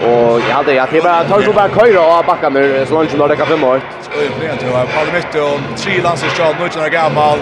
Och 0.02 0.40
jag 0.48 0.55
hade 0.55 0.74
jag 0.74 0.89
bara 1.02 1.24
tar 1.24 1.43
så 1.43 1.52
bara 1.52 1.68
köra 1.68 2.18
och 2.18 2.24
backa 2.24 2.48
nu 2.48 2.86
så 2.89 2.94
långt 2.94 3.10
som 3.10 3.28
det 3.28 3.36
kan 3.36 3.47
fem 3.47 3.64
år. 3.64 3.81
Det 4.14 4.27
Öppningen 4.27 4.59
tror 4.59 4.73
jag. 4.73 4.86
Paul 4.94 5.06
Mitt 5.14 5.35
och 5.35 5.78
tre 5.82 6.02
landslagsstjärnor 6.02 6.68
nu 6.74 6.81
när 6.81 6.89
gammal. 6.89 7.39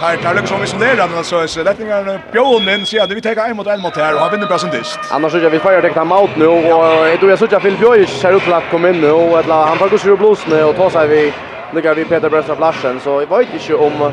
Här 0.00 0.16
tar 0.16 0.34
det 0.34 0.46
som 0.46 0.60
vi 0.60 0.66
som 0.66 1.24
så 1.24 1.48
så 1.48 1.62
lättningar 1.62 2.20
Björn 2.32 2.68
in 2.68 2.86
så 2.86 3.02
att 3.02 3.10
vi 3.10 3.20
tar 3.20 3.48
en 3.50 3.56
mot 3.56 3.66
en 3.66 3.80
mot 3.80 3.96
här 3.96 4.14
och 4.14 4.20
har 4.20 4.30
vinner 4.30 4.46
precis 4.46 4.70
dist. 4.70 5.00
Annars 5.10 5.32
så 5.32 5.38
jag 5.38 5.50
vi 5.50 5.58
får 5.58 5.80
täcka 5.80 6.04
mot 6.04 6.36
nu 6.36 6.46
och 6.46 7.18
tror 7.18 7.30
jag 7.30 7.38
så 7.38 7.46
jag 7.50 7.62
Phil 7.62 7.76
Björn 7.76 8.06
ser 8.06 8.36
ut 8.36 8.48
att 8.48 8.70
komma 8.70 8.88
in 8.88 9.00
nu 9.00 9.10
och 9.10 9.38
att 9.38 9.46
han 9.46 9.78
tar 9.78 9.88
gå 9.88 9.98
sur 9.98 10.16
blås 10.16 10.46
nu 10.46 10.64
och 10.64 10.76
ta 10.76 10.90
sig 10.90 11.08
vi 11.08 11.32
Lukar 11.74 11.94
vi 11.94 12.04
Peter 12.04 12.30
Bröstra 12.30 12.56
Blaschen 12.56 13.00
så 13.00 13.10
jag 13.30 13.38
vet 13.38 13.54
inte 13.54 13.74
om 13.74 14.12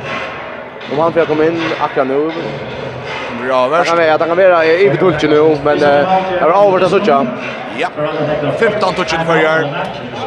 om 0.91 0.99
han 0.99 1.13
får 1.13 1.25
komma 1.25 1.45
in 1.45 1.59
akkurat 1.79 2.07
nu 2.07 2.31
bra 3.45 3.67
värst. 3.67 3.89
Kan 3.89 3.97
vara, 3.97 4.09
han 4.09 4.19
kan 4.19 4.37
vara 4.37 4.65
i 4.65 4.89
betulchen 4.89 5.29
nu, 5.29 5.57
men 5.63 5.79
jag 5.79 6.41
över 6.41 6.51
avvart 6.51 6.81
så 6.81 6.89
söka. 6.89 7.27
Ja. 7.77 7.87
15 8.59 8.93
touchen 8.93 9.25
för 9.25 9.35
jag. 9.35 9.69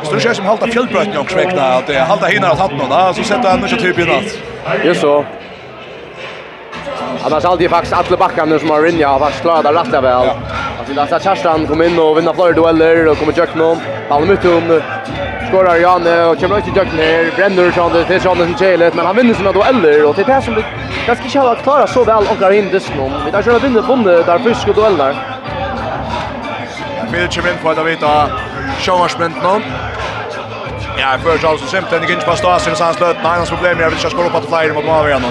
Så 0.03 0.29
ju 0.29 0.35
som 0.35 0.47
halta 0.47 0.67
fjällbröten 0.67 1.19
också 1.19 1.37
räkna 1.37 1.63
att 1.63 1.87
det 1.87 1.99
halta 1.99 2.27
hinner 2.27 2.49
att 2.49 2.59
hatt 2.59 2.73
någon. 2.73 3.15
Så 3.15 3.23
sätter 3.23 3.49
han 3.51 3.61
något 3.61 3.79
typ 3.79 3.99
innan. 3.99 4.23
Just 4.85 5.01
så. 5.01 5.25
Annars 7.25 7.45
alltid 7.45 7.71
faktiskt 7.71 7.93
alla 7.93 8.17
backarna 8.17 8.59
som 8.59 8.71
har 8.71 8.83
rinja 8.83 9.09
har 9.09 9.19
faktiskt 9.19 9.43
klarat 9.43 9.63
det 9.65 9.73
rätt 9.73 10.05
väl. 10.05 10.13
Alltså 10.13 10.35
vi 10.89 10.95
låter 10.95 11.19
Kerstan 11.19 11.67
kom 11.67 11.83
in 11.83 11.99
och 11.99 12.19
vinna 12.19 12.35
flera 12.35 12.53
dueller 12.53 13.09
och 13.09 13.19
komma 13.19 13.33
i 13.33 13.59
någon. 13.59 13.79
Han 14.09 14.23
är 14.23 14.27
mycket 14.27 14.47
om 14.47 14.81
skorar 15.49 15.77
Janne 15.77 16.25
och 16.25 16.41
kommer 16.41 16.57
inte 16.57 16.71
jag 16.75 16.95
ner. 16.95 17.33
Bränner 17.37 17.71
sånt 17.71 17.93
det 18.09 18.15
är 18.15 18.19
sånt 18.19 18.41
som 18.41 18.55
chelet 18.55 18.95
men 18.95 19.07
han 19.07 19.17
vinner 19.17 19.35
sina 19.35 19.53
dueller 19.53 20.05
och 20.05 20.15
till 20.17 20.25
det 20.25 20.43
som 20.43 20.55
det 20.55 20.65
ganska 21.07 21.29
kalla 21.29 21.51
att 21.53 21.63
klara 21.63 21.87
så 21.87 22.05
väl 22.05 22.25
och 22.31 22.53
hindes 22.53 22.91
någon. 22.97 23.13
Vi 23.25 23.31
där 23.31 23.43
kör 23.43 23.61
vinner 23.61 23.83
bonde 23.83 24.23
där 24.23 24.39
fisk 24.39 24.69
och 24.69 24.75
dueller. 24.75 25.17
Vill 27.13 27.29
kommer 27.29 27.51
in 27.51 27.59
för 27.63 27.71
att 27.71 27.87
veta 27.87 28.29
Schauersprint 28.79 29.43
någon. 29.43 29.63
Ja, 30.99 31.19
för 31.23 31.39
så 31.39 31.59
så 31.59 31.67
simpelt 31.67 32.11
inte 32.11 32.27
på 32.27 32.37
stasen 32.37 32.77
så 32.77 32.85
han 32.85 32.95
löt 33.01 33.17
Nej, 33.23 33.33
hans 33.37 33.51
problem 33.51 33.81
är 33.81 33.85
att 33.85 33.93
jag 33.93 34.01
ska 34.01 34.11
skapa 34.11 34.41
till 34.41 34.49
flyer 34.49 34.75
mot 34.75 34.85
mål 34.85 35.07
igen 35.07 35.23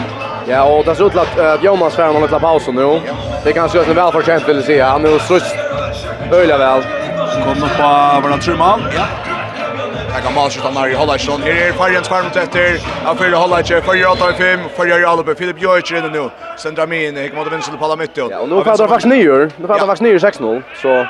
Ja, 0.48 0.64
och 0.64 0.86
det 0.86 0.96
ser 0.96 1.08
ut 1.08 1.16
att 1.16 1.40
uh, 1.40 1.66
Jonas 1.66 1.96
Färm 1.96 2.16
har 2.16 2.22
lite 2.22 2.40
paus 2.40 2.68
nu. 2.68 3.02
Det 3.44 3.54
kanske 3.54 3.80
är 3.80 3.90
en 3.90 3.96
välförtjänt 3.96 4.50
vill 4.50 4.64
säga. 4.64 4.90
Han 4.90 5.06
är 5.06 5.10
ju 5.10 5.20
så 5.20 5.40
öliga 6.32 6.58
väl. 6.58 6.82
Kom 7.44 7.64
upp 7.64 7.78
på 7.78 8.22
Bernard 8.22 8.44
Schumann. 8.44 8.82
Ja. 8.96 9.37
Taka 10.18 10.32
Malsjøt 10.34 10.64
han 10.66 10.78
er 10.78 10.88
i 10.90 10.96
Här 11.42 11.52
är 11.52 11.70
er 11.70 11.74
Farjen 11.74 12.04
skvarmt 12.04 12.36
etter. 12.36 12.80
Han 13.06 13.18
fyrir 13.18 13.36
Hollarsjø, 13.36 13.82
fyrir 13.82 14.06
8-5, 14.06 14.60
fyrir 14.78 15.06
Albe, 15.06 15.36
Filip 15.36 15.62
Jojic 15.62 15.92
inne 15.92 16.10
nu. 16.10 16.32
Sendra 16.58 16.86
min, 16.86 17.16
hikk 17.16 17.36
mot 17.36 17.46
till 17.46 17.78
Palla 17.78 17.78
Palamytio. 17.78 18.30
Ja, 18.30 18.40
og 18.40 18.50
det 18.50 18.66
faktiskt 18.66 18.90
faktisk 18.90 19.06
nyer. 19.14 19.40
får 19.58 19.68
fatter 19.68 19.86
faktiskt 19.86 20.02
nyer 20.02 20.20
6-0, 20.20 20.62
så... 20.82 21.06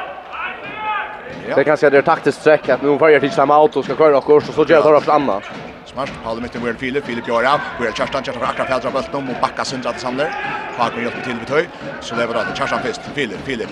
Det 1.56 1.64
kan 1.64 1.78
säga 1.78 1.90
det 1.90 1.98
är 1.98 2.02
taktiskt 2.02 2.42
sträck 2.42 2.70
att 2.70 2.82
nu 2.82 2.98
får 3.00 3.10
jag 3.12 3.22
till 3.22 3.32
ut 3.66 3.76
och 3.76 3.86
ska 3.86 3.96
köra 3.96 4.22
och 4.50 4.56
så 4.56 4.64
gör 4.64 4.92
det 4.92 4.98
också 4.98 5.12
annat. 5.12 5.44
Smart. 5.86 6.10
Palle 6.24 6.42
mitt 6.42 6.56
Weird 6.56 6.78
Filip, 6.78 7.06
Filip 7.06 7.28
Jara. 7.28 7.62
Weird 7.80 7.94
är 7.94 7.96
Kerstan 7.98 8.24
Kerstan 8.24 8.44
akra 8.44 8.66
Petra 8.66 8.92
Bulton 8.92 9.30
och 9.30 9.42
backa 9.42 9.66
sönder 9.66 9.92
till 9.92 10.02
Sander. 10.02 10.30
Har 10.78 10.90
kan 10.90 11.04
hjälpa 11.04 11.22
till 11.22 11.34
vid 11.40 11.50
höj. 11.50 11.70
Så 12.02 12.16
lever 12.16 12.34
då 12.34 12.40
Kerstan 12.56 12.80
fest 12.80 13.02
Filip, 13.16 13.40
Filip. 13.46 13.70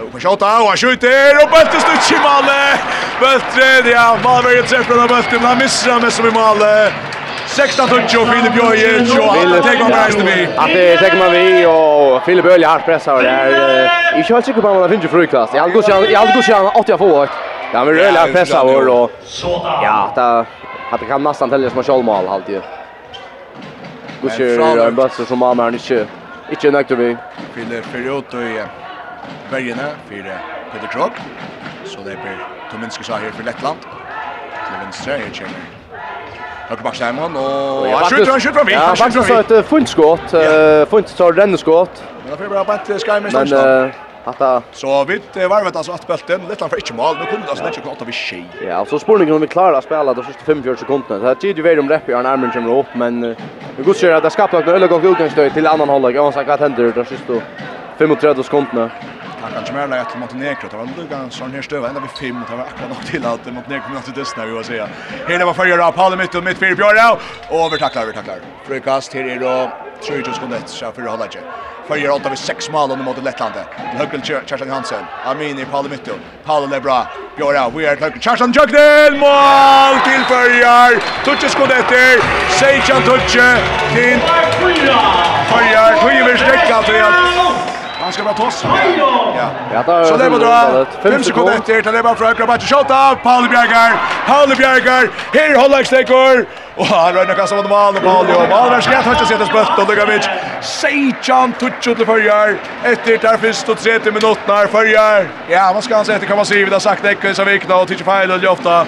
Upp 0.00 0.12
med 0.12 0.22
tjata 0.22 0.60
och 0.60 0.68
han 0.68 0.76
skjuter 0.76 1.32
och 1.42 1.50
Bölte 1.50 1.80
studs 1.80 2.12
i 2.12 2.14
Malle. 2.14 2.78
Bölte, 3.20 3.90
ja, 3.90 4.18
Malle 4.24 4.48
väger 4.48 4.62
träffar 4.62 5.02
av 5.02 5.08
Bölte 5.08 5.30
men 5.32 5.44
han 5.44 5.58
missar 5.58 5.90
han 5.90 6.02
med 6.02 6.12
som 6.12 6.26
i 6.26 6.30
Malle. 6.30 6.92
16 7.46 7.88
touch 7.88 8.16
och 8.20 8.28
Filip 8.28 8.56
Jojic 8.56 9.18
och 9.18 9.24
han 9.24 9.46
alla 9.46 9.62
täcker 9.62 9.84
med 9.84 10.06
Eisteby. 10.06 10.48
Att 10.56 10.66
det 10.66 10.96
täcker 10.96 11.18
man 11.18 11.32
vi 11.32 11.66
och 11.66 12.24
Filip 12.24 12.44
Öl 12.44 12.64
har 12.64 12.78
pressat 12.78 13.16
och 13.16 13.22
det 13.22 13.28
är... 13.28 13.90
Jag 14.16 14.26
kör 14.26 14.40
säkert 14.40 14.62
på 14.62 14.68
att 14.68 14.76
man 14.76 14.88
finner 14.88 15.08
frukost. 15.08 15.54
jag 15.54 15.64
allt 15.64 15.74
går 16.34 16.42
sedan 16.42 16.66
80 16.74 16.98
får. 16.98 17.28
Ja, 17.72 17.84
men 17.84 17.98
Öl 17.98 18.16
har 18.16 18.28
pressat 18.28 18.66
vår 18.66 18.88
och... 18.88 19.10
Ja, 19.82 20.12
det, 20.14 20.46
att 20.90 21.00
det 21.00 21.06
kan 21.06 21.22
nästan 21.22 21.50
tälja 21.50 21.70
som 21.70 21.78
en 21.78 21.84
kjolmål 21.84 22.28
alltid. 22.28 22.60
Går 24.22 24.80
en 24.86 24.94
bötter 24.94 25.24
som 25.24 25.38
mamma 25.38 25.66
är 25.66 25.72
inte... 25.72 26.06
Inte 26.50 26.70
nöjd 26.70 26.90
vi. 26.90 27.16
Filip 27.54 27.84
Öl 27.94 28.42
i 28.42 28.83
bergene 29.50 29.88
för 30.08 30.40
Peter 30.72 30.86
Krog. 30.86 31.12
Så 31.84 32.00
det 32.00 32.22
blir 32.22 32.38
Tominski 32.70 33.04
sa 33.04 33.14
här 33.14 33.30
för 33.30 33.44
Lettland. 33.44 33.78
Till 34.66 34.76
vänster 34.80 35.10
här 35.10 35.18
kommer 35.18 35.54
Högerback 36.68 36.94
Simon 36.94 37.36
och 37.36 37.88
han 37.88 38.04
skjuter, 38.04 38.30
han 38.30 38.40
skjuter 38.40 38.54
från 38.54 38.66
vitt. 38.66 38.74
Ja, 38.74 38.96
faktiskt 38.96 39.28
så 39.28 39.34
ett 39.34 39.66
fullt 39.66 39.88
skott. 39.88 40.30
Fullt 40.88 41.08
så 41.08 41.32
renneskott. 41.32 42.04
Men 42.22 42.30
det 42.30 42.48
blir 42.48 42.64
bara 42.64 42.74
ett 42.74 43.06
skärm 43.06 43.26
i 43.26 43.30
ståndstånd. 43.30 43.90
Hatta. 44.24 44.62
Så 44.72 45.04
vitt 45.04 45.36
varvet 45.36 45.76
alltså 45.76 45.92
att 45.92 46.06
bulten 46.06 46.40
Lettland 46.48 46.70
för 46.70 46.76
inte 46.76 46.94
mål. 46.94 47.16
Nu 47.18 47.26
kunde 47.26 47.48
alltså 47.48 47.66
inte 47.66 47.80
klart 47.80 48.00
av 48.00 48.06
vi 48.06 48.12
tjej. 48.12 48.46
Ja, 48.66 48.80
och 48.80 48.88
så 48.88 48.98
spårningen 48.98 49.40
vi 49.40 49.46
klarar 49.46 49.78
att 49.78 49.84
spela 49.84 50.14
de 50.14 50.24
första 50.24 50.44
45 50.44 50.76
sekunderna. 50.76 51.20
Det 51.20 51.26
här 51.26 51.34
tid 51.34 51.56
ju 51.56 51.62
väl 51.62 51.78
om 51.78 51.88
Reppi 51.88 52.12
har 52.12 52.24
armen 52.24 52.50
kommer 52.50 52.78
upp, 52.78 52.86
men 52.92 53.20
det 53.76 53.82
går 53.84 53.94
så 53.94 54.10
att 54.12 54.22
det 54.22 54.30
skapar 54.30 54.60
ett 54.60 54.68
öle 54.68 54.86
gång 54.86 55.06
utgångsstöd 55.06 55.54
till 55.54 55.66
annan 55.66 55.88
hållag. 55.88 56.14
Jag 56.14 56.22
har 56.22 56.32
sagt 56.32 56.48
vad 56.48 56.60
händer 56.60 56.92
det 56.94 57.04
sista 57.04 57.32
35 57.98 58.42
sekunderna. 58.42 58.90
Han 59.44 59.52
kan 59.52 59.60
inte 59.60 59.72
mer 59.72 59.88
lägga 59.88 60.04
till 60.04 60.18
Montenegro. 60.20 60.68
Det 60.70 60.76
var 60.76 60.88
lugga 60.96 61.16
en 61.16 61.30
sån 61.30 61.52
här 61.52 61.62
stöva 61.62 61.88
ända 61.88 62.00
vid 62.00 62.10
fem. 62.10 62.44
Det 62.50 62.56
var 62.56 62.64
akkurat 62.64 62.88
nog 62.88 63.06
till 63.06 63.26
att 63.26 63.52
Montenegro 63.52 63.84
kom 63.84 64.02
till 64.02 64.12
dess 64.12 64.34
vi 64.46 64.50
var 64.50 64.62
säga. 64.62 64.88
Hela 65.28 65.44
var 65.44 65.54
förra 65.54 65.92
Paul 65.92 66.16
mitt 66.16 66.34
och 66.34 66.44
mitt 66.44 66.58
för 66.58 66.74
Björn 66.74 67.18
och 67.50 67.66
övertacklar 67.66 68.02
övertacklar. 68.02 68.38
Frukast 68.66 69.14
här 69.14 69.24
är 69.24 69.40
då 69.40 69.72
20 70.02 70.32
sekunder 70.32 70.56
ett 70.56 70.68
så 70.68 70.92
för 70.92 71.02
hålla 71.02 71.30
sig. 71.30 71.42
Förra 71.88 72.14
åtta 72.14 72.28
vi 72.30 72.36
sex 72.36 72.70
mål 72.70 72.90
under 72.90 73.04
mot 73.04 73.24
Lettland. 73.24 73.54
Högel 73.76 74.22
Kerstin 74.22 74.70
Hansen. 74.70 75.04
Amini 75.24 75.64
Paul 75.64 75.88
mitt 75.90 76.08
och 76.08 76.18
Paul 76.44 76.70
Lebra. 76.70 77.06
Björn 77.36 77.72
vi 77.76 77.86
är 77.86 77.96
högel 77.96 78.20
Kerstin 78.20 78.52
Jökdel 78.52 79.12
mål 79.24 79.94
till 80.06 80.24
förjar. 80.32 80.90
Touch 81.24 81.50
sekunder 81.50 81.76
ett. 81.76 82.20
Sejan 82.58 83.02
touch 83.02 83.32
till 83.94 84.20
förjar. 85.50 85.90
Tjuver 86.02 86.36
stäcka 86.36 86.82
för 86.82 87.02
att 87.02 87.43
Han 88.04 88.12
ska 88.12 88.24
bara 88.24 88.34
tossa. 88.34 88.68
Ja. 88.98 89.50
Ja, 89.74 89.82
där. 89.86 90.04
Så 90.04 90.16
det 90.16 90.28
var 90.28 90.38
då. 90.38 90.86
5 91.02 91.24
sekunder 91.24 91.52
efter 91.52 91.82
till 91.82 91.92
det 91.92 92.02
var 92.02 92.14
från 92.14 92.34
Krabat 92.34 92.62
skjuta. 92.62 93.16
Paul 93.22 93.48
Bjergar. 93.48 93.92
Paul 94.26 94.56
Bjergar. 94.56 95.08
Här 95.32 95.54
håller 95.62 95.76
jag 95.76 95.86
stäcker. 95.86 96.46
Och 96.76 96.86
han 96.86 97.14
rör 97.14 97.34
kasta 97.34 97.56
mot 97.56 97.68
mål 97.68 97.96
och 97.96 98.02
Paul 98.02 98.26
och 98.26 98.48
mål 98.48 98.70
där 98.70 98.80
skett 98.80 99.04
har 99.04 99.12
inte 99.12 99.26
sett 99.26 99.46
spött 99.46 99.78
och 99.78 99.88
Lugovic. 99.88 100.28
Sejan 100.60 101.52
touch 101.52 101.88
ut 101.88 102.06
förjar. 102.06 102.56
Efter 102.82 103.18
där 103.18 103.36
finns 103.36 103.64
det 103.64 103.74
30 103.74 104.12
minuter 104.12 104.38
när 104.46 104.66
förjar. 104.66 105.26
Ja, 105.48 105.70
vad 105.74 105.84
ska 105.84 105.96
han 105.96 106.04
säga? 106.04 106.18
Det 106.18 106.26
kan 106.26 106.36
man 106.36 106.46
se 106.46 106.64
vi 106.64 106.70
har 106.72 106.80
sagt 106.80 107.02
det 107.02 107.34
så 107.34 107.44
vikna 107.44 107.76
och 107.76 107.88
Tichfail 107.88 108.30
och 108.30 108.38
Jofta. 108.38 108.86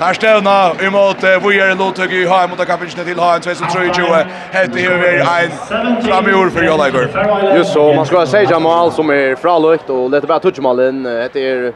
Där 0.00 0.14
stävna 0.14 0.72
emot 0.80 1.22
Vujer 1.42 1.76
Lotug 1.76 2.12
i 2.12 2.26
Haim 2.26 2.50
mot 2.50 2.66
kapitchen 2.66 3.04
till 3.04 3.18
Haim 3.18 3.40
2023. 3.40 4.04
Hette 4.50 4.80
ju 4.80 4.88
vi 4.98 5.18
en 5.18 6.02
framjord 6.02 6.52
för 6.52 6.62
Jola 6.62 6.88
Iver. 6.88 7.56
Just 7.56 7.72
så, 7.72 7.92
man 7.92 8.06
ska 8.06 8.26
säga 8.26 8.58
mål 8.58 8.92
som 8.92 9.10
är 9.10 9.34
fralukt 9.34 9.90
och 9.90 10.10
lite 10.10 10.26
bara 10.26 10.38
touchmålen. 10.38 11.02
Det 11.02 11.36
är 11.36 11.72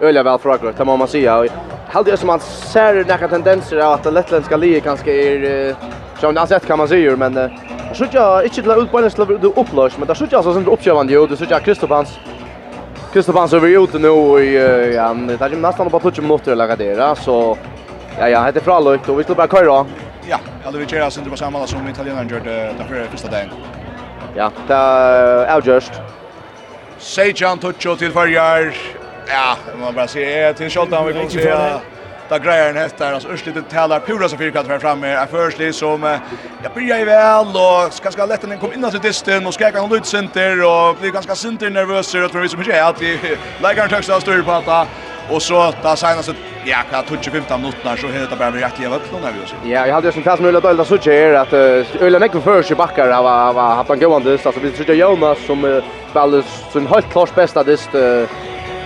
öliga 0.00 0.22
väl 0.22 0.38
frågor, 0.38 0.84
må 0.84 0.96
man 0.96 1.08
säga. 1.08 1.46
Helt 1.88 2.06
det 2.06 2.16
som 2.16 2.26
man 2.26 2.40
ser 2.40 2.94
några 2.94 3.28
tendenser 3.28 3.76
att 3.76 4.02
det 4.02 4.10
lettländska 4.10 4.56
livet 4.56 4.84
kanske 4.84 5.12
är 5.12 5.74
som 6.20 6.34
det 6.34 6.46
sett 6.46 6.66
kan 6.66 6.78
man 6.78 6.88
säga 6.88 7.16
men 7.16 7.50
så 7.94 8.06
jag 8.10 8.44
inte 8.44 8.62
till 8.62 8.70
utbildningslevel 8.70 9.38
du 9.40 9.46
upplös 9.46 9.98
men 9.98 10.06
där 10.06 10.14
så 10.14 10.26
jag 10.30 10.44
så 10.44 10.52
som 10.52 10.68
uppkörande 10.68 11.12
ju 11.12 11.26
det 11.26 11.36
så 11.36 11.44
jag 11.48 11.62
Kristofans 11.62 12.18
Kristoffer 13.12 13.56
över 13.56 13.68
är 13.68 13.84
ute 13.84 13.98
nu 13.98 14.44
i 14.44 14.94
ja, 14.94 15.14
det 15.14 15.44
är 15.44 15.50
ju 15.50 15.56
nästan 15.56 15.88
bara 15.88 16.10
20 16.10 16.22
minuter 16.22 16.52
att 16.52 16.58
lägga 16.58 16.76
det 16.76 17.16
så 17.18 17.58
ja, 18.18 18.28
ja, 18.28 18.44
heter 18.44 18.60
Fralökt 18.60 19.08
och 19.08 19.18
vi 19.18 19.22
skulle 19.22 19.36
bara 19.36 19.48
köra. 19.48 19.86
Ja, 20.28 20.38
eller 20.68 20.78
vi 20.78 20.86
kör 20.86 21.18
inte 21.18 21.30
på 21.30 21.36
samma 21.36 21.66
som 21.66 21.88
italienaren 21.88 22.28
gjorde 22.28 22.74
den 22.78 22.88
förra 22.88 23.06
första 23.06 23.28
dagen. 23.28 23.48
Ja, 24.36 24.50
det 24.66 24.74
är 24.74 25.56
avgörst. 25.56 25.92
Sejan 26.98 27.58
Tucho 27.58 27.96
till 27.96 28.12
förjar. 28.12 28.74
Ja, 29.26 29.56
man 29.80 29.94
bara 29.94 30.06
ser 30.06 30.52
till 30.52 30.70
Scholtan 30.70 31.06
vi 31.06 31.12
kommer 31.12 31.28
se 31.28 31.80
där 32.30 32.38
grejer 32.38 32.72
nästa 32.72 33.04
där 33.04 33.12
alltså 33.12 33.28
Örslit 33.28 33.70
taler 33.70 34.00
pura 34.00 34.28
så 34.28 34.36
fyrkant 34.36 34.68
här 34.68 34.78
fremme, 34.78 35.08
er 35.22 35.26
förstli 35.26 35.72
som 35.72 36.02
ja, 36.62 36.68
bryr 36.74 36.98
ju 36.98 37.04
vel, 37.04 37.56
og 37.56 37.92
skal 37.92 38.12
skal 38.12 38.28
lette 38.28 38.46
den 38.46 38.58
kom 38.58 38.72
innan 38.72 38.92
så 38.92 38.98
distan 38.98 39.46
och 39.46 39.54
ska 39.54 39.70
kan 39.70 39.80
hon 39.80 39.98
ut 39.98 40.06
center 40.06 40.64
och 40.64 40.96
blir 41.00 41.10
ganske 41.10 41.36
sinter 41.36 41.70
nervös 41.70 42.14
og 42.14 42.30
tror 42.30 42.42
vi 42.42 42.48
som 42.48 42.60
ikke 42.60 42.72
er 42.72 42.82
att 42.82 43.00
vi 43.00 43.18
lägger 43.62 43.82
en 43.84 44.14
av 44.14 44.20
styr 44.20 44.42
på 44.42 44.52
att 44.52 44.88
og 45.30 45.42
så 45.42 45.74
da 45.82 45.96
senaste 45.96 46.34
ja 46.66 46.82
hva 46.90 47.02
touch 47.06 47.30
15 47.30 47.60
minutter, 47.60 47.96
så 47.96 48.06
er 48.06 48.26
det 48.30 48.38
bare 48.38 48.50
med 48.50 48.60
hjertelig 48.60 48.86
av 48.86 48.92
rätt 48.92 49.12
er 49.12 49.32
vi 49.32 49.42
også. 49.42 49.56
Ja, 49.64 49.86
jag 49.86 49.94
hade 49.94 50.08
ju 50.08 50.12
som 50.12 50.22
fast 50.22 50.42
möjlighet 50.42 50.64
att 50.64 50.86
så 50.88 51.10
här 51.10 51.34
att 51.34 51.52
öle 52.00 52.18
näck 52.18 52.32
för 52.32 52.62
sig 52.62 52.76
backar 52.76 53.22
var 53.22 53.52
var 53.52 53.74
haft 53.74 53.90
en 53.90 54.00
gående, 54.00 54.30
dist 54.30 54.46
alltså 54.46 54.60
vi 54.60 54.70
tycker 54.70 54.94
Jonas 54.94 55.38
som 55.46 55.82
spelar 56.10 56.42
sin 56.72 56.86
helt 56.86 57.12
klart 57.12 57.34
bästa 57.34 57.62
dist 57.62 57.94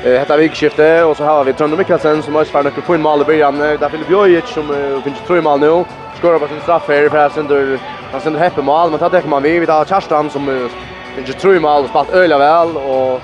Hetta 0.04 0.36
vikskifte 0.36 1.04
och 1.04 1.16
så 1.16 1.24
har 1.24 1.44
vi 1.44 1.52
Trondheim 1.52 1.78
Mikkelsen 1.78 2.22
som 2.22 2.34
har 2.34 2.44
spärrat 2.44 2.78
upp 2.78 2.86
på 2.86 2.94
en 2.94 3.02
mål 3.02 3.20
i 3.20 3.24
början. 3.24 3.58
Där 3.58 3.88
Filip 3.88 4.10
Jojic 4.10 4.44
som 4.46 4.68
finns 5.04 5.18
tre 5.26 5.40
mål 5.40 5.60
nu. 5.60 5.84
Skorar 6.18 6.38
på 6.38 6.48
sin 6.48 6.60
straff 6.60 6.88
här 6.88 7.08
för 7.08 7.28
sen 7.28 7.46
då 7.48 7.78
han 8.12 8.20
sen 8.20 8.36
häppe 8.36 8.62
mål 8.62 8.90
men 8.90 8.98
tar 8.98 9.28
man 9.28 9.42
vi 9.42 9.58
vi 9.58 9.66
tar 9.66 9.84
Kerstan 9.84 10.30
som 10.30 10.68
finns 11.16 11.36
tre 11.36 11.60
mål 11.60 11.82
och 11.82 11.88
spelat 11.88 12.10
öliga 12.12 12.38
väl 12.38 12.76
och 12.76 13.20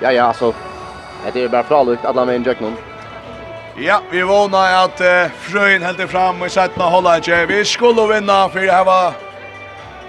ja 0.00 0.12
ja 0.12 0.32
så 0.32 0.54
det 1.32 1.42
är 1.42 1.48
bara 1.48 1.62
fralikt 1.62 2.04
alla 2.04 2.24
med 2.24 2.34
en 2.34 2.42
jack 2.42 2.60
någon. 2.60 2.76
Ja, 3.76 4.00
vi 4.10 4.22
vånar 4.22 4.84
att 4.84 5.00
uh, 5.00 5.30
Fröjen 5.38 5.82
helt 5.82 6.10
fram 6.10 6.42
och 6.42 6.50
sätter 6.50 6.82
hålla 6.82 7.18
ikke. 7.18 7.46
Vi 7.46 7.64
skulle 7.64 8.06
vinna 8.06 8.48
for 8.48 8.60
det 8.60 8.72
här 8.72 8.84
var 8.84 9.12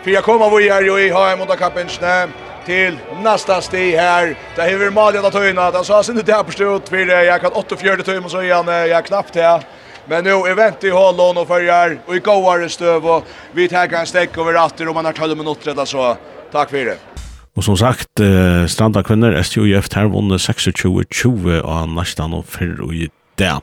Fyra 0.04 0.22
komma 0.22 0.50
vi 0.50 0.68
er 0.68 0.82
jo 0.82 0.98
i 1.00 1.10
HM 1.10 1.40
mot 1.40 1.58
Kapensne 1.58 2.28
till 2.66 2.98
nästa 3.24 3.62
steg 3.62 3.96
här. 3.96 4.36
Det 4.56 4.62
är 4.62 4.78
väl 4.78 4.92
Malja 4.92 5.28
att 5.28 5.34
töjna. 5.34 5.62
Han 5.62 5.86
sa 5.86 6.04
sin 6.04 6.22
det 6.26 6.34
här 6.34 6.44
på 6.44 6.52
stort 6.52 6.90
för 6.90 6.98
jag 6.98 7.42
kan 7.42 7.52
84 7.54 7.98
töm 7.98 8.26
och 8.26 8.32
så 8.32 8.42
igen 8.42 8.68
jag 8.68 9.06
knappt 9.06 9.36
här. 9.36 9.62
Men 10.08 10.24
nu 10.24 10.30
är 10.30 10.56
vänt 10.56 10.84
i 10.84 10.90
Holland 10.90 11.38
och 11.38 11.48
förjar 11.48 11.98
och 12.06 12.16
i 12.16 12.20
går 12.20 12.68
stöv 12.68 13.06
och 13.06 13.24
vi 13.52 13.68
tar 13.68 13.94
en 13.94 14.06
stäck 14.06 14.38
över 14.38 14.66
åter 14.66 14.88
om 14.88 14.94
man 14.94 15.06
har 15.06 15.14
12 15.14 15.38
minuter 15.38 15.72
eller 15.72 15.86
så. 15.86 16.18
Tack 16.52 16.70
för 16.70 16.86
det. 16.86 16.98
Og 17.56 17.64
som 17.64 17.78
sagt, 17.78 18.20
eh, 18.20 18.66
Stranda 18.68 19.02
kvinner, 19.02 19.42
STUF, 19.42 19.88
her 19.96 20.10
vunnet 20.12 20.42
26-20 20.42 21.62
av 21.64 21.88
Nastan 21.88 22.34
og 22.34 22.44
Fyrr 22.46 22.82
og 22.84 22.94
i 22.94 23.08
det. 23.40 23.54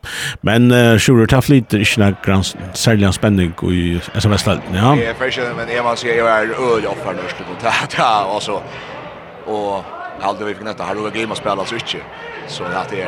Men 0.43 0.73
uh, 0.73 0.99
Sjurur 1.01 1.27
tar 1.27 1.45
flit 1.45 1.73
ikke 1.77 2.01
noen 2.01 2.45
særlig 2.77 3.13
spenning 3.17 3.53
i 3.69 3.99
sms-felten, 4.21 4.77
ja? 4.77 4.95
Jeg 5.01 5.13
er 5.17 5.55
men 5.57 5.69
jeg 5.73 5.85
må 5.85 5.95
si 5.97 6.11
at 6.13 6.17
jeg 6.17 6.87
offer 6.89 7.17
nu 7.17 7.25
og 7.25 7.61
det 7.61 7.99
er 7.99 8.33
også 8.37 8.61
och 9.47 9.85
aldrig 10.21 10.49
vi 10.49 10.55
fick 10.55 10.65
nätta 10.65 10.85
har 10.85 10.95
det 10.95 11.21
game 11.21 11.33
att 11.33 11.69
så 11.69 11.75
inte 11.75 11.99
så 12.47 12.65
att 12.65 12.89
det 12.89 13.03
är 13.03 13.07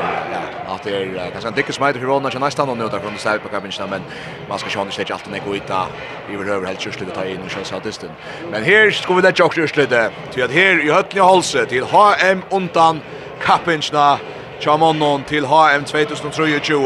ja 0.66 0.74
att 0.74 0.82
det 0.82 0.90
är 0.90 1.30
kanske 1.30 1.48
en 1.48 1.54
dickes 1.54 1.76
smiter 1.76 2.00
för 2.00 2.06
Ronald 2.06 2.32
kan 2.32 2.42
nästan 2.42 2.68
någon 2.68 2.78
nota 2.78 3.00
från 3.00 3.18
side 3.18 3.42
på 3.42 3.48
kabinen 3.48 3.90
men 3.90 4.02
man 4.48 4.58
ska 4.58 4.68
sjön 4.70 4.90
släcka 4.90 5.14
alltid 5.14 5.32
när 5.32 5.40
gå 5.40 5.56
ut 5.56 5.66
där 5.66 5.86
vi 6.28 6.36
vill 6.36 6.48
över 6.48 6.66
helt 6.66 6.80
körslet 6.80 7.14
ta 7.14 7.24
in 7.24 7.42
och 7.42 7.50
köra 7.50 7.64
så 7.64 7.78
distan 7.78 8.10
men 8.50 8.64
här 8.64 8.90
ska 8.90 9.14
vi 9.14 9.22
det 9.22 9.38
jag 9.38 9.54
körslet 9.54 10.12
till 10.32 10.44
att 10.44 10.50
här 10.50 10.84
i 10.84 10.90
höllni 10.90 11.20
halse 11.20 11.66
till 11.66 11.84
HM 11.84 12.42
undan 12.50 13.00
kapinchna 13.42 14.18
Chamonnon 14.60 15.22
till 15.22 15.44
HM 15.44 15.84
2023 15.84 16.76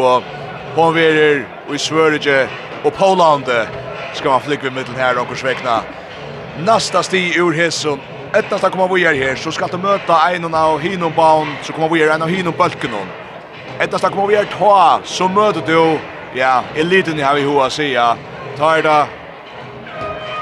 hon 0.75 0.95
verer 0.95 1.47
i 1.75 1.79
Sverige 1.79 2.49
och 2.85 2.95
Poland 2.95 3.45
ska 4.15 4.31
man 4.31 4.41
flyga 4.41 4.71
med 4.71 4.87
den 4.87 4.95
här 4.95 5.19
och 5.19 5.39
svekna. 5.39 5.83
nästa 6.59 7.03
sti 7.03 7.39
ur 7.39 7.53
Hesson 7.53 8.01
ettast 8.35 8.65
att 8.65 8.73
komma 8.73 8.95
vi 8.95 9.05
är 9.05 9.15
här 9.15 9.37
så 9.37 9.53
ska 9.53 9.67
du 9.67 9.79
möta 9.79 10.31
en 10.33 10.55
av 10.55 10.81
hinom 10.81 11.13
baun 11.17 11.49
så 11.63 11.73
kommer 11.73 11.89
vi 11.89 12.03
är 12.03 12.15
en 12.15 12.23
av 12.23 12.29
hinom 12.29 12.55
balken. 12.59 12.91
Ettast 13.79 14.05
att 14.05 14.13
komma 14.13 14.27
vi 14.27 14.35
är 14.35 14.45
ta 14.45 15.01
så 15.05 15.29
möter 15.29 15.63
du 15.67 15.99
ja 16.35 16.63
eliten 16.75 17.23
har 17.23 17.35
vi 17.35 17.41
hur 17.41 17.69
säga 17.69 18.17
tar 18.57 18.83
det 18.83 19.07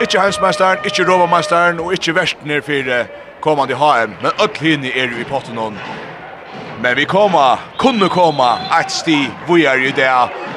Ikke 0.00 0.20
hemsmeisteren, 0.20 0.78
ikke 0.84 1.06
rovamesteren 1.08 1.78
og 1.80 1.92
ikke 1.92 2.14
verstner 2.14 2.60
for 2.60 3.06
kommande 3.40 3.74
HM, 3.74 4.12
men 4.22 4.30
öll 4.44 4.58
hinni 4.60 4.90
er 4.92 5.08
jo 5.08 5.20
i 5.20 5.24
potten 5.24 5.56
hon. 5.56 5.78
Men 6.82 6.96
vi 6.96 7.04
koma, 7.04 7.56
kunne 7.78 8.08
koma, 8.08 8.58
et 8.80 8.92
sti, 8.92 9.30
vi 9.48 9.64
er 9.64 9.80
i 9.88 9.94
det, 9.96 10.10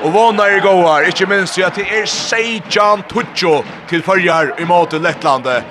og 0.03 0.13
vana 0.13 0.43
er 0.43 0.59
gåar, 0.59 1.07
ikkje 1.07 1.29
minst 1.31 1.59
at 1.63 1.79
det 1.79 1.87
er 1.87 2.05
16 2.05 3.03
tutsjo 3.07 3.63
til 3.87 4.03
fyrjar 4.03 4.51
i 4.59 4.67
måte 4.67 4.99
Lettlandet, 4.99 5.63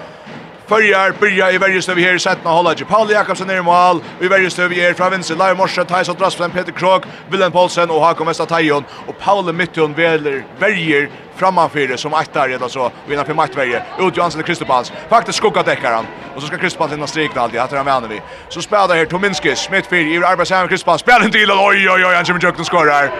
Följar 0.68 1.12
byrja 1.20 1.52
i 1.52 1.58
varje 1.58 1.98
i 1.98 2.02
här 2.02 2.18
sätt 2.18 2.38
när 2.44 2.50
hålla 2.50 2.74
Paul 2.74 3.10
Jakobsen 3.10 3.46
ner 3.46 3.56
i 3.56 3.62
mål. 3.62 4.02
Vi 4.18 4.28
varje 4.28 4.50
stöv 4.50 4.72
här 4.72 4.92
från 4.94 5.10
vänster 5.10 5.36
Lai 5.36 5.54
Morsa 5.54 5.84
Tyson 5.84 6.16
Drasflen 6.18 6.50
Peter 6.50 6.72
Krog, 6.72 7.02
Willem 7.30 7.52
Paulsen 7.52 7.90
och 7.90 8.00
Hakon 8.00 8.26
Vestatajon 8.26 8.84
och 9.06 9.18
Paul 9.18 9.52
Mitton 9.52 9.94
väljer 9.94 10.44
verjer 10.58 11.10
framför 11.36 11.96
som 11.96 12.14
aktar 12.14 12.48
redan 12.48 12.70
så 12.70 12.82
och 12.82 13.12
innan 13.12 13.24
för 13.24 13.34
mattvärje 13.34 13.82
ut 13.98 14.16
Johansson 14.16 14.42
Kristopals, 14.42 14.92
faktiskt 15.08 15.38
skugga 15.38 15.62
täcker 15.62 15.92
han 15.92 16.06
och 16.34 16.42
så 16.42 16.46
ska 16.46 16.58
Kristopals 16.58 16.92
innan 16.92 17.08
strikna 17.08 17.42
alltid 17.42 17.60
att 17.60 17.72
han 17.72 17.84
med 17.84 18.02
vi 18.10 18.20
så 18.48 18.62
spelar 18.62 18.94
här 18.94 19.04
Tominskis. 19.04 19.70
Mitt 19.70 19.86
fyr 19.86 20.14
i 20.14 20.24
arbetsam 20.24 20.68
Kristopals, 20.68 21.00
spelar 21.00 21.20
en 21.20 21.30
till 21.30 21.50
oj 21.50 21.90
oj 21.90 22.06
oj 22.06 22.14
han 22.14 22.24
kommer 22.24 22.40
jukt 22.40 22.60
och 22.60 22.66
skorar. 22.66 23.10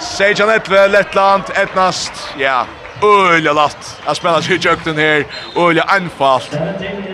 Sejan 0.00 0.50
Etve 0.50 0.88
Lettland 0.88 1.42
etnast 1.54 2.12
ja 2.38 2.40
yeah 2.40 2.66
öliga 3.02 3.52
latt. 3.52 4.02
Jag 4.06 4.16
spelar 4.16 4.40
sig 4.40 4.56
i 4.56 4.58
jökten 4.58 4.96
här, 4.96 5.26
öliga 5.56 5.82
anfallt. 5.82 6.58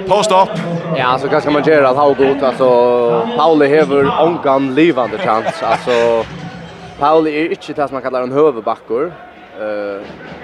Post 0.08 0.32
upp. 0.32 0.48
Ja, 0.96 1.18
så 1.18 1.28
ganska 1.28 1.50
man 1.50 1.62
gör 1.62 1.82
att 1.82 1.96
ha 1.96 2.08
gott, 2.08 2.42
alltså 2.42 3.28
Pauli 3.36 3.66
hever 3.66 4.22
ångan 4.22 4.74
livande 4.74 5.18
chans, 5.18 5.62
alltså 5.62 6.24
Pauli 6.98 7.30
är 7.30 7.50
inte 7.50 7.72
det 7.72 7.88
som 7.88 7.94
man 7.94 8.02
kallar 8.02 8.22
en 8.22 8.32
höverbackor, 8.32 9.04
uh, 9.60 10.02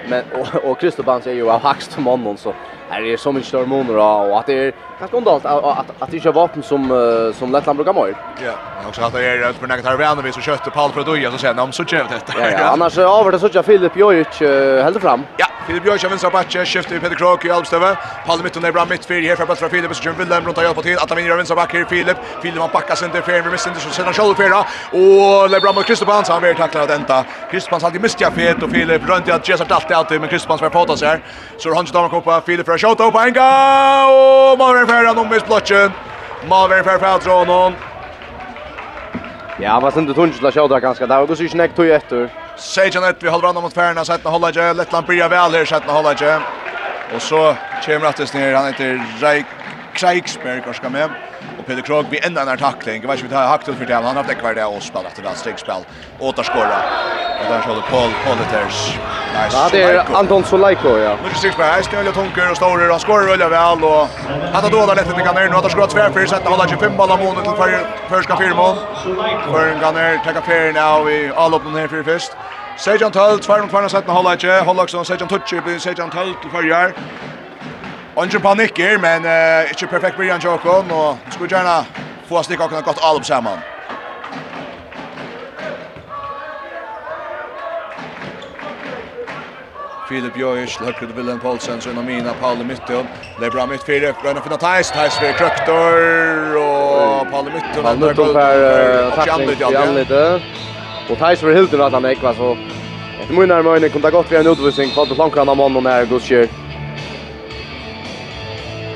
men, 0.09 0.23
och, 0.33 0.71
och 0.71 0.81
Kristobans 0.81 1.27
är 1.27 1.33
ju 1.33 1.51
av 1.51 1.63
högst 1.63 1.99
mannen 1.99 2.37
så 2.37 2.55
här 2.91 3.03
är 3.03 3.17
så 3.17 3.33
mycket 3.33 3.53
hormoner 3.53 3.97
och 3.97 4.39
att 4.41 4.47
det 4.47 4.53
är 4.53 4.73
ganska 4.99 5.17
ondalt 5.17 5.45
att 5.45 5.65
att 5.65 5.87
att 5.99 6.11
det 6.11 6.17
inte 6.17 6.29
är 6.29 6.33
vapen 6.33 6.63
som 6.63 7.33
som 7.39 7.53
Lettland 7.53 7.77
brukar 7.77 7.93
mer. 7.93 8.15
Ja, 8.45 8.53
och 8.89 8.95
så 8.95 9.05
att 9.05 9.13
det 9.13 9.27
är 9.27 9.51
att 9.51 9.61
Bernard 9.61 9.99
vänner 9.99 10.23
vi 10.23 10.33
så 10.33 10.41
köpte 10.41 10.71
Paul 10.71 10.91
för 10.91 11.05
Doja 11.05 11.31
så 11.31 11.39
sen 11.39 11.59
om 11.59 11.73
så 11.73 11.85
kör 11.85 11.99
det. 11.99 12.23
Ja, 12.39 12.51
ja, 12.51 12.65
annars 12.65 12.99
över 12.99 13.33
det 13.33 13.39
så 13.39 13.49
kör 13.49 13.63
Filip 13.63 13.97
Jojic 13.97 14.43
uh, 14.43 14.83
helt 14.83 15.01
fram. 15.01 15.23
Ja, 15.37 15.47
Filip 15.67 15.87
Jojic 15.87 16.05
av 16.05 16.11
vänstra 16.11 16.31
backe, 16.31 16.65
skiftar 16.65 16.95
vi 16.95 17.01
Peter 17.01 17.17
Krok 17.17 17.45
i 17.45 17.51
Almstöve. 17.51 17.97
Paul 18.27 18.43
mitten 18.43 18.63
där 18.63 18.73
mitt 18.73 18.91
mittfältet 18.91 19.29
här 19.29 19.37
för 19.37 19.47
plats 19.47 19.61
för 19.61 19.69
Filip 19.69 19.97
så 19.97 20.03
kör 20.03 20.13
Willem 20.13 20.45
runt 20.45 20.59
och 20.59 20.65
hjälper 20.65 20.83
till 20.83 20.99
att 20.99 21.09
han 21.09 21.17
vinner 21.17 21.31
av 21.31 21.37
vänstra 21.37 21.57
backe, 21.57 21.85
Filip. 21.89 22.17
Filip 22.43 22.59
har 22.59 22.69
backar 22.69 22.95
sen 22.95 23.11
till 23.11 23.23
Fer 23.23 23.43
vi 23.43 23.51
missar 23.51 23.71
inte 23.71 23.83
så 23.83 23.91
sen 23.91 24.13
själv 24.13 24.35
Fer 24.35 24.53
och 24.93 25.51
Lebram 25.51 25.75
mot 25.75 25.85
Kristoffer 25.85 26.13
Hans 26.13 26.29
han 26.29 26.43
vill 26.43 26.57
tackla 26.57 26.87
detta. 26.87 27.25
Kristoffer 27.51 27.75
alltid 27.75 27.87
hade 27.87 27.99
missat 27.99 28.35
fet 28.35 28.63
och 28.63 28.71
Filip 28.71 29.09
runt 29.09 29.31
att 29.31 29.49
Jesse 29.49 29.65
allt 29.69 29.91
alltid 29.91 30.21
men 30.21 30.31
Kristoffer 30.31 30.71
får 30.71 30.71
fotas 30.71 31.03
här. 31.03 31.21
Så 31.59 31.75
han 31.75 31.87
tar 31.87 32.09
kommer 32.09 32.21
på 32.21 32.47
Filip 32.47 32.69
att 32.79 32.91
skjuta 32.91 33.05
upp 33.05 33.15
en 33.15 33.33
gång 33.33 34.53
och 34.53 34.59
Malvern 34.59 34.87
färra 34.87 35.13
någon 35.13 35.29
miss 35.29 35.47
blocken. 35.47 35.93
Malvern 36.49 36.85
färra 36.85 36.99
färra 36.99 37.19
drar 37.19 37.47
någon. 37.47 37.75
Ja, 39.61 39.81
vad 39.81 39.95
sen 39.95 40.07
du 40.07 40.15
tungt 40.15 40.43
la 40.43 40.51
skjuta 40.53 40.81
ganska 40.81 41.07
där 41.07 41.21
och 41.21 41.29
då 41.29 41.37
syns 41.37 41.55
näck 41.55 41.75
tog 41.75 41.89
efter. 41.89 42.29
Sejan 42.57 43.05
ett 43.05 43.17
vi 43.21 43.29
håller 43.29 43.43
varandra 43.43 43.61
mot 43.61 43.73
färna 43.73 44.05
så 44.05 44.13
att 44.13 44.25
hålla 44.25 44.51
jag 44.51 44.77
Lettland 44.77 45.07
börjar 45.07 45.29
väl 45.29 45.55
här 45.55 45.65
så 45.65 45.77
att 45.77 45.85
hålla 45.85 46.15
jag. 46.21 46.43
Och 47.15 47.23
så 47.23 47.55
kommer 47.85 48.07
att 48.07 48.35
ner 48.35 48.55
han 48.55 48.67
heter 48.67 49.03
Reik. 49.21 49.47
Kreiksberg 49.95 50.63
och 50.69 50.75
ska 50.75 50.89
med. 50.89 51.11
Och 51.59 51.67
Peter 51.67 51.83
Krog 51.83 52.07
vi 52.11 52.27
ända 52.27 52.53
en 52.53 52.59
tackling. 52.59 53.03
Jag 53.03 53.09
vet 53.09 53.23
inte 53.23 53.37
hur 53.37 53.43
hackt 53.43 53.69
ut 53.69 53.77
för 53.77 53.85
det. 53.85 53.95
Han 53.95 54.17
har 54.17 54.25
täckt 54.25 54.41
kvar 54.41 54.55
det 54.55 54.65
och 54.65 54.83
spelat 54.83 55.19
ett 55.19 55.25
rastigt 55.25 55.61
spel. 55.61 55.83
Återskora. 56.19 56.79
Och 57.41 57.53
där 57.53 57.63
så 57.63 57.69
håller 57.69 57.83
Paul 57.83 58.11
Politers. 58.27 58.99
Nice. 59.35 59.57
Ja, 59.57 59.69
Det 59.73 59.83
är 59.83 60.17
Anton 60.17 60.45
Solaiko, 60.45 60.89
ja. 60.89 61.17
Nu 61.23 61.29
är 61.29 61.43
det 61.43 61.57
på 61.57 61.63
här, 61.63 61.83
ska 61.83 62.03
jag 62.03 62.15
tunker 62.15 62.51
och 62.51 62.57
står 62.57 62.91
han 62.91 63.01
skorar 63.01 63.27
väl 63.27 63.51
väl 63.51 63.85
och 63.85 64.09
han 64.53 64.63
har 64.65 64.71
dåda 64.71 64.95
lätt 64.95 65.09
inte 65.09 65.23
kan 65.23 65.35
nu 65.35 65.57
att 65.57 65.63
ha 65.63 65.69
skott 65.69 65.91
tvär 65.91 66.11
för 66.11 66.27
sätta 66.27 66.51
hålla 66.51 66.69
25 66.69 66.97
bollar 66.97 67.17
mål 67.17 67.35
till 67.37 67.53
för 67.53 67.87
första 68.09 68.37
firmon. 68.37 68.77
För 69.53 69.69
en 69.69 69.81
kan 69.81 69.95
ner 69.95 70.21
ta 70.25 70.33
kafer 70.33 70.73
nu 70.73 71.11
i 71.13 71.33
all 71.37 71.55
upp 71.55 71.65
den 71.65 71.77
här 71.77 71.89
för 71.89 72.03
först. 72.03 72.33
Sejan 72.79 73.13
Tull, 73.13 73.39
tvär 73.39 73.61
mot 73.61 73.71
tvärna 73.71 73.89
sätta 73.89 74.13
hålla 74.13 74.33
inte, 74.33 74.61
hålla 74.65 74.83
också 74.83 75.05
Sejan 75.05 75.29
Touch 75.29 75.65
blir 75.65 75.79
Sejan 75.79 76.11
Tull 76.11 76.35
till 76.43 76.51
förjar. 76.51 76.93
Ingen 78.25 78.41
panik 78.41 78.79
men 79.01 79.25
uh, 79.25 79.71
inte 79.71 79.87
perfekt 79.87 80.17
Brian 80.17 80.41
Jokon 80.41 80.91
och 80.91 81.17
skulle 81.31 81.57
gärna 81.57 81.85
få 82.29 82.43
sticka 82.43 82.65
och 82.65 82.71
gott 82.71 82.99
all 83.03 83.17
upp 83.17 83.27
samman. 83.27 83.59
Filip 90.09 90.37
Jojic, 90.41 90.79
Løkker 90.81 91.07
til 91.07 91.17
Willem 91.17 91.41
Poulsen, 91.41 91.81
Sønne 91.85 92.03
Mina, 92.03 92.33
Pauli 92.41 92.65
Mytton. 92.65 93.09
Det 93.37 93.47
er 93.47 93.53
bra 93.53 93.67
mitt 93.69 93.83
fire, 93.85 94.15
Brønne 94.17 94.41
finna 94.41 94.57
Theis, 94.57 94.89
Theis 94.95 95.19
ved 95.21 95.35
Krøktor, 95.37 96.57
og 96.57 97.29
Pauli 97.29 97.53
Mytton. 97.53 97.83
Pauli 97.85 98.07
Mytton 98.07 98.33
för 98.33 99.11
tappning 99.17 99.57
til 99.57 99.77
Anlite. 99.77 100.41
Och 101.11 101.19
Theis 101.19 101.41
för 101.41 101.55
Hilton 101.55 101.81
att 101.81 101.93
han 101.93 102.05
ekva, 102.05 102.35
så 102.35 102.57
etter 103.21 103.35
mye 103.37 103.51
nærmere 103.53 103.77
øyne 103.77 103.93
kom 103.93 104.03
det 104.03 104.13
godt 104.13 104.31
ved 104.31 104.41
en 104.41 104.51
utvisning, 104.55 104.97
kvalt 104.97 105.13
og 105.13 105.21
flankran 105.21 105.49
av 105.53 105.61
mannen 105.61 105.93
her, 105.93 106.09
Gutskjør. 106.09 106.49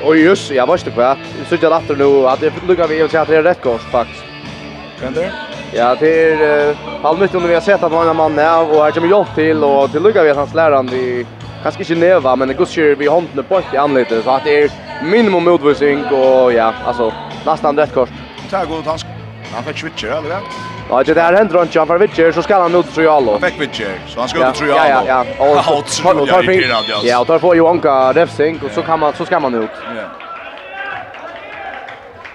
Oj, 0.03 0.17
just, 0.25 0.51
jeg 0.51 0.67
var 0.67 0.81
ikke 0.81 0.97
kvært. 0.97 1.17
Jeg 1.37 1.45
synes 1.45 1.57
ikke 1.61 1.75
at 1.75 1.87
det 1.87 1.97
nå, 1.97 2.11
at 2.25 2.41
vi 2.41 2.47
att 2.47 3.11
si 3.11 3.17
at 3.17 3.27
det 3.27 3.37
er 3.37 3.49
rett 3.51 3.61
kors, 3.61 3.85
faktisk. 3.91 4.23
Kvendt 4.99 5.52
Ja, 5.75 5.95
det 5.99 6.31
är 6.31 6.69
eh, 6.69 6.75
halvmitt 7.01 7.35
under 7.35 7.47
vi 7.47 7.53
har 7.53 7.61
sett 7.61 7.83
att 7.83 7.91
många 7.91 8.13
man 8.13 8.39
är 8.39 8.71
och 8.71 8.83
här 8.83 8.91
kommer 8.91 9.07
jobb 9.07 9.27
till 9.35 9.63
och 9.63 9.91
till 9.91 10.03
lugga 10.03 10.23
vi 10.23 10.29
att 10.29 10.37
hans 10.37 10.53
lärande 10.53 10.95
i 10.95 11.25
kanske 11.63 11.81
inte 11.81 11.95
neva, 11.95 12.35
men 12.35 12.47
det 12.47 12.53
vi 12.95 13.07
hånden 13.07 13.45
på 13.45 13.61
i 13.73 13.77
anlitet 13.77 14.23
så 14.23 14.29
att 14.29 14.43
det 14.43 14.63
är 14.63 14.71
minimum 15.03 15.43
motvisning 15.43 16.05
och 16.05 16.53
ja, 16.53 16.73
alltså 16.85 17.13
nästan 17.45 17.77
rätt 17.77 17.93
kort. 17.93 18.09
Tack 18.49 18.69
god 18.69 18.85
han 18.85 18.97
han 19.53 19.63
fick 19.63 19.77
switcher 19.77 20.07
eller 20.07 20.29
vad? 20.29 20.41
Ja, 20.89 21.03
det 21.03 21.13
där 21.13 21.33
händer 21.33 21.61
inte 21.61 21.79
han 21.79 21.87
för 21.87 21.97
witcher 21.97 22.31
så 22.31 22.41
ska 22.41 22.61
han 22.61 22.75
ut 22.75 22.93
Trojalo. 22.93 23.31
Han 23.31 23.41
fick 23.41 23.61
witcher 23.61 23.99
så 24.07 24.19
han 24.19 24.29
ska 24.29 24.49
ut 24.49 24.55
Trojalo. 24.55 24.79
Ja, 24.79 25.03
ja, 25.07 25.25
ja. 25.37 25.49
Och 25.49 25.87
tar 26.27 26.43
på 26.43 27.07
Ja, 27.07 27.19
och 27.19 27.27
tar 27.27 27.39
på 27.39 27.55
Johanka 27.55 28.13
Refsing 28.13 28.59
och 28.65 28.71
så 28.71 28.81
kan 28.81 28.99
man 28.99 29.13
så 29.13 29.25
ska 29.25 29.39
man 29.39 29.55
ut. 29.55 29.69
Ja. 29.83 30.01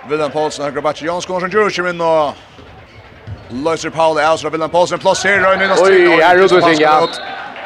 Wilhelm 0.08 0.30
Paulsen, 0.30 0.74
Grabatch 0.74 1.02
Jansson, 1.02 1.34
Jonas 1.40 1.54
Jurczyk 1.54 1.86
in 1.86 2.00
och 2.00 2.34
Löser 3.50 3.90
Paul 3.90 4.18
Aus 4.18 4.44
av 4.44 4.52
Villan 4.52 4.70
Paulsen 4.70 4.98
plus 4.98 5.24
här 5.24 5.52
och 5.52 5.58
nu 5.58 5.68
Oj, 5.78 6.20
här 6.20 6.36
Rubensing 6.36 6.76
ja. 6.80 7.08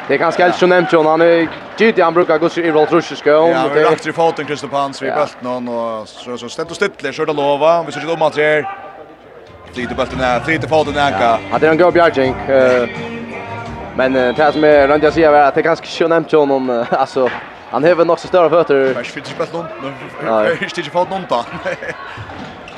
Det 0.07 0.13
är 0.13 0.17
ganska 0.17 0.43
helt 0.43 0.55
så 0.55 0.67
nämnt 0.67 0.93
John 0.93 1.05
han 1.05 1.21
är 1.21 1.47
tydlig 1.77 2.03
han 2.03 2.13
brukar 2.13 2.37
gå 2.37 2.49
i 2.55 2.71
roll 2.71 2.87
rush 2.87 3.15
ska 3.15 3.37
om 3.39 3.49
det. 3.49 3.81
Ja, 3.81 3.91
rakt 3.91 4.07
i 4.07 4.13
foten 4.13 4.45
Christer 4.45 4.67
Hans 4.71 5.01
vi 5.01 5.11
bult 5.11 5.37
någon 5.41 5.67
och 5.67 6.07
så 6.07 6.37
så 6.37 6.49
stämt 6.49 6.69
och 6.69 6.75
stittler 6.75 7.11
så 7.11 7.25
det 7.25 7.33
lova. 7.33 7.83
Vi 7.83 7.91
ser 7.91 8.01
ju 8.01 8.11
om 8.11 8.21
att 8.21 8.33
det 8.33 8.43
är 8.43 8.77
Tredje 9.75 9.95
bulten 9.95 10.19
är, 10.21 10.39
tredje 10.39 10.69
foten 10.69 10.97
är 10.97 11.13
anka. 11.13 11.39
Hade 11.51 11.69
en 11.69 11.77
gått 11.77 11.93
Bjarkink. 11.93 12.35
Men 13.95 14.13
det 14.13 14.51
som 14.53 14.63
är 14.63 14.87
runt 14.87 15.03
jag 15.03 15.13
säger 15.13 15.33
är 15.33 15.43
att 15.43 15.55
det 15.55 15.61
är 15.61 15.63
ganska 15.63 15.87
så 15.87 16.07
nämnt 16.07 16.33
John 16.33 16.51
om 16.51 16.85
alltså 16.91 17.29
han 17.71 17.83
har 17.83 17.95
väl 17.95 18.07
så 18.07 18.27
större 18.27 18.49
fötter. 18.49 18.75
Jag 18.75 18.93
vet 18.93 19.17
inte 19.17 19.33
på 19.33 19.57
någon. 19.57 19.67
Jag 20.25 20.43
vet 20.43 20.77
inte 20.77 20.89
på 20.89 21.03
någon. 21.03 21.25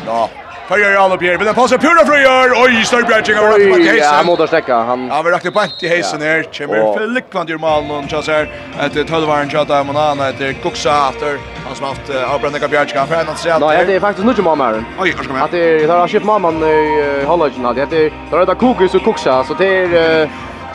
Ja. 0.06 0.30
Färjar 0.70 0.92
i 0.92 0.96
alla 0.98 1.18
bjer, 1.18 1.38
men 1.38 1.46
den 1.46 1.56
passar 1.56 1.78
pura 1.78 2.06
fröjer. 2.06 2.52
Oj, 2.64 2.84
Störbjärtsing 2.86 3.36
har 3.36 3.44
rakt 3.44 3.72
på 3.72 3.80
i 3.80 3.88
heisen. 3.88 3.98
Ja, 3.98 4.12
han 4.18 4.26
måste 4.26 4.48
stäcka. 4.48 4.76
Han 4.76 5.08
Ja, 5.08 5.22
vi 5.22 5.32
rakt 5.32 5.54
på 5.54 5.62
i 5.82 5.88
heisen 5.88 6.22
her, 6.22 6.44
Kommer 6.68 6.98
Felickland 6.98 7.50
ur 7.50 7.58
malen 7.58 7.92
og 7.92 8.10
tjass 8.10 8.28
här. 8.28 8.48
etter 8.80 9.04
tølvaren 9.04 9.50
tjata 9.50 9.84
med 9.84 9.96
han 9.96 10.20
heter 10.20 10.54
Kuxa 10.64 11.10
efter. 11.10 11.38
Han 11.66 11.76
som 11.76 11.86
haft 11.86 12.10
avbrända 12.34 12.60
Gabrielska. 12.60 13.00
Han 13.00 13.08
färdan 13.08 13.36
sig 13.36 13.52
att... 13.52 13.62
Nej, 13.62 13.86
det 13.86 13.94
är 13.96 14.00
faktiskt 14.00 14.28
inte 14.28 14.42
mamman. 14.42 14.86
Oj, 15.00 15.14
var 15.18 15.24
ska 15.24 15.34
man? 15.34 15.42
Att 15.42 15.52
det 15.52 15.90
har 15.90 16.08
köpt 16.08 16.26
mamman 16.26 16.64
i 16.64 17.24
Hollöjtjena. 17.26 17.74
Det 17.74 17.80
heter... 17.82 18.12
Det 18.32 18.40
heter 18.40 18.56
Kokus 18.56 18.96
och 18.96 19.04
Kuxa. 19.04 19.44
Så 19.44 19.54
det 19.54 19.68
är... 19.68 20.30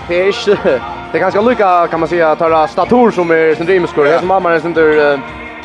Det 0.09 0.21
är 0.21 0.27
inte... 0.27 0.81
Det 1.13 1.19
är 1.19 1.21
ganska 1.21 1.41
lycka 1.41 1.87
kan 1.91 2.01
man 2.01 2.09
säga 2.09 2.37
tar 2.37 2.51
ta 2.51 2.69
stator 2.69 3.11
som 3.11 3.31
är 3.31 3.55
sin 3.55 3.67
drivmuskor. 3.67 4.05
Det 4.05 4.15
är 4.15 4.19
som 4.19 4.29
mamma 4.29 4.55
är 4.55 4.61
sin 4.61 4.73
där... 4.73 5.21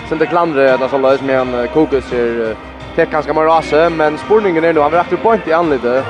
Sen 0.09 0.17
det 0.17 0.25
klandre, 0.25 0.77
det 0.77 0.85
är 0.85 0.87
så 0.87 0.97
lös 0.97 1.21
med 1.21 1.39
en 1.39 1.67
kokus 1.73 2.13
är 2.13 2.55
fick 2.95 3.11
ganska 3.11 3.33
mer 3.33 3.41
rase, 3.41 3.89
men 3.89 4.17
spårningen 4.17 4.63
är 4.63 4.73
nu, 4.73 4.79
han 4.79 4.91
räckte 4.91 5.17
på 5.17 5.23
point 5.23 5.47
i 5.47 5.53
anlite. 5.53 6.03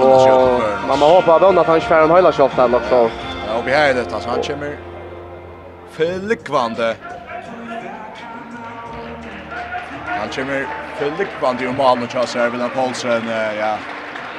Och 0.00 0.62
man 0.88 0.98
må 0.98 1.06
hoppa 1.06 1.34
av 1.34 1.58
att 1.58 1.66
han 1.66 1.76
inte 1.76 1.88
får 1.88 1.94
en 1.94 2.10
hela 2.10 2.32
shot 2.32 2.56
där 2.56 2.74
också. 2.74 3.10
Ja, 3.48 3.58
och 3.58 3.66
vi 3.66 3.70
här 3.70 3.90
är 3.90 3.94
det, 3.94 4.14
alltså 4.14 4.28
han 4.28 4.42
kommer 4.42 4.76
flickvande. 5.90 6.94
Han 10.06 10.28
kommer 10.28 10.66
flickvande 11.16 11.64
i 11.64 11.72
malen 11.72 12.04
och 12.04 12.10
kör 12.10 12.26
sig 12.26 12.50
William 12.50 12.70
Paulsen, 12.70 13.22
ja 13.60 13.76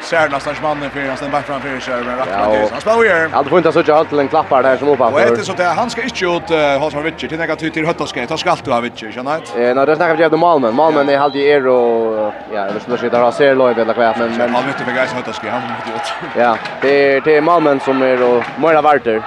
ser 0.01 0.29
nästan 0.29 0.55
mannen 0.61 0.89
för 0.89 1.07
hans 1.07 1.19
den 1.19 1.31
back 1.31 1.45
framför 1.45 1.79
sig 1.79 2.03
men 2.03 2.17
rakt 2.17 2.31
Han 2.71 2.81
spelar 2.81 3.03
ju. 3.03 3.29
Ja, 3.33 3.43
det 3.43 3.49
får 3.49 3.57
inte 3.57 3.71
så 3.71 3.83
jag 3.85 4.09
till 4.09 4.19
en 4.19 4.27
klappar 4.27 4.63
där 4.63 4.77
som 4.77 4.87
uppe. 4.89 5.03
Och 5.03 5.19
det 5.19 5.43
så 5.43 5.51
att 5.51 5.77
han 5.77 5.89
ska 5.89 6.01
inte 6.01 6.25
ut 6.25 6.49
Hassan 6.81 7.03
Witcher 7.03 7.27
till 7.27 7.37
några 7.37 7.55
till 7.55 7.85
höttaskej. 7.85 8.27
Ta 8.27 8.37
skall 8.37 8.57
du 8.63 8.71
ha 8.71 8.79
Witcher, 8.79 9.11
känner 9.11 9.39
du? 9.55 9.63
Eh, 9.63 9.75
när 9.75 9.85
det 9.85 9.95
snackar 9.95 10.15
vi 10.15 10.25
om 10.25 10.39
Malmen. 10.39 10.75
Malmen 10.75 11.09
är 11.09 11.17
halt 11.17 11.35
i 11.35 11.47
er 11.47 11.67
och 11.67 12.33
ja, 12.53 12.63
det 12.73 12.79
skulle 12.79 12.97
sitta 12.97 13.19
där 13.19 13.31
ser 13.31 13.55
lov 13.55 13.79
eller 13.79 13.93
kvätt 13.93 14.17
men 14.19 14.37
men 14.37 14.51
Malmö 14.51 14.69
inte 14.69 14.83
för 14.83 14.91
höttaskej. 14.91 15.15
Höttaske 15.15 15.49
han 15.49 15.61
måste 15.61 15.89
ut. 15.89 16.13
Ja, 16.37 16.57
det 16.81 17.15
är 17.15 17.21
det 17.21 17.37
är 17.37 17.41
Malmen 17.41 17.79
som 17.79 18.01
är 18.01 18.23
och 18.23 18.43
Mora 18.57 18.81
Varter. 18.81 19.21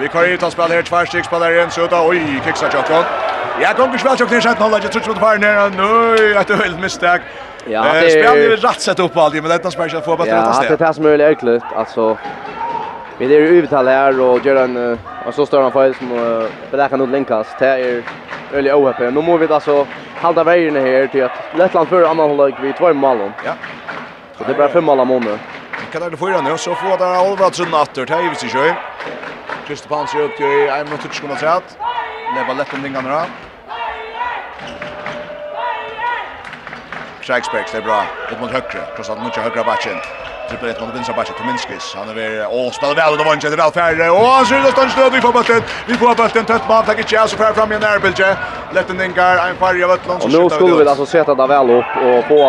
Vi 0.00 0.08
kör 0.08 0.28
ut 0.28 0.42
och 0.42 0.52
spelar 0.52 0.68
här 0.68 0.82
två 0.82 1.06
stycken 1.06 1.24
spelare 1.24 1.54
igen 1.54 1.70
så 1.70 1.86
då 1.86 2.08
oj 2.08 2.42
kickar 2.44 2.68
jag 2.72 3.04
Ja, 3.60 3.68
kom 3.76 3.92
vi 3.92 3.98
spelar 3.98 4.16
jag 4.18 4.28
knäsat 4.28 4.58
hålla 4.58 4.78
jag 4.82 4.92
tror 4.92 5.14
det 5.14 5.20
var 5.20 5.38
nära. 5.38 5.68
Nej, 5.68 6.36
att 6.36 6.46
det 6.46 6.54
är 6.54 6.58
helt 6.58 6.80
misstag. 6.80 7.20
Ja, 7.66 7.84
det. 7.92 8.10
Spelar 8.10 8.36
ju 8.36 8.56
rätt 8.56 8.80
sätt 8.80 8.98
upp 8.98 9.16
alltid, 9.16 9.42
men 9.42 9.50
detta 9.50 9.70
spelar 9.70 9.96
att 9.96 10.04
få 10.04 10.16
bättre 10.16 10.36
rätta 10.36 10.52
steg. 10.52 10.70
Ja, 10.70 10.76
det 10.76 10.84
är 10.84 10.88
det 10.88 10.94
som 10.94 11.06
är 11.06 11.20
ökligt. 11.20 11.64
Alltså, 11.76 12.18
vi 13.18 13.36
är 13.36 13.40
ju 13.40 13.58
övertal 13.58 13.86
här 13.86 14.20
och 14.20 14.46
gör 14.46 14.56
en, 14.56 14.76
en 14.76 15.32
så 15.32 15.46
större 15.46 15.70
fall 15.70 15.94
som 15.94 16.12
uh, 16.12 16.44
beläkar 16.70 16.96
något 16.96 17.08
länkas. 17.08 17.46
Det 17.58 17.66
är 17.66 18.02
öliga 18.52 18.76
OHP. 18.76 19.00
Nu 19.00 19.10
måste 19.10 19.46
vi 19.46 19.54
alltså 19.54 19.86
hålla 20.22 20.44
vägen 20.44 20.76
här 20.76 21.06
till 21.06 21.24
att 21.24 21.32
Lettland 21.58 21.88
för 21.88 22.02
annan 22.02 22.30
hållag 22.30 22.54
vi 22.62 22.72
två 22.72 22.92
mål. 22.92 23.32
Ja. 23.44 23.52
Så 24.38 24.44
det 24.44 24.54
blir 24.54 24.68
fem 24.68 24.84
mål 24.84 25.00
om 25.00 25.08
nu. 25.08 25.38
Kan 25.92 26.10
det 26.10 26.16
få 26.16 26.28
ju 26.28 26.42
nu 26.42 26.58
så 26.58 26.74
får 26.74 26.98
där 26.98 27.30
Alvardsson 27.30 27.74
åter. 27.74 28.06
Det 28.06 28.14
är 28.14 28.22
ju 28.22 28.34
sig 28.34 28.48
sjö. 28.48 28.74
Kristoffer 29.66 29.96
Hansson 29.96 30.20
ut 30.20 30.40
i 30.40 30.68
1 30.68 30.84
minut 30.84 31.00
20 31.00 31.10
sekund. 31.12 31.62
Det 32.34 32.44
var 32.48 32.54
lätt 32.54 32.74
om 32.74 32.82
den 32.82 32.96
andra. 32.96 33.22
Kreisberg, 37.22 37.66
det 37.70 37.78
er 37.80 37.86
bra. 37.86 38.02
Ut 38.30 38.38
mot 38.40 38.50
høyre, 38.50 38.84
krossat 38.96 39.20
mot 39.22 39.36
høyre 39.36 39.64
bakken. 39.66 40.00
Trippel 40.50 40.72
ett 40.72 40.80
mot 40.82 40.90
vinstra 40.94 41.14
bakken, 41.14 41.36
Tominskis. 41.38 41.92
Han 41.96 42.10
er 42.10 42.16
ved, 42.18 42.38
Åh, 42.48 42.70
spiller 42.74 42.98
vel, 42.98 43.14
og 43.14 43.18
det 43.20 43.26
var 43.26 43.38
ikke, 43.38 43.52
det 43.52 43.58
er 43.58 43.62
vel 43.62 43.76
færre. 43.76 44.08
Å, 44.10 44.24
han 44.36 44.48
ser 44.50 44.66
ut 44.66 44.80
og 44.82 45.12
vi 45.14 45.22
får 45.22 45.36
bøtten. 45.38 45.68
Vi 45.88 45.98
får 46.02 46.18
bøtten, 46.18 46.48
tøtt 46.50 46.66
mann, 46.68 46.84
takk 46.88 47.04
ikke, 47.04 47.26
så 47.30 47.38
færre 47.40 47.54
fram 47.58 47.72
i 47.72 47.78
en 47.78 47.86
nærbilde. 47.86 48.32
Letten 48.74 49.00
Ingar, 49.06 49.44
en 49.46 49.60
farge 49.62 49.86
av 49.86 49.94
Øtland. 49.98 50.26
Og 50.26 50.34
nå 50.34 50.42
skulle 50.50 50.82
vi 50.82 50.88
altså 50.88 51.06
sette 51.06 51.38
det 51.38 51.48
vel 51.54 51.76
opp 51.78 51.96
og 52.02 52.18
få 52.30 52.42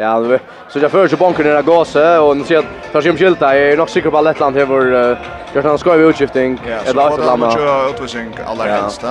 Ja, 0.00 0.38
så 0.68 0.78
jag 0.78 0.90
först 0.90 1.18
banken 1.18 1.46
i 1.46 1.62
gåse 1.62 2.18
och 2.18 2.36
nu 2.36 2.44
ser 2.44 2.64
tar 2.92 3.00
sig 3.00 3.10
om 3.10 3.16
skylta. 3.16 3.56
Jag 3.56 3.72
är 3.72 3.76
nog 3.76 3.90
säker 3.90 4.10
på 4.10 4.18
att 4.18 4.24
Lettland 4.24 4.56
har 4.56 4.64
vår 4.64 5.18
gjort 5.54 5.64
en 5.64 5.78
skoj 5.78 6.00
utskiftning. 6.00 6.60
Eller 6.86 7.02
att 7.02 7.26
landa. 7.26 7.46
Ja, 7.46 7.52
så 7.52 7.58
det 7.58 7.90
utvisning 7.90 8.34
alla 8.46 8.64
helst. 8.64 9.04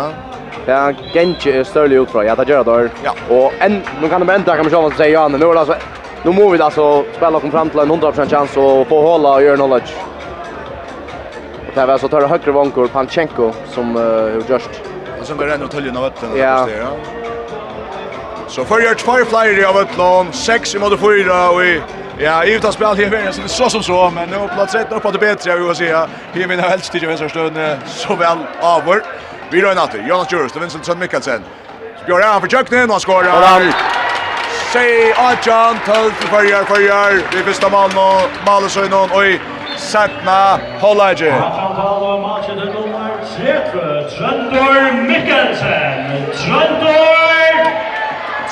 Ja, 0.65 0.93
Genji 1.13 1.51
är 1.51 1.63
större 1.63 1.95
ut 1.95 2.09
från. 2.09 2.25
Ja, 2.25 2.35
det 2.35 2.49
gör 2.49 2.63
det. 2.63 2.89
Ja. 3.03 3.11
Och 3.29 3.53
en 3.59 3.81
nu 4.01 4.09
kan 4.09 4.21
det 4.21 4.27
vänta 4.27 4.55
kan 4.55 4.65
man 4.65 4.71
själva 4.71 4.97
säga 4.97 5.09
ja, 5.09 5.27
nu 5.27 5.45
alltså 5.45 5.75
nu 6.23 6.31
måste 6.31 6.57
vi 6.57 6.63
alltså 6.63 7.03
spela 7.15 7.39
kom 7.39 7.51
fram 7.51 7.69
till 7.69 7.79
en 7.79 7.91
100% 7.91 8.29
chans 8.29 8.57
och 8.57 8.87
få 8.87 9.01
hålla 9.01 9.33
och 9.33 9.43
göra 9.43 9.55
knowledge. 9.55 9.95
Och 11.67 11.73
där 11.75 11.87
var 11.87 11.97
så 11.97 12.07
tar 12.07 12.27
högre 12.27 12.51
vankor 12.51 12.87
Panchenko 12.87 13.51
som 13.69 13.95
uh, 13.95 14.41
just 14.49 14.69
som 15.23 15.37
går 15.37 15.51
ändå 15.51 15.67
till 15.67 15.87
av 15.87 15.93
något. 15.93 16.23
Ja. 16.37 16.67
Så 18.47 18.65
förra 18.65 18.95
två 18.95 19.11
flyer 19.25 19.65
av 19.65 19.81
ett 19.81 19.97
lån, 19.97 20.33
sex 20.33 20.75
i 20.75 20.79
mode 20.79 20.97
fyra 20.97 21.49
och 21.49 21.65
i 21.65 21.81
ja, 22.19 22.45
i 22.45 22.53
utan 22.53 22.73
spel 22.73 22.87
här 22.87 23.09
vem 23.09 23.33
så 23.33 23.47
så 23.47 23.69
som 23.69 23.83
så 23.83 24.09
men 24.09 24.29
nu 24.29 24.47
plats 24.55 24.75
rätt 24.75 24.91
upp 24.91 25.03
på 25.03 25.11
det 25.11 25.19
bättre 25.19 25.51
jag 25.51 25.57
vill 25.57 25.75
säga. 25.75 26.07
Här 26.33 26.47
mina 26.47 26.61
helst 26.61 26.91
till 26.91 27.07
vänster 27.07 27.29
stund 27.29 27.57
så 27.85 28.15
väl 28.15 28.37
avvör. 28.61 29.03
Vi 29.51 29.61
rör 29.61 29.75
natten. 29.75 30.07
Jonas 30.07 30.31
Jurst 30.31 30.55
och 30.55 30.61
Vincent 30.61 30.85
Sund 30.85 30.99
Mikkelsen. 30.99 31.43
Spjör 32.03 32.21
han 32.21 32.41
för 32.41 32.53
Jöknen 32.53 32.91
och 32.91 33.01
skorar. 33.01 33.73
Sei 34.73 35.13
Arjan 35.13 35.75
tog 35.85 36.13
för 36.13 36.27
förra 36.27 36.65
förra. 36.65 37.21
Vi 37.33 37.43
första 37.43 37.69
man 37.69 37.91
och 37.97 38.21
Malesund 38.45 38.93
Og 38.93 39.25
i 39.25 39.39
Satna 39.77 40.59
Hollager. 40.81 41.33
Trøndor 44.17 44.91
Mikkelsen. 45.07 46.25
Trøndor 46.33 46.76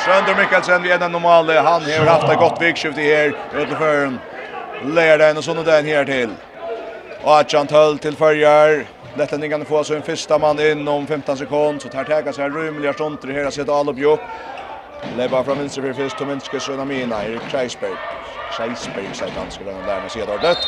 Sönder 0.06 0.36
Mikkelsen 0.36 0.84
vid 0.84 0.91
en 0.91 1.11
normal. 1.11 1.49
Han 1.49 1.82
har 1.82 2.06
haft 2.06 2.30
ett 2.30 2.40
gott 2.40 2.61
vikskift 2.61 2.98
i 2.98 3.15
här 3.15 3.34
utanför 3.53 4.19
lärden 4.84 5.38
och 5.38 5.44
såna 5.44 5.64
den 5.64 5.86
här 5.86 6.06
till. 6.06 6.30
Och 7.22 7.40
att 7.40 7.53
Jan 7.53 7.68
höll 7.72 7.98
till 7.99 8.15
förjar. 8.15 8.86
Detta 9.14 9.38
ni 9.38 9.49
kan 9.49 9.65
få 9.65 9.84
så 9.84 9.95
en 9.95 10.03
första 10.03 10.40
man 10.40 10.60
in 10.60 10.88
om 10.88 11.07
15 11.07 11.38
sekund 11.38 11.82
så 11.82 11.90
tar 11.90 12.03
täga 12.03 12.34
sig 12.34 12.49
rymliga 12.49 12.94
stunter 12.94 13.27
här 13.27 13.52
sitt 13.52 13.69
Alup 13.69 14.06
upp. 14.06 14.22
Leva 15.15 15.44
från 15.44 15.57
vänster 15.57 15.82
för 15.82 15.94
först 15.94 16.18
Tominskis 16.18 16.69
och 16.69 16.77
Namina 16.77 17.26
Erik 17.26 17.48
Kreisberg. 17.48 17.98
Kreisberg 18.49 19.14
säger 19.14 19.36
han 19.36 19.49
där 19.65 19.82
lära 19.82 20.10
sig 20.10 20.22
att 20.22 20.30
ha 20.30 20.38
dött. 20.38 20.68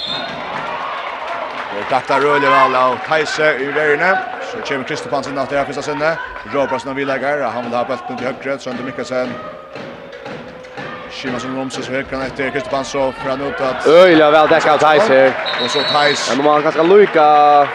Og 1.77 1.85
takta 1.91 2.17
røylig 2.17 2.49
vel 2.49 2.75
av 2.75 2.95
Teise 3.05 3.51
i 3.61 3.67
reirene. 3.75 4.15
Så 4.49 4.63
kommer 4.65 4.87
Kristofansen 4.89 5.35
inn 5.37 5.49
til 5.51 5.61
Fyrsta 5.67 5.83
sinne. 5.85 6.15
Råbrasen 6.53 6.89
av 6.89 6.97
Vilegar, 6.97 7.43
han 7.53 7.67
vil 7.67 7.77
ha 7.77 7.83
bølten 7.85 8.17
til 8.17 8.31
høyre, 8.31 8.57
Sønder 8.63 8.87
Mikkelsen. 8.87 9.33
Kimasen 11.13 11.55
Romses 11.57 11.89
høyre 11.89 12.23
etter 12.27 12.53
Kristofansen 12.55 13.13
fra 13.21 13.37
Nutat. 13.37 13.85
Røylig 13.85 14.31
vel 14.37 14.53
dekka 14.53 14.75
av 14.75 14.85
Teise. 14.85 15.19
Og 15.61 15.69
så 15.73 15.85
Teis. 15.91 16.29
Men 16.33 16.45
man 16.49 16.65
kan 16.65 16.75
skal 16.75 16.89
luka. 16.89 17.27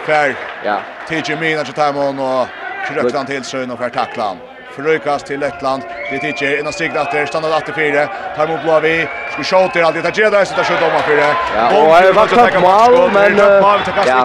Fær. 0.07 0.35
Ja. 0.65 0.81
Tidje 1.07 1.39
Mina 1.39 1.61
er 1.63 1.69
til 1.71 1.79
Taimon 1.79 2.19
og 2.19 2.47
krøkta 2.87 3.17
han 3.17 3.31
til 3.31 3.45
Søn 3.47 3.71
og 3.71 3.79
fær 3.79 3.95
takla 4.01 4.33
han. 4.33 4.49
Frökas 4.75 5.23
till 5.23 5.39
Lettland. 5.39 5.83
Det 6.11 6.19
tycker 6.19 6.59
en 6.59 6.67
av 6.67 6.71
stigna 6.71 7.01
att 7.01 7.11
det 7.11 7.27
stannar 7.27 7.51
att 7.51 7.65
det 7.65 7.73
fyra. 7.73 8.07
Tar 8.35 8.47
mot 8.47 8.63
Blavi. 8.63 9.07
Ska 9.31 9.43
skjuta 9.43 9.79
i 9.79 9.81
allt 9.81 9.95
det 9.95 10.01
där 10.01 10.31
där 10.31 10.45
sitter 10.45 10.63
skjuta 10.63 10.85
om 10.87 10.95
att 10.95 11.05
fyra. 11.05 11.25
Ja, 11.55 11.67
och 11.67 12.05
jag 12.05 12.13
var 12.13 12.27
tack 12.27 12.53
mål 12.61 13.11
men 13.13 13.37
ja, 13.37 13.79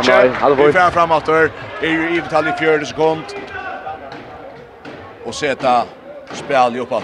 nej, 0.08 0.66
Vi 0.66 0.72
framåt 0.72 1.28
är 1.28 1.50
ju 1.82 2.16
i 2.16 2.20
detalj 2.20 2.48
i 2.48 2.52
fjärde 2.58 2.86
sekund. 2.86 3.22
Och 5.24 5.34
sätta 5.34 5.82
spel 6.32 6.76
i 6.76 6.80
uppåt. 6.80 7.02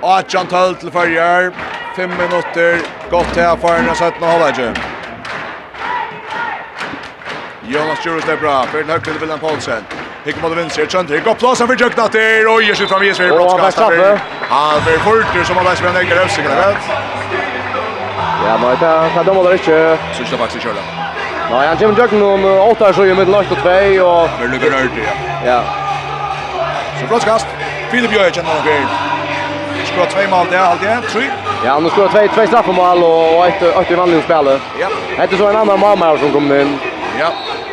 Atjan 0.00 0.46
Tull 0.46 0.74
till 0.74 0.90
förgör. 0.90 1.52
Fem 1.96 2.10
minuter 2.10 2.78
gott 3.10 3.36
här 3.36 3.56
för 3.56 3.72
den 3.72 3.94
17 3.94 4.28
hållet. 4.28 4.78
Jonas 7.62 8.06
Jurus 8.06 8.24
det 8.26 8.36
bra. 8.36 8.62
För 8.62 8.82
högt 8.82 9.04
till 9.04 9.18
Wilhelm 9.18 9.40
Paulsen. 9.40 9.82
Hikker 10.24 10.42
mot 10.42 10.56
venstre, 10.56 10.86
Trønder. 10.86 11.14
Hikker 11.14 11.30
opp 11.30 11.38
plassen 11.38 11.68
for 11.70 11.80
Jøknater, 11.82 12.48
og 12.50 12.62
gjør 12.62 12.74
sitt 12.74 12.90
i 12.90 13.12
for 13.14 13.34
brottskastet. 13.36 14.20
Han 14.50 14.82
blir 14.86 14.98
forter 15.06 15.44
som 15.44 15.56
han 15.60 15.66
er 15.66 15.74
som 15.78 15.86
en 15.86 16.00
egen 16.02 16.18
øvsing, 16.22 16.46
eller 16.46 16.74
Ja, 18.46 18.56
men 18.56 18.70
er 18.70 18.76
det 18.80 19.10
her 19.14 19.22
dommer 19.22 19.42
der 19.42 19.52
ikke. 19.58 19.98
Synes 20.12 20.30
det 20.30 20.38
faktisk 20.38 20.64
kjøler. 20.64 20.84
Nei, 21.50 21.66
han 21.66 21.76
kommer 21.78 22.00
Jøkken 22.02 22.22
om 22.22 22.44
åtta 22.70 22.84
her, 22.84 22.92
så 22.92 23.02
i 23.02 23.14
midten 23.14 23.34
8 23.34 23.50
og 23.50 23.62
2, 23.62 24.04
og... 24.04 24.30
Bør 24.40 24.50
lukker 24.52 24.74
rørt, 24.74 24.98
ja. 25.04 25.14
Ja. 25.52 25.60
Så 27.00 27.06
brottskast. 27.06 27.46
Filip 27.90 28.12
Jøy 28.12 28.30
kjenner 28.30 28.50
han 28.50 28.62
fyrt. 28.66 29.08
Skår 29.88 30.10
två 30.12 30.28
mål, 30.30 30.46
det 30.50 30.58
er 30.58 30.76
det. 30.82 31.08
Tre. 31.08 31.24
Ja, 31.64 31.78
nu 31.80 31.88
skår 31.90 32.08
2 32.34 32.46
straffmål 32.46 33.02
och 33.02 33.46
ett 33.46 33.62
ett 33.62 33.98
vanligt 33.98 34.24
spel. 34.24 34.60
Ja. 34.80 34.88
Det 35.16 35.32
är 35.32 35.36
så 35.36 35.48
en 35.48 35.56
annan 35.56 35.80
mamma 35.80 36.18
som 36.18 36.32
kommer 36.32 36.60
in. 36.60 36.78
Ja. 37.20 37.28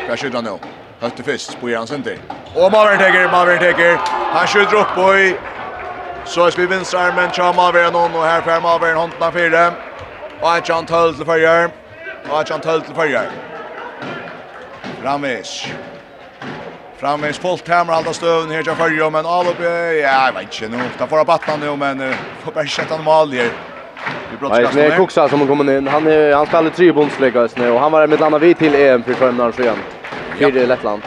Vad 0.09 0.19
skjuter 0.19 0.35
han 0.35 0.43
nu? 0.43 0.84
Hötte 1.06 1.23
fyrst, 1.23 1.60
på 1.61 1.69
Jans 1.69 1.91
inte. 1.91 2.18
Och 2.56 2.72
Mavern 2.72 2.98
teker, 2.98 3.32
Mavern 3.32 3.60
teker. 3.60 3.99
Han 4.34 4.48
skjuter 4.48 4.76
upp 4.76 4.95
på 4.95 5.15
i. 5.15 5.36
Så 6.26 6.45
är 6.45 6.52
vi 6.57 6.65
vinstre 6.65 6.99
armen, 6.99 7.32
tja 7.32 7.53
Mavern 7.53 7.95
og 7.95 8.23
her 8.26 8.41
fer 8.41 8.61
Mavern 8.61 8.95
hånden 8.98 9.23
av 9.23 9.32
fire. 9.32 9.65
Og 10.41 10.48
er 10.49 10.64
tja 10.65 10.80
han 10.80 10.88
tøll 10.90 11.14
til 11.14 11.27
fyrjer. 11.27 11.69
Og 12.32 12.40
er 12.40 12.48
tja 12.49 12.57
han 12.57 12.64
tøll 12.64 12.82
til 12.88 12.98
fyrjer. 12.98 13.30
Framvis. 15.03 15.53
Framvis 16.98 17.38
fullt 17.38 17.69
hammer 17.69 17.94
alla 17.94 18.14
stövn 18.14 18.52
här 18.52 18.64
till 18.64 18.76
fyrjer, 18.76 19.10
men 19.10 19.26
Alubi, 19.26 20.02
ja, 20.02 20.26
jag 20.26 20.34
vet 20.34 20.61
inte 20.61 20.77
nu. 20.77 20.84
Ta 20.98 21.07
får 21.07 21.18
han 21.18 21.26
battna 21.26 21.56
nå, 21.56 21.76
men 21.76 22.02
uh, 22.02 22.15
får 22.44 22.52
sätta 22.52 22.68
sette 22.68 22.94
han 22.94 23.32
här. 23.32 23.52
Vi 24.41 24.49
Nej, 24.49 24.68
det 24.73 24.86
är 24.86 24.98
Kuxa 24.98 25.30
som 25.30 25.48
kommer 25.48 25.77
in. 25.77 25.88
Han, 25.88 26.07
är, 26.07 26.34
han 26.34 26.45
spelar 26.45 26.69
tre 26.69 26.91
bondsläggare 26.91 27.48
nu 27.56 27.72
och 27.72 27.80
han 27.80 27.91
var 27.91 28.07
med 28.07 28.19
landa 28.19 28.38
vid 28.38 28.57
till 28.57 28.76
EM 28.76 29.03
för 29.03 29.14
fem 29.14 29.38
dagar 29.38 29.52
sedan. 29.52 29.77
Fyra 30.37 30.61
i 30.61 30.65
Lettland. 30.65 31.01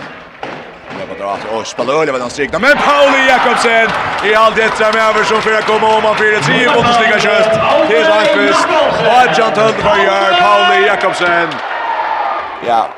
Jag 0.98 1.08
bara 1.08 1.18
drat. 1.18 1.40
och 1.52 1.66
spelar 1.66 1.94
öl 1.94 2.12
med 2.12 2.20
han 2.20 2.30
strikna 2.30 2.58
men 2.58 2.76
Pauli 2.76 3.28
Jakobsen 3.28 3.88
i 4.24 4.34
allt 4.34 4.56
detta 4.56 4.92
med 4.92 5.02
över 5.08 5.24
som 5.24 5.42
för 5.42 5.52
att 5.52 5.66
komma 5.66 5.96
om 5.96 6.02
man 6.02 6.16
fyra 6.16 6.40
tre 6.40 6.66
mot 6.66 6.84
att 6.84 6.94
stiga 6.94 7.18
köst 7.18 7.50
till 7.88 8.04
Sandqvist. 8.04 8.68
Vad 9.06 9.38
Jan 9.38 9.52
Tull 9.54 9.82
för 9.82 10.04
gör 10.04 10.32
Pauli 10.40 10.86
Jakobsen. 10.86 11.48
Ja. 12.66 12.88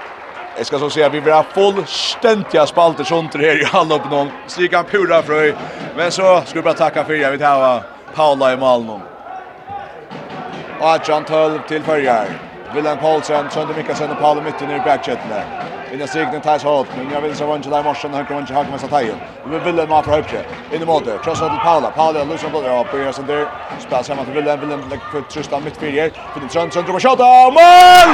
Jag 0.57 0.67
ska 0.67 0.79
så 0.79 0.91
säga 0.91 1.09
vi 1.09 1.21
blir 1.21 1.45
fullständiga 1.55 2.67
spalter 2.67 3.05
sånt 3.05 3.35
här 3.35 3.63
i 3.63 3.95
upp 3.95 4.11
någon. 4.11 4.31
Strika 4.47 4.83
pura 4.83 5.23
fröj. 5.23 5.55
Men 5.97 6.13
så 6.13 6.43
ska 6.47 6.55
vi 6.55 6.63
bara 6.63 6.75
tacka 6.75 7.05
för 7.05 7.15
jag 7.15 7.31
vet 7.31 7.41
ha 7.41 7.83
Paula 8.15 8.53
i 8.53 8.57
Malmö. 8.57 8.93
Och 10.81 11.09
John 11.09 11.25
Tull 11.25 11.61
till 11.69 11.83
förjar. 11.83 12.27
William 12.75 12.99
Paulsen, 12.99 13.51
Sönder 13.51 13.75
Mikkelsen 13.75 14.11
och 14.11 14.19
Paolo 14.21 14.43
Mytten 14.43 14.71
i 14.71 14.79
backchatten 14.79 15.29
där. 15.29 15.45
Inne 15.93 16.07
sig 16.07 16.29
den 16.33 16.41
tar 16.41 16.59
hat. 16.59 16.87
Men 16.97 17.11
jag 17.13 17.21
vill 17.21 17.35
så 17.37 17.47
vant 17.47 17.71
där 17.71 17.83
morsen 17.83 18.15
han 18.15 18.27
kommer 18.27 18.41
inte 18.41 18.55
hacka 18.55 18.71
med 18.71 18.81
sig 18.81 19.15
Vi 19.45 19.51
vill 19.51 19.61
Willem 19.61 19.91
har 19.91 20.03
förhöjt. 20.03 20.27
In 20.73 20.83
i 20.83 20.85
mål. 20.85 21.03
krossa 21.25 21.47
åt 21.47 21.63
Paula. 21.63 21.91
Paula 21.91 22.25
Lucio 22.25 22.51
på 22.51 22.61
där. 22.61 22.85
På 22.85 22.97
där 22.97 23.27
där. 23.27 23.47
Spelar 23.81 24.03
sig 24.03 24.17
mot 24.17 24.29
Willem. 24.29 24.61
Willem 24.61 24.81
lägger 24.91 25.05
för 25.13 25.21
Tristan 25.21 25.65
mittfältare. 25.65 26.11
För 26.33 26.41
den 26.41 26.49
chans 26.49 26.75
centrum 26.75 26.95
och 26.95 27.03
skott. 27.03 27.19
Mål! 27.59 28.11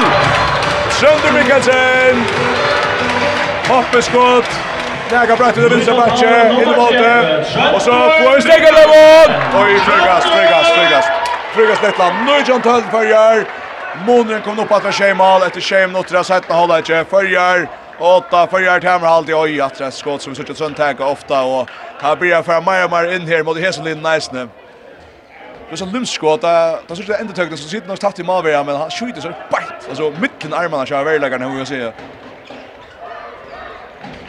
Sönder 1.01 1.33
Mikkelsen. 1.37 2.17
Hoppeskott. 3.69 4.51
Lägga 5.11 5.37
bra 5.37 5.53
till 5.53 5.69
vänstra 5.69 5.97
backe. 5.97 6.53
In 6.53 6.61
i 6.61 6.67
mål. 6.67 6.95
Och 7.75 7.83
så 7.83 7.91
får 7.91 8.31
han 8.31 8.43
stäga 8.43 8.69
den 8.79 8.89
mål. 8.97 9.31
Oj, 9.63 9.79
frugast, 9.87 10.27
frugast, 10.35 10.71
frugast. 10.77 11.09
Frugast 11.55 11.83
Lettland. 11.83 12.15
Nöjd 12.27 12.49
John 12.49 12.63
Tull 12.63 12.83
för 12.91 13.05
Månen 14.07 14.43
kom 14.43 14.59
upp 14.59 14.73
att 14.73 14.95
tjej 14.95 15.15
mål 15.15 15.43
efter 15.43 15.61
tjej 15.61 15.87
minuter 15.87 16.17
att 16.17 16.27
sätta 16.27 16.55
hålla 16.55 16.79
inte 16.79 17.05
förjar 17.05 17.69
åtta 17.99 18.47
förjar 18.47 18.81
till 18.81 18.89
halt 18.89 19.05
alltid. 19.05 19.35
oj 19.35 19.61
att 19.61 19.79
det 19.79 19.91
skott 19.91 20.23
som 20.23 20.35
sitter 20.35 20.55
sånt 20.55 20.77
tag 20.77 21.01
ofta 21.01 21.45
och 21.45 21.69
här 22.03 22.17
blir 22.17 22.31
jag 22.31 22.45
för 22.45 22.61
mer 22.61 22.85
och 22.85 22.91
mer 22.91 23.17
in 23.17 23.27
här 23.27 23.43
mot 23.43 23.59
Heselin 23.59 24.03
nice 24.03 24.31
nu. 24.33 24.49
Det 25.69 25.81
är 25.81 25.93
lumskott 25.93 26.41
det 26.41 26.79
där 26.89 26.95
sitter 26.95 27.21
ända 27.21 27.33
taget 27.33 27.59
så 27.59 27.69
sitter 27.69 27.89
nog 27.89 28.01
tatt 28.01 28.19
i 28.19 28.23
Malvera 28.23 28.65
men 28.65 28.77
han 28.77 28.91
skjuter 28.91 29.21
så 29.21 29.29
bajt 29.51 29.89
alltså 29.89 30.11
mitten 30.21 30.55
armarna 30.55 30.87
kör 30.87 31.05
väl 31.05 31.21
lägger 31.21 31.39
nu 31.39 31.59
jag 31.59 31.69
säga. 31.69 31.93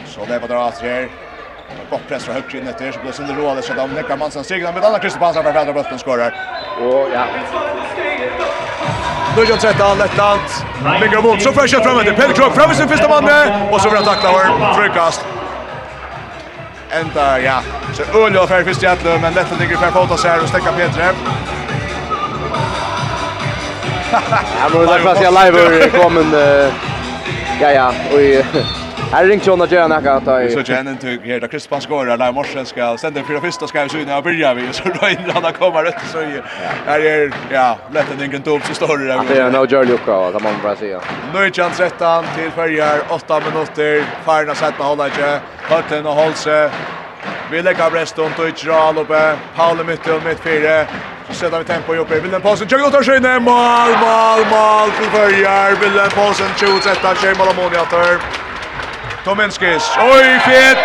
Så 0.06 0.24
det 0.24 0.38
var 0.38 0.48
drar 0.48 0.72
här. 0.82 1.08
Gott 1.90 2.08
press 2.08 2.24
från 2.24 2.34
högt 2.34 2.54
in 2.54 2.68
efter 2.68 2.92
så 2.92 2.98
blir 3.00 3.34
det 3.34 3.40
rådet 3.42 3.64
så 3.64 3.72
där 3.72 3.86
Neckarmansen 3.86 4.44
segrar 4.44 4.72
med 4.72 4.84
alla 4.84 4.98
Kristoffers 4.98 5.34
för 5.34 5.50
att 5.50 5.74
bollen 5.74 5.98
skorar. 5.98 6.32
Och 6.80 7.08
ja, 7.14 7.26
Nu 9.38 9.44
gör 9.44 9.56
13, 9.56 9.98
Lettland. 9.98 10.40
Bingo 11.00 11.22
mot, 11.22 11.42
så 11.42 11.52
får 11.52 11.60
fram 11.82 12.04
det. 12.04 12.12
Pelle 12.12 12.34
Krok 12.34 12.54
fram 12.54 12.70
i 12.70 12.74
sin 12.74 12.88
första 12.88 13.08
man 13.08 13.24
med. 13.24 13.72
Och 13.72 13.80
så 13.80 13.88
vill 13.88 13.96
han 13.96 14.04
tackla 14.06 14.30
här. 14.30 14.74
Frukast. 14.74 15.24
Ända, 16.90 17.40
ja. 17.40 17.60
Så 17.92 18.18
Ulle 18.18 18.40
och 18.40 18.48
färg 18.48 18.64
finns 18.64 18.78
det 18.78 18.86
men 19.20 19.34
Lettland 19.34 19.60
ligger 19.62 19.76
för 19.76 19.86
fota 19.86 20.00
åtta 20.00 20.16
sig 20.16 20.30
här 20.30 20.42
och 20.42 20.48
stäcka 20.48 20.72
Petre. 20.72 21.04
Ja, 24.12 24.68
men 24.72 24.86
det 24.86 24.94
är 24.94 24.98
fast 24.98 25.22
jag 25.22 25.34
live 25.44 25.90
kommer... 25.90 26.24
Ja, 27.60 27.70
ja, 27.70 27.92
och... 28.12 28.87
Här 29.12 29.24
ringt 29.24 29.46
John 29.46 29.60
och 29.60 29.72
Jan 29.72 29.92
Aka 29.92 30.12
att 30.12 30.24
Så 30.24 30.72
Jan 30.72 30.88
inte 30.88 31.06
här 31.06 31.40
där 31.40 31.48
Chris 31.48 31.68
går 31.88 32.06
där 32.06 32.32
morsen 32.32 32.66
ska 32.66 32.96
sen 32.98 33.14
för 33.24 33.40
första 33.40 33.66
ska 33.66 33.82
ju 33.82 33.88
syna 33.88 34.22
börja 34.22 34.54
vi 34.54 34.72
så 34.72 34.82
då 34.84 35.08
in 35.08 35.30
han 35.34 35.52
kommer 35.52 35.84
rätt 35.84 36.02
så 36.12 36.18
är 36.18 36.42
här 36.86 37.00
är 37.00 37.32
ja 37.52 37.78
lätt 37.92 38.06
en 38.12 38.24
ingen 38.24 38.42
topp 38.42 38.62
så 38.64 38.74
står 38.74 38.98
det 38.98 39.06
där. 39.06 39.20
Det 39.28 39.40
är 39.40 39.50
no 39.50 39.66
Joel 39.66 39.88
Luka 39.88 40.32
kan 40.32 40.42
man 40.42 40.54
bara 40.62 40.76
säga. 40.76 41.00
Nu 41.34 41.50
chans 41.50 41.80
rättan 41.80 42.24
till 42.36 42.50
Färjar 42.50 43.00
8 43.08 43.40
minuter. 43.40 44.04
Färjarna 44.24 44.54
sätter 44.54 44.84
hålla 44.84 45.06
inte. 45.06 45.40
Hörten 45.62 46.06
och 46.06 46.14
Holse. 46.14 46.70
Vi 47.50 47.62
lägger 47.62 47.90
Breston 47.90 48.30
till 48.36 48.52
Gerald 48.56 48.98
uppe. 48.98 49.36
Paul 49.56 49.84
mitt 49.86 50.06
och 50.08 50.22
mitt 50.24 50.40
fyra. 50.40 50.84
Så 51.28 51.34
sätter 51.34 51.58
vi 51.58 51.64
tempo 51.64 51.94
uppe. 51.94 52.20
Willen 52.20 52.40
Paulsen 52.40 52.68
kör 52.68 52.90
tar 52.90 53.02
sig 53.02 53.20
ner. 53.20 53.40
Mål, 53.40 53.92
mål, 54.04 54.42
mål 54.54 54.90
till 54.98 55.10
Färjar. 55.16 55.70
Willen 55.80 56.10
Paulsen 56.10 56.48
skjuter 56.56 56.94
sätter 56.94 57.14
sig 57.14 57.34
mål 57.38 57.48
och 57.48 57.56
mål 57.56 57.70
Tominskis. 59.28 59.90
Oj, 59.98 60.40
fet! 60.40 60.78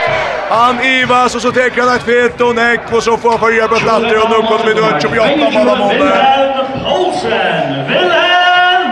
Han 0.49 0.82
Ivas 0.82 1.36
och 1.36 1.41
så 1.41 1.52
täcker 1.52 1.82
han 1.82 1.95
ett 1.95 2.03
fet 2.03 2.41
och 2.41 2.56
näck 2.56 2.94
och 2.94 3.03
så 3.03 3.18
får 3.18 3.30
han 3.30 3.40
följa 3.40 3.68
på 3.68 3.76
plattor 3.76 4.24
och 4.24 4.30
nu 4.30 4.36
kommer 4.36 4.65
vi 4.65 4.74
då 4.74 4.99
28 4.99 5.52
mål 5.52 5.70
av 5.70 5.78
mål. 5.78 5.90
Wilhelm 5.90 6.68
Poulsen! 6.84 7.88
Wilhelm! 7.88 8.91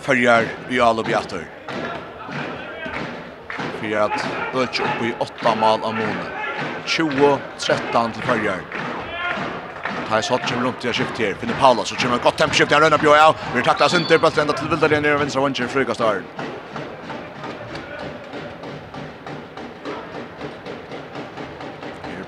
Följar 0.00 0.44
i 0.68 0.80
alla 0.80 1.02
bjattor. 1.02 1.44
Fyra 3.80 4.04
att 4.04 4.26
öka 4.54 4.82
upp 4.82 5.02
i 5.02 5.14
åtta 5.18 5.54
mål 5.54 5.80
av 5.82 5.94
månen. 5.94 6.26
20-13 6.86 8.12
till 8.12 8.22
följar. 8.22 8.56
Ta 10.08 10.18
i 10.18 10.22
sott 10.22 10.46
kommer 10.48 10.64
runt 10.64 10.84
i 10.84 10.92
skift 10.92 11.18
här. 11.18 11.34
Finner 11.34 11.54
Paula 11.54 11.84
så 11.84 11.94
kommer 11.94 12.18
gott 12.18 12.36
tempo 12.36 12.54
skift 12.54 12.72
här 12.72 12.80
Rönna 12.80 12.98
Björja. 12.98 13.34
Vi 13.54 13.62
tacklas 13.62 13.94
inte 13.94 14.18
på 14.18 14.30
ända 14.40 14.52
till 14.52 14.68
vilda 14.68 14.86
linjen 14.86 15.14
i 15.14 15.18
vänstra 15.18 15.42
vänster 15.42 15.66
flygas 15.66 15.98
där. 15.98 16.22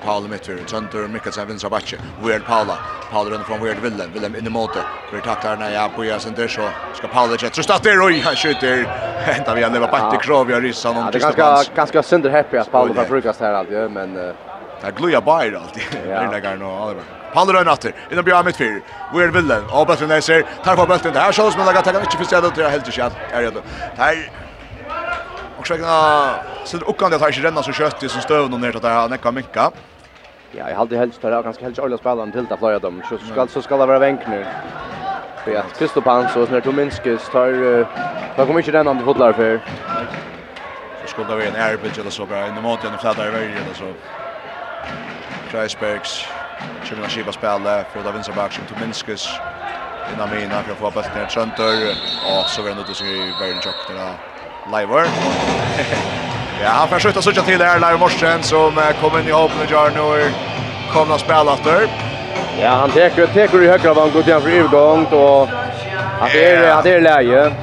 Paula 0.05 0.27
Mitter, 0.27 0.57
Töntur 0.67 1.07
Mikkelsen, 1.07 1.47
vinstra 1.47 1.69
backe, 1.69 1.97
Weird 2.23 2.45
Paula, 2.45 2.77
Paula 3.11 3.29
runder 3.29 3.45
från 3.45 3.63
Weird 3.63 3.77
Willem, 3.77 4.11
Willem 4.13 4.35
in 4.35 4.47
i 4.47 4.49
måte, 4.49 4.79
vi 5.13 5.21
tacklar 5.21 5.57
när 5.57 5.69
jag 5.69 5.91
börjar 5.97 6.19
sen 6.19 6.33
där 6.33 6.47
så 6.47 6.69
ska 6.93 7.07
Paula 7.07 7.33
inte 7.33 7.49
trösta 7.49 7.75
att 7.75 7.83
det 7.83 7.89
är 7.89 8.23
han 8.23 8.35
skjuter, 8.35 8.83
hända 9.17 9.55
vi 9.55 9.63
har 9.63 9.71
lever 9.71 9.87
backe 9.91 10.17
krav, 10.17 10.51
jag 10.51 10.63
ryssar 10.63 10.93
någon 10.93 11.11
Christian 11.11 11.33
Hans. 11.35 11.35
Det 11.35 11.41
är 11.41 11.75
ganska, 11.75 11.75
ganska 11.75 12.03
sönder 12.03 12.29
happy 12.29 12.57
att 12.57 12.71
Paula 12.71 12.93
får 12.93 13.09
brukas 13.09 13.39
här 13.39 13.53
alltid, 13.53 13.91
men... 13.91 14.13
Det 14.13 14.33
är 14.87 14.91
glöja 14.91 15.21
bara 15.21 15.35
alltid, 15.37 15.83
det 16.03 16.11
är 16.11 16.21
den 16.21 16.31
där 16.31 16.39
garna. 16.39 16.93
Han 17.35 17.47
rör 17.47 17.65
atter. 17.65 17.93
Innan 18.11 18.23
blir 18.23 18.43
mitt 18.43 18.57
fyr. 18.57 18.81
Weird 19.13 19.31
Villen. 19.33 19.63
Och 19.69 19.87
bulten 19.87 20.09
där 20.09 20.21
ser. 20.21 20.45
Tar 20.63 20.75
på 20.75 20.85
bulten. 20.85 21.13
Det 21.13 21.19
här 21.19 21.31
shows 21.31 21.57
men 21.57 21.65
lägger 21.65 21.81
tagen 21.81 22.01
inte 22.01 22.17
för 22.17 22.25
stödet. 22.25 22.57
Jag 22.57 22.69
helt 22.69 22.87
inte. 22.87 23.11
er 23.33 23.51
det. 23.51 23.61
Her. 23.97 24.31
Och 25.57 25.67
skägna 25.67 25.95
så 26.65 26.77
det 26.77 26.85
uppkan 26.85 27.11
det 27.11 27.19
tar 27.19 27.27
inte 27.27 27.41
renna 27.41 27.63
så 27.63 27.71
kött 27.71 28.11
som 28.11 28.21
stöv 28.21 28.49
någon 28.49 28.61
ner 28.61 28.75
att 28.75 28.83
han 28.83 29.17
kan 29.17 29.33
minka. 29.33 29.71
Ja, 30.51 30.69
jag 30.69 30.77
hade 30.77 30.97
helst 30.97 31.21
där 31.21 31.43
ganska 31.43 31.63
helst 31.65 31.79
alla 31.79 31.97
spelarna 31.97 32.31
till 32.31 32.45
där 32.45 32.57
flöja 32.57 32.79
dem. 32.79 33.01
Så 33.09 33.17
ska 33.17 33.47
så 33.47 33.61
ska 33.61 33.77
det 33.77 33.85
vara 33.85 33.99
vänk 33.99 34.27
nu. 34.27 34.45
För 35.43 35.55
att 35.55 35.79
Kristopan 35.79 36.29
så 36.33 36.45
när 36.45 36.61
Tominskis 36.61 37.29
tar 37.31 37.51
då 38.37 38.45
kommer 38.45 38.59
inte 38.59 38.71
den 38.71 38.87
andra 38.87 39.05
fotlar 39.05 39.33
för. 39.33 39.59
Så 41.01 41.07
skulle 41.07 41.27
det 41.27 41.35
vara 41.35 41.45
en 41.45 41.55
airbridge 41.55 42.01
eller 42.01 42.11
så 42.11 42.25
bra. 42.25 42.37
i 42.37 42.61
mot 42.61 42.81
den 42.81 42.97
flätar 42.97 43.27
i 43.27 43.31
vägen 43.31 43.57
eller 43.65 43.73
så. 43.73 43.93
Kreisbergs 45.51 46.27
kommer 46.89 47.01
han 47.01 47.09
skipa 47.09 47.31
Kiba 47.31 47.51
för 47.59 47.83
får 47.93 48.03
da 48.03 48.11
vinsterback 48.11 48.53
som 48.53 48.65
til 48.65 48.77
Minskus. 48.79 49.41
Innan 50.11 50.29
mina 50.29 50.57
att 50.57 50.77
få 50.79 50.91
bulten 50.91 51.13
ner 51.15 51.25
Trønder, 51.25 51.95
och 52.23 52.49
så 52.49 52.61
var 52.61 52.69
det 52.69 52.75
noe 52.75 52.95
som 52.95 53.07
i 53.07 53.31
verden 53.39 53.61
tjokk 53.61 53.87
där 53.87 54.17
Leiver. 54.65 55.05
Ja, 56.63 56.69
han 56.69 56.87
får 56.87 56.99
skjuta 56.99 57.21
sutja 57.21 57.41
till 57.41 57.61
her, 57.61 57.79
Leiver 57.79 57.97
Morsen, 57.97 58.43
som 58.43 58.79
kommer 59.01 59.19
in 59.19 59.27
i 59.27 59.33
åpen 59.33 59.61
og 59.61 59.71
gjør 59.71 60.31
kommer 60.93 61.15
att 61.15 61.21
spela 61.21 61.53
efter 61.53 61.87
Ja, 62.61 62.69
han 62.69 62.91
teker, 62.91 63.27
teker 63.27 63.63
i 63.63 63.67
högra 63.67 63.93
vann, 63.93 64.11
går 64.11 64.21
til 64.21 64.33
han 64.33 64.41
for 64.41 64.49
ivgång, 64.49 65.05
og 65.13 65.47
han 66.19 66.29
er, 66.35 66.73
han 66.73 66.87
er 66.87 66.99
läge 66.99 67.53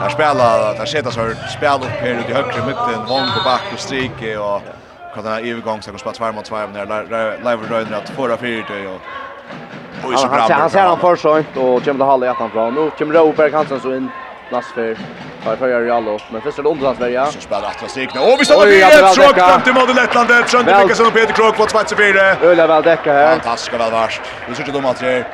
Där 0.00 0.08
spelar, 0.08 0.74
där 0.74 0.86
sätter 0.86 1.10
så 1.10 1.34
spel 1.58 1.82
upp 1.82 2.00
här 2.02 2.20
ute 2.20 2.30
i 2.30 2.34
högra 2.34 2.62
mitten, 2.66 3.06
vång 3.06 3.26
på 3.34 3.40
back 3.44 3.72
och 3.72 3.80
strike 3.80 4.38
och 4.38 4.62
kan 5.14 5.24
den 5.24 5.32
här 5.32 5.40
övergång 5.40 5.82
så 5.82 5.90
kan 5.90 5.98
spela 5.98 6.14
tvär 6.14 6.32
mot 6.32 6.44
tvär 6.44 6.66
när 6.66 7.36
live 7.38 7.58
Röjner 7.70 7.96
att 7.96 8.08
förra 8.08 8.36
fyrt 8.36 8.70
och 8.70 8.94
och 8.94 9.00
Oj 10.04 10.16
så 10.16 10.28
bra. 10.28 10.48
Han 10.50 10.70
ser 10.70 10.80
han 10.80 10.98
för 11.00 11.16
sånt 11.16 11.56
och 11.56 11.84
kommer 11.84 11.98
det 11.98 12.04
hålla 12.04 12.30
ettan 12.30 12.50
bra. 12.50 12.70
Nu 12.70 12.90
kommer 12.98 13.14
Roberg 13.14 13.52
Hansen 13.52 13.80
så 13.80 13.94
in 13.94 14.10
plats 14.48 14.68
för 14.74 14.96
för 15.42 15.56
för 15.56 15.80
Real 15.80 16.08
upp 16.08 16.22
men 16.30 16.42
först 16.42 16.58
är 16.58 16.62
det 16.62 16.68
underlandsvärja. 16.68 17.26
Så 17.26 17.40
spelar 17.40 17.68
att 17.68 17.90
strikna. 17.90 18.20
Och 18.20 18.36
vi 18.40 18.44
stannar 18.44 18.66
vid 18.66 18.82
ett 18.82 19.14
tråk 19.14 19.36
fram 19.36 19.60
till 19.60 19.74
mot 19.74 19.94
Lettland 19.96 20.28
där 20.28 20.42
Trent 20.42 20.66
Nicholson 20.66 21.06
och 21.06 21.12
Peter 21.12 21.32
Krok 21.32 21.56
på 21.56 21.64
2-4. 21.64 22.44
Öla 22.44 22.66
väl 22.66 22.82
täcka 22.82 23.12
här. 23.12 23.30
Fantastiskt 23.30 23.80
väl 23.80 23.90
värst. 23.90 24.20
Nu 24.48 24.54
sitter 24.54 24.72
de 24.72 24.84
att 24.84 24.96
tre. 24.96 25.24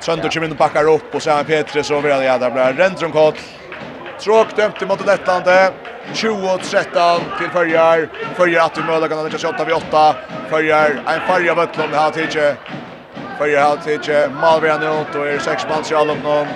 Trent 0.00 0.32
kommer 0.32 0.46
in 0.46 0.52
och 0.52 0.58
backar 0.58 0.88
upp 0.88 1.14
och 1.14 1.22
så 1.22 1.30
är 1.30 1.44
Petre 1.44 1.82
så 1.82 2.00
vill 2.00 2.10
jag 2.10 2.40
där 2.40 2.50
blir 2.50 2.72
Rendrum 2.72 3.12
Koll. 3.12 3.32
Tråk 4.18 4.56
dömt 4.56 4.88
mot 4.88 5.06
Lettland. 5.06 5.44
20-13 6.12 7.20
till 7.38 7.50
Färjar. 7.50 8.08
Färjar 8.36 8.64
att 8.64 8.78
vi 8.78 8.82
möda 8.82 9.08
kan 9.08 9.24
lägga 9.24 9.38
28 9.38 9.64
vid 9.64 9.74
8. 9.74 10.14
Färjar, 10.50 10.90
en 11.06 11.20
Färjar 11.20 11.54
Vettlund 11.54 11.94
här 11.94 12.10
till 12.10 12.22
inte. 12.22 12.56
Färjar 13.38 13.60
här 13.60 13.76
till 13.76 13.92
inte. 13.92 14.30
Malvera 14.40 14.78
nu 14.78 14.88
och 14.88 15.28
är 15.28 15.38
sex 15.38 15.66
man 15.68 15.82
i 15.90 15.94
allen 15.94 16.18
någon. 16.24 16.46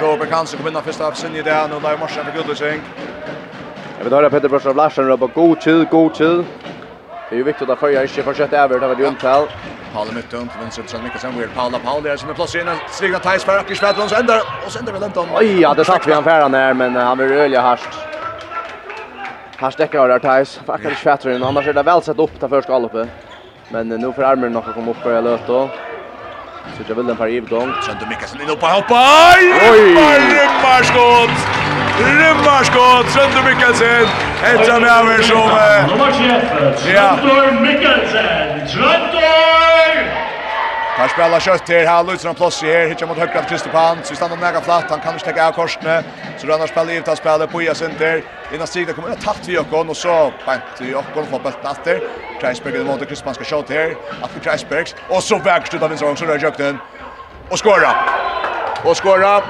Robert 0.00 0.30
Hansen 0.30 0.58
kom 0.58 0.68
in 0.68 0.76
av 0.76 0.82
första 0.82 1.12
sin 1.12 1.36
i 1.36 1.42
det. 1.42 1.68
Nu 1.68 1.80
där 1.80 1.98
morsen 1.98 2.24
för 2.24 2.32
Gudlusink. 2.32 2.82
Jag 3.98 4.04
vill 4.04 4.12
höra 4.12 4.30
Petter 4.30 4.48
Brörsson 4.48 4.70
av 4.70 4.76
Larsen. 4.76 5.06
Det 5.06 5.16
god 5.34 5.60
tid, 5.60 5.88
god 5.88 6.14
tid. 6.14 6.44
Det 7.32 7.36
är 7.36 7.38
ju 7.38 7.44
viktigt 7.44 7.70
att 7.70 7.78
följa 7.78 8.02
inte 8.02 8.22
fortsätta 8.22 8.56
över 8.56 8.80
det 8.80 8.86
var 8.86 8.96
ju 8.96 9.04
Untel. 9.04 9.46
Paul 9.94 10.06
mitt 10.14 10.32
runt 10.34 10.50
vänster 10.60 10.82
så 10.86 10.98
mycket 10.98 11.20
sen 11.20 11.38
weird 11.38 11.54
Paula 11.54 11.78
Paul 11.78 12.02
där 12.02 12.16
som 12.16 12.30
är 12.30 12.34
plats 12.34 12.54
in. 12.54 12.70
Stigna 12.90 13.18
Thijs 13.18 13.44
för 13.44 13.58
Ackers 13.58 13.80
Fredlund 13.80 14.10
så 14.10 14.16
ändrar 14.16 14.40
och 14.66 14.72
sänder 14.72 14.92
väl 14.92 15.02
inte 15.02 15.20
om. 15.20 15.26
Oj, 15.34 15.60
ja, 15.60 15.74
det 15.74 15.84
satt 15.84 16.06
vi 16.06 16.12
han 16.12 16.24
färdan 16.24 16.52
där 16.52 16.74
men 16.74 16.96
han 16.96 17.16
blir 17.16 17.32
ölja 17.32 17.60
harst. 17.60 17.88
Här 19.56 19.70
stäcker 19.70 19.98
av 19.98 20.08
där 20.08 20.18
Thais. 20.18 20.60
in. 21.30 21.42
Han 21.42 21.48
annars 21.48 21.66
är 21.66 21.72
det 21.72 21.82
väl 21.82 22.02
sett 22.02 22.18
upp 22.18 22.40
där 22.40 22.48
första 22.48 22.72
galoppet. 22.72 23.08
Men 23.68 23.88
nu 23.88 24.12
för 24.12 24.22
armen 24.22 24.52
nog 24.52 24.64
kommer 24.74 24.90
upp 24.90 25.06
och 25.06 25.22
löt 25.22 25.46
då. 25.46 25.68
Så 26.76 26.82
jag 26.88 26.94
vill 26.94 27.06
den 27.06 27.16
par 27.16 27.26
i 27.28 27.40
gång. 27.40 27.72
Sönder 27.82 28.06
Mikkelsen 28.06 28.40
in 28.40 28.50
och 28.50 28.58
hoppa. 28.68 29.34
Oj! 29.70 29.96
Armarskott! 29.98 31.61
Rymmarskott, 31.98 33.10
Sönder 33.10 33.42
Mikkelsen. 33.42 34.06
Ett 34.44 34.68
av 34.68 34.84
över 34.84 35.22
som... 35.22 35.48
Nummer 35.88 36.12
21, 36.18 36.78
Sønder 36.78 37.60
Mikkelsen. 37.60 38.68
Sønder! 38.68 40.22
Här 40.96 41.08
spelar 41.08 41.40
kött 41.40 41.68
här, 41.68 41.86
här 41.86 42.04
lutar 42.04 42.26
han 42.26 42.34
plås 42.34 42.62
i 42.62 42.66
här, 42.66 42.88
hittar 42.88 43.06
mot 43.06 43.18
högra 43.18 43.38
av 43.38 43.42
Kristopan, 43.42 43.98
så 44.02 44.10
vi 44.10 44.16
stannar 44.16 44.36
näga 44.36 44.60
flatt, 44.60 44.84
han 44.90 45.00
kan 45.00 45.12
inte 45.12 45.24
täcka 45.24 45.48
av 45.48 45.52
korsene, 45.52 46.02
så 46.38 46.46
rönnar 46.46 46.66
spelar 46.66 46.92
givet, 46.92 47.06
han 47.06 47.16
spelar 47.16 47.46
på 47.46 47.62
Ias 47.62 47.82
Inter, 47.82 48.22
innan 48.54 48.66
Stigna 48.66 48.92
kommer 48.92 49.16
tatt 49.16 49.48
vid 49.48 49.54
Jokon, 49.54 49.88
och 49.88 49.96
så 49.96 50.32
bänt 50.46 50.62
i 50.80 50.90
Jokon, 50.90 51.26
får 51.26 51.38
bulten 51.38 51.70
efter, 51.70 52.00
Kreisberg 52.40 52.76
i 52.76 52.84
måte, 52.84 53.06
Kristopan 53.06 53.34
ska 53.34 53.44
kött 53.44 53.70
här, 53.70 53.94
Atli 54.22 54.40
Kreisberg, 54.42 54.84
och 55.08 55.22
så 55.22 55.38
vägstut 55.38 55.82
av 55.82 55.88
vinsargång, 55.88 56.16
så 56.16 56.24
rör 56.24 56.38
Jökten, 56.38 56.78
och 57.48 57.64
skåra! 57.64 57.94
Och 58.84 58.96
skåra! 58.96 59.42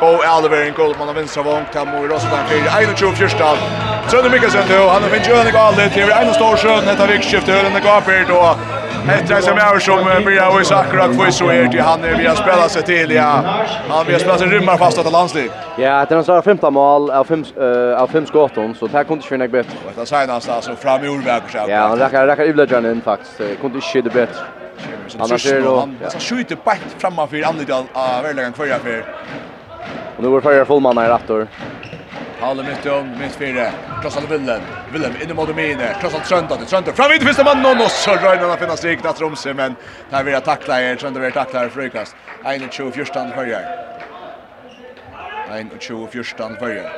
Go 0.00 0.20
Alvering 0.24 0.74
går 0.74 0.94
man 0.98 1.08
av 1.08 1.14
vänstra 1.14 1.42
vång 1.42 1.64
till 1.72 1.80
Mori 1.80 2.08
Rostan 2.08 2.46
för 2.48 2.96
21 2.96 3.18
första. 3.18 3.56
Trönne 4.10 4.28
Mikkelsen 4.30 4.62
då 4.68 4.88
han 4.88 5.02
har 5.02 5.10
vinner 5.10 5.28
ju 5.28 5.34
en 5.34 5.52
galet 5.52 5.96
är 5.96 6.26
en 6.26 6.34
stor 6.34 6.56
sjön 6.56 6.84
detta 6.86 7.06
vikskifte 7.06 7.52
hör 7.52 7.62
den 7.62 7.82
gaper 7.82 8.24
då. 8.28 8.56
Hetta 9.06 9.40
som 9.42 9.58
är 9.58 9.78
som 9.78 10.24
blir 10.24 10.42
av 10.42 10.60
i 10.60 10.64
för 10.64 11.30
så 11.30 11.48
är 11.48 11.64
det 11.64 11.80
han 11.80 12.02
vi 12.02 12.26
har 12.26 12.34
spelat 12.34 12.70
sig 12.70 12.82
till 12.82 13.10
ja. 13.10 13.44
Han 13.88 14.06
vi 14.06 14.12
har 14.12 14.20
spelat 14.20 14.38
sig 14.38 14.48
rymmar 14.48 14.76
fast 14.76 14.98
att 14.98 15.12
landslag. 15.12 15.50
Ja, 15.78 16.06
det 16.08 16.14
är 16.14 16.28
några 16.28 16.42
15 16.42 16.74
mål 16.74 17.10
av 17.10 17.24
fem 17.24 17.44
av 17.98 18.06
fem 18.06 18.26
skotton 18.26 18.74
så 18.74 18.86
det 18.86 18.96
här 18.96 19.04
kunde 19.04 19.34
inte 19.34 19.48
bättre. 19.48 19.72
Det 19.96 20.06
säger 20.06 20.26
han 20.26 20.40
alltså 20.48 20.76
fram 20.76 21.04
i 21.04 21.08
ordväg 21.08 21.42
så. 21.52 21.58
Ja, 21.68 21.80
han 21.80 21.98
räcker 21.98 22.26
räcker 22.26 22.44
ibland 22.44 22.86
in 22.86 23.00
faktiskt. 23.00 23.36
Kunde 23.60 23.76
inte 23.76 24.02
det 24.02 24.10
bättre. 24.10 24.40
Annars 25.18 25.46
är 25.46 25.54
det 25.54 25.60
då. 25.60 25.76
Han 25.80 26.20
skjuter 26.20 26.56
bänt 26.64 26.96
framför 26.98 27.42
andra 27.48 27.76
av 27.92 28.22
värlagen 28.22 28.52
kvar 28.52 28.66
för. 28.66 29.04
Och 30.16 30.22
nu 30.22 30.28
var 30.28 30.40
förra 30.40 30.64
fullmanna 30.64 31.06
i 31.06 31.08
rattor. 31.08 31.48
Halle 32.40 32.62
mitt 32.62 32.86
om, 32.86 33.18
mitt 33.20 33.32
fyra. 33.32 33.70
Krossar 34.02 34.20
till 34.20 34.30
Willem. 34.30 34.60
Willem 34.92 35.12
in 35.22 35.30
i 35.30 35.34
mot 35.34 35.56
Mine. 35.56 35.96
Krossar 36.00 36.18
till 36.18 36.28
Trönta, 36.28 36.56
till 36.56 36.66
Trönta. 36.66 36.92
Fram 36.92 37.10
vid 37.10 37.22
första 37.22 37.44
mannen 37.44 37.80
och 37.80 37.90
så 37.90 38.10
röjnar 38.10 38.48
han 38.48 38.58
finnas 38.58 38.84
rikt 38.84 39.06
att 39.06 39.20
romse. 39.20 39.54
Men 39.54 39.74
där 40.10 40.22
vill 40.22 40.34
jag 40.34 40.44
tackla 40.44 40.82
er. 40.82 40.96
Trönta 40.96 41.20
vill 41.20 41.32
tackla 41.32 41.64
er 41.64 41.68
frukast. 41.68 42.16
1-2-14 42.44 43.34
förra. 43.34 43.58
1-2-14 45.50 46.58
förra. 46.58 46.90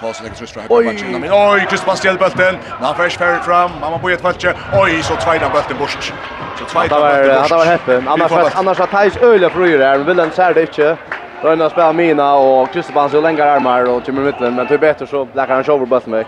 pass 0.00 0.22
lägger 0.22 0.36
sig 0.36 0.46
strike 0.46 0.68
på 0.68 0.80
matchen. 0.80 1.20
Men 1.20 1.32
oj, 1.32 1.66
Kristoffer 1.70 1.96
stjäl 1.96 2.18
bulten. 2.18 2.58
Man 2.80 2.94
fresh 2.94 3.18
fair 3.18 3.38
fram. 3.38 3.70
Man 3.80 4.00
på 4.00 4.08
ett 4.08 4.20
falche. 4.20 4.54
Oj, 4.82 5.02
så 5.02 5.14
tvåan 5.16 5.52
bulten 5.52 5.78
bort. 5.78 6.12
Så 6.58 6.64
tvåan 6.64 6.88
bulten 6.88 7.36
Han 7.50 7.58
var 7.58 7.64
häppen. 7.64 8.08
Annars 8.08 8.32
annars 8.54 8.80
att 8.80 8.90
Thais 8.90 9.16
öle 9.16 9.50
fröjer 9.50 9.78
här, 9.78 9.98
vill 9.98 10.16
den 10.16 10.30
ser 10.30 10.54
det 10.54 10.60
inte. 10.60 10.96
Rönna 11.42 11.70
spelar 11.70 11.92
mina 11.92 12.34
och 12.34 12.72
Kristoffer 12.72 13.00
han 13.00 13.10
så 13.10 13.20
längre 13.20 13.52
armar 13.52 13.84
och 13.84 14.04
kommer 14.06 14.22
mitten, 14.22 14.54
men 14.54 14.66
till 14.66 14.78
bättre 14.78 15.06
så 15.06 15.28
lägger 15.34 15.54
han 15.54 15.64
över 15.64 15.86
bulten 15.86 16.10
med. 16.10 16.26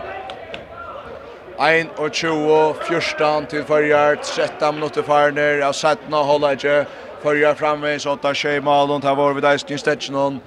1 1.61 1.89
og 1.99 2.13
20, 2.13 2.75
14 2.89 3.47
til 3.47 3.65
Førjar, 3.65 4.15
13 4.25 4.75
minutter 4.75 5.03
farner, 5.03 5.61
av 5.67 5.75
17 5.77 6.15
holder 6.15 6.57
ikke. 6.57 6.77
Førjar 7.21 7.55
framme, 7.55 7.99
så 8.01 8.15
tar 8.17 8.33
Kjøy 8.33 8.61
ta 9.03 9.13
var 9.15 9.35
vi 9.37 9.41
der 9.41 9.53
i 9.53 9.59
Stinstetsjonen. 9.59 10.41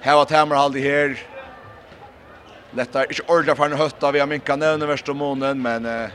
Her 0.00 0.14
var 0.14 0.24
Tamerhaldi 0.24 0.80
her, 0.80 1.16
Detta 2.78 3.02
är 3.02 3.12
inte 3.12 3.22
ordentligt 3.32 3.56
för 3.56 3.64
en 3.64 3.72
hötta 3.72 4.12
vi 4.12 4.20
har 4.20 4.26
minkat 4.26 4.58
nu 4.58 4.86
värsta 4.86 5.12
månen 5.12 5.62
men 5.62 5.86
eh 5.86 6.08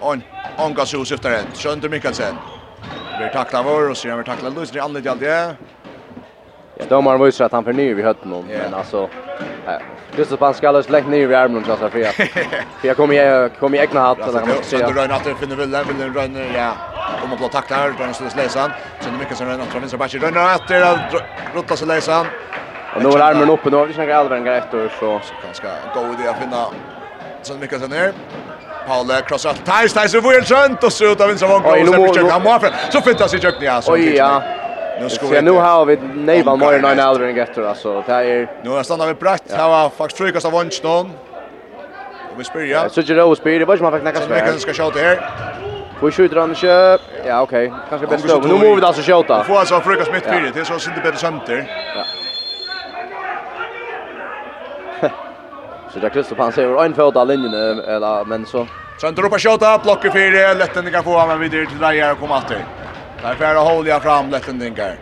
on 0.00 0.22
on 0.58 0.74
går 0.74 0.84
så 0.84 1.04
syftar 1.04 1.30
det. 1.30 1.88
Mikkelsen. 1.88 2.34
Vi 3.20 3.28
tacklar 3.28 3.62
vår 3.62 3.90
och 3.90 3.96
så 3.96 4.16
vi 4.16 4.24
tacklar 4.24 4.50
Luis 4.50 4.74
i 4.76 4.78
andra 4.78 5.10
allt 5.10 5.20
det. 5.20 5.56
Ja, 6.78 6.84
domaren 6.88 7.24
visar 7.24 7.44
att 7.44 7.52
han 7.52 7.64
förnyar 7.64 7.94
vi 7.94 8.02
hötten 8.02 8.32
om, 8.32 8.44
men 8.46 8.74
alltså 8.74 9.08
just 10.16 10.30
så 10.30 10.52
ska 10.54 10.68
alldeles 10.68 10.88
lägga 10.88 11.08
ner 11.08 11.30
i 11.30 11.34
armen 11.34 11.64
så 11.64 11.76
för 11.76 11.98
jag. 11.98 12.14
För 12.14 12.88
jag 12.88 12.96
kommer 12.96 13.14
jag 13.14 13.56
kommer 13.60 13.78
egna 13.78 14.00
hatt 14.00 14.18
eller 14.18 14.38
kan 14.38 14.48
man 14.48 14.62
säga. 14.62 14.88
Du 14.88 14.94
rönnar 14.94 15.16
att 15.16 15.24
du 15.24 15.34
finner 15.34 15.56
väl 15.56 15.70
där 15.70 15.84
vill 15.84 16.34
du 16.34 16.58
ja. 16.58 16.72
Om 17.24 17.32
att 17.32 17.38
blå 17.38 17.48
tacklar 17.48 17.92
där 17.98 18.12
så 18.12 18.36
läsan 18.36 18.62
han. 18.62 18.70
Sen 19.00 19.18
mycket 19.18 19.36
som 19.36 19.46
rönnar 19.46 19.64
från 19.64 19.80
vänster 19.80 19.98
backen 19.98 20.20
rönnar 20.20 20.54
att 20.54 20.68
det 20.68 20.98
rottas 21.54 21.82
läser. 21.82 22.26
Och 22.96 23.02
nu 23.02 23.08
är 23.08 23.20
armen 23.20 23.50
uppe 23.50 23.70
nu 23.70 23.76
har 23.76 23.86
vi 23.86 23.94
snackat 23.94 24.16
allvänga 24.16 24.52
efter 24.52 24.92
så 25.00 25.20
ganska 25.44 25.68
god 25.94 26.20
idé 26.20 26.28
att 26.28 26.38
finna 26.38 26.66
sen 27.42 27.60
mycket 27.60 27.80
sen 27.80 27.90
ner. 27.90 28.12
Paule 28.86 29.20
crossar 29.20 29.52
Thais 29.52 29.92
Thais 29.92 30.14
och 30.14 30.24
Wilson 30.24 30.56
skönt 30.56 30.84
och 30.84 30.92
så 30.92 31.04
ut 31.04 31.20
av 31.20 31.28
vinstra 31.28 31.48
vågen 31.48 31.88
och 31.88 31.94
sen 31.94 32.08
försöker 32.08 32.30
han 32.30 32.42
mål 32.42 32.60
så 32.90 33.00
fintas 33.00 33.34
i 33.34 33.40
kökning 33.40 33.68
alltså. 33.68 33.92
Oj 33.92 34.16
ja. 34.16 34.42
Nu 35.00 35.08
ska 35.08 35.26
vi 35.26 35.42
nu 35.42 35.50
har 35.50 35.84
vi 35.84 35.96
Neiva 36.14 36.56
Moyer 36.56 36.82
nine 36.82 37.00
allvänga 37.00 37.42
efter 37.42 37.62
alltså 37.62 38.02
det 38.06 38.12
är 38.12 38.50
Nu 38.62 38.70
har 38.70 38.82
stannar 38.82 39.06
vi 39.06 39.14
brett. 39.14 39.52
Här 39.56 39.68
var 39.68 39.90
faktiskt 39.90 40.18
frukast 40.18 40.46
av 40.46 40.52
Wonchton. 40.52 41.10
Och 42.32 42.40
vi 42.40 42.44
spyr 42.44 42.64
ja. 42.64 42.88
Så 42.88 43.00
det 43.00 43.10
är 43.10 43.34
spyr 43.34 43.58
det 43.58 43.64
var 43.64 43.76
ju 43.76 43.82
man 43.82 43.92
fick 43.92 44.02
näka 44.02 44.20
spel. 44.20 44.52
Vi 44.52 44.58
ska 44.58 44.72
skjuta 44.72 44.98
här. 44.98 45.30
Får 46.00 46.10
skjuter 46.10 46.36
han 46.36 46.50
inte. 46.50 46.98
Ja 47.26 47.42
okej. 47.42 47.72
Kanske 47.88 48.06
bättre. 48.06 48.34
Nu 48.34 48.52
måste 48.52 48.74
vi 48.74 48.82
alltså 48.82 49.02
skjuta. 49.02 49.38
Vi 49.38 49.44
Får 49.44 49.58
alltså 49.58 49.80
frukast 49.80 50.12
mitt 50.12 50.24
fyra. 50.24 50.50
Det 50.54 50.60
är 50.60 50.64
så 50.64 50.78
synd 50.78 50.96
det 50.96 51.02
bättre 51.02 51.18
sönder. 51.18 51.66
Ja. 51.96 52.23
Så 55.94 56.00
där 56.00 56.08
Kristoff 56.08 56.38
han 56.38 56.52
ser 56.52 56.84
en 56.84 56.94
fot 56.94 57.16
av 57.16 57.28
linjen 57.28 57.80
eller 57.80 58.24
men 58.24 58.46
så 58.46 58.66
Sen 59.00 59.14
droppa 59.14 59.38
skjuta 59.38 59.78
blocker 59.78 60.10
för 60.10 60.54
lätten 60.54 60.90
kan 60.92 61.04
få 61.04 61.26
men 61.26 61.40
vidare 61.40 61.66
till 61.66 61.78
där 61.78 62.12
och 62.12 62.18
komma 62.18 62.38
åter. 62.38 62.64
Där 63.22 63.34
färra 63.34 63.58
håller 63.58 64.00
fram 64.00 64.30
lätten 64.30 64.60
tänker. 64.60 64.96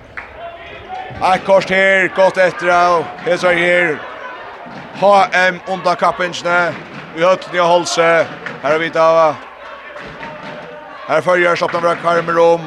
Här 1.21 1.39
kors 1.39 1.71
här 1.71 2.13
gott 2.17 2.37
efter 2.37 2.67
och 2.67 3.05
här 3.25 3.37
så 3.37 3.49
här. 3.49 3.99
HM 5.01 5.61
under 5.73 5.95
kappingsne. 5.95 6.73
Vi 7.15 7.23
har 7.23 7.39
ni 7.53 7.59
Holse. 7.59 8.27
Här 8.63 8.73
har 8.73 8.79
vi 8.79 8.91
ta. 8.91 9.35
Här 11.07 11.21
följer 11.21 11.57
stoppen 11.57 11.81
från 11.81 11.97
Karmerom. 11.97 12.61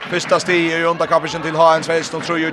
Första 0.00 0.40
stig 0.40 0.72
i 0.72 0.84
underkappingen 0.84 1.42
till 1.42 1.54
HM 1.54 1.82
16 1.82 2.20
tror 2.20 2.38
ju 2.38 2.50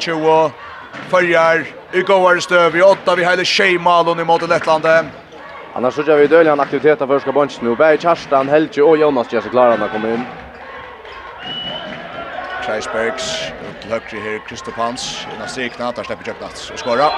Följer 1.10 1.79
i 1.94 2.02
går 2.02 2.40
stöv 2.40 2.76
i 2.76 2.82
åtta 2.82 3.16
vi 3.16 3.24
hade 3.24 3.46
Sheimalon 3.46 4.20
i 4.20 4.24
mot 4.24 4.50
Lettlandet. 4.50 5.06
Annars 5.74 5.94
så 5.94 6.02
gör 6.02 6.18
vi 6.18 6.28
dölja 6.28 6.52
en 6.52 6.60
aktivitet 6.60 7.02
av 7.02 7.08
första 7.08 7.32
bunchen 7.32 7.60
nu. 7.62 7.76
Berg, 7.76 7.98
Karstan, 7.98 8.50
Helge 8.50 8.82
och 8.82 8.98
Jonas 8.98 9.34
gör 9.34 9.42
sig 9.42 9.52
klara 9.52 9.76
när 9.76 9.88
kommer 9.88 10.14
in. 10.14 10.24
Kreisbergs, 12.66 13.52
Lökri 13.90 14.20
här, 14.20 14.48
Kristoff 14.48 14.74
Hans, 14.78 15.28
innan 15.36 15.48
strikna, 15.48 15.92
tar 15.92 16.04
släpper 16.04 16.28
Jöknats 16.28 16.70
och 16.70 16.80
skåra. 16.80 17.10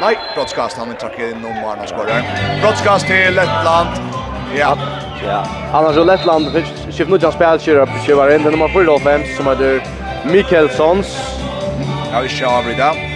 Nej, 0.00 0.18
brottskast, 0.34 0.78
han 0.78 0.94
trackar 0.94 1.24
in 1.24 1.44
om 1.44 1.64
Arna 1.64 1.86
skårar. 1.86 2.22
Brottskast 2.62 3.06
till 3.06 3.34
Lettland. 3.34 3.88
Ja. 4.56 4.78
Ja. 5.26 5.46
Annars 5.72 5.94
så 5.94 6.04
Lettland, 6.04 6.46
skift 6.90 7.10
nu 7.10 7.16
just 7.16 7.34
spelkör 7.34 7.76
upp, 7.76 7.88
kör 8.06 8.34
in 8.34 8.42
den 8.42 8.52
nummer 8.52 8.68
4 8.68 9.36
som 9.36 9.46
heter 9.46 9.82
Mikkelsons. 10.24 11.18
Ja, 12.12 12.20
vi 12.20 12.28
kör 12.28 12.62
vidare. 12.62 13.11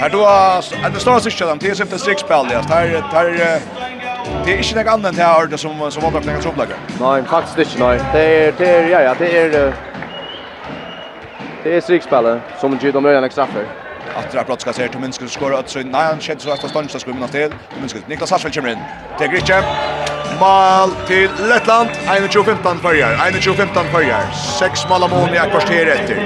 Här 0.00 0.10
då 0.10 0.26
är 0.26 0.90
det 0.90 1.00
står 1.00 1.20
sig 1.20 1.32
själv 1.32 1.58
till 1.58 1.76
sig 1.76 1.98
sex 1.98 2.20
spel 2.20 2.48
där. 2.48 2.62
Här 2.68 3.02
här 3.12 3.60
det 4.44 4.52
är 4.52 4.58
inte 4.58 4.84
något 4.84 4.92
annat 4.92 5.16
här 5.16 5.34
har 5.34 5.46
det 5.46 5.58
som 5.58 5.90
som 5.90 6.02
var 6.02 6.10
på 6.10 6.20
några 6.20 6.38
upplägg. 6.38 6.68
Nej, 7.00 7.22
faktiskt 7.24 7.58
inte 7.58 7.84
nej. 7.84 8.00
Det 8.12 8.20
är 8.20 8.52
det 8.58 8.68
är 8.68 8.88
ja 8.88 9.00
ja, 9.00 9.14
det 9.18 9.38
är 9.38 9.74
det 11.62 11.76
är 11.76 11.80
sex 11.80 12.06
spel 12.06 12.40
som 12.60 12.78
dem 12.92 13.06
redan 13.06 13.24
extra 13.24 13.46
för. 13.46 13.64
Att 14.18 14.32
dra 14.32 14.40
är 14.40 14.44
plats 14.44 14.62
ska 14.62 14.72
se 14.72 14.88
till 14.88 15.00
minskar 15.00 15.26
skor 15.26 15.54
att 15.54 15.68
så 15.68 15.78
nej 15.78 16.06
han 16.06 16.20
skjuter 16.20 16.40
så 16.40 16.50
att 16.50 16.70
stånd 16.70 16.90
ska 16.90 16.98
skumma 16.98 17.28
till. 17.28 17.52
Minskar 17.80 18.00
Niklas 18.06 18.30
Hassel 18.30 18.52
kommer 18.52 18.68
in. 18.68 18.78
Det 19.18 19.24
är 19.24 19.28
Mal 20.40 20.92
til 21.08 21.30
Lettland, 21.48 21.90
21-15 22.06 22.82
fyrjar, 22.84 23.16
21-15 23.34 23.88
fyrjar, 23.94 24.26
Sex 24.58 24.84
mål 24.88 25.02
av 25.02 25.10
mål 25.10 25.34
i 25.34 25.40
ett 25.40 25.50
kvarter 25.50 25.90
etter. 25.94 26.20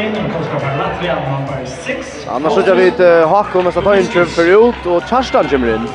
Annars 2.34 2.54
sitter 2.58 2.74
vi 2.74 2.90
til 2.96 3.26
Hakko 3.28 3.62
med 3.62 3.72
Statoin 3.72 4.06
för 4.26 4.68
ut, 4.68 4.86
Och 4.86 5.02
Kjerstan 5.08 5.48
kommer 5.48 5.74
inn. 5.74 5.88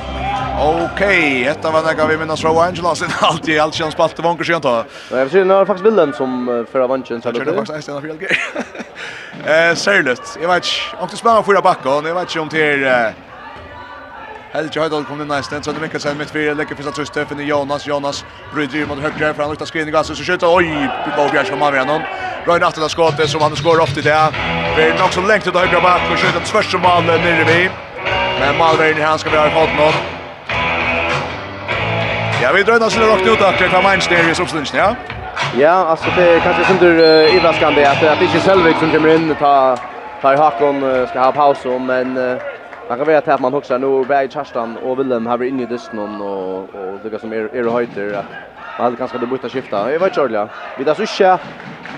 Ok, 0.60 1.00
detta 1.46 1.72
var 1.72 1.82
några 1.82 2.08
vi 2.08 2.18
minnas 2.18 2.42
från 2.42 2.58
Angela 2.58 2.96
sen 2.96 3.10
alltid 3.22 3.60
allt 3.60 3.74
känns 3.74 3.94
spalt 3.94 4.20
vanker 4.20 4.44
skönt 4.44 4.64
då. 4.64 4.84
Nej, 5.12 5.20
jag 5.20 5.32
syns 5.32 5.68
faktiskt 5.68 5.84
bilden 5.84 6.14
som 6.14 6.66
förra 6.72 6.88
vanchen 6.88 7.22
så 7.22 7.32
det. 7.32 7.40
Jag 7.40 7.56
faktiskt 7.56 7.88
nästan 7.88 8.02
fel 8.02 8.18
grejer. 8.18 9.70
Eh, 9.70 9.76
särligt. 9.76 10.38
Jag 10.42 10.48
vet 10.48 10.56
inte, 10.56 11.04
också 11.04 11.18
spelar 11.18 11.44
fyra 11.44 11.62
backar, 11.62 12.08
jag 12.08 12.16
vet 12.16 12.22
inte 12.22 12.40
om 12.40 12.50
till 12.50 12.84
Helge 14.54 14.80
Høydal 14.80 15.04
kom 15.04 15.20
inn 15.20 15.28
det 15.28 15.42
Sønne 15.44 15.82
Mikkelsen 15.82 16.16
mitt 16.16 16.30
fire, 16.32 16.54
lekker 16.56 16.78
fyrsta 16.80 16.94
trus 16.96 17.10
til 17.12 17.42
Jonas, 17.44 17.88
Jonas 17.88 18.22
bryter 18.54 18.88
mot 18.88 19.00
høyre, 19.00 19.34
for 19.34 19.44
han 19.44 19.52
lukter 19.52 19.68
skrinning 19.68 19.96
av 19.96 20.08
seg, 20.08 20.16
så 20.16 20.24
skjuter, 20.24 20.48
oi, 20.48 20.88
på 21.18 21.26
Bjerg 21.34 21.52
kommer 21.52 21.68
av 21.68 21.76
igjennom. 21.76 22.06
Røyne 22.48 22.70
atter 22.70 22.86
av 22.88 22.94
skåte 22.94 23.28
som 23.28 23.44
han 23.44 23.58
skår 23.60 23.84
ofte 23.84 24.00
i 24.00 24.08
det. 24.08 24.22
Vi 24.78 24.86
er 24.86 24.96
nok 24.96 25.12
så 25.12 25.26
lengt 25.28 25.50
ut 25.50 25.52
av 25.56 25.68
høyre 25.68 25.84
bak, 25.84 26.08
og 26.08 26.22
skjuter 26.22 26.48
tvers 26.48 26.72
som 26.72 26.86
malen 26.86 27.20
nere 27.26 27.44
vi. 27.50 27.60
Men 28.40 28.56
Malvern 28.62 29.04
han 29.04 29.20
skal 29.20 29.36
vi 29.36 29.42
ha 29.42 29.50
fått 29.52 29.76
faten. 29.76 30.16
Ja, 32.40 32.56
vi 32.56 32.64
drøyner 32.64 32.88
oss 32.88 32.96
litt 32.96 33.10
råkne 33.12 33.34
ut 33.36 33.48
akkurat 33.52 33.74
fra 33.76 33.84
Mainz 33.84 34.08
nere 34.08 34.32
i 34.32 34.36
oppstillingen, 34.36 34.80
ja? 34.80 34.90
Ja, 35.60 35.76
altså 35.92 36.12
det 36.16 36.24
er 36.24 36.44
kanskje 36.46 36.66
som 36.70 36.78
uh, 36.82 37.36
överraskande 37.36 37.86
att, 37.86 38.04
att 38.04 38.20
det 38.20 38.26
inte 38.26 38.38
är 38.38 38.42
Selvig 38.42 38.76
som 38.80 38.92
kommer 38.92 39.16
in 39.16 39.36
ta, 39.40 39.78
tar 40.22 40.38
Hakon 40.38 40.84
uh, 40.84 41.10
ska 41.10 41.20
ha 41.20 41.32
paus 41.32 41.66
om, 41.66 41.86
men 41.86 42.18
uh, 42.18 42.57
Man 42.90 42.98
kan 42.98 43.08
vara 43.08 43.18
att 43.18 43.42
man 43.42 43.54
också 43.54 43.78
nu 43.78 44.06
Berg 44.06 44.30
Charstan 44.30 44.78
och 44.78 45.00
Willem 45.00 45.26
har 45.26 45.38
varit 45.38 45.50
inne 45.54 45.64
i 45.64 45.66
dysten 45.66 46.00
och 46.22 46.76
och 46.76 47.00
det 47.12 47.20
som 47.20 47.34
är 47.34 47.56
är 47.56 47.72
höjder 47.72 48.14
att 48.14 48.26
man 48.78 48.96
kanske 48.98 49.18
det 49.18 49.26
måste 49.26 49.50
skifta. 49.50 49.92
Jag 49.92 50.00
vet 50.00 50.18
inte. 50.18 50.50
Vi 50.76 50.84
där 50.84 50.94
så 50.94 51.06
ska 51.06 51.38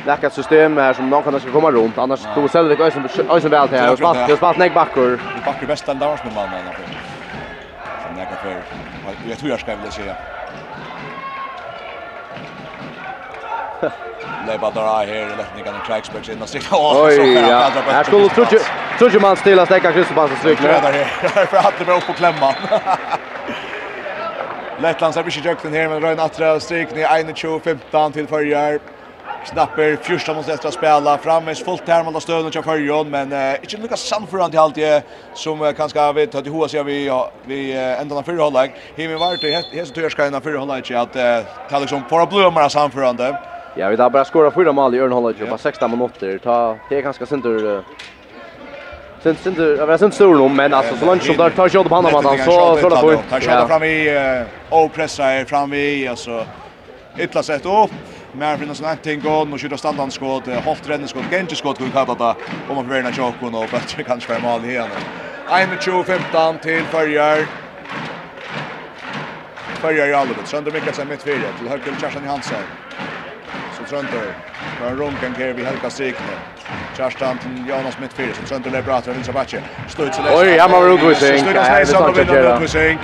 läcka 0.06 0.30
system 0.30 0.78
här 0.78 0.94
som 0.94 1.10
någon 1.10 1.24
kan 1.24 1.40
ska 1.40 1.52
komma 1.52 1.72
runt 1.72 1.98
annars 1.98 2.20
då 2.36 2.48
säljer 2.48 2.78
det 2.78 2.84
Ösen 2.84 3.06
Ösen 3.30 3.52
väl 3.52 3.70
här 3.70 3.92
och 3.92 3.98
spalt 3.98 4.28
det 4.28 4.38
spalt 4.38 4.58
näck 4.58 4.74
backor. 4.74 5.20
Backor 5.46 5.68
bästa 5.68 5.94
dans 5.94 6.24
med 6.24 6.34
mannen 6.34 6.66
där. 6.66 6.86
Som 8.04 8.14
näka 8.14 8.38
för. 8.38 8.64
Jag 9.30 9.38
tror 9.38 9.50
jag 9.52 9.60
ska 9.60 9.76
vilja 9.76 9.92
säga. 9.92 10.16
Leipa 14.48 14.72
drar 14.72 15.06
här 15.06 15.08
i 15.08 15.36
lättningen 15.36 15.76
i 15.76 15.88
Kragsbergs 15.88 16.30
innan 16.30 16.48
sista 16.48 16.76
åsen. 16.76 17.22
Oj, 17.22 17.34
ja. 17.34 17.72
Här 17.88 18.04
skulle 18.04 18.30
Trudje 19.00 19.20
man 19.20 19.36
stilla 19.36 19.66
stäcka 19.66 19.92
Kristopassens 19.92 20.40
stryk. 20.40 20.62
Det 20.62 20.68
är 20.70 20.80
här 21.30 21.46
för 21.46 21.58
att 21.58 21.74
det 21.80 21.86
var 21.86 21.98
upp 21.98 22.10
och 22.10 22.16
klämman. 22.16 22.54
Lettland 24.82 25.14
ser 25.14 25.24
mycket 25.24 25.46
jökten 25.46 25.74
här 25.74 25.88
men 25.88 26.02
Röjn 26.02 26.20
Attra 26.20 26.60
stryk 26.60 26.96
ner 26.96 27.06
21-15 27.08 28.12
till 28.12 28.28
förjar. 28.28 28.80
Snapper, 29.46 29.98
första 30.02 30.34
måste 30.34 30.54
efter 30.54 30.72
spela 30.72 31.18
frammes 31.18 31.64
fullt 31.64 31.88
här 31.88 32.04
man 32.04 32.22
stöden 32.22 32.46
och 32.46 32.54
kör 32.54 33.04
men 33.04 33.32
eh, 33.32 33.56
inte 33.62 33.78
lika 33.78 33.98
samförande 33.98 34.50
till 34.50 34.60
allt 34.60 34.76
det 34.76 35.04
som 35.34 35.66
eh, 35.66 35.72
kanske 35.72 36.14
vi 36.14 36.28
tar 36.28 36.42
till 36.42 36.70
sig 36.70 36.84
vi 36.84 37.08
ja, 37.08 37.32
vi 37.46 37.72
eh, 37.76 38.02
ända 38.02 38.24
förra 38.24 38.44
hållag. 38.44 38.72
Himmi 38.96 39.16
vart 39.16 39.42
det 39.42 39.52
heter 39.52 39.86
törskaina 39.86 40.42
förra 40.42 40.60
hållag 40.60 40.94
att 40.94 41.16
eh, 41.16 41.40
ta 41.70 41.80
liksom 41.80 42.04
på 42.04 42.26
blömmar 42.26 42.70
samförande. 42.70 43.38
Ja, 43.80 43.90
vi 43.90 43.96
har 43.96 44.10
bara 44.10 44.26
skorat 44.26 44.54
fyra 44.54 44.72
mål 44.72 44.96
i 44.96 45.00
Örnholm 45.00 45.26
och 45.26 45.50
på 45.50 45.58
16 45.58 45.92
minuter. 45.92 46.38
Ta 46.38 46.78
det 46.90 46.98
är 46.98 47.02
ganska 47.02 47.26
syndur 47.26 47.84
Sen 49.24 49.36
sen 49.36 49.54
du, 49.54 49.76
jag 49.76 49.88
vet 49.88 50.02
inte 50.02 50.16
stor 50.16 50.36
nog 50.36 50.52
men 50.52 50.74
alltså 50.74 50.98
så 50.98 51.06
långt 51.06 51.24
som 51.24 51.38
där 51.38 51.50
tar 51.50 51.70
skott 51.70 51.90
på 51.90 51.96
honom 51.96 52.16
att 52.16 52.24
så 52.24 52.78
så 52.82 52.90
där 52.90 53.02
på. 53.02 53.22
Tar 53.30 53.40
skott 53.40 53.68
fram 53.68 53.84
i 53.84 54.44
och 54.70 54.94
pressar 54.94 55.46
fram 55.46 55.74
i 55.74 56.08
alltså 56.08 56.46
ytla 57.18 57.44
sett 57.44 57.66
upp. 57.66 57.92
Mer 58.32 58.58
för 58.58 58.66
någon 58.66 58.98
ting 58.98 59.20
går 59.22 59.54
och 59.54 59.62
skjuta 59.62 59.78
standard 59.78 60.14
skott, 60.14 60.44
hållt 60.66 60.90
ränne 60.90 61.08
skott, 61.08 61.24
gente 61.32 61.56
skott 61.56 61.78
kan 61.78 61.92
kalla 61.92 62.16
det 62.16 62.36
om 62.70 62.76
man 62.76 62.86
förvärnar 62.86 63.12
chocken 63.12 63.56
och 63.56 63.66
bättre 63.72 64.04
kanske 64.04 64.34
för 64.34 64.42
mål 64.42 64.66
igen. 64.66 64.88
21-15 65.50 66.60
till 66.60 66.84
Färjar. 66.84 67.38
Färjar 69.82 70.08
i 70.08 70.14
Alvet. 70.14 70.48
Sönder 70.48 70.72
Mikkelsen 70.72 71.08
mitt 71.08 71.24
fyra 71.24 71.48
till 71.60 71.68
höger 71.68 71.94
Kerstin 72.02 72.28
Hansen. 72.28 72.64
Tröntor. 73.90 74.36
Men 74.80 74.98
Runken 74.98 75.34
ger 75.34 75.54
vi 75.54 75.64
Helga 75.64 75.90
Strikne. 75.90 76.32
Kerstan 76.98 77.38
till 77.38 77.68
Jonas 77.68 77.98
Mittfyrs. 78.00 78.38
Tröntor 78.50 78.72
lever 78.72 78.84
bra 78.84 79.02
till 79.02 79.14
Vinsa 79.14 79.32
Batche. 79.32 79.58
Stöjt 79.88 80.16
sig 80.16 80.26
Oj, 80.38 80.48
ja, 80.48 80.68
man 80.68 80.82
var 80.82 80.90
utvisning. 80.94 81.40
Stöjt 81.40 81.66
sig 81.66 81.86
som 81.86 82.10
och 82.10 82.18
vinner 82.18 82.56
utvisning. 82.56 83.00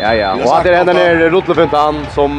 Ja, 0.00 0.14
ja. 0.14 0.34
Och 0.44 0.56
att 0.56 0.64
det 0.64 0.76
ända 0.76 0.92
ner 0.92 1.30
Rotlefuntan 1.30 2.06
som 2.14 2.38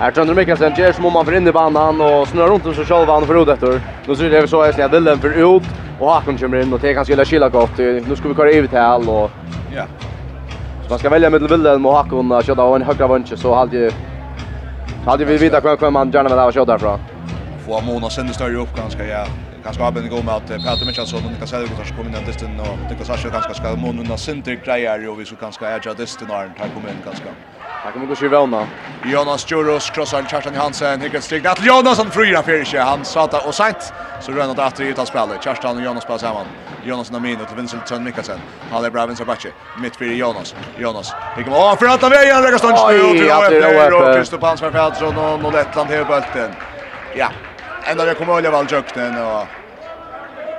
Här 0.00 0.10
Tröntor 0.10 0.34
Mikkelsen 0.34 0.74
ger 0.74 0.92
som 0.92 1.04
om 1.04 1.12
man 1.12 1.24
får 1.24 1.34
in 1.34 1.48
i 1.48 1.52
banan 1.52 2.00
och 2.00 2.28
snurrar 2.28 2.48
runt 2.48 2.76
så 2.76 2.84
själva 2.84 3.12
han 3.12 3.26
för 3.26 3.42
ut 3.42 3.48
efter. 3.48 3.80
Nu 4.06 4.16
ser 4.16 4.30
det 4.30 4.48
så 4.48 4.64
här 4.64 4.72
snäll 4.72 4.90
Willem 4.90 5.18
för 5.18 5.30
ut 5.30 5.62
och 6.00 6.08
Hakon 6.08 6.38
kommer 6.38 6.62
in 6.62 6.72
och 6.72 6.80
det 6.80 6.94
kan 6.94 7.04
skulle 7.04 7.24
skilla 7.24 7.48
gott. 7.48 7.78
Nu 7.78 8.16
ska 8.16 8.28
vi 8.28 8.34
köra 8.34 8.50
ut 8.50 8.72
här 8.72 9.08
och 9.10 9.30
Ja. 9.74 9.84
Så 10.82 10.90
man 10.90 10.98
ska 10.98 11.08
välja 11.08 11.30
mellan 11.30 11.48
Willem 11.48 11.86
och 11.86 11.92
Hakon 11.92 12.32
och 12.32 12.44
köra 12.44 12.62
av 12.62 12.76
en 12.76 12.82
högra 12.82 13.06
vunch 13.06 13.38
så 13.38 13.54
hade 13.54 13.92
Hade 15.06 15.24
vi 15.24 15.36
vita 15.36 15.60
kvar 15.60 15.76
kvar 15.76 15.90
man 15.90 16.10
gärna 16.10 16.28
med 16.28 16.38
där 16.38 16.46
och 16.46 16.52
köra 16.52 16.64
därifrån. 16.64 16.98
Få 17.66 17.80
Mona 17.80 18.10
sen 18.10 18.26
det 18.26 18.32
står 18.34 18.48
ju 18.50 18.56
upp 18.56 18.76
ganska 18.76 19.06
ja 19.06 19.26
ganska 19.66 19.84
abend 19.84 20.12
om 20.12 20.24
med 20.24 20.34
att 20.34 20.46
Peter 20.46 20.86
Mitchellson 20.86 21.24
och 21.24 21.30
Niklas 21.30 21.52
Hedberg 21.52 21.76
kanske 21.76 21.94
kommer 21.96 22.10
in 22.10 22.22
i 22.22 22.26
distan 22.26 22.60
och 22.60 22.78
Niklas 22.90 23.10
Asher 23.10 23.30
ganska 23.30 23.54
ska 23.54 23.76
mån 23.76 23.98
undan 23.98 24.18
center 24.18 24.60
grejer 24.64 25.08
och 25.08 25.20
vi 25.20 25.24
så 25.24 25.34
ganska 25.40 25.76
edge 25.76 25.86
av 25.86 25.96
distan 25.96 26.28
när 26.28 26.36
han 26.36 26.70
kommer 26.74 26.88
in 26.88 26.96
ganska. 27.04 27.28
Här 27.84 27.92
kommer 27.92 28.06
Gustav 28.06 28.28
Velna. 28.28 28.66
Jonas 29.12 29.50
Juros 29.50 29.90
crossar 29.90 30.22
Kjartan 30.22 30.54
Hansen 30.54 31.00
hickar 31.00 31.20
steg 31.20 31.42
där 31.42 31.54
till 31.54 31.66
Jonasson 31.66 32.10
fryra 32.10 32.42
för 32.42 32.78
han 32.78 33.04
sata 33.04 33.40
och 33.40 33.54
sent 33.54 33.92
så 34.20 34.32
rör 34.32 34.40
han 34.40 34.50
åter 34.50 34.84
ut 34.84 34.98
av 34.98 35.04
spelet. 35.04 35.42
Kjartan 35.44 35.76
och 35.76 35.82
Jonas 35.82 36.02
spelar 36.02 36.18
samman. 36.18 36.46
Jonas 36.84 37.10
Namin 37.10 37.38
och 37.40 37.58
Vincent 37.58 37.86
Tön 37.86 38.04
Mikkelsen. 38.04 38.38
Han 38.70 38.84
är 38.84 38.90
bra 38.90 39.06
vänster 39.06 39.24
backe. 39.24 39.48
Mitt 39.82 39.96
för 39.96 40.04
Jonas. 40.04 40.54
Jonas. 40.78 41.14
Det 41.36 41.44
kommer 41.44 41.56
av 41.56 41.76
för 41.76 41.86
att 41.86 42.00
ta 42.00 42.08
vägen 42.08 42.42
lägger 42.42 42.58
stund 42.58 42.76
nu 43.90 43.94
och 43.96 44.16
Kristoff 44.16 44.42
Hansson 44.42 44.72
Fältsson 44.72 45.18
och 45.18 45.52
Lettland 45.52 45.90
här 45.90 46.04
bulten. 46.04 46.50
Ja, 47.16 47.28
Enda 47.86 48.04
det 48.04 48.16
kommer 48.18 48.40
olja 48.40 48.50
vel 48.50 48.66
jøkten, 48.70 49.16
og 49.22 49.46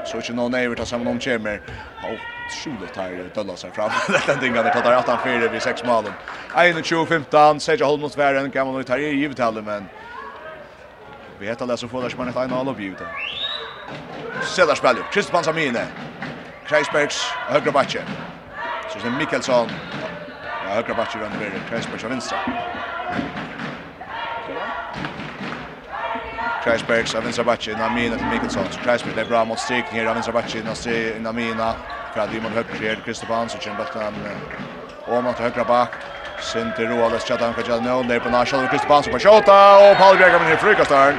så 0.07 0.21
ikke 0.21 0.35
noen 0.37 0.55
eiver 0.55 0.79
tar 0.79 0.87
sammen 0.87 1.09
om 1.11 1.19
kjemer. 1.19 1.59
Og 2.07 2.19
Sjulet 2.47 2.93
tar 2.95 3.11
dølla 3.35 3.57
seg 3.59 3.73
fram. 3.75 3.91
Dette 4.07 4.31
er 4.31 4.69
tar 4.71 4.85
klart 4.85 5.19
18-4 5.19 5.49
vid 5.51 5.63
6 5.65 5.83
malen. 5.83 6.13
21-15, 6.55 7.59
Seja 7.59 7.85
Holm 7.85 8.05
mot 8.05 8.15
Væren, 8.17 8.47
Gammel 8.51 8.79
og 8.79 8.87
tar 8.87 9.03
i 9.03 9.09
givetallet, 9.19 9.65
men 9.67 9.89
vi 11.39 11.49
heter 11.49 11.67
det 11.67 11.77
så 11.79 11.89
får 11.91 12.07
det 12.07 12.11
som 12.13 12.23
man 12.23 12.31
et 12.31 12.39
ene 12.45 12.61
av 12.61 12.71
bjudet. 12.77 13.09
Sedar 14.47 14.79
spiller, 14.79 15.03
Kristopan 15.11 15.43
Samine, 15.43 15.83
Kreisbergs 16.69 17.35
høyre 17.49 17.75
bakke. 17.75 18.05
Så 18.87 19.03
sen 19.03 19.19
Mikkelsson, 19.19 19.75
ja, 20.63 20.71
høyre 20.71 20.95
bakke 20.95 21.19
rundt 21.19 21.39
ved 21.43 21.59
Kreisbergs 21.67 22.07
av 22.07 22.15
venstre. 22.15 23.46
Kreisbergs 26.68 27.15
av 27.15 27.23
vinstra 27.23 27.44
Vinstrabatje, 27.44 27.76
Namina 27.80 28.18
til 28.18 28.27
Mikkelsson. 28.27 28.65
Så 28.72 28.80
Kreisberg, 28.84 29.14
det 29.15 29.22
är 29.22 29.26
bra 29.26 29.45
mot 29.45 29.60
strykning 29.60 30.02
her 30.02 30.07
av 30.07 30.15
Vinstrabatje, 30.15 30.64
Namina. 31.19 31.76
Kradjum 32.14 32.44
mot 32.44 32.52
högre 32.52 32.88
her, 32.88 32.95
Kristoff 33.06 33.30
Hansson, 33.30 33.61
kjenner 33.61 33.77
bulten 33.77 34.14
Åman 35.06 35.34
till 35.34 35.44
högra 35.44 35.64
bak. 35.64 35.89
Sin 36.39 36.73
till 36.73 36.88
Roales, 36.88 37.23
Tjatan 37.23 37.53
Nå, 37.84 38.03
där 38.03 38.19
på 38.19 38.30
Nashal 38.30 38.64
och 38.64 38.69
Kristoff 38.69 38.89
Hansson 38.89 39.14
på 39.14 39.19
Tjota. 39.19 39.77
og 39.77 39.98
Paul 39.98 40.18
Bjergman 40.18 40.52
i 40.53 40.57
frukostaren. 40.57 41.15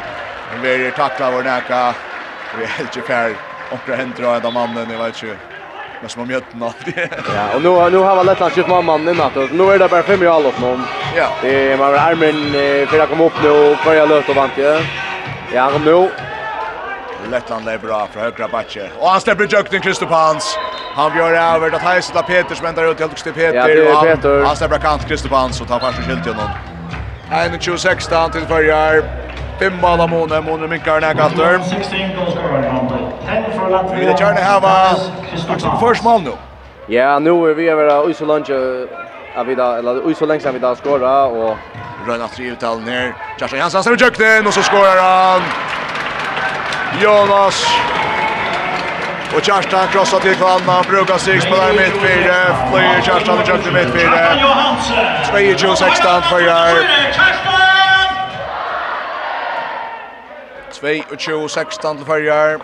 En 0.53 0.61
väljer 0.63 0.91
takla 0.91 1.31
vår 1.31 1.43
näka. 1.43 1.95
Vi 2.57 2.63
er 2.63 2.67
helt 2.67 2.95
tjufär. 2.95 3.37
Och 3.71 3.81
det 3.87 3.97
händer 3.97 4.23
av 4.23 4.37
enda 4.37 4.51
mannen, 4.51 4.91
jeg 4.91 4.99
vet 4.99 5.23
ikke. 5.23 5.37
Men 6.01 6.11
som 6.11 6.21
har 6.21 6.27
mjötten 6.27 6.63
av 6.63 6.75
det. 6.85 7.09
Ja, 7.35 7.55
och 7.55 7.63
nu, 7.63 7.91
nu 7.91 7.99
har 7.99 8.17
man 8.17 8.27
lätt 8.27 8.41
att 8.41 8.57
köpa 8.57 8.69
mamman 8.69 9.09
innan. 9.09 9.31
Nu 9.53 9.65
är 9.73 9.79
det 9.79 9.89
bara 9.89 10.03
fem 10.03 10.23
i 10.23 10.27
allåt 10.27 10.61
någon. 10.61 10.85
Ja. 11.17 11.29
Det, 11.43 11.79
man 11.79 11.87
har 11.87 11.95
armen 11.95 12.53
för 12.89 13.01
att 13.01 13.09
komma 13.09 13.25
upp 13.25 13.43
nu 13.43 13.51
och 13.51 13.79
följa 13.79 14.07
löt 14.07 14.29
och 14.29 14.35
vant. 14.35 14.53
Ja. 14.57 15.08
Jarmo. 15.53 15.79
nu. 15.85 16.11
Lettland 17.31 17.69
är 17.69 17.79
bra 17.79 18.09
från 18.13 18.23
högra 18.23 18.49
backe. 18.49 18.91
Och 18.99 19.09
han 19.09 19.21
släpper 19.21 19.47
jökten 19.51 19.81
Kristoff 19.81 20.11
Hans. 20.11 20.59
Han 20.95 21.17
gör 21.17 21.33
det 21.33 21.39
över 21.39 21.71
att 21.71 21.83
Heisen 21.83 22.15
tar 22.17 22.23
Peter 22.23 22.55
som 22.55 22.67
ändrar 22.67 22.91
ut 22.91 22.99
till 22.99 23.33
Peter. 23.33 23.55
Ja, 23.55 23.67
det 23.67 23.89
är 23.89 24.17
Peter. 24.17 24.43
Han 24.45 24.57
släpper 24.57 24.79
kant 24.79 25.09
Kristoff 25.09 25.33
Hans 25.33 25.61
och 25.61 25.69
tar 25.69 25.79
fast 25.79 25.99
skilt 25.99 26.25
till 26.25 26.33
honom. 26.35 26.51
1-2-16 27.31 28.33
till 28.33 28.47
förjar. 28.47 29.03
Fem 29.59 29.77
mål 29.83 30.01
av 30.01 30.11
Mone, 30.11 30.41
Mone 30.41 30.67
minkar 30.67 31.01
den 31.01 31.03
här 31.03 31.15
katter. 31.15 31.61
Vi 33.95 33.99
vill 34.01 34.09
gärna 34.09 34.41
ha 34.61 34.97
Axel 35.49 35.71
Fors 35.81 36.03
mål 36.03 36.23
nu. 36.23 36.31
Ja, 36.87 37.19
nu 37.19 37.31
är 37.31 37.55
vi 37.55 37.69
över 37.69 38.11
Usolunge 38.11 38.87
vi 39.47 39.55
där 39.55 39.79
eller 39.79 40.07
oj 40.07 40.15
så 40.15 40.27
länge 40.27 40.41
sedan 40.41 40.55
vi 40.55 40.59
där 40.59 40.75
skora 40.75 41.25
och 41.25 41.57
rör 42.07 42.25
att 42.25 42.37
driva 42.37 42.57
tal 42.57 42.81
ner. 42.81 43.15
Justin 43.41 43.59
Jansson 43.59 43.85
som 43.85 43.97
jökte 43.97 44.43
och 44.47 44.55
så 44.55 44.63
skorar 44.63 45.03
han. 45.03 45.43
Jonas 47.03 47.67
Och 49.37 49.45
Kerstan 49.45 49.89
krossar 49.89 50.21
till 50.21 50.35
Kvanna. 50.35 50.83
brukar 50.89 51.19
sig 51.19 51.41
spela 51.41 51.71
i 51.71 51.73
mittfyrde, 51.73 52.57
flyger 52.73 53.03
Kerstan 53.03 53.39
och 53.39 53.49
Jökte 53.49 53.73
mittfyrde. 53.73 54.45
2-16 55.33 56.21
för 56.21 56.41
Jörg. 56.41 56.85
2-16 60.81 61.97
till 61.97 62.07
Färjar. 62.07 62.61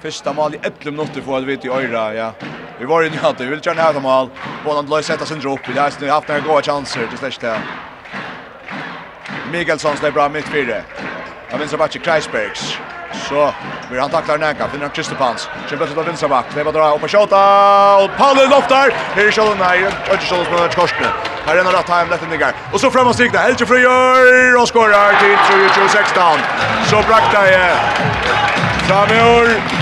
Första 0.00 0.32
mål 0.32 0.54
i 0.54 0.58
11 0.62 0.76
minuter 0.84 1.20
får 1.20 1.40
vi 1.40 1.46
veta 1.46 1.66
i 1.66 1.70
Öjra, 1.70 2.14
ja. 2.14 2.32
Vi 2.78 2.84
var 2.84 3.02
inne 3.02 3.16
i 3.16 3.28
inte 3.28 3.44
vi 3.44 3.50
vill 3.50 3.60
köra 3.60 3.74
ner 3.74 3.92
dem 3.92 4.06
all. 4.06 4.30
Båda 4.64 4.82
lös 4.82 5.06
sätta 5.06 5.26
sin 5.26 5.38
drop. 5.40 5.60
Vi 5.68 5.78
har 5.78 6.08
haft 6.08 6.28
några 6.28 6.40
goda 6.40 6.62
chanser 6.62 7.06
till 7.06 7.18
släckt 7.18 7.44
Mikkelsson 9.52 9.96
släpper 9.96 10.14
bra 10.14 10.28
mitt 10.28 10.48
fyra. 10.48 10.76
Av 11.52 11.58
vänstra 11.58 11.78
backen 11.78 12.02
Kreisbergs. 12.02 12.78
Så 13.28 13.52
vi 13.90 13.98
han 14.00 14.10
tacklar 14.10 14.38
näka. 14.38 14.68
finner 14.68 14.84
han 14.84 14.90
Kristopans. 14.90 15.48
Kör 15.70 15.76
plötsligt 15.76 15.98
av 15.98 16.04
vänstra 16.04 16.28
back. 16.28 16.44
Det 16.54 16.64
bara 16.64 16.72
dra 16.72 16.94
upp 16.94 17.02
och 17.02 17.10
skjuta. 17.10 17.96
Och 17.96 18.10
Palle 18.18 18.46
loftar. 18.46 18.90
Här 19.14 19.26
är 19.26 19.30
skjuter 19.30 19.54
nej, 19.58 19.78
inte 20.12 20.26
Kjellun 20.26 20.44
som 20.44 20.54
har 20.54 20.68
korsen. 20.68 21.06
Här 21.46 21.56
är 21.56 21.60
en 21.60 21.66
rätt 21.66 21.86
time 21.86 22.06
Lätt 22.10 22.22
in 22.22 22.30
the 22.30 22.36
guy. 22.36 22.52
Och 22.72 22.80
så 22.80 22.90
framåt 22.90 23.14
stigna 23.14 23.38
Helge 23.38 23.66
Freyr 23.66 24.60
och 24.60 24.68
skorar 24.68 25.08
till 25.22 25.38
2016. 25.72 26.22
Så 26.90 26.96
brakta 27.08 27.50
jag. 27.50 27.76
Framöver 28.88 29.75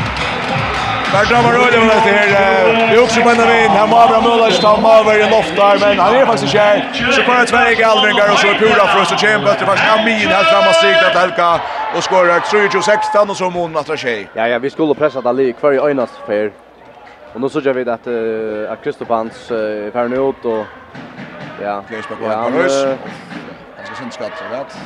Där 1.15 1.25
drar 1.31 1.43
man 1.43 1.53
rullen 1.53 1.87
med 1.87 1.97
det 2.05 2.11
här. 2.39 2.89
Det 2.91 2.97
är 2.97 3.03
också 3.03 3.21
på 3.21 3.29
en 3.29 3.41
av 3.41 3.51
in. 3.65 3.71
Här 3.79 3.87
Mavra 3.87 4.21
Mullers 4.21 4.59
tar 4.61 4.77
Mavra 4.81 5.15
i 5.15 5.31
loft 5.31 5.57
där. 5.57 5.79
Men 5.81 5.99
han 5.99 6.15
är 6.15 6.27
faktiskt 6.27 6.53
kär. 6.53 6.77
Så 7.13 7.23
kommer 7.23 7.41
det 7.41 7.47
tvärg 7.47 7.83
Alvingar 7.83 8.33
och 8.33 8.39
så 8.39 8.47
är 8.47 8.55
Pura 8.55 8.87
för 8.87 9.01
oss 9.03 9.13
och 9.13 9.19
kämpa. 9.19 9.53
Det 9.53 9.67
faktiskt 9.67 9.91
Amin 9.99 10.29
helt 10.37 10.49
fram 10.49 10.69
och 10.69 10.75
strikt 10.75 11.03
att 11.09 11.17
Helga. 11.21 11.61
Och 11.97 12.05
skorar 12.05 12.39
3-16 12.41 13.31
och 13.31 13.37
så 13.37 13.51
mån 13.51 13.77
att 13.77 13.99
tjej. 13.99 14.29
Ja, 14.35 14.49
ja, 14.49 14.59
vi 14.59 14.71
skulle 14.71 14.95
pressa 14.95 15.21
det 15.21 15.33
lik 15.33 15.59
kvar 15.59 15.73
i 15.73 15.79
öjnas 15.79 16.11
för. 16.27 16.53
Och 17.33 17.41
nu 17.41 17.49
såg 17.49 17.63
vi 17.63 17.91
att, 17.91 18.07
uh, 18.07 18.73
att 18.73 18.85
Kristofans 18.85 19.51
uh, 19.51 20.29
ut 20.29 20.45
och... 20.45 20.65
Ja, 21.63 21.85
ja, 22.21 22.29
han, 22.29 22.53
Det 23.87 23.93
är 23.93 23.97
synd 23.97 24.13
skatt 24.13 24.33
så 24.39 24.45
vet. 24.45 24.77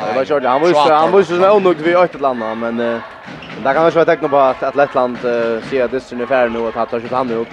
Ja, 0.00 0.06
det 0.06 0.14
var 0.14 0.24
kört. 0.24 0.44
Han 0.44 0.60
visste 0.60 0.94
han 0.94 1.16
visste 1.16 1.36
så 1.36 1.58
nog 1.58 1.76
vi 1.76 1.96
åt 1.96 2.14
ett 2.14 2.20
landa 2.20 2.54
men 2.54 2.80
eh 2.80 3.00
där 3.64 3.74
kan 3.74 3.82
kanske 3.82 3.98
vara 3.98 4.04
tecken 4.04 4.30
på 4.30 4.38
att 4.38 4.62
att 4.62 4.74
Lettland 4.76 5.18
ser 5.18 5.84
att 5.84 5.90
det 5.90 5.96
är 5.96 6.12
ungefär 6.12 6.48
nu 6.48 6.68
att 6.68 6.74
han 6.74 6.86
tar 6.86 7.00
sitt 7.00 7.10
hand 7.10 7.30
ut. 7.30 7.48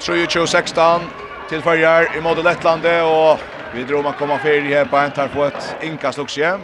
3-16 0.00 1.00
till 1.48 1.62
Färjar 1.62 2.16
i 2.16 2.20
mode 2.20 2.42
Lettland 2.42 2.84
och 2.84 3.38
vi 3.74 3.84
drar 3.84 4.02
man 4.02 4.12
komma 4.12 4.38
för 4.38 4.60
här 4.60 4.84
på 4.84 4.96
en 4.96 5.10
tar 5.10 5.28
på 5.28 5.44
ett 5.44 5.76
inkast 5.80 6.18
också. 6.18 6.58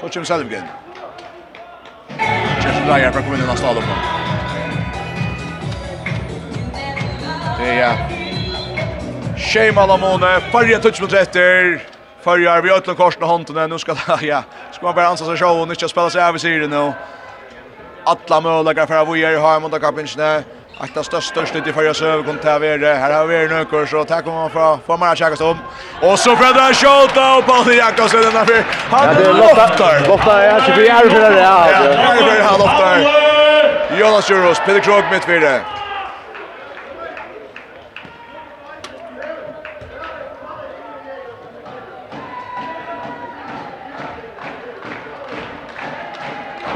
Så 0.00 0.08
kommer 0.08 0.24
Selvgen. 0.26 0.62
Kjøpte 2.62 2.82
Dreyer 2.86 3.12
fra 3.12 3.22
kommunen 3.22 3.50
av 3.50 3.56
Stalum. 3.56 3.84
Det 7.58 7.66
er 7.66 8.23
Shame 9.36 9.80
alla 9.80 9.96
måne. 9.96 10.40
Färja 10.52 10.78
touch 10.78 11.00
mot 11.00 11.12
rätter. 11.12 11.82
Färja 12.24 12.60
vi 12.60 12.70
åt 12.70 12.96
korsen 12.96 13.22
och 13.22 13.28
handen 13.28 13.70
nu 13.70 13.78
ska 13.78 13.96
ja. 14.20 14.42
Ska 14.72 14.86
man 14.86 14.94
bara 14.94 15.08
ansa 15.08 15.24
sig 15.24 15.36
show 15.36 15.60
och 15.60 15.68
inte 15.68 15.88
spela 15.88 16.10
sig 16.10 16.22
över 16.22 16.38
sidan 16.38 16.70
nu. 16.70 16.92
Alla 18.04 18.40
möjliga 18.40 18.86
för 18.86 18.94
att 18.94 19.08
vi 19.08 19.24
är 19.24 19.40
här 19.40 19.60
mot 19.60 19.80
kapinchen. 19.80 20.42
Akta 20.78 21.04
störst 21.04 21.28
störst 21.28 21.56
ut 21.56 21.66
i 21.66 21.72
förra 21.72 21.94
söv 21.94 22.24
kom 22.24 22.38
till 22.38 22.48
Avere. 22.48 22.86
Här 22.86 23.12
har 23.12 23.26
vi 23.26 23.48
nu 23.48 23.54
ökor 23.54 23.94
och 23.94 24.08
tack 24.08 24.26
om 24.26 24.34
man 24.34 24.50
får 24.50 24.78
får 24.86 24.98
man 24.98 25.16
checka 25.16 25.44
om. 25.44 25.58
Och 26.02 26.18
så 26.18 26.36
Fredrik 26.36 26.76
Scholta 26.76 27.36
och 27.36 27.46
Paul 27.46 27.74
Jakobsen 27.74 28.20
den 28.20 28.32
där. 28.32 28.64
Han 28.90 29.14
loftar. 29.14 30.08
Loftar 30.08 30.38
är 30.38 30.60
så 30.60 30.72
vi 30.76 30.88
är 30.88 31.10
för 31.10 31.20
det. 31.20 31.40
Ja, 31.40 31.66
det 31.82 31.88
är 31.88 32.16
för 32.16 32.42
han 32.42 32.58
loftar. 32.58 32.96
Jonas 34.00 34.30
Juros, 34.30 34.58
Peter 34.66 34.80
Krog 34.80 35.04
mitt 35.12 35.28
vidare. 35.28 35.60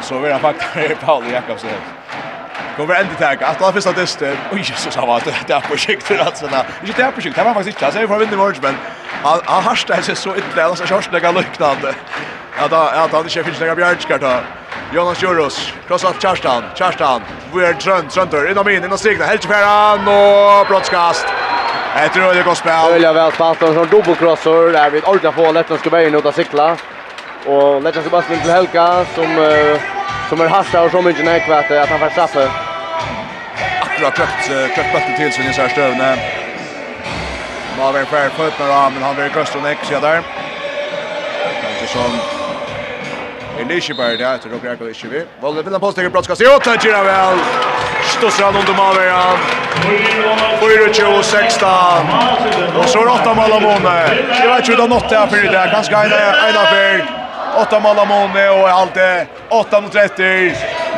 så 0.09 0.19
vill 0.19 0.33
han 0.33 0.41
faktiskt 0.41 1.01
Paul 1.01 1.25
Jakobsen. 1.33 1.71
Kommer 2.77 2.95
ändå 2.95 3.15
tag. 3.15 3.43
Att 3.43 3.63
alla 3.63 3.73
första 3.73 3.93
dyster. 3.93 4.37
Oj 4.53 4.59
Jesus 4.59 4.97
han 4.97 5.09
var 5.09 5.21
det 5.25 5.35
där 5.47 5.61
på 5.61 5.77
skikt 5.77 6.11
att 6.11 6.37
såna. 6.39 6.65
Inte 6.87 7.03
där 7.03 7.11
på 7.11 7.21
skikt. 7.21 7.37
Det 7.37 7.45
var 7.45 7.55
faktiskt 7.55 7.77
inte. 7.77 7.85
Jag 7.85 7.93
säger 7.93 8.07
för 8.07 8.19
vinner 8.19 8.41
Orange 8.43 8.59
men 8.63 8.75
han 9.23 9.41
han 9.45 9.63
harsta 9.63 10.03
sig 10.03 10.17
så 10.17 10.31
illa 10.37 10.65
alltså 10.65 10.87
körslägga 10.87 11.33
liknande. 11.33 11.95
Ja 12.59 12.69
då 12.69 12.77
ja 12.77 13.09
då 13.13 13.23
det 13.23 13.45
finns 13.45 13.61
några 13.61 13.75
bjärskart 13.75 14.21
då. 14.21 14.35
Jonas 14.95 15.23
Juros, 15.23 15.73
cross 15.87 16.05
off 16.05 16.23
Charstan, 16.23 16.63
Charstan, 16.75 17.23
vi 17.55 17.65
är 17.65 17.75
trönt, 17.75 18.11
tröntor, 18.11 18.51
inom 18.51 18.69
in, 18.69 18.85
inom 18.85 18.99
stigna, 18.99 19.25
helt 19.25 19.45
Ferran 19.45 20.09
och 20.09 20.67
brottskast. 20.67 21.27
Ett 21.97 22.17
röde 22.17 22.43
gott 22.43 22.59
spel. 22.59 22.93
Ölja 22.93 23.13
väl 23.13 23.33
spalt, 23.33 23.63
och 23.63 23.75
så 23.75 23.85
dubbelcrossor 23.85 24.73
där 24.73 24.91
vid 24.91 25.05
ordentligt 25.05 25.35
på 25.35 25.53
lätt, 25.53 25.81
ska 25.81 25.91
börja 25.91 26.19
ut 26.19 26.27
att 26.27 26.35
cykla. 26.35 26.77
Och 27.49 27.83
Legend 27.83 28.05
Sebastian 28.05 28.41
til 28.41 28.53
Helga 28.53 29.05
som 29.15 29.39
uh, 29.39 29.81
som 30.29 30.41
er 30.41 30.49
hasta 30.53 30.81
og 30.85 30.91
som 30.91 31.05
mycket 31.05 31.25
när 31.25 31.39
kvätt 31.39 31.71
at 31.71 31.89
han 31.89 31.99
får 31.99 32.11
straffe. 32.11 32.51
Akkurat 33.81 34.17
köpt 34.17 34.47
köpt 34.77 34.93
bollen 34.93 35.17
till 35.17 35.33
sin 35.33 35.53
så 35.53 35.63
här 35.63 35.69
stövne. 35.69 36.17
Malvin 37.79 38.07
Fair 38.07 38.29
fot 38.29 38.59
med 38.59 38.71
armen 38.71 39.03
han 39.03 39.17
vill 39.17 39.31
kasta 39.31 39.61
neck 39.61 39.79
så 39.83 40.01
där. 40.01 40.23
Kanske 41.63 41.87
som 41.87 42.19
Elisha 43.61 43.95
Berg 43.95 44.17
där 44.17 44.39
till 44.39 44.51
Roger 44.51 44.83
Elisha 44.83 45.09
vi. 45.11 45.25
Valde 45.41 45.63
vill 45.63 45.73
han 45.73 45.81
påstå 45.81 46.07
att 46.07 46.13
brottskast. 46.13 46.43
Jo, 46.45 46.59
tack 46.65 46.85
Gira 46.85 47.03
väl. 47.03 47.39
Stossar 48.05 48.45
han 48.45 48.57
under 48.57 48.75
Malvin. 48.75 49.13
4-2-16. 50.61 52.79
Och 52.79 52.89
så 52.89 53.01
är 53.01 53.05
det 53.05 53.11
åtta 53.11 53.35
mål 53.35 53.53
av 53.53 53.63
månader. 53.63 54.27
Jag 54.45 54.49
vet 54.49 54.59
inte 54.59 54.71
hur 54.71 54.77
det 54.77 54.83
har 54.83 54.89
nått 54.89 55.09
det 55.09 55.19
här 55.19 55.27
för 55.27 55.37
det. 55.37 55.71
Kanske 55.73 55.95
en 55.95 56.57
affär. 56.57 57.28
8 57.61 57.81
mål 57.81 57.99
av 57.99 58.09
Måne 58.09 58.49
och 58.51 58.69
allt 58.69 58.95
det. 58.95 59.27
8 59.49 59.81
mot 59.81 59.93
30. 59.93 60.23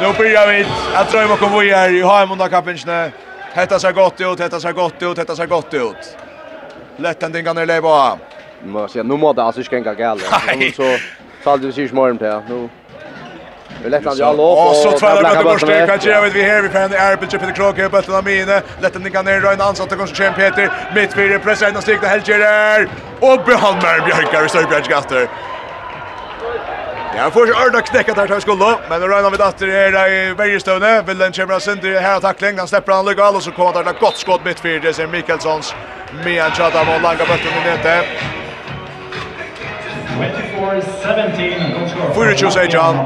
Nu 0.00 0.12
börjar 0.18 0.46
vi 0.46 0.66
att 0.94 1.12
dra 1.12 1.36
kommer 1.36 1.60
vi 1.60 1.70
är 1.70 1.90
i 1.90 2.02
Haimunda 2.02 2.48
kappingsne. 2.48 3.10
Hetta 3.52 3.78
ser 3.78 3.92
gott 3.92 4.20
ut, 4.20 4.40
hetta 4.40 4.60
ser 4.60 4.72
gott 4.72 5.02
ut, 5.02 5.18
hetta 5.18 5.36
ser 5.36 5.46
gott 5.46 5.74
ut. 5.74 6.16
Lätten 6.96 7.32
den 7.32 7.44
kan 7.44 7.56
det 7.56 7.66
leva. 7.66 8.18
Nu 8.62 8.70
måste 8.70 8.98
jag 8.98 9.06
nu 9.06 9.16
måste 9.16 9.42
alltså 9.42 9.62
skänka 9.62 9.94
gäll. 9.94 10.20
Så 10.76 10.96
så 11.44 11.50
hade 11.50 11.66
vi 11.66 11.72
sig 11.72 11.92
morgon 11.92 12.18
till. 12.18 12.40
Nu 12.48 12.68
Det 13.82 13.88
lätt 13.88 14.04
han 14.04 14.16
jag. 14.16 14.40
Och 14.40 14.76
så 14.76 14.98
tvär 14.98 15.16
det 15.16 15.44
med 15.44 15.60
stök 15.60 16.02
kan 16.02 16.12
jag 16.12 16.22
med 16.22 16.32
vi 16.32 16.42
här 16.42 16.62
vi 16.62 16.68
kan 16.68 16.92
är 16.92 17.16
på 17.16 17.26
Peter 17.26 17.52
Kroke 17.52 17.88
på 17.88 18.00
den 18.00 18.24
mine. 18.24 18.62
Lätt 18.80 18.92
den 18.92 19.10
kan 19.10 19.24
ner 19.24 19.40
Ryan 19.40 19.60
Hansson 19.60 19.86
att 19.90 19.96
kanske 19.96 20.16
champion 20.24 20.50
Peter 20.50 20.70
mitt 20.94 21.12
för 21.12 21.38
pressa 21.38 21.68
in 21.68 21.76
och 21.76 21.82
helt 21.82 22.04
Helger. 22.04 22.88
Och 23.20 23.44
behandlar 23.46 24.00
Björkar 24.06 24.46
i 24.46 24.48
Sörbjörnsgaster. 24.48 25.28
Ja, 27.16 27.30
får 27.30 27.46
ju 27.46 27.54
Arda 27.54 27.80
knäcka 27.80 28.14
där 28.14 28.26
tar 28.26 28.40
skulle, 28.40 28.76
men 28.88 29.00
Ryan 29.08 29.30
vid 29.30 29.40
åter 29.40 29.68
är 29.68 30.12
i 30.12 30.34
Bergstone, 30.34 31.02
vill 31.02 31.18
den 31.18 31.32
kemra 31.32 31.60
sönder 31.60 32.00
här 32.00 32.20
tackling, 32.20 32.58
han 32.58 32.68
släpper 32.68 32.92
han 32.92 33.06
legal 33.06 33.34
och 33.34 33.42
så 33.42 33.50
kommer 33.50 33.72
där 33.72 33.90
ett 33.90 34.00
gott 34.00 34.16
skott 34.16 34.44
mitt 34.44 34.60
för 34.60 34.68
det 34.68 34.92
sen 34.92 35.10
med 35.10 35.24
en 35.26 36.52
av 36.78 36.86
mot 36.86 37.02
langa 37.02 37.24
botten 37.30 37.52
i 37.58 37.70
nete. 37.70 38.04
24-17 40.64 42.14
Fyra 42.14 42.36
tjus 42.36 42.56
är 42.56 42.64
John. 42.64 42.96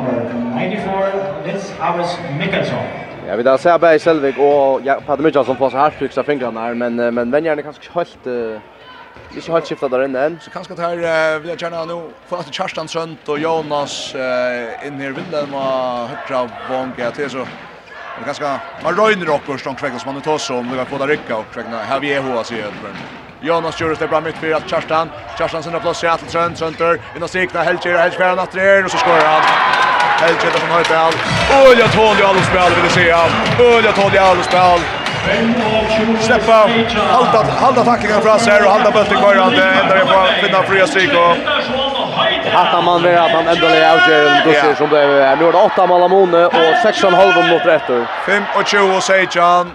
94 0.57 1.13
this 1.45 1.75
Harris 1.79 2.19
Mikkelsson 2.39 2.79
Ja, 3.29 3.37
vi 3.37 3.43
där 3.43 3.57
ser 3.57 3.79
Berg 3.79 3.99
Selvig 3.99 4.39
och 4.39 4.81
Mitchell 5.19 5.45
som 5.45 5.57
får 5.57 5.71
så 5.71 5.77
här 5.77 5.91
flyxa 5.91 6.23
fingrarna 6.23 6.61
här, 6.61 6.75
men, 6.75 6.97
men 7.15 7.31
vänjarna 7.31 7.61
är 7.61 7.63
kanske 7.63 7.83
helt... 7.95 8.27
Uh 8.27 8.59
Ikke 9.35 9.53
helt 9.53 9.67
skiftet 9.67 9.91
der 9.91 10.05
inne 10.07 10.25
enn. 10.29 10.39
Så 10.43 10.51
kanskje 10.55 10.77
her 10.79 11.01
uh, 11.03 11.43
vil 11.43 11.53
jeg 11.53 11.61
gjerne 11.65 11.85
nå 11.91 11.99
få 12.29 12.41
at 12.43 12.51
Kjartan 12.55 12.91
Sønt 12.91 13.29
og 13.29 13.41
Jonas 13.43 14.15
uh, 14.15 14.87
inn 14.87 15.01
her 15.03 15.17
vinden 15.17 15.51
med 15.51 16.15
høyre 16.29 16.45
vong 16.71 16.95
til 17.17 17.31
så 17.31 17.47
det 18.15 18.29
kanskje 18.29 18.51
man 18.85 18.95
røyner 18.95 19.33
opp 19.35 19.49
og 19.51 19.59
stånd 19.59 19.81
kvekk 19.81 19.99
som 19.99 20.15
man 20.15 20.23
tar 20.23 20.39
om 20.55 20.69
det 20.71 20.79
var 20.79 20.87
få 20.87 21.01
det 21.03 21.09
rykka 21.11 21.41
og 21.41 21.49
kvekk 21.51 21.73
her 21.91 22.03
vi 22.05 22.13
er 22.15 22.23
hva 22.23 22.45
sier 22.47 22.71
Jonas 23.43 23.81
Jurus 23.81 23.99
det 23.99 24.09
bra 24.09 24.21
mitt 24.21 24.37
för 24.37 24.53
att 24.53 24.71
Kjartan 24.71 25.11
Kjartan 25.39 25.63
sina 25.63 25.81
plats 25.81 26.05
i 26.05 26.07
att 26.07 26.29
Trönt 26.29 26.59
Trönter 26.59 27.01
innan 27.17 27.29
sikna 27.29 27.63
Helger 27.63 27.99
Helger 27.99 28.43
åter 28.43 28.59
är 28.59 28.85
och 28.85 28.91
så 28.91 28.99
skorar 28.99 29.27
han 29.27 29.43
Helger 30.21 30.59
som 30.59 30.71
har 30.71 30.81
ett 30.81 30.89
ball. 30.89 31.13
Ulja 31.71 31.89
Tolja 31.89 32.29
Alosball 32.29 32.73
vill 32.83 32.91
se 32.91 33.11
han. 33.11 33.31
Ulja 33.61 33.93
Tolja 33.93 34.23
Alosball. 34.23 35.04
Släppa, 36.21 36.69
halta, 37.11 37.53
halta 37.61 37.85
tacklingen 37.85 38.21
från 38.21 38.33
oss 38.33 38.47
och 38.47 38.53
halta 38.53 38.91
bulten 38.91 39.17
kvar 39.17 39.35
han 39.35 39.53
ändrar 39.55 40.01
på 40.01 40.47
finna 40.47 40.63
fria 40.63 40.87
stryk 40.87 41.11
och 41.15 41.37
att 42.55 42.85
man 42.85 43.03
med 43.03 43.25
att 43.25 43.31
han 43.31 43.47
ändå 43.49 43.67
är 43.67 43.97
ut 43.97 44.09
en 44.09 44.49
bussar 44.49 44.75
som 44.75 44.89
blev 44.89 45.09
här. 45.09 45.37
Nu 45.37 45.49
är 45.49 45.53
det 45.53 45.59
åtta 45.59 45.87
Malamone 45.87 46.47
och 46.47 46.53
6,5 46.53 47.51
mot 47.53 47.67
Rättor. 47.67 48.07
5 48.27 48.43
och 48.57 48.67
20 48.67 49.01
säger 49.01 49.29
John. 49.33 49.71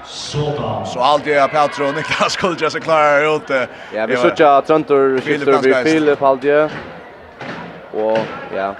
Så 0.85 0.99
allt 0.99 1.27
är 1.27 1.47
Petro 1.47 1.87
och 1.87 1.95
Niklas 1.95 2.37
Kultjes 2.37 2.75
är 2.75 2.79
klara 2.79 3.03
här 3.03 3.35
ute. 3.35 3.67
Ja, 3.93 4.05
vi 4.05 4.17
suttar 4.17 4.61
Tröntor, 4.61 5.19
Filip, 5.19 5.65
vi 5.65 5.73
Filip, 5.73 6.21
Haldje. 6.21 6.69
Och 7.91 8.19
ja. 8.55 8.75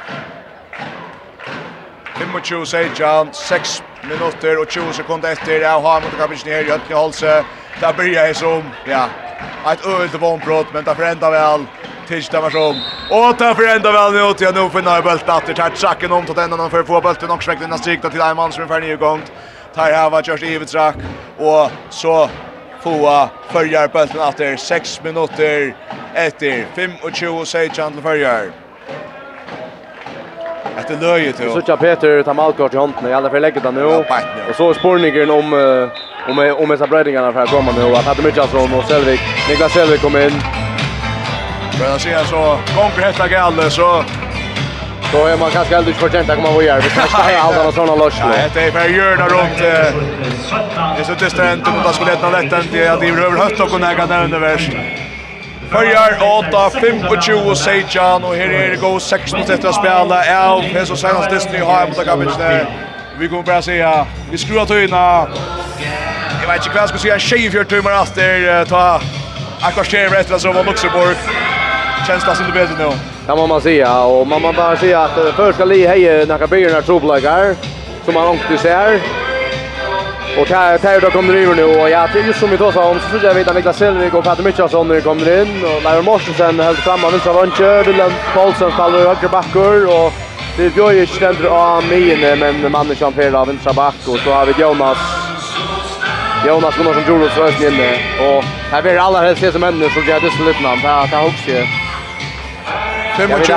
25 2.44 2.66
säger 2.66 2.90
John, 2.96 3.30
6 3.34 3.84
minutter 4.04 4.62
och 4.62 4.72
20 4.72 4.94
sekunder 4.94 5.32
efter 5.32 5.62
jag 5.62 5.80
har 5.80 6.02
mot 6.02 6.18
Kapic 6.18 6.46
ner 6.46 6.64
i 6.64 6.72
öppna 6.72 6.96
halse. 6.96 7.44
Där 7.82 7.94
börjar 7.94 8.28
jag 8.28 8.36
som 8.36 8.64
ja, 8.86 9.10
ett 9.74 9.86
ölt 9.86 10.16
vånbrott 10.22 10.68
men 10.74 10.84
där 10.84 10.96
förändrar 10.96 11.32
väl 11.32 11.66
Tisdag 12.08 12.42
var 12.42 12.50
som. 12.50 12.82
Och 13.10 13.36
där 13.38 13.54
förändrar 13.54 13.92
väl 13.92 14.14
nu 14.14 14.34
till 14.34 14.54
nu 14.54 14.70
för 14.70 14.82
när 14.82 15.02
bulten 15.02 15.36
åter 15.36 15.54
tar 15.54 15.72
saken 15.76 16.12
om 16.12 16.26
till 16.26 16.36
den 16.36 16.54
annan 16.54 16.70
för 16.70 16.84
få 16.84 17.02
bulten 17.02 17.32
och 17.32 17.44
smäckna 17.44 17.78
strikta 17.78 18.10
till 18.10 18.20
man 18.20 18.52
som 18.52 18.64
är 18.64 18.68
färdig 18.68 18.90
igång. 18.90 19.22
Tar 19.76 19.92
här 19.92 20.10
var 20.10 20.24
just 20.26 20.44
Evert 20.44 20.74
Rack 20.74 20.96
och 21.38 21.72
så 21.90 22.30
Foa 22.82 23.30
följer 23.50 23.88
bulten 23.88 24.22
efter 24.22 24.58
6 24.58 25.04
minuter 25.04 25.76
efter 26.14 26.66
25 27.14 27.46
sekunder 27.46 27.92
till 27.92 28.02
följer. 28.04 28.52
Efter 30.77 30.98
löjet 30.98 31.38
till. 31.38 31.52
Så 31.65 31.77
Peter 31.77 32.23
tar 32.23 32.34
Malkort 32.34 32.73
i 32.73 32.77
handen 32.77 33.11
i 33.11 33.14
alla 33.14 33.30
fall 33.30 33.41
lägger 33.41 33.61
det 33.61 33.72
nu. 33.72 33.84
Och 33.84 34.56
så 34.56 34.73
spårningen 34.73 35.30
om 35.30 35.53
om 36.30 36.56
om 36.60 36.69
dessa 36.69 36.88
breddingarna 36.88 37.34
för 37.34 37.44
att 37.44 37.49
komma 37.49 37.72
nu 37.77 37.95
att 37.95 38.06
hade 38.06 38.22
mycket 38.22 38.49
som 38.49 38.73
och 38.73 38.84
Selvik. 38.84 39.19
Niklas 39.49 39.73
Selvik 39.73 40.02
kom 40.02 40.18
in. 40.18 40.31
Men 41.80 41.90
han 41.90 41.99
ser 41.99 42.23
så 42.23 42.57
gånger 42.76 43.02
hetta 43.02 43.27
galle 43.27 43.69
så 43.69 44.03
Då 45.14 45.26
är 45.26 45.38
man 45.38 45.52
kanske 45.52 45.77
aldrig 45.77 45.95
förtjänt 45.95 46.30
att 46.30 46.36
komma 46.36 46.49
och 46.49 46.64
göra. 46.64 46.80
Vi 46.80 46.90
ska 46.90 47.02
ha 47.02 47.40
alla 47.40 47.57
några 47.57 47.72
sådana 47.72 47.95
loss. 47.95 48.14
Ja, 48.19 48.27
det 48.53 48.61
är 48.61 48.72
för 48.72 48.90
hjörna 48.90 49.27
runt. 49.27 49.57
Det 49.57 51.02
är 51.02 51.03
så 51.03 51.14
distant 51.14 51.76
mot 51.76 51.86
att 51.86 51.95
skulle 51.95 52.11
lätta 52.11 52.30
lätt 52.30 52.53
än 52.53 52.64
det. 52.72 52.99
Det 52.99 53.07
över 53.07 53.38
hött 53.38 53.60
och 53.60 53.69
kunna 53.69 53.91
äga 53.91 54.06
där 54.06 54.23
under 54.23 54.40
värst. 54.40 54.72
Førjar 55.70 56.18
8, 56.22 56.70
25 56.80 57.48
og 57.50 57.58
Sejan, 57.58 58.24
Och 58.24 58.36
här 58.36 58.50
är 58.50 58.70
det 58.70 58.76
god 58.76 59.02
16 59.02 59.40
etter 59.40 59.70
å 59.70 59.74
spille 59.74 60.38
av 60.38 60.62
Heso 60.62 60.96
Senast 60.96 61.30
Disney 61.30 61.62
har 61.62 61.88
mot 61.88 62.38
där. 62.38 62.66
Vi 63.20 63.28
kommer 63.28 63.44
bara 63.44 63.62
säga, 63.62 64.08
vi 64.32 64.38
skruar 64.38 64.66
tyna. 64.66 65.28
Jag 66.41 66.48
vet 66.48 66.66
ikke 66.66 66.74
hva 66.74 66.82
jeg 66.82 66.90
skal 66.90 67.00
si, 67.00 67.08
jeg 67.10 67.22
tjejer 67.22 67.52
fjørt 67.52 67.70
tøymer 67.70 67.94
etter, 68.00 68.66
ta 68.66 69.00
akkvarsterer 69.62 70.16
etter 70.18 70.36
at 70.36 70.41
det 70.41 70.56
var 70.56 70.66
Luxemburg. 70.66 71.18
Känns 72.08 72.26
det 72.26 72.32
inte 72.40 72.52
bättre 72.52 72.76
nu? 72.80 72.91
Det 73.28 73.36
må 73.36 73.48
man 73.48 73.62
säga, 73.62 74.00
och 74.02 74.28
man 74.28 74.41
må 74.41 74.54
bara 74.54 74.78
säga 74.78 75.02
att 75.02 75.36
först 75.36 75.56
ska 75.56 75.66
li 75.66 75.88
heje 75.88 76.26
när 76.26 76.38
kabirna 76.38 76.82
troblökar, 76.82 77.56
som 78.06 78.14
man 78.14 78.28
ångte 78.28 78.58
ser. 78.58 79.00
Och 80.38 80.48
här 80.48 80.78
tar 80.78 81.02
då 81.02 81.12
kommer 81.12 81.34
det 81.34 81.56
nu 81.56 81.64
och 81.64 81.90
ja, 81.90 82.08
det 82.14 82.20
är 82.20 82.24
ju 82.24 82.34
som 82.34 82.50
vi 82.50 82.58
då 82.58 82.72
sa 82.72 82.90
om 82.90 83.00
så 83.00 83.10
tror 83.10 83.24
jag 83.24 83.34
vet 83.34 83.48
att 83.48 83.56
Niklas 83.56 83.78
Selvik 83.78 84.14
och 84.14 84.24
Peter 84.24 84.44
Mitchelsson 84.44 84.88
när 84.88 85.02
kommer 85.02 85.42
in 85.42 85.66
och 85.66 85.84
Lars 85.84 86.06
Mortensen 86.06 86.60
höll 86.60 86.76
fram 86.76 87.06
av 87.06 87.12
vänstra 87.12 87.34
vänster, 87.34 87.84
Willem 87.84 88.12
Paulsen 88.34 88.72
faller 88.72 89.00
höger 89.00 89.28
backer 89.28 89.86
och 89.86 90.14
det 90.58 90.78
gör 90.78 90.92
ju 90.92 91.08
ständer 91.08 91.50
av 91.50 91.84
minen 91.84 92.40
men 92.40 92.72
mannen 92.72 92.96
som 92.96 93.14
fel 93.14 93.36
av 93.36 93.48
vänstra 93.48 93.74
back 93.74 93.96
och 94.08 94.20
så 94.20 94.32
har 94.32 94.46
vi 94.46 94.54
Jonas 94.62 94.98
Jonas 96.48 96.76
Gunnarsson 96.78 97.04
tror 97.04 97.26
oss 97.26 97.38
röst 97.38 97.62
inne 97.62 97.94
och 98.20 98.44
här 98.72 98.82
blir 98.82 98.98
alla 98.98 99.22
helst 99.22 99.42
det 99.42 99.52
som 99.52 99.64
händer 99.64 99.90
så 99.90 100.00
jag 100.08 100.22
det 100.22 100.32
så 100.38 100.44
lite 100.44 100.64
namn. 100.64 100.82
Ja, 100.84 101.08
det 101.12 101.18
hooks 101.18 101.48
ju. 101.48 101.66
Fem 103.18 103.32
och 103.32 103.46
20. 103.46 103.54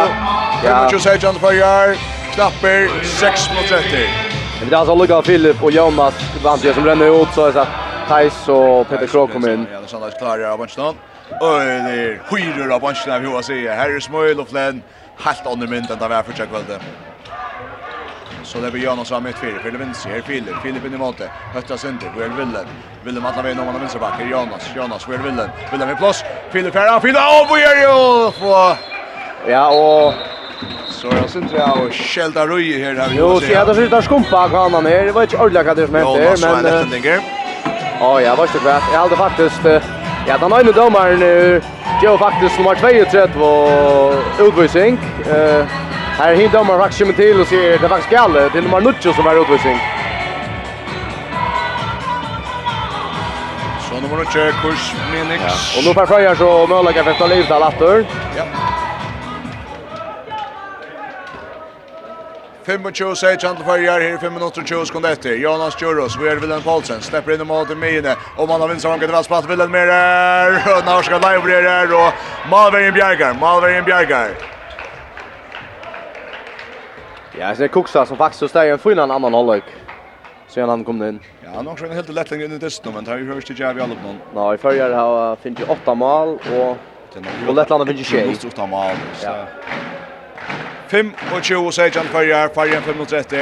Fem 0.63 0.85
och 0.85 0.91
20 0.91 1.01
säger 1.01 1.19
John 1.19 1.35
Fajar. 1.35 1.97
Knapper 2.35 2.91
6 3.05 3.51
mot 3.55 3.69
30. 3.69 4.32
Men 4.63 4.71
det 4.71 4.77
är 4.77 4.79
alltså 4.79 4.95
Luka 4.95 5.23
Filip 5.23 5.63
och 5.63 5.73
Jonas 5.73 6.15
Vantje 6.45 6.75
som 6.75 6.85
ränner 6.85 7.23
ut 7.23 7.29
så 7.35 7.47
är 7.47 7.53
det 7.53 7.67
Thijs 8.09 8.49
och 8.49 8.89
Peter 8.89 9.07
Krog 9.07 9.33
kommer 9.33 9.55
in. 9.55 9.67
Ja, 9.73 9.81
det 9.81 9.89
känns 9.89 10.15
klarar 10.15 10.51
av 10.51 10.59
bunchen. 10.59 10.95
Öjler, 11.43 12.23
skyror 12.31 12.73
av 12.73 12.81
bunchen 12.81 13.13
av 13.13 13.21
hur 13.21 13.31
jag 13.31 13.45
säger. 13.45 13.77
Här 13.77 13.91
är 13.91 14.01
Smöjl 14.01 14.41
och 14.41 14.49
Flenn. 14.49 14.83
Helt 15.19 15.47
under 15.47 15.67
mynt 15.67 15.91
än 15.91 15.99
det 15.99 16.09
var 16.09 16.23
första 16.23 16.47
kvällen. 16.47 16.81
Så 18.43 18.59
det 18.59 18.71
blir 18.71 18.83
Jonas 18.83 19.13
av 19.13 19.23
mitt 19.23 19.39
fyra. 19.39 19.59
Filip 19.63 19.81
vinst. 19.81 20.05
Här 20.05 20.21
Filip. 20.21 20.57
Filip 20.63 20.87
in 20.87 20.95
i 20.95 20.99
målet. 20.99 21.31
Hötta 21.55 21.77
sönder. 21.77 22.07
är 22.07 22.29
Willen. 22.29 22.67
Willen 23.05 23.27
alla 23.27 23.43
vägen 23.43 23.61
om 23.61 23.67
han 23.67 23.81
vinst 23.81 23.95
är 23.95 24.31
Jonas. 24.31 24.71
Jonas. 24.77 25.09
Will 25.09 25.19
Willen. 25.19 25.51
Willen 25.73 25.89
med 25.89 25.99
plås. 25.99 26.25
Filip 26.51 26.75
här. 26.75 27.01
Filip. 27.01 27.17
Åh, 27.17 27.47
vad 27.51 27.61
gör 27.61 27.77
ju? 27.77 28.33
Ja, 29.53 29.71
och 29.71 30.15
Så 30.89 31.07
jag 31.07 31.31
syns 31.31 31.37
inte 31.37 31.57
jag 31.57 31.93
skälda 31.93 32.47
röjer 32.47 32.85
här 32.85 32.95
där. 32.95 33.13
Jo, 33.17 33.41
så 33.41 33.53
jag 33.53 33.67
där 33.67 34.01
skumpa 34.01 34.49
kan 34.49 34.73
han 34.73 34.87
här. 34.87 35.05
Det 35.05 35.13
var 35.13 35.23
inte 35.23 35.37
ordentligt 35.37 35.91
vad 35.91 36.21
det 36.21 36.37
som 36.37 36.49
hände 36.49 36.87
men 36.91 37.21
Ja, 38.01 38.21
jag 38.21 38.37
var 38.37 38.45
inte 38.45 38.59
rätt. 38.59 38.83
Jag 38.93 39.01
hade 39.01 39.17
faktiskt 39.17 39.61
ja, 40.29 40.39
den 40.39 40.53
ena 40.53 40.73
domaren 40.73 41.19
nu 41.19 41.63
Joe 42.03 42.19
faktiskt 42.19 42.59
nummer 42.59 42.75
32 42.75 43.45
och 43.45 44.15
utvisning. 44.49 44.99
Eh 45.31 45.67
här 46.19 46.35
hin 46.35 46.51
domaren 46.53 46.81
faktiskt 46.81 47.01
kommer 47.01 47.15
till 47.15 47.41
och 47.41 47.47
ser 47.47 47.79
det 47.79 47.89
faktiskt 47.89 48.11
galle 48.11 48.51
till 48.51 48.63
nummer 48.63 48.81
9 48.81 49.15
som 49.15 49.27
är 49.27 49.41
utvisning. 49.43 49.79
Så 53.89 53.95
nummer 53.95 54.17
9 54.17 54.53
kurs 54.63 54.95
Minix. 55.13 55.43
Ja. 55.47 55.79
Och 55.79 55.85
nu 55.85 55.95
får 55.95 56.07
Fröjar 56.07 56.35
så 56.35 56.67
möjliga 56.67 57.05
för 57.05 57.11
att 57.11 57.19
ta 57.19 57.27
livet 57.27 57.51
av 57.51 57.61
där 57.81 58.05
Ja. 58.37 58.45
25 62.67 63.17
säger 63.17 63.39
Chantal 63.39 63.65
Färjar 63.65 64.01
här 64.01 64.15
i 64.15 64.19
5 64.19 64.35
minuter 64.35 64.61
och 64.61 64.67
20 64.67 64.87
sekunder 64.87 65.13
efter. 65.13 65.35
Jonas 65.35 65.83
Djuros, 65.83 66.17
vi 66.21 66.29
är 66.29 66.37
Willem 66.37 66.63
Paulsen, 66.63 67.01
släpper 67.01 67.33
in 67.33 67.41
i 67.41 67.45
mål 67.45 67.67
till 67.67 67.77
Mine. 67.77 68.17
Och 68.37 68.49
man 68.49 68.61
har 68.61 68.69
vinst 68.69 68.83
som 68.83 68.99
kan 68.99 69.11
dras 69.11 69.29
på 69.29 69.41
Willem 69.41 69.71
Merer. 69.71 70.85
Norska 70.87 71.19
Live 71.19 71.95
och 71.95 72.13
Malvergen 72.51 72.95
Bjergar, 72.95 73.35
Malvergen 73.41 73.85
Bjergar. 73.85 74.29
Ja, 77.39 77.55
det 77.57 77.65
är 77.65 77.69
Kuxa 77.69 78.07
som 78.07 78.17
faktiskt 78.17 78.51
står 78.51 78.65
i 78.65 78.93
en 78.93 79.11
annan 79.11 79.35
hållök. 79.35 79.65
Sen 80.49 80.69
han 80.69 80.85
kom 80.85 81.03
in. 81.03 81.21
Ja, 81.45 81.51
han 81.55 81.67
har 81.67 81.73
också 81.73 81.85
en 81.85 81.93
helt 81.93 82.09
lätt 82.09 82.31
längre 82.31 82.45
in 82.45 82.53
i 82.53 82.59
testen, 82.59 82.93
men 82.95 83.05
det 83.05 83.11
har 83.11 83.19
ju 83.19 83.35
hörs 83.35 83.45
till 83.45 83.61
Javi 83.61 83.81
Alpman. 83.81 84.19
Nej, 84.35 84.59
Färjar 84.59 84.91
har 84.91 85.37
58 85.37 85.95
mål 85.95 86.29
och 86.29 86.77
Och 87.49 87.55
Lettland 87.55 87.89
har 87.89 87.95
26. 87.95 88.45
8 88.45 88.67
mål. 88.67 88.91
Ja. 89.25 89.47
25 90.93 91.73
sejan 91.73 92.05
5 92.05 92.49
Farjar 92.55 92.81
530. 92.81 93.39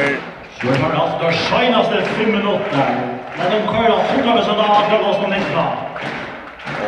Det 0.63 0.69
har 0.69 0.91
alltså 0.91 1.19
de 1.27 1.33
senaste 1.33 2.03
5 2.03 2.33
minuterna. 2.33 2.87
Men 3.39 3.51
de 3.51 3.73
kör 3.73 3.91
av 3.91 4.01
100 4.15 4.33
procent 4.37 4.59
av 4.59 4.71
andra 4.71 5.09
oss 5.09 5.17
på 5.17 5.27
nästa. 5.27 5.67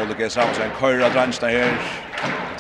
Ole 0.03 0.15
G. 0.19 0.31
Samson 0.31 0.65
kör 0.81 1.05
av 1.05 1.13
dransna 1.13 1.49
här. 1.49 1.73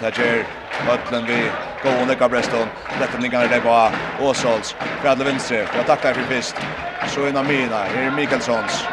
Tager 0.01 0.45
Ötlen 0.93 1.27
vi 1.27 1.43
går 1.83 2.01
under 2.03 2.15
Cabreston. 2.15 2.69
Lättningar 3.01 3.49
där 3.49 3.61
på 3.61 3.91
Åsholz. 4.24 4.77
Fredle 5.03 5.24
Vinstre. 5.24 5.66
Jag 5.77 5.87
tackar 5.87 6.15
för 6.15 6.35
fist. 6.35 6.57
Så 7.07 7.29
innan 7.29 7.47
mina. 7.47 7.77
Här 7.77 8.07
är 8.07 8.11
Mikkelsons, 8.11 8.85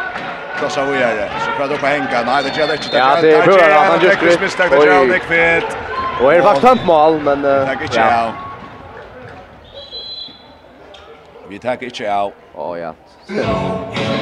krossa 0.59 0.81
och. 0.81 1.29
Så 1.45 1.51
för 1.51 1.73
att 1.73 1.81
på 1.81 1.85
Henka, 1.85 2.23
Nej, 2.25 2.43
det 2.43 2.59
gäller 2.59 2.73
inte. 2.73 2.97
Ja, 2.97 3.17
det 3.21 3.31
är 3.31 3.41
för 3.41 3.69
att 3.69 3.89
han 3.89 4.01
just 4.01 4.17
skrivit. 4.17 5.77
Och 6.21 6.33
är 6.33 6.41
faktiskt 6.41 6.67
tömt 6.67 6.85
mål, 6.85 7.19
men... 7.21 7.41
Det 7.41 7.49
är 7.49 7.81
inte, 7.83 7.99
ja. 7.99 8.31
Vi 11.49 11.59
tar 11.59 11.83
inte 11.83 12.15
av. 12.15 12.31
Ja, 12.55 12.77
ja. 12.77 12.93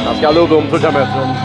Han 0.05 0.15
ska 0.15 0.31
lugga 0.31 0.55
om 0.55 0.63
första 0.63 0.91
meter. 0.91 1.35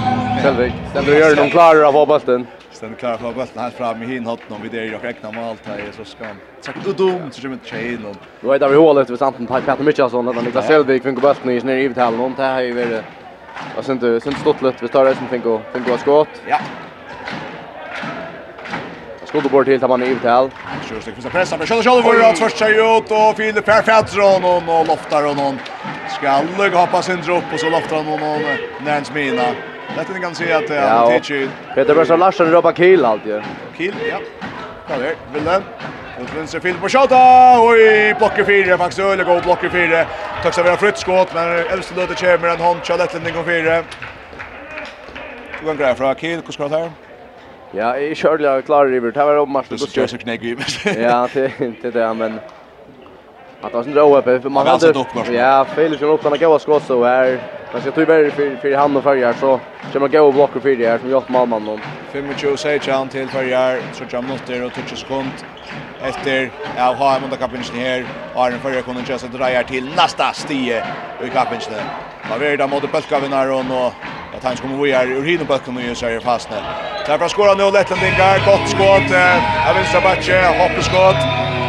Selvik. 0.43 0.73
Den 0.95 1.05
du 1.05 1.19
gör 1.19 1.37
någon 1.37 1.51
klarar 1.51 1.83
av 1.83 2.07
bollen. 2.07 2.47
Ständ 2.71 2.99
klar 2.99 3.13
av 3.13 3.35
bollen 3.35 3.49
här 3.57 3.71
fram 3.71 4.03
i 4.03 4.07
hin 4.07 4.27
hatten 4.27 4.57
om 4.57 4.63
vi 4.63 4.69
det 4.69 4.85
jag 4.85 5.05
räknar 5.05 5.33
med 5.33 5.49
allt 5.49 5.67
här 5.67 5.83
så 5.97 6.05
ska 6.05 6.25
han. 6.25 6.37
Tack 6.65 6.77
du 6.85 6.93
dum 6.93 7.31
så 7.31 7.43
kommer 7.43 7.59
chain 7.65 8.07
och. 8.11 8.17
Då 8.41 8.53
är 8.53 8.59
det 8.59 8.69
vi 8.69 8.77
hålet 8.77 9.11
vi 9.11 9.17
samt 9.17 9.49
på 9.49 9.55
mycket 9.55 9.81
Mitchellson 9.81 10.25
när 10.25 10.43
Niklas 10.43 10.67
Selvik 10.67 11.03
fick 11.03 11.21
bollen 11.21 11.51
i 11.51 11.61
ner 11.61 11.77
i 11.77 11.89
vitalen 11.89 12.21
och 12.21 12.31
det 12.37 12.43
här 12.43 12.63
är 12.63 12.67
ju 12.67 12.75
det. 12.75 13.05
Jag 13.77 13.85
syns 13.85 14.03
inte 14.03 14.21
syns 14.21 14.37
stått 14.41 14.63
lite 14.63 14.79
vi 14.81 14.89
tar 14.89 15.05
det 15.05 15.15
som 15.15 15.27
tänker 15.27 15.61
tänker 15.73 15.97
skott. 15.97 16.29
Ja. 16.49 16.59
Skott 19.33 19.51
bort 19.51 19.65
till 19.65 19.81
Tamani 19.81 20.07
Ivtal. 20.07 20.51
Kör 20.89 21.01
sig 21.01 21.15
för 21.15 21.31
pressa. 21.31 21.57
Men 21.57 21.67
kör 21.67 21.83
kör 21.83 22.03
för 22.03 22.31
att 22.31 22.39
första 22.39 22.69
ut 22.69 23.11
och 23.11 23.37
Filip 23.37 23.65
Perfettron 23.65 24.45
och 24.45 24.81
och 24.81 24.87
loftar 24.87 25.27
och 25.27 25.37
någon 25.37 25.59
skall 26.19 26.73
hoppa 26.73 27.03
sin 27.03 27.21
dropp 27.21 27.45
och 27.53 27.61
så 27.61 27.71
loftar 27.71 27.97
han 27.97 28.05
någon 28.05 28.43
Nance 28.85 29.13
Mina. 29.15 29.43
Det 29.97 30.21
kan 30.21 30.35
se 30.35 30.53
att 30.53 30.71
han 30.71 31.09
teacher. 31.11 31.49
Peter 31.75 31.95
Bersa 31.95 32.17
Larsson 32.17 32.51
robba 32.51 32.73
kill 32.73 33.05
allt 33.05 33.27
ju. 33.27 33.43
Kill, 33.77 33.95
ja. 34.11 34.19
Ja, 34.89 34.97
det 34.97 35.17
vill 35.35 35.45
den. 35.45 35.63
Och 36.23 36.29
sen 36.35 36.47
så 36.47 36.61
Filip 36.61 36.81
på 36.81 36.89
skjuta. 36.89 37.61
Oj, 37.61 38.15
blocker 38.19 38.45
fyra 38.45 38.79
faktiskt 38.79 39.01
öle 39.01 39.25
går 39.25 39.41
blocker 39.41 39.69
fyra. 39.69 40.05
Tack 40.43 40.55
så 40.55 40.63
vara 40.63 40.77
flytt 40.77 40.99
skott 40.99 41.35
men 41.35 41.59
Elfsborg 41.59 42.07
låter 42.07 42.37
kommer 42.37 42.49
en 42.49 42.61
hand 42.61 42.79
Charlotte 42.85 43.15
Lindgren 43.15 43.45
fyra. 43.45 43.83
Du 45.61 45.67
kan 45.67 45.77
gräva 45.77 45.95
från 45.95 46.15
Kill, 46.15 46.41
hur 46.47 46.53
ska 46.53 46.69
det 46.69 46.79
här? 46.79 46.91
Ja, 47.73 47.93
jeg 47.97 48.17
kjørte 48.21 48.45
jeg 48.45 48.65
klarer 48.69 48.93
i 48.93 48.99
hvert. 49.01 49.15
Det 49.17 49.25
var 49.29 49.41
oppmatt. 49.41 49.71
Du 49.71 49.81
skal 49.81 50.03
kjøre 50.03 50.13
så 50.13 50.19
knegg 50.21 50.45
i. 50.45 50.57
Ja, 51.01 51.23
det 51.33 51.49
er 51.61 51.95
det, 51.95 52.11
men 52.19 52.43
att 53.63 53.73
han 53.73 53.93
drar 53.93 54.17
upp 54.17 54.43
för 54.43 54.49
man 54.49 54.67
hade 54.67 54.93
ja 55.33 55.65
Felix 55.65 56.03
ju 56.03 56.07
upp 56.07 56.23
den 56.23 56.39
goda 56.39 56.59
skott 56.59 56.83
så 56.87 57.05
är 57.05 57.41
Men 57.73 57.83
ska 57.83 57.91
tror 57.91 58.11
över 58.11 58.31
för 58.31 58.57
för 58.57 58.77
han 58.77 58.97
och 58.97 59.03
färjar 59.03 59.33
så 59.41 59.61
kör 59.93 60.01
man 60.01 60.21
och 60.21 60.35
blocka 60.35 60.61
för 60.61 60.77
det 60.77 60.89
här 60.89 60.99
som 60.99 61.11
gjort 61.11 61.29
Malman 61.29 61.65
då 61.65 61.79
25 62.13 62.57
säger 62.57 62.93
han 62.93 63.09
till 63.09 63.29
färjar 63.29 63.79
så 63.93 64.05
jag 64.11 64.25
mot 64.25 64.43
det 64.47 64.63
och 64.63 64.73
tycker 64.73 64.97
skont 64.97 65.45
efter 66.03 66.51
ja 66.77 66.95
har 66.99 67.21
man 67.21 67.39
kapinchen 67.39 67.77
här 67.77 68.05
har 68.35 68.51
en 68.51 68.59
färjar 68.59 68.83
kunde 68.83 69.03
just 69.09 69.25
att 69.25 69.33
dra 69.33 69.63
till 69.63 69.91
nästa 69.97 70.33
stie 70.33 70.85
i 71.25 71.29
kapinchen 71.29 71.85
Vad 72.31 72.39
vill 72.41 72.59
de 72.59 72.71
mot 72.71 72.93
Pölkavinnaron 72.93 73.71
och 73.71 73.93
att 74.37 74.45
han 74.45 74.57
kommer 74.57 74.83
vi 74.83 74.93
är 74.93 75.07
ur 75.07 75.25
hinner 75.25 75.45
backen 75.45 75.91
och 75.91 75.97
så 75.97 76.07
är 76.07 76.21
fast 76.21 76.51
där. 76.51 76.63
Därför 77.07 77.29
skorar 77.29 77.57
nu 77.57 77.65
Lettland 77.71 78.03
gott 78.47 78.69
skott. 78.69 79.11
Av 79.69 79.75
vänster 79.75 80.01
backe 80.03 80.39
hoppskott. 80.61 81.62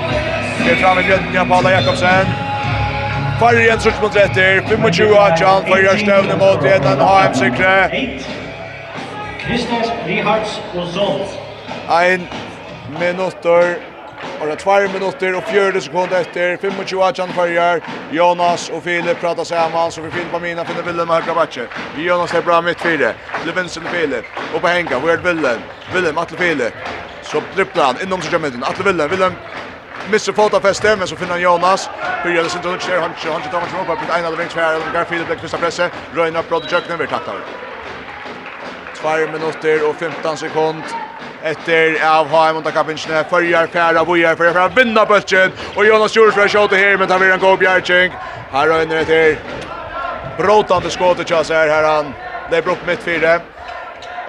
Ser 0.63 0.75
fram 0.79 0.99
i 0.99 1.03
grøntene 1.03 1.41
Paula 1.47 1.71
Jakobsen. 1.73 2.29
Farrien 3.39 3.79
sørst 3.83 3.99
mot 3.99 4.15
retter, 4.15 4.61
25 4.69 5.09
av 5.19 5.33
Tjan, 5.35 5.65
Farrien 5.67 5.97
støvne 5.99 6.37
mot 6.39 6.63
i 6.63 6.69
en 6.71 6.85
HM-sikre. 7.01 7.71
Kristas 9.41 9.89
Rihards 10.05 10.53
og 10.71 10.85
Zolt. 10.93 11.33
Ein 11.91 12.23
minutter, 12.99 13.73
og 14.39 14.47
det 14.47 14.53
er 14.53 14.61
2 14.63 14.77
minutter 14.93 15.35
og 15.35 15.43
fjørde 15.49 15.81
sekunder 15.83 16.23
etter, 16.23 16.55
25 16.61 17.03
av 17.09 17.11
Tjan 17.17 17.33
Farrien, 17.35 17.83
Jonas 18.15 18.69
og 18.69 18.85
Filip 18.85 19.19
pratar 19.19 19.43
sammen, 19.49 19.91
så 19.91 20.01
vi 20.05 20.13
finner 20.15 20.31
på 20.31 20.39
mina, 20.45 20.63
finner 20.63 20.87
Willem 20.87 21.09
og 21.09 21.19
Høkla 21.19 21.35
Batje. 21.41 21.67
Jonas 21.97 22.31
er 22.31 22.45
bra 22.47 22.61
mitt 22.61 22.79
fire, 22.79 23.11
til 23.43 23.55
venstre 23.55 23.83
med 23.83 23.91
Filip, 23.97 24.31
Og 24.53 24.61
på 24.61 24.67
henga, 24.67 24.95
hvor 24.95 25.11
er 25.11 25.19
det 25.19 25.25
Willem, 25.25 25.67
Willem, 25.93 26.17
Atle 26.17 26.37
Filip. 26.37 26.73
Så 27.23 27.43
dripplar 27.55 27.91
han 27.91 28.01
innom 28.03 28.21
seg 28.21 28.31
kjømmetinn, 28.31 28.63
Atle 28.63 28.85
Willem, 28.85 29.11
Willem, 29.11 29.35
missar 30.11 30.33
fotafäste 30.33 30.95
men 30.95 31.07
så 31.07 31.15
finner 31.15 31.37
Jonas 31.37 31.89
börjar 32.23 32.43
sin 32.43 32.61
dunk 32.61 32.81
kör 32.81 32.99
han 32.99 33.11
han 33.23 33.41
tar 33.41 33.59
matchen 33.59 33.79
upp 33.79 33.87
på 33.87 34.13
en 34.17 34.25
av 34.25 34.35
vänster 34.37 34.61
här 34.61 34.75
och 34.75 34.93
Garfield 34.93 35.25
blir 35.25 35.37
första 35.37 35.57
presse 35.57 35.89
rör 36.15 36.27
upp 36.39 36.51
Rod 36.51 36.71
Jökner 36.71 36.97
vi 36.97 37.07
tacklar. 37.07 37.35
2 38.95 39.09
minuter 39.31 39.89
och 39.89 39.95
15 39.95 40.37
sekund 40.37 40.83
efter 41.41 42.07
av 42.17 42.27
Haim 42.27 42.57
och 42.57 42.73
Kapinchne 42.73 43.23
förjar 43.23 43.67
färra 43.67 44.05
bojar 44.05 44.35
för 44.35 44.55
att 44.59 44.77
vinna 44.77 45.05
bollen 45.05 45.51
och 45.75 45.85
Jonas 45.85 46.15
Jurs 46.15 46.33
för 46.33 46.47
skott 46.47 46.71
här 46.71 46.97
men 46.97 47.07
tar 47.07 47.19
vi 47.19 47.31
en 47.31 47.39
god 47.39 47.59
bjärching. 47.59 48.11
Här 48.51 48.67
rör 48.67 48.85
det 48.85 49.05
till 49.05 49.37
brotande 50.37 50.89
skott 50.89 51.19
och 51.19 51.29
chans 51.29 51.49
här 51.49 51.67
här 51.67 51.83
han 51.83 52.13
det 52.49 52.57
är 52.57 52.61
brott 52.61 52.87
mitt 52.87 52.99
fyra. 52.99 53.39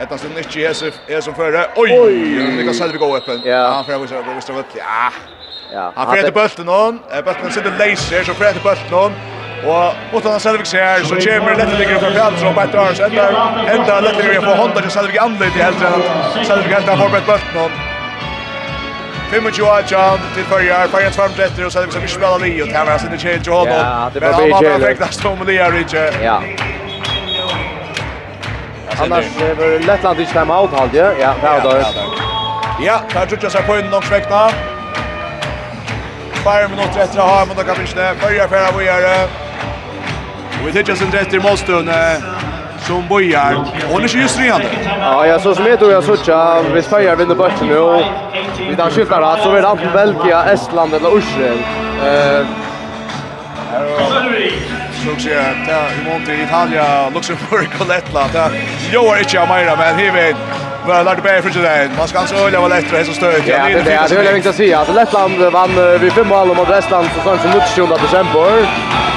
Ett 0.01 0.13
av 0.13 0.17
sin 0.17 0.31
nytt 0.31 0.57
Jesus 0.57 0.95
är 1.07 1.21
som 1.21 1.35
före. 1.35 1.67
Oj, 1.77 2.65
kan 2.65 2.75
Selvig 2.75 3.01
gå 3.01 3.17
öppen. 3.17 3.43
Ja, 3.45 3.69
Han 3.69 3.85
får 3.85 3.99
visa 3.99 4.23
visa 4.35 4.53
upp. 4.53 4.67
Ja. 4.75 5.11
Ja. 5.75 5.93
Han 5.97 6.15
fräter 6.15 6.33
bulten 6.33 6.69
hon. 6.69 7.01
Bulten 7.25 7.51
sitter 7.53 7.73
laser 7.79 8.25
så 8.25 8.35
fräter 8.35 8.61
bulten 8.61 8.91
hon. 8.91 9.13
Og 9.67 9.95
utan 10.17 10.31
han 10.31 10.41
Selvig 10.41 10.67
ser 10.67 11.05
så 11.05 11.15
kommer 11.15 11.55
Letteligger 11.55 11.99
från 11.99 12.13
Fjällström 12.13 12.49
och 12.49 12.55
Bette 12.55 12.81
Arns. 12.81 13.01
enda 13.01 13.29
ända 13.75 14.01
Letteligger 14.01 14.41
får 14.41 14.55
hånda 14.55 14.75
til 14.75 14.83
till 14.83 14.91
Selvik 14.91 15.17
anledning 15.21 15.63
helt 15.63 15.83
redan. 15.83 16.03
Selvig 16.45 16.75
helt 16.75 16.89
har 16.89 16.97
förberett 16.97 17.27
bulten 17.27 17.61
hon. 17.63 17.71
25 19.31 19.67
Ajan 19.67 20.19
til 20.35 20.45
förjar, 20.45 20.87
förjar 20.89 21.09
ett 21.09 21.19
varmt 21.19 21.39
og 21.59 21.67
och 21.67 21.73
så 21.73 21.83
ikke 21.83 22.01
vi 22.01 22.07
li 22.07 22.25
og 22.25 22.41
li 22.41 22.63
och 22.63 22.69
tävlar 22.69 22.99
sin 22.99 23.19
chill 23.19 23.43
till 23.43 23.53
honom. 23.53 23.75
Ja, 23.75 24.11
det 24.15 24.21
var 24.21 24.33
bra 24.33 24.59
chill. 24.59 24.71
Perfekt 24.71 25.01
nästa 25.01 25.29
om 25.29 25.39
det 25.47 25.59
är 25.59 25.71
Richie. 25.73 26.13
Ja. 26.23 26.43
Annars 29.03 29.25
var 29.59 29.87
Lettland 29.87 30.21
inte 30.21 30.33
timeout 30.33 30.71
hade 30.79 30.99
jag. 30.99 31.13
Ja, 31.21 31.35
det 31.43 31.69
där 31.69 31.79
det 31.79 32.85
Ja, 32.85 33.01
där 33.15 33.27
tror 33.27 33.39
jag 33.43 33.53
så 33.53 33.59
på 33.59 33.75
en 33.75 33.91
lång 33.91 34.03
svängna. 34.03 34.51
Fyra 36.45 36.69
minutter 36.69 37.01
etter 37.01 37.21
å 37.23 37.25
ha 37.25 37.45
mot 37.49 37.59
av 37.59 37.65
kapitlet. 37.65 38.19
Fyrja 38.21 38.45
færa 38.53 38.73
bojare. 38.77 39.13
Og 40.59 40.67
vi 40.67 40.73
tidsas 40.75 41.01
en 41.01 41.15
rett 41.15 41.33
i 41.33 41.41
målstund 41.41 41.89
som 42.85 43.07
bojar. 43.09 43.57
Hon 43.89 44.05
är 44.05 44.17
just 44.17 44.39
redan. 44.39 44.63
Ja, 45.01 45.27
jag 45.27 45.41
så 45.41 45.55
som 45.55 45.65
heter 45.65 45.91
jag 45.91 46.05
såcha. 46.05 46.63
Hvis 46.63 46.87
färjar 46.87 47.17
vinner 47.17 47.35
börsen 47.35 47.67
nu. 47.67 48.05
Vi 48.69 48.77
tar 48.77 48.91
skiftar 48.91 49.23
att 49.23 49.43
så 49.43 49.51
vill 49.51 49.65
antingen 49.65 49.93
Belgia, 49.93 50.45
Estland 50.45 50.95
eller 50.95 51.19
Israel. 51.19 51.59
Eh 52.05 52.47
ser 55.25 55.35
jag 55.35 55.45
att 55.45 55.93
i 56.01 56.11
mån 56.11 56.25
till 56.25 56.41
Italia, 56.41 57.11
Luxemburg 57.15 57.69
och 57.81 57.89
Lettland. 57.89 58.33
Det 58.33 58.51
gör 58.93 59.19
inte 59.19 59.37
jag 59.37 59.49
mer, 59.49 59.77
men 59.77 59.99
hivin. 59.99 60.37
Men 60.87 61.05
när 61.05 61.15
det 61.15 61.23
blir 61.23 61.43
för 61.43 61.51
sig 61.51 61.91
man 61.99 62.09
ska 62.09 62.19
alltså 62.19 62.37
öliga 62.37 62.61
vara 62.61 62.69
lättare 62.69 62.99
än 63.01 63.07
så 63.07 63.13
stöd. 63.13 63.43
Ja, 63.47 63.65
det 63.69 63.73
är 63.73 64.09
det 64.09 64.25
jag 64.25 64.33
vill 64.33 64.53
säga. 64.53 64.79
Alltså 64.79 64.95
Lettland 64.95 65.39
vann 65.39 65.99
vi 66.01 66.11
fem 66.11 66.29
mål 66.29 66.47
mot 66.47 66.71
Estland 66.71 67.09
så 67.15 67.21
sent 67.37 67.43
som 67.43 67.87
19 67.87 67.99
december. 68.03 68.53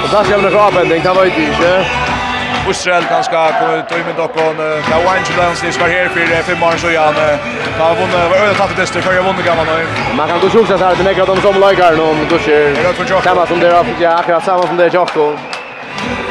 Och 0.02 0.08
där 0.12 0.24
ska 0.24 0.36
vi 0.36 0.54
ha 0.54 0.66
avvändning, 0.66 1.02
det 1.02 1.12
var 1.12 1.24
ju 1.24 1.30
inte. 1.30 1.84
Israel 2.70 3.04
kan 3.04 3.24
ska 3.24 3.52
komma 3.60 3.74
ut 3.76 3.90
och 3.90 3.98
med 4.06 4.16
dock 4.16 4.30
och 4.30 4.54
ta 4.90 4.96
Wayne 5.06 5.26
Jones 5.36 5.60
det 5.60 5.72
ska 5.72 5.84
här 5.84 6.08
för 6.08 6.42
fem 6.42 6.58
mål 6.60 6.78
så 6.78 6.88
igen. 6.90 7.14
Ta 7.78 7.94
vunnit 7.94 8.30
var 8.30 8.36
öde 8.36 8.54
tatt 8.54 8.76
det 8.76 9.02
för 9.02 9.12
jag 9.12 9.22
vunnit 9.22 9.46
gamla 9.46 9.64
nu. 9.64 9.86
Man 10.16 10.28
kan 10.28 10.38
då 10.40 10.48
sjuksa 10.50 10.78
så 10.78 10.84
här 10.84 10.96
det 10.96 11.02
nägra 11.02 11.24
de 11.24 11.36
som 11.36 11.54
likar 11.54 11.92
nu 11.96 12.02
om 12.02 12.16
då 12.30 12.38
kör. 12.38 13.22
Samma 13.22 13.46
som 13.46 13.60
det 13.60 13.84
ja, 14.00 14.14
akkurat 14.18 14.44
samma 14.44 14.66
som 14.66 14.76
det 14.76 14.94
Jocko. 14.94 15.36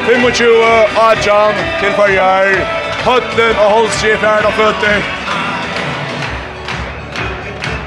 25 0.06 0.54
Ajan 0.96 1.52
till 1.80 1.92
Farjar. 1.92 2.77
Høtlen 3.08 3.56
og 3.58 3.88
färd 3.90 4.44
och 4.44 4.52
fötter. 4.52 5.02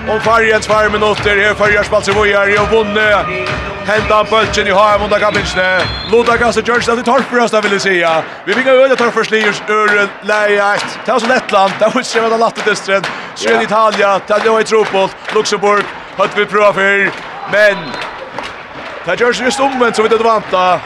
Og 0.09 0.21
fargen 0.21 0.61
tvær 0.61 0.89
minutter, 0.89 1.35
her 1.35 1.53
farger 1.53 1.83
spalser 1.83 2.13
vojar, 2.13 2.61
och 2.61 2.71
vunne. 2.71 3.25
Hända 3.85 4.15
han 4.15 4.25
bøltjen 4.25 4.67
i 4.67 4.71
havet 4.71 5.01
mot 5.01 5.13
Akabinsne. 5.13 5.81
Loda 6.11 6.37
kastet 6.37 6.65
Gjørnstad 6.65 6.95
til 6.95 7.03
Torfbrøsta, 7.03 7.61
vill 7.61 7.71
jag 7.71 7.81
säga. 7.81 8.23
Vi 8.45 8.53
fick 8.53 8.67
öde 8.67 8.73
fikk 8.73 8.83
øyne 8.83 8.95
Torfbrøsliers 8.95 9.61
ur 9.69 10.09
leiet. 10.23 10.99
Det 11.05 11.11
var 11.13 11.19
så 11.19 11.27
Lettland, 11.27 11.71
det 11.79 11.85
var 11.85 11.91
så 11.91 11.99
utskrivet 11.99 12.33
av 12.33 12.39
Lattedistren. 12.39 13.05
Sjøen 13.35 13.61
Italia, 13.61 14.19
det 14.27 14.51
var 14.51 14.59
i 14.59 14.63
Tropol, 14.63 15.09
Luxemburg, 15.35 15.85
Hött 16.17 16.37
vi 16.37 16.45
prova 16.45 16.73
för, 16.73 17.11
Men, 17.51 17.77
det 19.05 19.19
görs 19.19 19.41
just 19.41 19.59
omvänt 19.59 19.95
som 19.95 20.05
vi 20.05 20.13
inte 20.13 20.23
vanta. 20.23 20.79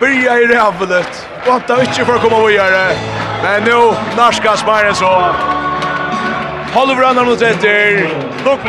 Börja 0.00 0.40
i 0.40 0.46
rævlet 0.46 1.33
vant 1.46 1.70
av 1.70 1.82
ikke 1.84 2.04
for 2.04 2.18
å 2.18 2.22
komme 2.22 2.40
videre. 2.48 2.84
Men 3.42 3.66
nå, 3.68 3.80
norska 4.16 4.56
smaren 4.56 4.94
så. 4.96 5.12
Holder 6.74 6.94
hverandre 6.98 7.24
mot 7.28 7.42
etter. 7.42 8.08
Look. 8.44 8.64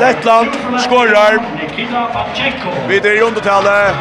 Lettland 0.00 0.56
skårer. 0.86 1.38
Videre 2.88 3.14
i 3.14 3.20
undertallet. 3.22 3.94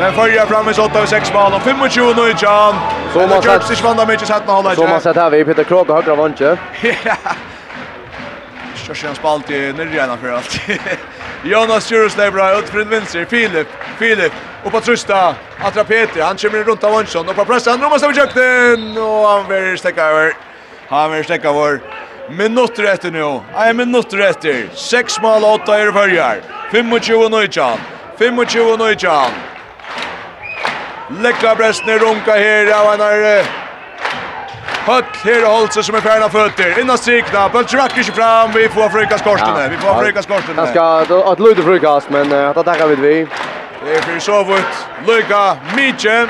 Men 0.00 0.12
följer 0.12 0.46
fram 0.46 0.68
i 0.68 0.72
8 0.72 1.00
av 1.00 1.06
6 1.06 1.32
mål 1.34 1.52
och 1.52 1.62
25 1.90 2.16
nu 2.16 2.30
i 2.30 2.34
Jan. 2.38 2.74
Så 3.12 3.18
man 3.26 3.42
sett. 3.42 3.62
Så 4.76 4.82
man 4.88 5.00
sett 5.00 5.16
här 5.16 5.30
vi 5.30 5.44
Peter 5.44 5.64
Krog 5.64 5.90
och 5.90 5.96
högra 5.96 6.14
vantje. 6.14 6.56
Ja. 7.04 7.14
Kjørs 8.76 9.02
igjen 9.02 9.14
spalt 9.14 9.50
i 9.50 9.72
nyrgjena 9.72 10.16
för 10.16 10.32
allt. 10.32 10.60
Jonas 11.52 11.90
Jurusleibra 11.90 12.58
ut 12.58 12.68
för 12.68 12.80
en 12.80 12.88
vinster. 12.88 13.24
Filip, 13.24 13.68
Filip. 13.98 14.32
Och 14.64 14.72
på 14.72 14.80
trusta, 14.80 15.34
Atra 15.62 15.84
Petri. 15.84 16.20
Han 16.20 16.36
kommer 16.36 16.64
runt 16.64 16.84
av 16.84 16.92
Vansson. 16.92 17.28
Och 17.28 17.36
på 17.36 17.44
pressen, 17.44 17.82
Romas 17.82 18.02
över 18.02 18.14
kökten. 18.14 18.98
Och 18.98 19.28
han 19.28 19.48
vill 19.48 19.78
stäcka 19.78 20.04
över. 20.04 20.32
Han 20.88 21.12
vill 21.12 21.24
stäcka 21.24 21.48
över. 21.48 21.80
minutter 22.30 22.84
efter 22.84 23.10
nu. 23.10 23.40
Nej, 23.54 23.74
minutter 23.74 24.18
efter. 24.18 24.68
6 24.74 25.20
mål 25.20 25.44
8 25.44 25.78
det 25.78 25.92
fyrjar. 25.92 26.40
25 26.70 27.30
nøytjan. 27.30 27.78
25 28.18 28.78
nøytjan. 28.78 29.30
Lekka 31.22 31.54
Bresner 31.54 31.98
runka 31.98 32.32
här 32.32 32.72
av 32.72 33.00
en 33.00 33.44
Høll 34.86 35.04
her 35.24 35.44
og 35.46 35.72
som 35.72 35.94
er 35.94 36.00
fjerna 36.00 36.28
fötter. 36.32 36.78
Inna 36.80 36.96
strikna. 36.96 37.48
Bölts 37.52 37.74
rakker 37.74 37.98
ikke 38.00 38.16
fram. 38.16 38.54
Vi 38.54 38.68
får 38.68 38.88
frukast 38.88 39.24
korsene. 39.24 39.68
Vi 39.70 39.76
får 39.76 40.02
frukast 40.02 40.28
korsene. 40.28 40.56
Han 40.60 40.68
skal 40.72 41.12
ha 41.12 41.32
et 41.32 41.42
lute 41.44 41.62
frukast, 41.62 42.10
men 42.10 42.32
uh, 42.32 42.54
det 42.56 42.64
tackar 42.64 42.86
vi 42.86 42.94
vi. 42.94 43.26
Det 43.84 43.96
är 43.96 44.02
för 44.02 44.18
så 44.18 44.44
vart 44.44 44.74
Luka 45.06 45.56
Mitche. 45.76 46.28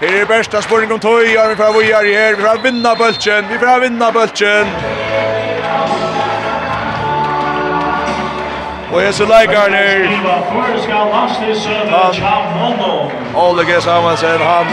Her 0.00 0.20
er 0.20 0.24
bästa 0.24 0.62
spurning 0.62 0.92
om 0.92 1.00
tøy. 1.00 1.24
Vi 1.24 1.56
får 1.56 1.80
vi 1.80 1.90
er 1.90 2.04
her. 2.04 2.36
Vi 2.36 2.42
får 2.42 2.62
vinna 2.62 2.94
bultjen. 2.94 3.44
Vi 3.50 3.58
får 3.58 3.80
vinna 3.80 4.12
bultjen. 4.12 4.66
Og 8.96 9.02
jeg 9.02 9.14
ser 9.14 9.26
leikeren 9.26 9.74
her. 9.74 10.06
Han, 12.24 12.80
Ole 13.34 13.64
G. 13.64 13.82
Samansen, 13.82 14.40
han 14.40 14.66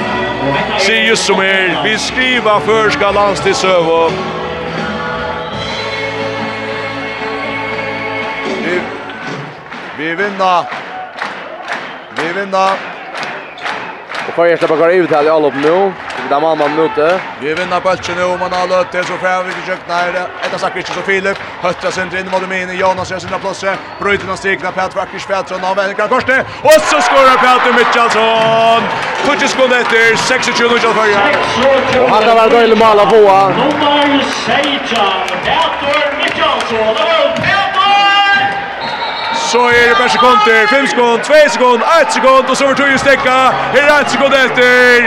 sier 0.79 1.09
just 1.09 1.25
som 1.25 1.41
her, 1.43 1.83
vi 1.83 1.97
skriver 1.97 2.59
før 2.59 2.89
skal 2.89 3.13
landstidssøve. 3.13 3.99
Vi, 8.63 8.79
vi 9.97 10.15
vinner. 10.23 10.71
Vi 12.15 12.39
vinner. 12.39 12.79
Og 14.27 14.33
Farger 14.35 14.55
slipper 14.57 14.75
kvar 14.75 14.95
ut 15.03 15.09
her 15.09 15.21
i 15.27 15.33
alle 15.35 15.51
opp 15.51 15.59
nå 15.65 15.77
där 16.29 16.39
man 16.39 16.57
man 16.57 16.75
mötte. 16.75 17.19
Vi 17.41 17.53
vinner 17.53 17.79
bollen 17.79 18.15
nu 18.17 18.37
man 18.39 18.53
har 18.53 18.67
løtt 18.67 18.91
det 18.91 19.03
så 19.03 19.13
får 19.23 19.43
vi 19.43 19.49
ikke 19.49 19.61
försökt 19.61 19.87
nära. 19.87 20.23
Etter 20.45 20.57
sagt 20.57 20.75
Richard 20.75 20.97
och 20.97 21.03
Filip 21.03 21.37
höstra 21.61 21.91
sönder 21.91 22.17
in 22.19 22.29
mot 22.31 22.49
mine, 22.49 22.73
Jonas 22.73 23.11
gjør 23.11 23.19
sin 23.19 23.29
platser. 23.29 23.75
Bryter 23.99 24.27
någon 24.27 24.37
stigna 24.37 24.71
Pat 24.71 24.95
Wackers 24.95 25.25
Pettersson 25.25 25.59
han 25.63 25.75
velger 25.75 25.95
väljer 25.95 26.07
korset 26.07 26.45
og 26.63 26.77
så 26.89 26.97
skårer 27.07 27.37
Petter 27.43 27.73
Mitchelsson. 27.79 28.81
Tutsch 29.25 29.49
sekunder 29.49 29.77
etter, 29.79 30.15
26 30.15 30.59
minuter 30.59 30.93
för 30.97 31.05
jag. 31.05 32.07
Han 32.09 32.23
har 32.23 32.35
väl 32.35 32.49
dålig 32.49 32.77
mål 32.77 32.99
av 32.99 33.09
Boa. 33.09 33.49
Nummer 33.49 34.23
16 34.45 34.97
Petter 35.45 36.17
Mitchelsson 36.19 37.52
så 39.53 39.61
er 39.79 39.85
det 39.89 39.97
per 40.01 40.09
sekunder, 40.15 40.67
5 40.67 40.87
sekunder, 40.91 41.17
2 41.23 41.33
sekunder, 41.55 41.85
1 42.01 42.13
sekund 42.15 42.45
og 42.51 42.55
så 42.57 42.65
vart 42.67 42.79
ju 42.93 42.97
stekka, 43.05 43.37
her 43.75 43.85
er 43.89 43.99
1 44.01 44.11
sekund 44.13 44.33
etter. 44.43 44.97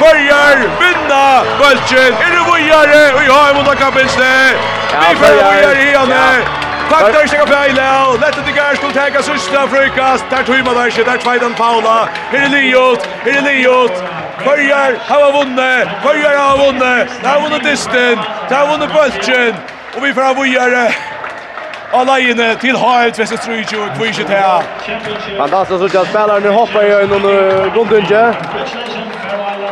Färjar 0.00 0.56
vinna 0.82 1.24
bulten. 1.60 2.12
er 2.24 2.30
det 2.36 2.42
vojare 2.52 3.02
og 3.16 3.22
jag 3.30 3.38
har 3.44 3.52
mot 3.56 3.78
kapelste. 3.84 4.30
Vi 5.00 5.16
färjar 5.22 5.44
vojare 5.52 5.82
igen. 5.88 6.08
Tack 6.90 7.12
där 7.12 7.26
ska 7.26 7.46
Pejla 7.46 8.12
lett 8.22 8.38
at 8.38 8.44
till 8.46 8.54
gær 8.54 8.74
skulle 8.76 8.92
Täga 8.92 9.22
sista 9.22 9.60
frukast. 9.72 10.24
der 10.30 10.42
tog 10.48 10.64
man 10.66 10.74
der 10.76 10.86
ikke, 10.86 11.04
der 11.04 11.16
tveidan 11.16 11.54
Paula. 11.54 11.98
her 12.32 12.44
er 12.44 12.48
Liot, 12.48 13.00
her 13.24 13.36
er 13.38 13.42
Liot. 13.48 13.96
Färjar 14.46 14.90
har 15.08 15.32
vunnit, 15.38 15.88
Färjar 16.04 16.36
har 16.38 16.56
vunnit. 16.64 17.06
Där 17.22 17.28
har 17.28 17.40
vunnit 17.40 17.64
disten, 17.70 18.16
där 18.48 18.56
har 18.56 18.66
vunnit 18.72 18.90
bulten. 18.96 19.54
og 19.96 20.02
vi 20.02 20.14
får 20.14 20.22
ha 20.22 20.32
vojare. 20.32 21.13
Alene 21.94 22.54
till 22.54 22.76
halt 22.76 23.18
Västra 23.18 23.38
Ströjo 23.38 23.84
och 23.84 23.98
Kvishet 23.98 24.28
här. 24.28 24.62
Fantastiskt 25.38 25.80
så 25.80 25.96
jag 25.96 26.06
spelar 26.06 26.40
nu 26.40 26.48
hoppar 26.48 26.82
jag 26.82 27.08
någon 27.08 27.22
rundunge. 27.74 28.34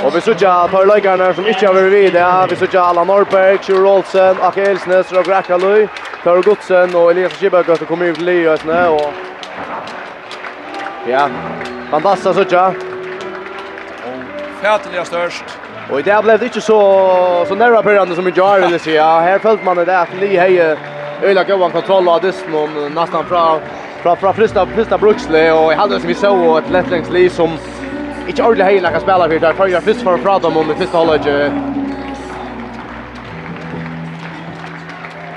Och 0.05 0.17
vi 0.17 0.21
såg 0.21 0.45
att 0.45 0.71
par 0.71 0.87
läggarna 0.87 1.35
som 1.35 1.47
inte 1.47 1.67
har 1.67 1.75
varit 1.75 1.93
vid 1.93 2.13
det. 2.13 2.47
Vi 2.51 2.57
såg 2.57 2.77
Allan 2.77 3.07
Norberg, 3.07 3.59
Kjur 3.63 3.87
Olsen, 3.87 4.37
Ake 4.41 4.63
Elsnes, 4.63 5.13
Rob 5.13 5.27
Rakalöj, 5.27 5.89
Taro 6.25 6.43
Godsen 6.43 6.95
och 6.95 7.11
Elias 7.11 7.39
Kibbergöt 7.39 7.79
som 7.79 7.87
kommer 7.87 8.07
ut 8.07 8.17
till 8.17 8.25
Lyösne. 8.25 8.89
Och... 8.89 9.13
Ja, 11.09 11.29
fantastiskt 11.91 12.35
såg 12.35 12.47
jag. 12.51 12.69
Och 12.69 12.75
fätliga 14.63 15.05
störst. 15.05 15.45
Och 15.91 16.01
i 16.01 16.03
det 16.03 16.23
blev 16.23 16.39
det 16.39 16.45
inte 16.45 16.61
så, 16.61 17.45
så 17.49 17.55
nära 17.55 17.83
perrande 17.83 18.15
som 18.15 18.29
i 18.29 18.33
Jarl, 18.37 18.61
vill 18.61 18.73
jag 18.73 18.81
säga. 18.81 19.21
Här 19.21 19.39
följde 19.39 19.65
man 19.65 19.77
det 19.77 19.99
att 19.99 20.15
Li 20.21 20.37
Heje 20.37 20.77
öliga 21.23 21.45
goda 21.45 21.71
kontroll 21.71 22.09
av 22.09 22.21
dysten 22.21 22.55
och 22.55 22.93
nästan 22.93 23.25
från 23.25 23.61
från 24.03 24.17
från 24.17 24.35
första 24.35 24.67
första 24.67 24.99
Bruxle 24.99 25.53
och 25.53 25.73
jag 25.73 25.77
hade 25.77 26.01
som 26.01 26.09
vi 26.09 26.15
såg 26.15 26.59
ett 26.59 26.71
lättlängs 26.71 26.73
lättlängsliv 26.73 27.29
som 27.29 27.59
inte 28.27 28.43
ordentligt 28.43 28.67
hejna 28.67 28.91
kan 28.91 29.01
spela 29.01 29.29
för 29.29 29.39
där 29.39 29.53
för 29.53 29.67
jag 29.67 29.83
först 29.83 30.03
för 30.03 30.19
prata 30.19 30.49
om 30.49 30.69
det 30.69 30.75
första 30.75 30.99
hållet 30.99 31.53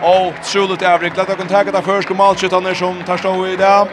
Och 0.01 0.33
troligt 0.43 0.81
övrigt. 0.81 1.17
Lätt 1.17 1.29
att 1.29 1.37
kunna 1.37 1.49
tagga 1.49 1.71
där 1.71 1.81
först 1.81 2.11
och 2.11 2.77
som 2.77 3.03
tar 3.03 3.17
stå 3.17 3.47
i 3.47 3.55
det. 3.55 3.87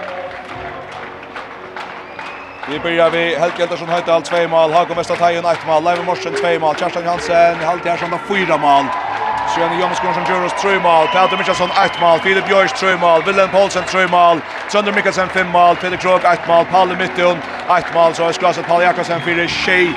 Vi 2.70 2.78
börjar 2.78 3.10
vi 3.10 3.34
Helge 3.34 3.58
Heldarsson 3.58 3.88
Høydal 3.88 4.22
2 4.22 4.48
mål, 4.48 4.72
Hagen 4.72 4.96
Vestatei 4.96 5.36
1 5.36 5.66
mål, 5.66 5.84
Leiv 5.84 6.04
Morsen 6.04 6.32
2 6.34 6.58
mål, 6.60 6.76
Kjerstan 6.76 7.04
Jansen, 7.04 7.56
Halti 7.64 7.88
Hersson 7.88 8.10
4 8.28 8.56
mål. 8.56 9.11
Sjøne 9.52 9.76
Jomsgården 9.76 10.14
som 10.14 10.24
gjør 10.24 10.44
oss 10.46 10.54
tre 10.62 10.78
mål. 10.80 11.08
Peter 11.12 11.36
Mikkelsen 11.36 11.72
ett 11.84 11.98
mål. 12.00 12.20
Filip 12.24 12.46
Bjørs 12.48 12.72
tre 12.72 12.94
mål. 12.96 13.24
Willem 13.26 13.50
Poulsen 13.52 13.84
tre 13.90 14.06
mål. 14.08 14.40
Sønder 14.72 14.92
Mikkelsen 14.96 15.28
fem 15.34 15.50
mål. 15.52 15.76
Peter 15.76 16.00
Krog 16.00 16.24
ett 16.32 16.48
mål. 16.48 16.64
Palle 16.70 16.96
Mittun 16.96 17.42
ett 17.76 17.92
mål. 17.94 18.14
Så 18.14 18.24
er 18.30 18.38
skrasset 18.38 18.66
Palle 18.66 18.88
Jakobsen 18.88 19.20
fire 19.20 19.46
tjej. 19.48 19.92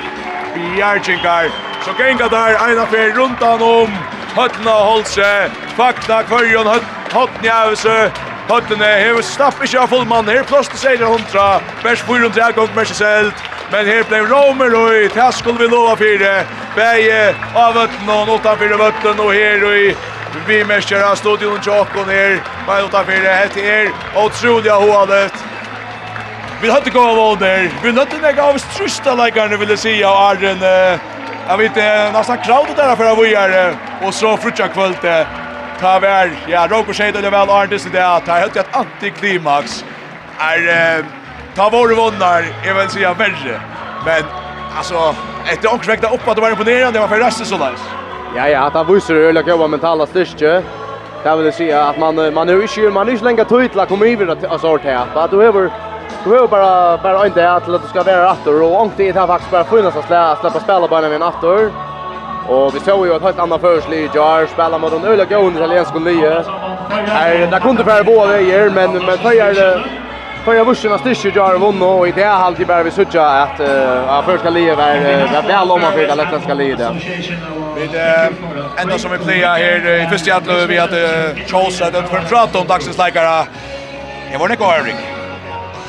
Bjergjengar. 0.54 1.48
Så 1.84 1.96
genga 1.96 2.28
der 2.28 2.60
ena 2.68 2.84
fer 2.92 3.16
rundt 3.16 3.42
han 3.42 3.62
om. 3.62 3.98
Høtna 4.36 4.76
Holse. 4.90 5.32
Fakta 5.76 6.22
Kvørjon 6.28 6.68
Høtna 6.68 6.96
Høtna 7.16 8.35
Høttene 8.46 8.86
hever 9.00 9.24
snapp 9.26 9.58
ikke 9.64 9.80
av 9.82 9.90
fullmann. 9.90 10.28
Her 10.30 10.44
plass 10.46 10.68
til 10.70 10.78
seier 10.78 11.08
hundra. 11.10 11.58
Vers 11.82 12.02
400 12.06 12.42
er 12.44 12.52
gong 12.54 12.68
gongt 12.68 12.76
Merseselt. 12.78 13.40
Men 13.72 13.88
her 13.90 14.04
ble 14.06 14.20
Romer 14.30 14.76
og 14.78 14.92
her 15.16 15.32
skulle 15.34 15.64
vi 15.64 15.66
lova 15.72 15.96
fire. 15.98 16.44
Beie 16.76 17.32
av 17.58 17.74
vøtten 17.74 18.12
og 18.12 18.30
utanfyr 18.36 18.76
vøtten 18.78 19.22
og 19.24 19.32
her 19.34 19.64
og 19.66 19.80
i 19.80 19.96
vi 20.46 20.60
mersker 20.68 21.02
av 21.02 21.16
studion 21.18 21.58
Jokon 21.64 22.10
her. 22.12 22.38
Men 22.68 22.86
utanfyr 22.86 23.26
det 23.26 23.64
her. 23.66 23.90
Og 24.14 24.30
av 24.70 24.84
hodet. 24.84 25.42
Vi 26.60 26.70
hadde 26.70 26.90
gått 26.90 27.10
av 27.10 27.18
ånder. 27.18 27.66
Vi 27.82 27.92
nødde 27.92 28.20
meg 28.22 28.38
av 28.38 28.56
strusta 28.62 29.12
leikerne, 29.18 29.58
vil 29.60 29.74
jeg 29.74 29.78
si, 29.82 29.96
av 30.06 30.16
Arren. 30.30 30.62
Jeg 30.62 31.58
vet, 31.60 31.82
nesten 32.14 32.40
kraudet 32.46 32.78
der 32.78 32.94
for 32.94 33.10
av 33.10 33.20
vi 33.20 33.34
er. 33.34 33.74
Og 34.00 34.14
så 34.14 34.36
frutja 34.40 34.70
kvöldet 34.72 35.45
ta 35.80 35.98
vær, 35.98 36.30
ja, 36.48 36.66
Roko 36.70 36.92
Shade 36.92 37.22
det 37.22 37.30
väl 37.30 37.50
Arndis 37.50 37.84
det 37.84 37.90
det, 37.92 38.20
ta 38.26 38.32
helt 38.32 38.56
ett 38.56 38.76
antiklimax. 38.76 39.84
Är 40.38 41.04
ta 41.56 41.68
vår 41.72 41.88
vunnar, 41.88 42.44
jag 42.66 42.74
vill 42.74 42.88
säga 42.88 43.14
värre. 43.14 43.60
Men 44.04 44.22
alltså, 44.76 45.14
ett 45.52 45.64
också 45.64 45.90
väckte 45.90 46.06
upp 46.06 46.28
att 46.28 46.34
det 46.36 46.42
var 46.42 46.50
imponerande, 46.50 46.92
det 46.92 47.00
var 47.00 47.08
för 47.08 47.18
resten 47.18 47.46
så 47.46 47.54
nice. 47.54 47.84
Ja, 48.36 48.48
ja, 48.48 48.70
ta 48.70 48.82
visar 48.82 49.14
ju 49.14 49.32
lika 49.32 49.50
gåva 49.50 49.66
mentala 49.66 50.06
styrke. 50.06 50.62
Det 51.22 51.36
vill 51.36 51.52
säga 51.52 51.84
att 51.84 51.98
man 51.98 52.34
man 52.34 52.48
är 52.48 52.76
ju 52.76 52.90
man 52.90 53.08
är 53.08 53.12
ju 53.12 53.18
länge 53.18 53.44
la 53.72 53.86
kommer 53.86 54.06
ju 54.06 54.16
vidare 54.16 54.54
att 54.54 54.60
sort 54.60 54.82
här. 54.84 55.06
Vad 55.14 55.30
du 55.30 55.42
över 55.42 55.70
Du 56.24 56.30
behöver 56.30 56.48
bara 56.48 56.98
bara 56.98 57.26
inte 57.26 57.52
att 57.52 57.66
det 57.66 57.88
ska 57.88 58.02
vara 58.02 58.30
attor 58.30 58.62
och 58.62 58.80
ångte 58.80 59.02
det 59.02 59.20
här 59.20 59.26
faktiskt 59.26 59.50
bara 59.50 59.64
funnits 59.64 59.96
att 59.96 60.40
släppa 60.40 60.60
spela 60.60 60.88
bara 60.88 61.00
med 61.00 61.12
en 61.12 61.22
attor. 61.22 61.72
Og 62.48 62.74
vi 62.74 62.80
så 62.80 62.94
jo 63.06 63.14
et 63.16 63.22
helt 63.22 63.38
annet 63.42 63.60
førslig 63.60 63.98
i 64.04 64.10
Jar 64.14 64.46
spela 64.46 64.78
mot 64.78 64.92
en 64.92 65.04
öle 65.04 65.24
gående 65.24 65.58
italiensk 65.60 65.94
lie. 65.94 66.44
Här 67.06 67.46
där 67.50 67.60
kunde 67.60 67.84
för 67.84 68.04
båda 68.04 68.32
veier, 68.32 68.70
men 68.70 68.92
men 68.92 69.18
tar 69.18 69.96
För 70.44 70.54
jag 70.54 70.64
vuxen 70.64 70.92
att 70.92 71.00
styrs 71.00 71.24
Jar 71.24 71.52
har 71.52 71.58
vunnit 71.58 71.82
och 71.82 72.08
i 72.08 72.12
det 72.12 72.24
här 72.24 72.38
halvtid 72.38 72.66
börjar 72.66 72.84
vi 72.84 72.90
sutja 72.90 73.26
att 73.26 73.60
uh, 73.60 74.22
första 74.26 74.50
livet 74.50 74.78
är 74.78 75.24
uh, 75.24 75.46
väl 75.46 75.70
om 75.70 75.80
man 75.80 75.92
för 75.92 76.06
det 76.06 76.14
lättländska 76.14 76.54
livet. 76.54 76.92
Vi 77.76 77.88
ända 78.76 78.98
som 78.98 79.10
vi 79.10 79.18
plejar 79.18 79.56
här 79.56 80.04
i 80.04 80.06
første 80.10 80.30
hjertel, 80.30 80.66
vi 80.68 80.78
att 80.78 80.92
uh, 80.92 81.46
Charles 81.46 81.80
hade 81.80 82.02
för 82.02 82.16
en 82.16 82.24
prat 82.24 82.56
om 82.56 82.66
dagsens 82.66 82.98
leikere. 82.98 83.46
Jeg 84.30 84.40
var 84.40 84.48
ikke 84.48 84.56
kvar, 84.56 84.74
Erik. 84.82 84.96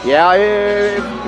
Ja, 0.06 0.34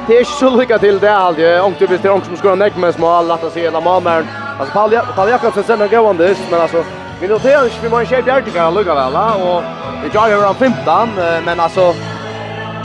det 0.08 0.14
är 0.16 0.20
inte 0.20 0.32
så 0.32 0.56
lycka 0.56 0.80
till 0.80 1.00
det 1.00 1.10
här. 1.10 1.62
Ångtubis 1.62 2.02
till 2.02 2.10
ångt 2.10 2.26
som 2.26 2.38
skorar 2.38 2.56
näckmens 2.56 2.98
mål, 2.98 3.32
att 3.32 3.54
se 3.54 3.62
hela 3.62 3.82
mamaren. 3.82 4.28
Alltså 4.60 4.74
Paul, 4.74 4.94
ja, 4.94 5.02
Paul 5.16 5.30
Jakobsen 5.30 5.64
sen 5.64 5.82
en 5.82 5.90
gående 5.90 6.28
dist, 6.28 6.42
men 6.52 6.62
alltså 6.62 6.84
vi 7.22 7.28
noterar 7.28 7.64
inte 7.64 7.76
vi 7.82 7.90
man 7.90 8.06
shape 8.06 8.22
där 8.22 8.42
kan 8.42 8.74
lugga 8.74 8.96
väl 8.96 9.16
och 9.16 9.64
vi 10.04 10.10
tar 10.10 10.30
över 10.30 10.46
han 10.46 10.56
15 10.56 11.10
men 11.46 11.60
alltså 11.60 11.94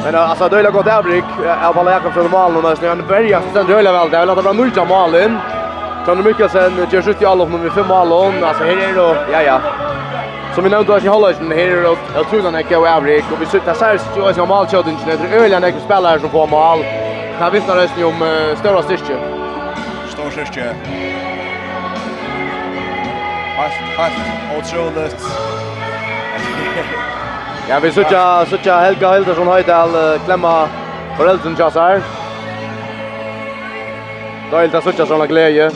men 0.04 0.14
alltså 0.14 0.48
det 0.48 0.58
är 0.58 0.70
gott 0.70 0.86
avbrick 0.86 1.24
av 1.62 1.72
Paul 1.72 1.86
Jakobsen 1.86 2.30
mål 2.30 2.56
och 2.56 2.62
nästan 2.62 2.88
han 2.88 3.06
börjar 3.08 3.40
sen 3.54 3.66
det 3.66 3.74
väl 3.74 4.10
det 4.10 4.16
är 4.16 4.20
väl 4.20 4.30
att 4.30 4.36
det 4.36 4.42
blir 4.42 4.52
multa 4.52 4.84
mål 4.84 5.14
in. 5.14 5.38
Kan 6.06 6.16
du 6.16 6.22
mycket 6.22 6.52
sen 6.52 6.72
gör 6.90 7.02
sjukt 7.02 7.22
i 7.22 7.26
alla 7.26 7.44
med 7.46 7.72
fem 7.72 7.86
mål 7.86 8.12
och 8.12 8.48
alltså 8.48 8.64
här 8.64 8.72
är 8.72 8.94
det 8.94 9.32
ja 9.32 9.42
ja. 9.42 9.60
Som 10.54 10.64
vi 10.64 10.70
nämnde 10.70 10.96
att 10.96 11.04
i 11.04 11.08
Holland 11.08 11.52
här 11.52 11.58
är 11.58 11.82
det 11.82 11.96
jag 12.14 12.28
tror 12.30 12.42
den 12.42 12.54
är 12.54 12.62
go 12.62 12.86
avbrick 12.86 13.24
och 13.32 13.42
vi 13.42 13.46
sitter 13.46 13.74
så 13.74 13.84
här 13.84 13.98
så 14.34 14.42
är 14.42 14.46
mål 14.46 14.66
shot 14.66 14.86
inte 14.86 15.16
det 15.16 15.36
är 15.36 15.42
öliga 15.42 15.58
när 15.60 15.72
spelare 15.84 16.20
som 16.20 16.30
får 16.30 16.46
mål. 16.46 16.84
Kan 17.38 17.52
vittna 17.52 17.76
rösten 17.76 18.04
om 18.04 18.18
stora 18.60 18.82
styrke. 18.82 19.16
Stor 20.08 20.30
styrke 20.30 20.74
helt, 23.56 23.72
helt 23.96 24.58
otroligt. 24.58 25.26
ja, 27.68 27.78
vi 27.82 27.92
såg 27.92 28.04
såg 28.48 28.66
Helga 28.66 29.12
Hildersson 29.12 29.46
Höjdal 29.46 30.18
klemma 30.24 30.68
föräldern 31.16 31.56
just 31.58 31.76
här. 31.76 32.02
Dåligt 34.50 34.74
att 34.74 34.84
såg 34.84 35.08
såna 35.08 35.26
glädje. 35.26 35.70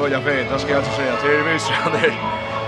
Och 0.00 0.08
jag 0.10 0.20
vet, 0.20 0.50
det 0.52 0.58
ska 0.58 0.70
jag 0.70 0.80
inte 0.80 0.90
säga 0.90 1.16
till 1.16 1.52
vis 1.52 1.68
han 1.68 1.92
där. 1.92 2.12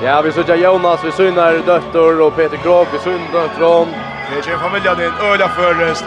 Ja, 0.02 0.22
vi 0.22 0.32
såg 0.32 0.56
Jonas, 0.56 1.04
vi 1.04 1.12
synar 1.12 1.52
döttor 1.66 2.20
och 2.20 2.36
Peter 2.36 2.56
Krog, 2.56 2.86
vi 2.92 2.98
synar 2.98 3.32
döttron. 3.32 3.88
Det 4.30 4.48
är 4.48 4.52
ju 4.52 4.58
familjen 4.58 4.98
din 4.98 5.12
öliga 5.30 5.48
förrest. 5.48 6.04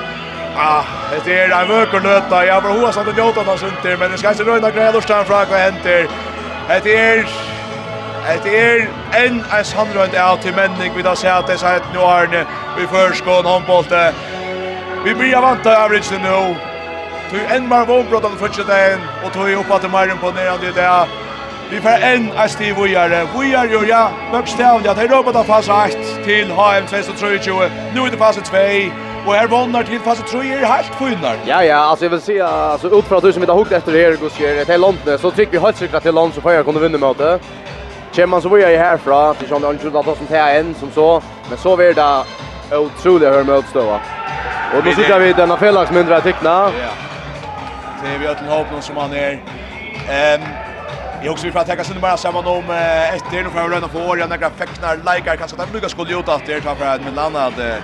Ah, 0.60 0.84
det 1.26 1.40
är 1.40 1.62
en 1.62 1.68
vöker 1.68 2.00
nöta. 2.00 2.46
Jag 2.46 2.62
var 2.62 2.72
hoa 2.72 2.92
satt 2.92 3.08
och 3.08 3.16
njöta 3.16 3.44
hans 3.44 3.62
men 4.00 4.12
det 4.12 4.18
ska 4.18 4.30
inte 4.30 4.44
röjna 4.44 4.72
grädor 4.72 5.02
stan 5.02 5.26
fra 5.26 5.46
vad 5.46 5.60
händer. 5.60 6.08
Det 6.84 6.98
är... 6.98 7.28
Det 8.44 8.60
är 8.60 8.90
en 9.12 9.44
en 9.52 9.66
samrönd 9.66 10.16
av 10.16 10.38
till 10.38 10.56
männing 10.56 10.92
vi 10.96 11.02
har 11.02 11.16
sett 11.16 11.48
det 11.48 11.58
så 11.58 11.66
här 11.66 11.82
nu 11.94 12.00
Arne 12.00 12.46
vi 12.78 12.88
förskån 12.88 13.46
handbollte. 13.46 14.14
Vi 15.06 15.16
blir 15.16 15.42
vanta 15.42 15.84
average 15.84 16.12
nu. 16.12 16.56
Tu 17.32 17.56
en 17.56 17.70
var 17.70 17.86
vånbrott 17.86 18.26
av 18.26 18.30
första 18.30 18.64
dagen 18.64 19.00
och 19.26 19.34
tog 19.34 19.50
upp 19.52 19.72
att 19.72 19.92
Marin 19.92 20.18
på 20.18 20.32
ner 20.32 20.74
det. 20.76 21.08
Vi 21.70 21.82
får 21.82 21.90
en 21.90 22.32
av 22.32 22.48
Steve 22.48 22.74
Wojare. 22.74 23.28
Wojare 23.36 23.68
gör 23.68 23.86
jag. 23.86 24.10
Böckstavliga. 24.32 24.94
Det 24.94 25.02
är 25.02 25.08
robotar 25.08 25.44
fast 25.44 25.70
8 25.70 25.88
till 26.26 26.52
HM 26.52 26.86
2023. 26.88 27.70
Nu 27.94 28.02
är 28.02 28.12
det 28.12 28.18
fast 28.18 28.46
2. 28.46 28.58
Och 29.28 29.34
här 29.34 29.48
vannar 29.48 29.84
till 29.84 30.00
fast 30.00 30.28
tror 30.28 30.44
jag 30.46 30.62
är 30.62 30.66
helt 30.66 30.96
funnar. 30.96 31.38
Ja 31.46 31.64
ja, 31.64 31.76
alltså 31.76 32.06
jag 32.06 32.10
vill 32.10 32.22
se 32.22 32.42
alltså 32.42 33.00
ut 33.00 33.12
att 33.12 33.24
du 33.24 33.34
som 33.34 33.44
inte 33.44 33.52
har 33.52 33.60
hukt 33.60 33.72
efter 33.72 33.92
det 33.92 34.04
här 34.04 34.16
går 34.16 34.32
ju 34.40 34.66
till 34.66 34.82
landet 34.82 35.22
så 35.22 35.32
trycker 35.32 35.52
vi 35.52 35.58
helt 35.58 35.78
säkert 35.78 36.04
till 36.04 36.16
land 36.16 36.34
så 36.34 36.42
får 36.42 36.54
jag 36.54 36.66
kunna 36.66 36.80
vinna 36.80 36.98
mötet. 36.98 37.42
Kjem 38.12 38.30
man 38.30 38.42
så 38.42 38.50
var 38.50 38.58
jag 38.58 38.80
härifrån 38.80 39.36
till 39.36 39.50
John 39.50 39.66
att 39.96 40.08
att 40.08 40.18
som 40.18 40.28
tar 40.28 40.38
en 40.38 40.76
som 40.76 40.92
så, 40.92 41.22
men 41.50 41.58
så 41.58 41.78
blir 41.78 41.94
det 41.94 42.24
otroligt 42.78 43.30
hur 43.30 43.44
mötet 43.44 43.74
då. 43.74 44.00
Och 44.76 44.84
då 44.84 44.92
sitter 44.92 45.20
vi 45.20 45.34
denna 45.34 45.58
fellax 45.58 45.92
mindre 45.92 46.22
teckna. 46.22 46.50
Ja. 46.50 46.72
Det 48.04 48.18
vi 48.18 48.28
att 48.28 48.40
hopp 48.40 48.72
någon 48.72 48.82
som 48.82 48.98
han 48.98 49.14
är. 49.14 49.32
Ehm 50.10 50.42
Jag 51.24 51.32
också 51.32 51.44
vill 51.44 51.54
prata 51.54 51.68
täcka 51.68 51.84
sig 51.84 52.00
bara 52.02 52.18
samman 52.18 52.48
om 52.48 52.64
efter 53.16 53.44
nu 53.44 53.50
får 53.50 53.60
att 53.60 53.72
röna 53.72 53.88
på 53.88 54.00
år, 54.00 54.20
jag 54.20 54.30
några 54.30 54.50
fäcknar, 54.50 54.96
likar, 54.96 55.36
kanske 55.36 55.62
att 55.62 55.82
de 55.82 55.90
skulle 55.90 56.12
gjort 56.12 56.30
att 56.30 56.46
det 56.46 56.62
tar 56.62 56.76
för 56.76 56.86
att 56.86 57.02
med 57.02 57.16
landet. 57.16 57.84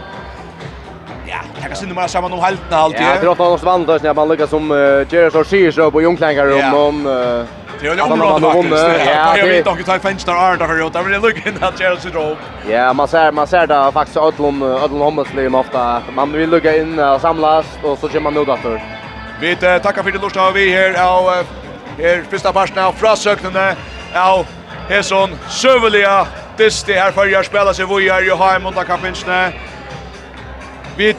Ja, 1.25 1.35
jag 1.61 1.67
kan 1.67 1.75
synda 1.75 1.95
mer 1.95 2.07
samman 2.07 2.33
om 2.33 2.39
halten 2.39 2.73
alltid. 2.73 3.01
Ja, 3.01 3.19
det 3.19 3.25
låter 3.25 3.43
oss 3.43 3.63
vandra 3.63 3.97
när 3.97 4.13
man 4.13 4.29
lyckas 4.29 4.49
som 4.49 4.69
Gerard 5.09 5.35
och 5.35 5.47
Shears 5.47 5.75
på 5.91 6.01
Jungklängar 6.01 6.51
om 6.51 6.73
om 6.73 7.03
Det 7.81 7.87
är 7.87 7.95
ju 7.95 8.01
området 8.01 8.53
faktiskt. 8.53 9.07
Ja, 9.15 9.37
jag 9.37 9.45
vet 9.45 9.67
inte 9.67 9.91
hur 9.91 9.99
fänst 9.99 10.25
där 10.25 10.53
är 10.53 10.57
där 10.57 10.87
ute. 10.87 11.01
Men 11.01 11.21
look 11.21 11.47
in 11.47 11.53
that 11.59 11.79
Gerard 11.79 11.99
syndrom. 11.99 12.35
Ja, 12.69 12.93
man 12.93 13.07
ser 13.07 13.31
man 13.31 13.47
ser 13.47 13.67
där 13.67 13.91
faktiskt 13.91 14.17
Adlon 14.17 14.63
Adlon 14.63 15.01
Hommelslin 15.01 15.55
ofta. 15.55 16.01
Man 16.15 16.31
vill 16.31 16.49
lucka 16.49 16.77
in 16.77 16.99
och 16.99 17.21
samlas 17.21 17.65
och 17.83 17.97
så 17.97 18.09
kör 18.09 18.19
man 18.19 18.33
nog 18.33 18.49
efter. 18.49 18.83
Vi 19.41 19.55
tackar 19.55 20.03
för 20.03 20.11
det 20.11 20.21
lust 20.21 20.37
av 20.37 20.53
vi 20.53 20.69
här 20.69 21.05
av 21.07 21.45
här 21.97 22.23
första 22.29 22.53
parten 22.53 22.83
av 22.83 22.91
frasöknarna 22.91 23.75
av 24.15 24.45
Hesson 24.89 25.29
Sövliga. 25.49 26.27
Det 26.57 26.65
är 26.65 26.99
här 26.99 27.11
för 27.11 27.25
jag 27.25 27.45
spelar 27.45 27.73
sig 27.73 27.85
vojar 27.85 28.21
ju 28.21 28.35
hem 28.35 28.65
och 28.65 28.73
där 28.73 28.83
Vi 30.97 31.13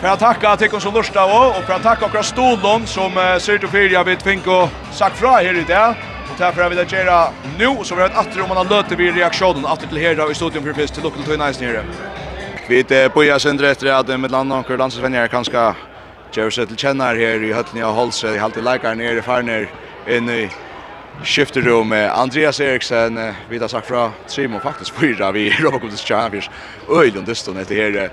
får 0.00 0.08
att 0.08 0.20
tacka 0.20 0.56
till 0.56 0.74
oss 0.74 0.82
som 0.82 0.94
lustar 0.94 1.24
och 1.24 1.58
och 1.58 1.64
för 1.64 1.72
att 1.72 1.82
tacka 1.82 2.18
och 2.18 2.24
stolen 2.24 2.86
som 2.86 3.12
ser 3.40 3.58
till 3.58 3.68
fyra 3.68 4.04
vid 4.04 4.22
Fink 4.22 4.46
och 4.46 4.68
sagt 4.92 5.16
fra 5.18 5.30
här 5.30 5.58
i 5.58 5.64
det. 5.66 5.88
Och 6.30 6.38
därför 6.38 6.68
vill 6.68 6.78
jag 6.78 6.92
göra 6.92 7.28
nu 7.58 7.76
så 7.82 7.94
vi 7.94 8.00
har 8.00 8.08
ett 8.08 8.16
attre 8.16 8.42
om 8.42 8.48
man 8.48 8.56
har 8.56 8.64
löte 8.64 8.96
vid 8.96 9.14
reaktionen 9.14 9.66
att 9.66 9.80
till 9.80 9.98
här 9.98 10.30
i 10.30 10.34
studion 10.34 10.62
för 10.62 10.72
fest 10.72 10.94
till 10.94 11.02
Local 11.02 11.22
Twin 11.22 11.38
Nice 11.38 11.64
nere. 11.64 11.84
Vi 12.68 12.84
börjar 13.14 13.38
sen 13.38 13.64
efter 13.64 13.92
att 13.92 14.20
med 14.20 14.30
landa 14.30 14.56
och 14.56 14.78
landsvänner 14.78 15.28
kanske 15.28 15.74
Jerry 16.32 16.50
Settle 16.50 16.76
känner 16.76 17.16
här 17.16 17.44
i 17.44 17.52
Höllnia 17.52 17.88
och 17.88 17.94
Holse 17.94 18.34
i 18.34 18.38
halta 18.38 18.60
läkaren 18.60 18.98
nere 18.98 19.18
i 19.18 19.22
Farner 19.22 19.70
in 20.06 20.30
i 20.30 20.50
skifterum 21.24 21.92
Andreas 22.14 22.60
Eriksen 22.60 23.34
vi 23.48 23.58
har 23.58 23.68
sagt 23.68 23.86
fra 23.86 24.10
Simon 24.26 24.60
faktiskt 24.60 24.90
fyra 24.90 25.32
vi 25.32 25.50
Robert 25.50 25.98
Champions 25.98 26.50
öjlundeston 26.90 27.56
heter 27.56 27.74
här 27.74 28.10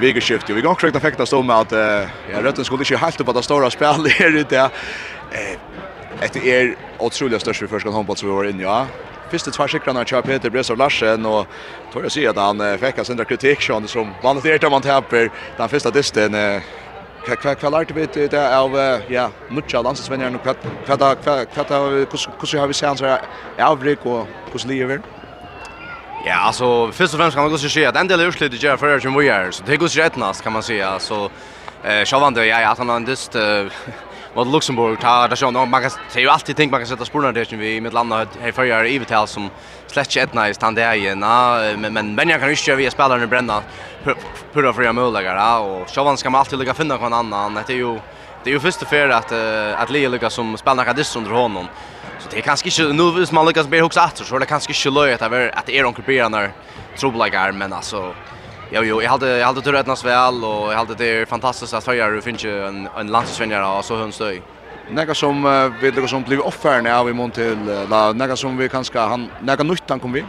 vegeskift. 0.00 0.50
Vi 0.50 0.60
går 0.60 0.74
korrekt 0.74 0.96
effekta 0.96 1.26
stå 1.26 1.42
med 1.42 1.56
att 1.56 1.72
ja, 2.32 2.42
Rötten 2.42 2.64
skulle 2.64 2.82
inte 2.82 2.96
helt 2.96 3.20
upp 3.20 3.28
att 3.28 3.34
det 3.34 3.42
stora 3.42 3.70
spel 3.70 4.06
är 4.18 4.36
ute. 4.36 4.56
Eh 5.32 5.58
ett 6.22 6.36
är 6.36 6.76
otroligt 6.98 7.40
störst 7.40 7.68
för 7.68 7.78
skon 7.78 7.92
handboll 7.92 8.16
som 8.16 8.28
vi 8.28 8.34
var 8.34 8.44
inne 8.44 8.62
ja. 8.62 8.86
Fyrste 9.30 9.50
tvær 9.50 9.68
sikrarna 9.68 10.00
av 10.00 10.04
Charles 10.04 10.26
Peter 10.26 10.50
Bresov 10.50 10.76
Larsen 10.76 11.26
och 11.26 11.46
tør 11.92 12.02
jag 12.02 12.12
si 12.12 12.26
att 12.26 12.36
han 12.36 12.78
fick 12.78 12.98
en 12.98 13.04
sån 13.04 13.24
kritik 13.24 13.62
som 13.62 13.88
som 13.88 14.12
bland 14.20 14.38
annat 14.38 14.60
där 14.60 14.70
man 14.70 14.82
tappar 14.82 15.30
den 15.56 15.68
första 15.68 15.90
dysten 15.90 16.36
kva 17.24 17.36
kva 17.36 17.54
kva 17.54 17.70
lart 17.70 17.90
við 17.90 18.28
det 18.30 18.56
av 18.56 18.76
ja 19.08 19.30
nutja 19.50 19.82
landsvenjar 19.82 20.34
og 20.34 20.42
kva 20.42 20.54
kva 20.86 21.14
kva 21.14 21.64
kva 21.64 21.80
kussu 22.40 22.58
havi 22.58 22.74
sjáns 22.74 23.02
er 23.02 23.22
avrik 23.58 24.06
og 24.06 24.26
kussu 24.52 24.68
lever 24.68 25.00
Ja, 26.24 26.34
alltså 26.34 26.92
först 26.92 27.14
och 27.14 27.20
främst 27.20 27.34
kan 27.34 27.44
man 27.44 27.52
också 27.52 27.68
säga 27.68 27.88
att 27.88 27.96
en 27.96 28.08
del 28.08 28.20
är 28.20 28.26
utslutet 28.26 28.62
gör 28.62 28.76
förra 28.76 29.00
som 29.00 29.14
vi 29.14 29.28
är. 29.28 29.50
Så 29.50 29.62
det 29.66 29.76
går 29.76 29.88
sig 29.88 30.02
rättnast 30.02 30.42
kan 30.42 30.52
man 30.52 30.62
säga. 30.62 30.98
Så 30.98 31.30
eh 31.84 32.04
Chavande 32.04 32.46
ja, 32.46 32.68
att 32.68 32.78
han 32.78 32.88
har 32.88 33.00
just 33.00 33.36
vad 34.34 34.52
Luxemburg 34.52 35.00
tar 35.00 35.28
där 35.28 35.36
så 35.36 35.50
man 35.50 35.82
kan 35.82 35.90
se 36.08 36.20
ju 36.20 36.28
alltid 36.28 36.56
tänka 36.56 36.70
man 36.70 36.80
kan 36.80 36.86
sätta 36.86 37.04
spårna 37.04 37.32
där 37.32 37.44
som 37.44 37.58
vi 37.58 37.76
i 37.76 37.80
mitt 37.80 37.92
land 37.92 38.12
här 38.12 38.52
förra 38.52 38.86
i 38.86 38.98
tal 39.00 39.28
som 39.28 39.50
släcker 39.86 40.24
ett 40.24 40.34
nice 40.34 40.54
stand 40.54 40.76
där 40.76 40.94
igen. 40.94 41.18
men 41.18 41.92
men 41.92 42.14
men 42.14 42.28
jag 42.28 42.40
kan 42.40 42.48
ju 42.48 42.56
köra 42.56 42.76
via 42.76 42.90
spelaren 42.90 43.22
i 43.22 43.26
bränna 43.26 43.62
pura 44.52 44.72
för 44.72 44.82
jag 44.82 44.94
möjliga 44.94 45.58
och 45.58 45.88
Chavande 45.90 46.18
ska 46.18 46.30
man 46.30 46.38
alltid 46.38 46.58
lycka 46.58 46.74
finna 46.74 46.96
någon 46.96 47.12
annan. 47.12 47.58
Det 47.66 47.72
är 47.72 47.76
ju 47.76 47.98
det 48.44 48.50
är 48.50 48.54
ju 48.54 48.60
första 48.60 48.86
för 48.86 49.08
att 49.08 49.32
att 49.76 49.90
Lee 49.90 50.08
lyckas 50.08 50.34
som 50.34 50.56
spelar 50.56 50.84
kan 50.84 50.96
dist 50.96 51.16
under 51.16 51.30
honom. 51.30 51.66
Så 52.22 52.28
det 52.30 52.38
är 52.38 52.42
kanske 52.42 52.68
inte 52.68 53.02
nu 53.02 53.10
hvis 53.10 53.32
man 53.32 53.46
lyckas 53.46 53.66
bli 53.66 53.80
huxa 53.80 54.04
åter 54.04 54.24
så 54.24 54.38
det 54.38 54.46
kanske 54.46 54.72
inte 54.72 54.90
löjer 54.90 55.14
att 55.14 55.30
det 55.30 55.52
att 55.52 55.66
det 55.66 55.78
är 55.78 55.84
onkel 55.84 56.04
Björn 56.04 56.32
där 56.32 56.52
trubbelagar 56.98 57.52
men 57.52 57.72
alltså 57.72 58.14
Jo 58.74 58.82
jo, 58.84 59.02
jag 59.02 59.10
hade 59.10 59.38
jag 59.38 59.46
hade 59.46 59.60
tur 59.60 59.72
rättnas 59.72 60.04
väl 60.04 60.44
och 60.44 60.72
jag 60.72 60.76
hade 60.76 60.94
det 60.94 61.06
är 61.06 61.26
fantastiskt 61.26 61.74
att 61.74 61.86
höra 61.86 62.06
hur 62.06 62.20
finns 62.20 62.44
ju 62.44 62.66
en 62.66 62.88
en 62.98 63.06
landsvinnare 63.06 63.78
och 63.78 63.84
så 63.84 63.96
hönstöj. 63.96 64.42
Nega 64.90 65.14
som 65.14 65.44
uh, 65.44 65.72
vi 65.80 65.90
några 65.90 66.08
som 66.08 66.22
blir 66.22 66.46
offerna 66.46 66.98
av 66.98 67.08
i 67.08 67.12
mån 67.12 67.30
till 67.30 67.68
uh, 67.68 68.14
några 68.14 68.36
som 68.36 68.56
vi 68.56 68.68
kanske 68.68 68.98
han 68.98 69.30
nega 69.40 69.64
nytt 69.64 69.82
han 69.88 70.00
kom 70.00 70.12
vi. 70.12 70.24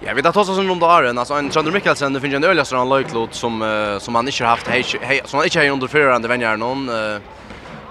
Ja, 0.00 0.14
vi 0.14 0.22
tar 0.22 0.38
oss 0.38 0.46
som 0.46 0.70
om 0.70 0.78
dagen. 0.78 1.18
Alltså 1.18 1.34
en 1.34 1.50
Sander 1.50 1.72
Mikkelsen, 1.72 2.12
det 2.12 2.20
finns 2.20 2.34
en 2.34 2.44
öligaste 2.44 2.74
løyklot 2.74 2.88
löjklot 2.88 3.34
som, 3.34 3.62
uh, 3.62 3.98
som 3.98 4.14
han 4.14 4.28
inte 4.28 4.44
har 4.44 4.50
haft, 4.50 4.68
hej, 4.68 4.84
hej, 5.00 5.20
som 5.24 5.36
han 5.36 5.44
inte 5.44 5.58
har 5.58 5.68
under 5.68 5.86
förhörande 5.86 6.28
vänjar 6.28 6.56
någon. 6.56 6.88
Uh, 6.88 7.18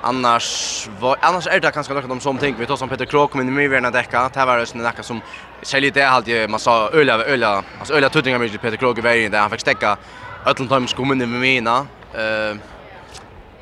Annars 0.08 0.88
var 1.00 1.18
annars 1.22 1.48
är 1.48 1.60
det 1.60 1.72
kanske 1.72 1.94
något 1.94 2.12
om 2.12 2.20
som 2.20 2.38
tänker 2.38 2.60
vi 2.60 2.66
tar 2.66 2.76
som 2.76 2.90
Peter 2.90 3.06
Krok 3.06 3.34
men 3.34 3.48
i 3.48 3.52
mig 3.52 3.68
värna 3.68 3.92
däcka. 3.92 4.30
Det 4.34 4.40
här 4.40 4.46
var 4.46 4.58
det 4.58 4.76
något 4.76 5.06
som 5.06 5.22
säljer 5.62 5.92
det 5.92 6.04
halt 6.04 6.28
ju 6.28 6.48
man 6.48 6.60
sa 6.60 6.90
öliga 6.90 7.16
öliga 7.16 7.64
alltså 7.80 7.94
öliga 7.94 8.10
tuttingar 8.10 8.40
med 8.40 8.62
Peter 8.62 8.78
Krok 8.78 8.98
i 8.98 9.02
vägen 9.02 9.32
där 9.32 9.40
han 9.40 9.50
fick 9.50 9.60
stäcka 9.60 9.98
öllum 10.46 10.68
times 10.68 10.94
kommen 10.94 11.18
med 11.18 11.28
mina. 11.30 11.88
Eh 12.14 12.56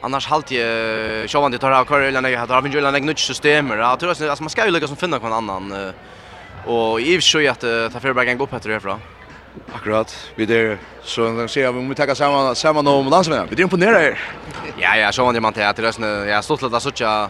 annars 0.02 0.28
halt 0.28 0.52
ju 0.52 1.26
så 1.28 1.42
vanligt 1.42 1.62
tar 1.62 1.72
av 1.72 1.86
kör 1.86 2.02
eller 2.02 2.22
nej 2.22 2.36
har 2.36 2.62
vi 2.62 2.70
ju 2.70 2.86
en 2.86 3.06
nytt 3.06 3.20
system. 3.20 3.70
Jag 3.70 4.00
tror 4.00 4.12
att 4.12 4.40
man 4.40 4.50
ska 4.50 4.66
ju 4.66 4.72
lyckas 4.72 5.00
finna 5.00 5.18
någon 5.18 5.34
annan 5.34 5.94
och 6.66 7.02
i 7.02 7.18
och 7.18 7.24
för 7.24 7.30
sig 7.32 7.48
att 7.48 7.62
ta 7.94 8.00
förbergen 8.00 8.38
gå 8.38 8.46
på 8.46 8.58
det 8.58 8.70
härifrån. 8.70 9.00
Akkurat. 9.76 10.32
Vi 10.36 10.46
där 10.46 10.78
så 11.04 11.32
lanserar 11.32 11.72
vi 11.72 11.82
måste 11.82 12.02
vi 12.04 12.08
tar 12.08 12.16
samman 12.16 12.56
samman 12.56 12.88
om 12.88 13.08
landsmän. 13.08 13.48
Vi 13.50 13.56
är 13.56 13.62
imponerade 13.62 14.00
här. 14.00 14.20
Ja, 14.78 14.96
ja, 14.96 15.12
så 15.12 15.26
man 15.26 15.34
det 15.34 15.42
man 15.42 15.54
till 15.54 15.64
att 15.64 15.80
rösten. 15.80 16.28
Jag 16.28 16.36
har 16.36 16.42
stått 16.42 16.62
lite 16.62 16.80
så 16.80 16.92
tjocka 16.92 17.30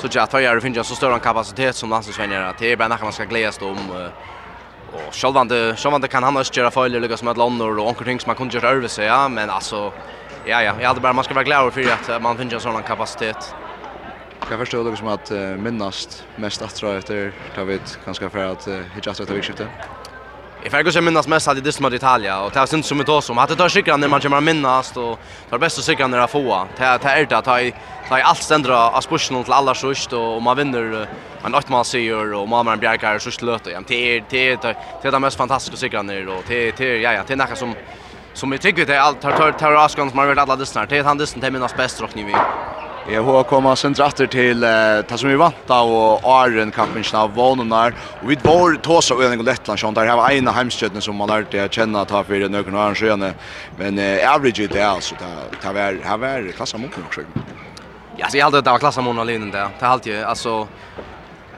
så 0.00 0.08
tjocka 0.08 0.36
att 0.36 0.42
jag 0.42 0.62
finns 0.62 0.88
så 0.88 0.94
stor 0.94 1.18
kapacitet 1.18 1.76
som 1.76 1.90
landsmän. 1.90 2.30
Det 2.58 2.72
är 2.72 2.76
bara 2.76 2.88
när 2.88 2.98
man 3.02 3.12
ska 3.12 3.24
glädjas 3.24 3.60
om 3.60 3.90
och 4.94 5.14
självande 5.14 5.76
självande 5.76 6.08
kan 6.08 6.22
han 6.22 6.36
också 6.36 6.54
göra 6.60 6.70
fel 6.70 6.94
eller 6.94 7.16
som 7.16 7.28
att 7.28 7.36
landa 7.36 7.64
och 7.64 7.88
onkel 7.88 8.04
ting 8.06 8.20
som 8.20 8.30
man 8.30 8.36
kunde 8.36 8.56
göra 8.56 8.70
över 8.70 8.88
sig 8.88 9.06
ja 9.06 9.28
men 9.28 9.50
alltså 9.50 9.92
ja 10.44 10.62
ja 10.62 10.74
jag 10.80 10.88
hade 10.88 11.00
bara 11.00 11.12
man 11.12 11.24
ska 11.24 11.34
vara 11.34 11.44
glad 11.44 11.72
för 11.72 11.92
att 11.92 12.22
man 12.22 12.36
finns 12.38 12.52
en 12.52 12.60
sån 12.60 12.82
kapacitet. 12.82 13.54
Jag 14.50 14.58
förstår 14.58 14.90
det 14.90 14.96
som 14.96 15.08
att 15.08 15.30
minnast 15.58 16.24
mest 16.36 16.62
att 16.62 16.74
dra 16.74 16.96
efter 16.96 17.32
David 17.56 17.80
kanske 18.04 18.30
för 18.30 18.38
att 18.38 18.68
hitta 18.94 19.10
att 19.10 19.28
ta 19.28 19.34
vikskiftet. 19.34 19.68
Jag 20.64 20.70
får 20.70 20.82
kanske 20.82 21.00
minnas 21.00 21.28
mest 21.28 21.48
att 21.48 21.64
det 21.64 21.70
är 21.70 21.72
som 21.72 21.94
Italia 21.94 22.40
och 22.40 22.50
det 22.52 22.58
är 22.58 22.66
synd 22.66 22.84
som 22.84 22.98
vi 22.98 23.04
tar 23.04 23.20
som 23.20 23.38
att 23.38 23.48
det 23.48 23.56
tar 23.56 23.68
sikran 23.68 24.00
när 24.00 24.08
man 24.08 24.20
kommer 24.20 24.40
minnas 24.40 24.96
och 24.96 25.18
tar 25.50 25.58
bästa 25.58 25.82
sikran 25.82 26.10
när 26.10 26.20
det 26.20 26.28
får. 26.28 26.68
Det 26.76 26.84
är 26.84 27.26
det 27.26 27.36
att 27.36 27.44
ta 27.44 27.60
i 27.60 27.74
ta 28.08 28.18
i 28.18 28.22
allt 28.22 28.42
ständra 28.42 28.90
av 28.90 29.00
spursen 29.00 29.44
till 29.44 29.52
alla 29.52 29.74
sust 29.74 30.12
och 30.12 30.42
man 30.42 30.56
vinner 30.56 31.08
man 31.42 31.54
åt 31.54 31.68
man 31.68 31.84
ser 31.84 32.34
och 32.34 32.48
man 32.48 32.64
man 32.64 32.78
bjärkar 32.78 33.18
sust 33.18 33.42
löter. 33.42 33.80
Det 33.86 34.16
är 34.16 34.24
det 34.30 34.64
är 35.04 35.10
det 35.10 35.18
mest 35.18 35.36
fantastiska 35.36 35.76
sikran 35.76 36.06
när 36.06 36.28
och 36.28 36.44
det 36.46 36.72
det 36.76 36.98
ja 36.98 37.12
ja 37.12 37.24
det 37.26 37.32
är 37.32 37.36
något 37.36 37.58
som 37.58 37.76
som 38.34 38.52
jag 38.52 38.60
tycker 38.60 38.86
det 38.86 38.94
är 38.94 39.00
allt 39.00 39.20
tar 39.20 39.52
tar 39.52 39.72
Askan 39.72 40.10
som 40.10 40.18
har 40.18 40.26
varit 40.26 40.38
alla 40.38 40.56
distnar. 40.56 40.86
Det 40.86 40.98
är 40.98 41.04
han 41.04 41.18
distnar 41.18 41.42
till 41.42 41.52
mina 41.52 41.68
bäst 41.76 42.00
rock 42.00 42.10
vi. 42.14 42.34
Jag 43.08 43.22
har 43.22 43.42
kommit 43.44 43.78
sen 43.78 43.92
åter 43.92 44.26
till 44.26 44.64
eh 44.64 45.16
som 45.16 45.28
vi 45.28 45.36
vanta 45.36 45.80
och 45.80 46.42
Arren 46.42 46.70
kampen 46.70 47.04
av 47.14 47.34
vonunar 47.34 47.94
och 48.22 48.30
vi 48.30 48.38
var 48.42 48.74
tåsa 48.74 49.14
och 49.14 49.24
en 49.24 49.44
Lettland 49.44 49.78
sånt 49.78 49.94
där 49.94 50.06
har 50.06 50.30
ena 50.30 50.52
hemskötten 50.52 51.00
som 51.00 51.16
man 51.16 51.28
lärde 51.28 51.64
att 51.64 51.72
känna 51.72 52.04
ta 52.04 52.24
för 52.24 52.48
några 52.48 52.70
några 52.70 52.84
arrangörer 52.84 53.34
men 53.78 53.98
eh, 53.98 54.34
average 54.34 54.68
det 54.72 54.80
är 54.80 54.86
alltså 54.86 55.14
det 55.52 55.56
tar 55.62 55.72
väl 55.72 56.02
har 56.04 56.18
väl 56.18 56.52
klassa 56.52 56.78
mot 56.78 56.90
också. 57.06 57.20
Ja, 58.16 58.28
så 58.28 58.36
jag 58.36 58.44
hade 58.44 58.60
det 58.60 58.70
var 58.70 58.78
klassa 58.78 59.00
mot 59.00 59.26
linjen 59.26 59.50
där. 59.50 59.68
Det 59.78 59.86
har 59.86 59.92
alltid 59.92 60.22
alltså 60.22 60.68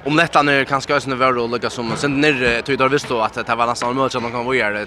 om 0.06 0.16
detta 0.16 0.42
nu 0.42 0.64
kanske 0.64 0.94
ösen 0.94 1.10
det 1.10 1.16
var 1.16 1.38
olika 1.38 1.70
som 1.70 1.96
sen 1.96 2.20
när 2.20 2.62
tyder 2.62 2.88
visst 2.88 3.08
då 3.08 3.20
att 3.20 3.46
det 3.46 3.54
var 3.54 3.66
nästan 3.66 3.96
möjligt 3.96 4.14
att 4.14 4.22
man 4.22 4.32
kan 4.32 4.56
göra 4.56 4.70
det. 4.70 4.86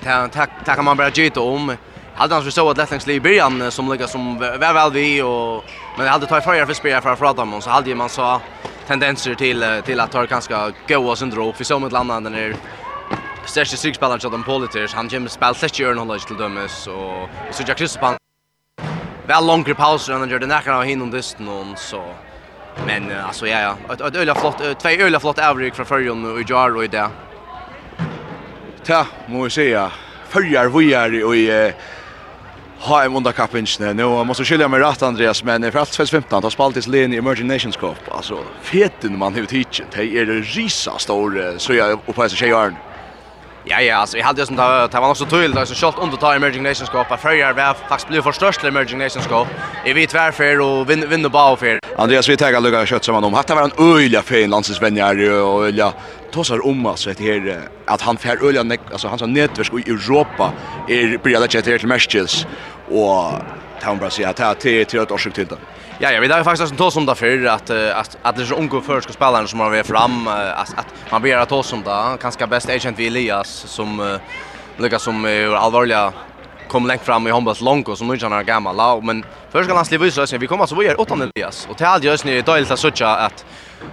Det 0.66 0.76
kan 0.76 0.86
man 0.86 0.98
bara 0.98 1.10
gita 1.10 1.42
om. 1.42 1.76
Hade 2.16 2.36
han 2.36 2.52
så 2.52 2.70
att 2.70 2.78
Lettlands 2.78 3.08
i 3.08 3.20
början 3.20 3.72
som 3.72 3.92
lika 3.92 4.08
som 4.08 4.40
var 4.40 4.74
väl 4.74 4.92
vi 4.92 5.22
och 5.22 5.64
men 5.98 6.06
jag 6.06 6.14
hade 6.14 6.26
tagit 6.26 6.44
förra 6.44 6.66
för 6.66 6.74
spela 6.74 7.02
för 7.02 7.14
att 7.14 7.20
prata 7.20 7.42
om 7.42 7.62
så 7.62 7.70
hade 7.70 7.96
man 7.96 8.10
så 8.10 8.42
tendenser 8.88 9.36
till 9.36 9.82
till 9.86 10.00
att 10.00 10.12
ta 10.12 10.26
ganska 10.26 10.72
goa 10.88 11.16
syndrom 11.16 11.54
för 11.54 11.64
som 11.64 11.84
ett 11.84 11.92
landet 11.92 12.24
den 12.24 12.36
är 12.36 12.56
Stärste 13.46 13.78
sixbalance 13.78 14.28
av 14.28 14.32
den 14.32 14.44
politics. 14.44 14.94
Han 14.94 15.10
kommer 15.10 15.28
spel 15.28 15.56
släcker 15.56 15.84
ju 15.84 15.94
någon 15.94 16.20
till 16.20 16.38
dömes 16.38 16.88
och 16.88 17.30
så 17.52 17.64
Jack 17.68 17.78
Crispin. 17.78 18.16
Väl 19.28 19.46
långre 19.46 19.76
pauser 19.76 20.18
när 20.18 20.40
det 20.40 20.48
nära 20.48 20.82
hinner 20.82 21.06
distan 21.06 21.76
så 21.78 22.04
Men 22.86 23.12
alltså 23.26 23.48
ja 23.48 23.60
ja, 23.60 23.94
ett 23.94 24.02
ett 24.02 24.16
öliga 24.16 24.36
flott, 24.36 24.58
två 24.58 24.90
öliga 24.90 25.20
flott 25.20 25.40
avryck 25.40 25.76
från 25.76 25.86
förjon 25.86 26.34
och 26.34 26.50
Jar 26.50 26.76
och 26.76 26.90
det. 26.90 27.10
Ta, 28.86 29.06
måste 29.28 29.44
jag 29.44 29.52
säga. 29.52 29.92
Förjar 30.30 30.66
vi 30.66 30.94
är 30.94 31.26
och 31.26 31.36
i 31.36 31.74
ha 32.80 33.04
en 33.04 33.16
under 33.16 33.32
kapinchen. 33.32 33.98
Nu 33.98 34.24
måste 34.24 34.44
skilja 34.46 34.68
mig 34.68 34.80
rätt 34.80 35.02
Andreas, 35.02 35.44
men 35.44 35.72
för 35.72 35.80
allt 35.80 35.92
2015 35.92 36.44
har 36.44 36.50
spaltis 36.50 36.88
i 36.88 37.14
i 37.14 37.18
Emerging 37.18 37.48
Nations 37.48 37.78
Cup. 37.78 37.98
Alltså 38.12 38.38
feten 38.62 39.18
man 39.18 39.34
har 39.34 39.42
hittat. 39.52 39.92
Det 39.96 40.18
är 40.18 40.26
det 40.26 40.40
risa 40.40 40.98
stor 40.98 41.58
så 41.58 41.74
jag 41.74 41.92
uppe 41.92 42.30
så 42.30 42.36
tjejaren. 42.36 42.76
Ja, 43.64 43.82
ja, 43.82 43.96
alltså 43.96 44.18
jag 44.18 44.26
hade 44.26 44.46
som 44.46 44.56
det, 44.56 44.88
det 44.92 45.00
var 45.00 45.10
också 45.10 45.26
tydligt 45.26 45.58
alltså 45.58 45.76
shot 45.76 45.96
under 46.02 46.18
ta 46.18 46.36
Emerging 46.36 46.64
Nations 46.64 46.90
Cup. 46.90 47.08
Jag 47.10 47.20
förra 47.20 47.54
var 47.54 47.74
faktiskt 47.74 48.08
blev 48.08 48.22
för 48.22 48.32
störst 48.32 48.64
Emerging 48.64 48.98
Nations 48.98 49.28
Cup. 49.28 49.48
I 49.86 49.94
vit 49.94 50.10
tvärfär 50.10 50.60
och 50.62 50.90
vinner 50.90 51.08
vinner 51.08 51.30
bara 51.30 51.56
för. 51.56 51.80
Andreas 51.98 52.30
vi 52.30 52.38
tar 52.38 52.62
lugga 52.62 52.86
kött 52.86 53.04
som 53.04 53.16
han 53.16 53.24
om. 53.24 53.34
Hatta 53.34 53.56
var 53.56 53.64
en 53.64 53.96
öliga 53.96 54.22
fin 54.22 54.50
landsvänjar 54.50 55.32
och 55.42 55.66
öliga 55.68 55.94
tossar 56.32 56.66
om 56.66 56.86
alltså 56.86 57.10
det 57.18 57.24
här 57.24 57.62
att 57.86 58.02
han 58.02 58.18
fär 58.18 58.48
öliga 58.48 58.78
alltså 58.92 59.08
hans 59.08 59.22
nätverk 59.22 59.88
i 59.88 59.92
Europa 59.92 60.52
är 60.88 61.18
blir 61.18 61.40
det 61.40 61.78
till 61.78 61.88
Merchels 61.88 62.48
och 62.92 63.34
Town 63.80 63.90
hon 63.90 64.00
bara 64.00 64.10
säga 64.10 64.30
att 64.30 64.60
det 64.60 64.82
är 64.82 64.86
till 64.86 65.00
ett 65.00 65.12
årsök 65.12 65.34
till 65.34 65.48
det. 65.48 65.58
Ja, 66.00 66.12
jag 66.12 66.22
vet 66.22 66.44
faktiskt 66.44 66.68
som 66.68 66.78
tås 66.78 66.96
om 66.96 67.06
det 67.06 67.16
för 67.16 67.46
att 67.46 67.70
att 67.70 68.18
att 68.22 68.36
det 68.36 68.42
är 68.42 68.46
så 68.46 68.56
unga 68.56 68.82
förska 68.82 69.14
spelare 69.14 69.48
som 69.48 69.60
har 69.60 69.70
varit 69.70 69.88
fram 69.88 70.28
att 70.28 70.80
att 70.80 70.88
man 71.12 71.22
begär 71.22 71.38
att 71.38 71.50
tås 71.50 71.74
om 71.74 71.84
det. 71.84 72.18
Kanske 72.22 72.48
bäst 72.48 72.70
agent 72.70 73.00
vi 73.00 73.08
Elias 73.08 73.50
som 73.50 74.20
lyckas 74.78 75.04
som 75.04 75.26
är 75.26 75.56
allvarliga 75.56 76.14
kom 76.68 76.88
längt 76.88 77.02
fram 77.02 77.28
i 77.28 77.32
Hombas 77.32 77.62
Longo 77.62 77.96
som 77.96 78.08
nu 78.08 78.14
är 78.14 78.44
gammal 78.44 78.76
lag 78.76 79.04
men 79.04 79.24
först 79.52 79.66
ska 79.66 79.76
han 79.76 79.86
sliva 79.86 80.12
så 80.28 80.38
vi 80.38 80.48
kommer 80.48 80.66
så 80.66 80.76
vi 80.76 80.88
är 80.88 81.02
åtta 81.02 81.16
Elias 81.36 81.68
och 81.70 81.78
till 81.78 81.86
all 81.86 82.04
just 82.04 82.26
nu 82.26 82.38
är 82.38 82.44
det 82.44 82.72
att 82.72 82.80
söka 82.80 83.08
att 83.08 83.46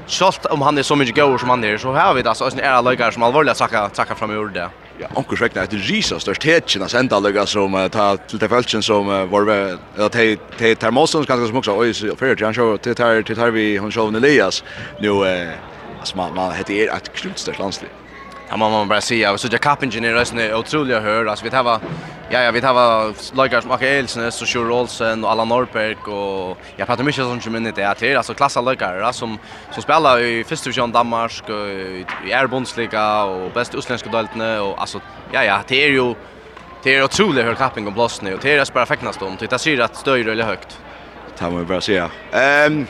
Schalt 0.06 0.46
om 0.46 0.62
han 0.62 0.78
är 0.78 0.82
så 0.82 0.96
mycket 0.96 1.14
god 1.14 1.40
som 1.40 1.50
han 1.50 1.64
är 1.64 1.78
så 1.78 1.92
har 1.92 2.14
vi 2.14 2.22
det 2.22 2.28
alltså 2.28 2.44
en 2.44 2.60
ära 2.60 2.80
läggare 2.80 3.12
som 3.12 3.22
allvarliga 3.22 3.54
saker 3.54 3.90
saker 3.92 4.32
ur 4.32 4.48
det 4.48 4.70
ja, 4.98 5.08
onkur 5.14 5.36
svekna 5.36 5.62
ett 5.62 5.72
risa 5.72 6.20
störst 6.20 6.44
hetchen 6.44 6.82
att 6.82 6.90
sända 6.90 7.20
lägga 7.20 7.46
som 7.46 7.88
ta 7.92 8.16
till 8.16 8.38
det 8.38 8.48
fältchen 8.48 8.82
som 8.82 9.06
var 9.06 9.42
väl 9.42 9.78
att 9.96 10.12
te 10.12 10.36
te 10.58 10.74
termosen 10.74 11.24
kanske 11.24 11.46
som 11.46 11.56
också 11.56 11.78
oj 11.78 11.94
så 11.94 12.16
för 12.16 12.36
jag 12.40 12.54
show 12.54 12.76
till 12.76 12.94
tar 12.94 13.22
till 13.22 13.36
tar 13.36 13.50
vi 13.50 13.76
hon 13.76 13.92
show 13.92 14.16
Elias. 14.16 14.64
Nu 15.00 15.08
eh 15.08 15.52
man 16.14 16.34
man 16.34 16.52
heter 16.52 16.96
ett 16.96 17.12
klutstörst 17.12 17.58
landslag 17.58 17.90
Ja, 18.48 18.56
man 18.56 18.70
må 18.70 18.84
bara 18.84 19.00
säga 19.00 19.32
och 19.32 19.40
så 19.40 19.48
jag 19.50 19.60
kapingenjör 19.60 20.38
är 20.38 20.54
otroliga 20.54 21.00
hör. 21.00 21.26
Alltså 21.26 21.44
vi 21.44 21.50
tar 21.50 21.80
Ja, 22.30 22.40
ja, 22.40 22.50
vi 22.50 22.60
tar 22.60 23.36
lagar 23.36 23.60
som 23.60 23.70
Ake 23.70 23.88
Elsen, 23.88 24.32
så 24.32 24.46
Sjur 24.46 24.70
Olsen 24.70 25.24
och 25.24 25.30
Allan 25.30 25.48
Norberg 25.48 25.94
och 25.94 26.58
jag 26.76 26.86
pratar 26.86 27.04
mycket 27.04 27.24
som 27.24 27.40
som 27.40 27.56
inte 27.56 27.82
är 27.82 27.94
till 27.94 28.16
alltså 28.16 28.34
klassa 28.34 28.60
lagar 28.60 29.12
som 29.12 29.38
som 29.70 29.82
spelar 29.82 30.20
i 30.20 30.44
första 30.44 30.64
division 30.64 30.92
Danmark 30.92 31.48
och 31.48 31.68
i 31.68 32.04
Erbundsliga 32.30 33.24
och 33.24 33.50
bäst 33.52 33.74
utländska 33.74 34.10
deltarna 34.10 34.62
och 34.62 34.80
alltså 34.80 35.00
ja 35.32 35.44
ja, 35.44 35.60
det 35.68 35.84
är 35.84 35.88
ju 35.88 36.14
det 36.82 36.94
är 36.94 37.04
otroligt 37.04 37.46
hur 37.46 37.54
kapping 37.54 37.86
och 37.86 37.92
blåsning 37.92 38.34
och 38.34 38.40
det 38.42 38.52
är 38.52 38.72
bara 38.72 38.86
fäknas 38.86 39.22
om, 39.22 39.36
Det 39.38 39.66
är 39.66 39.80
att 39.80 39.96
stöjer 39.96 40.26
eller 40.26 40.44
högt. 40.44 40.80
Det 41.38 41.50
må 41.50 41.58
vi 41.58 41.64
bara 41.64 41.80
säga. 41.80 42.10
Ehm 42.32 42.86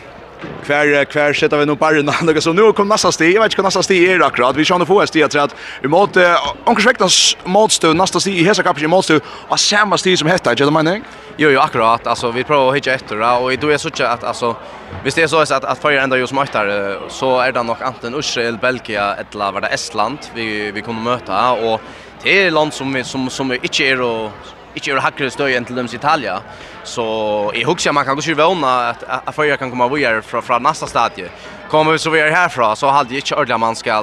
Kvar 0.65 1.05
kvar 1.05 1.33
sätter 1.33 1.59
vi 1.59 1.67
nog 1.67 1.79
bara 1.79 1.91
någon 1.91 2.15
något 2.23 2.43
så 2.43 2.53
nu 2.53 2.73
kom 2.73 2.89
nästa 2.89 3.13
steg. 3.13 3.35
Jag 3.35 3.43
vet 3.43 3.53
inte 3.53 3.63
nästa 3.63 3.83
steg 3.83 4.09
är 4.09 4.21
akkurat. 4.27 4.57
Vi 4.57 4.65
kör 4.65 4.79
nu 4.79 4.87
få 4.87 5.03
ett 5.03 5.09
steg 5.09 5.23
att 5.23 5.55
vi 5.81 5.89
mot 5.89 6.17
onkursväktans 6.65 7.37
motstå 7.45 7.93
nästa 7.93 8.21
steg 8.21 8.39
i 8.39 8.45
hesa 8.45 8.63
kapis 8.63 8.83
i 8.83 8.87
motstå 8.87 9.21
och 9.49 9.61
samma 9.61 9.99
steg 9.99 10.19
som 10.19 10.29
heter 10.29 10.55
jag 10.59 10.73
menar. 10.73 11.01
Jo 11.37 11.51
jo 11.51 11.61
akkurat. 11.61 12.07
Alltså 12.07 12.31
vi 12.31 12.45
provar 12.45 12.75
hitta 12.75 12.93
efter 12.93 13.43
och 13.43 13.59
då 13.59 13.69
är 13.69 13.79
så 13.79 14.05
att 14.05 14.25
alltså 14.25 14.57
visst 15.05 15.17
det 15.17 15.23
är 15.23 15.27
så 15.27 15.41
att 15.41 15.65
att 15.65 15.79
förra 15.79 16.03
ända 16.03 16.17
ju 16.17 16.27
smartare 16.27 16.99
så 17.09 17.41
är 17.41 17.53
det 17.53 17.63
nog 17.63 17.77
antingen 17.81 18.19
Israel, 18.19 18.59
Belgia 18.59 19.15
eller 19.15 19.53
var 19.53 19.61
det 19.61 19.67
Estland 19.67 20.19
vi 20.35 20.71
vi 20.71 20.83
kommer 20.83 21.03
möta 21.03 21.53
och 21.53 21.81
det 22.23 22.47
är 22.47 22.51
land 22.51 22.75
som 22.75 22.93
vi 22.93 23.05
som 23.05 23.31
som 23.31 23.53
inte 23.53 23.85
är 23.85 24.01
och 24.01 24.31
inte 24.77 24.91
är 24.91 24.97
hackare 24.97 25.31
stöj 25.31 25.57
än 25.57 25.65
till 25.65 25.77
dem 25.77 25.89
i 25.93 25.95
Italien. 25.95 26.39
Så 26.85 27.53
i 27.55 27.65
huxar 27.65 27.93
man 27.93 28.05
kan 28.05 28.17
gå 28.17 28.23
sig 28.23 28.35
våna 28.35 28.89
att 28.89 29.03
att 29.27 29.35
förra 29.35 29.57
kan 29.57 29.71
komma 29.71 29.89
vidare 29.89 30.23
från 30.23 30.43
från 30.43 30.63
nästa 30.63 30.87
stadie. 30.87 31.29
Kommer 31.71 31.93
vi 31.93 31.99
så 31.99 32.11
vidare 32.11 32.31
härifrån 32.31 32.77
så 32.77 32.87
hade 32.89 33.11
ju 33.11 33.17
inte 33.17 33.35
ordla 33.35 33.59
man 33.59 33.77
ska 33.77 34.03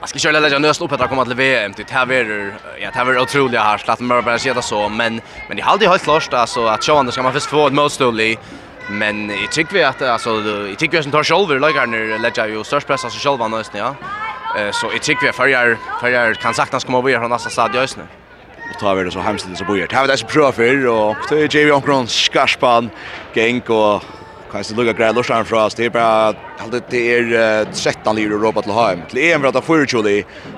Man 0.00 0.08
ska 0.08 0.18
köra 0.18 0.40
lägga 0.40 0.58
nöst 0.58 0.82
upp 0.82 0.92
att 0.92 1.08
komma 1.08 1.24
till 1.24 1.34
VM 1.34 1.74
till 1.74 1.84
här 1.90 2.12
är 2.12 2.54
ja 2.80 2.90
här 2.94 3.06
är 3.06 3.18
otroliga 3.18 3.62
här 3.62 3.78
slatt 3.78 4.00
mer 4.00 4.22
bara 4.22 4.38
säga 4.38 4.62
så 4.62 4.88
men 4.88 5.20
men 5.48 5.56
det 5.56 5.62
hade 5.62 5.84
ju 5.84 5.90
helt 5.90 6.02
klart 6.02 6.34
alltså 6.34 6.66
att 6.66 6.88
Johan 6.88 7.12
ska 7.12 7.22
man 7.22 7.32
först 7.32 7.46
få 7.46 7.66
ett 7.66 7.72
motstånd 7.72 8.20
i 8.20 8.38
men 8.90 9.30
i 9.30 9.48
tycker 9.50 9.74
vi 9.74 9.82
att 9.82 10.02
alltså 10.02 10.30
i 10.72 10.76
tycker 10.78 10.96
vi 10.96 11.02
som 11.02 11.12
tar 11.12 11.24
shoulder 11.24 11.58
lägger 11.58 11.86
ner 11.86 12.18
lägger 12.18 12.46
ju 12.46 12.64
störst 12.64 12.86
press 12.86 13.04
alltså 13.04 13.28
själva 13.28 13.48
nöst 13.48 13.72
ja. 13.74 13.94
Så 14.72 14.92
i 14.92 14.98
tycker 14.98 15.26
vi 15.26 15.32
förjar 15.32 15.76
förjar 16.00 16.34
kan 16.34 16.54
sagt 16.54 16.72
han 16.72 16.80
ska 16.80 16.86
komma 16.86 17.02
vidare 17.02 17.20
från 17.20 17.30
nästa 17.30 17.50
stadie 17.50 17.80
just 17.80 17.96
nu 17.96 18.02
och 18.70 18.78
tar 18.78 18.94
vi 18.94 19.04
det 19.04 19.10
så 19.10 19.20
hemskt 19.20 19.46
så 19.56 19.64
bojer. 19.64 19.88
Här 19.90 20.00
var 20.00 20.08
det 20.08 20.16
så 20.16 20.26
bra 20.26 20.52
för 20.52 20.86
och 20.86 21.16
det 21.28 21.40
är 21.40 21.56
JV 21.56 21.72
Onkron 21.72 22.06
skarspan 22.06 22.90
gäng 23.34 23.60
och 23.60 24.02
kan 24.52 24.64
se 24.64 24.74
lugga 24.74 24.92
grejer 24.92 25.12
lossar 25.12 25.44
från 25.44 25.62
oss. 25.62 25.74
Det 25.74 25.84
är 25.84 25.90
bara 25.90 26.28
att 26.28 26.90
det 26.90 27.14
är 27.14 27.64
13 27.64 28.16
lir 28.16 28.34
och 28.34 28.42
robot 28.42 28.64
till 28.64 28.72
hem. 28.72 29.00
Till 29.08 29.18
en 29.18 29.40
för 29.40 29.48
att 29.48 29.64
få. 29.64 29.84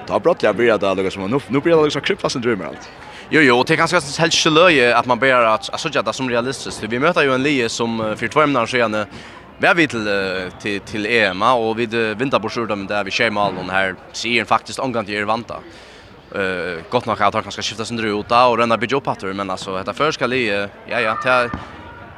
Ta 0.07 0.21
brott 0.21 0.43
jag 0.43 0.57
blir 0.57 0.79
där 0.79 0.95
lugga 0.95 1.11
som 1.11 1.31
nu 1.31 1.39
nu 1.49 1.61
blir 1.61 1.77
det 1.77 1.83
liksom 1.83 2.03
krypfast 2.03 2.37
en 2.37 2.43
drömmer 2.43 2.65
allt. 2.65 2.91
Jo 3.31 3.41
jo, 3.41 3.65
det 3.67 3.77
kanske 3.77 3.97
är 3.97 4.21
helst 4.21 4.47
löje 4.47 4.97
att 4.97 5.07
man 5.07 5.19
ber 5.19 5.35
att 5.35 5.71
alltså 5.71 5.89
jag 5.93 6.05
det 6.05 6.13
som 6.13 6.31
realistiskt. 6.31 6.83
Vi 6.83 6.99
möter 6.99 7.23
ju 7.23 7.35
en 7.35 7.43
lie 7.43 7.69
som 7.69 8.17
för 8.17 8.29
två 8.29 8.41
månader 8.41 8.67
sedan 8.67 9.05
Vi 9.59 9.75
vi 9.75 9.89
till 9.89 10.09
till 10.63 10.81
till 10.81 11.07
EMA 11.07 11.53
och 11.55 11.79
vid 11.79 11.95
vinterbordsjorden 11.95 12.87
där 12.87 13.05
vi 13.05 13.11
kör 13.11 13.31
mal 13.31 13.55
den 13.55 13.71
här 13.71 13.95
ser 14.13 14.45
faktiskt 14.45 14.79
omgående 14.79 15.13
i 15.13 15.17
Irvanta 15.17 15.57
eh 16.35 16.85
gott 16.91 17.07
nog 17.07 17.23
att 17.23 17.35
han 17.35 17.43
kanske 17.43 17.63
skifta 17.63 17.85
sin 17.85 18.01
ruta 18.01 18.47
och 18.47 18.59
renna 18.59 18.77
bygga 18.77 18.97
upp 18.97 19.09
att 19.09 19.23
men 19.23 19.51
alltså 19.51 19.77
detta 19.77 19.93
för 19.93 20.13
ska 20.13 20.27
lie 20.27 20.69
ja 20.89 21.01
ja 21.01 21.17
till 21.17 21.59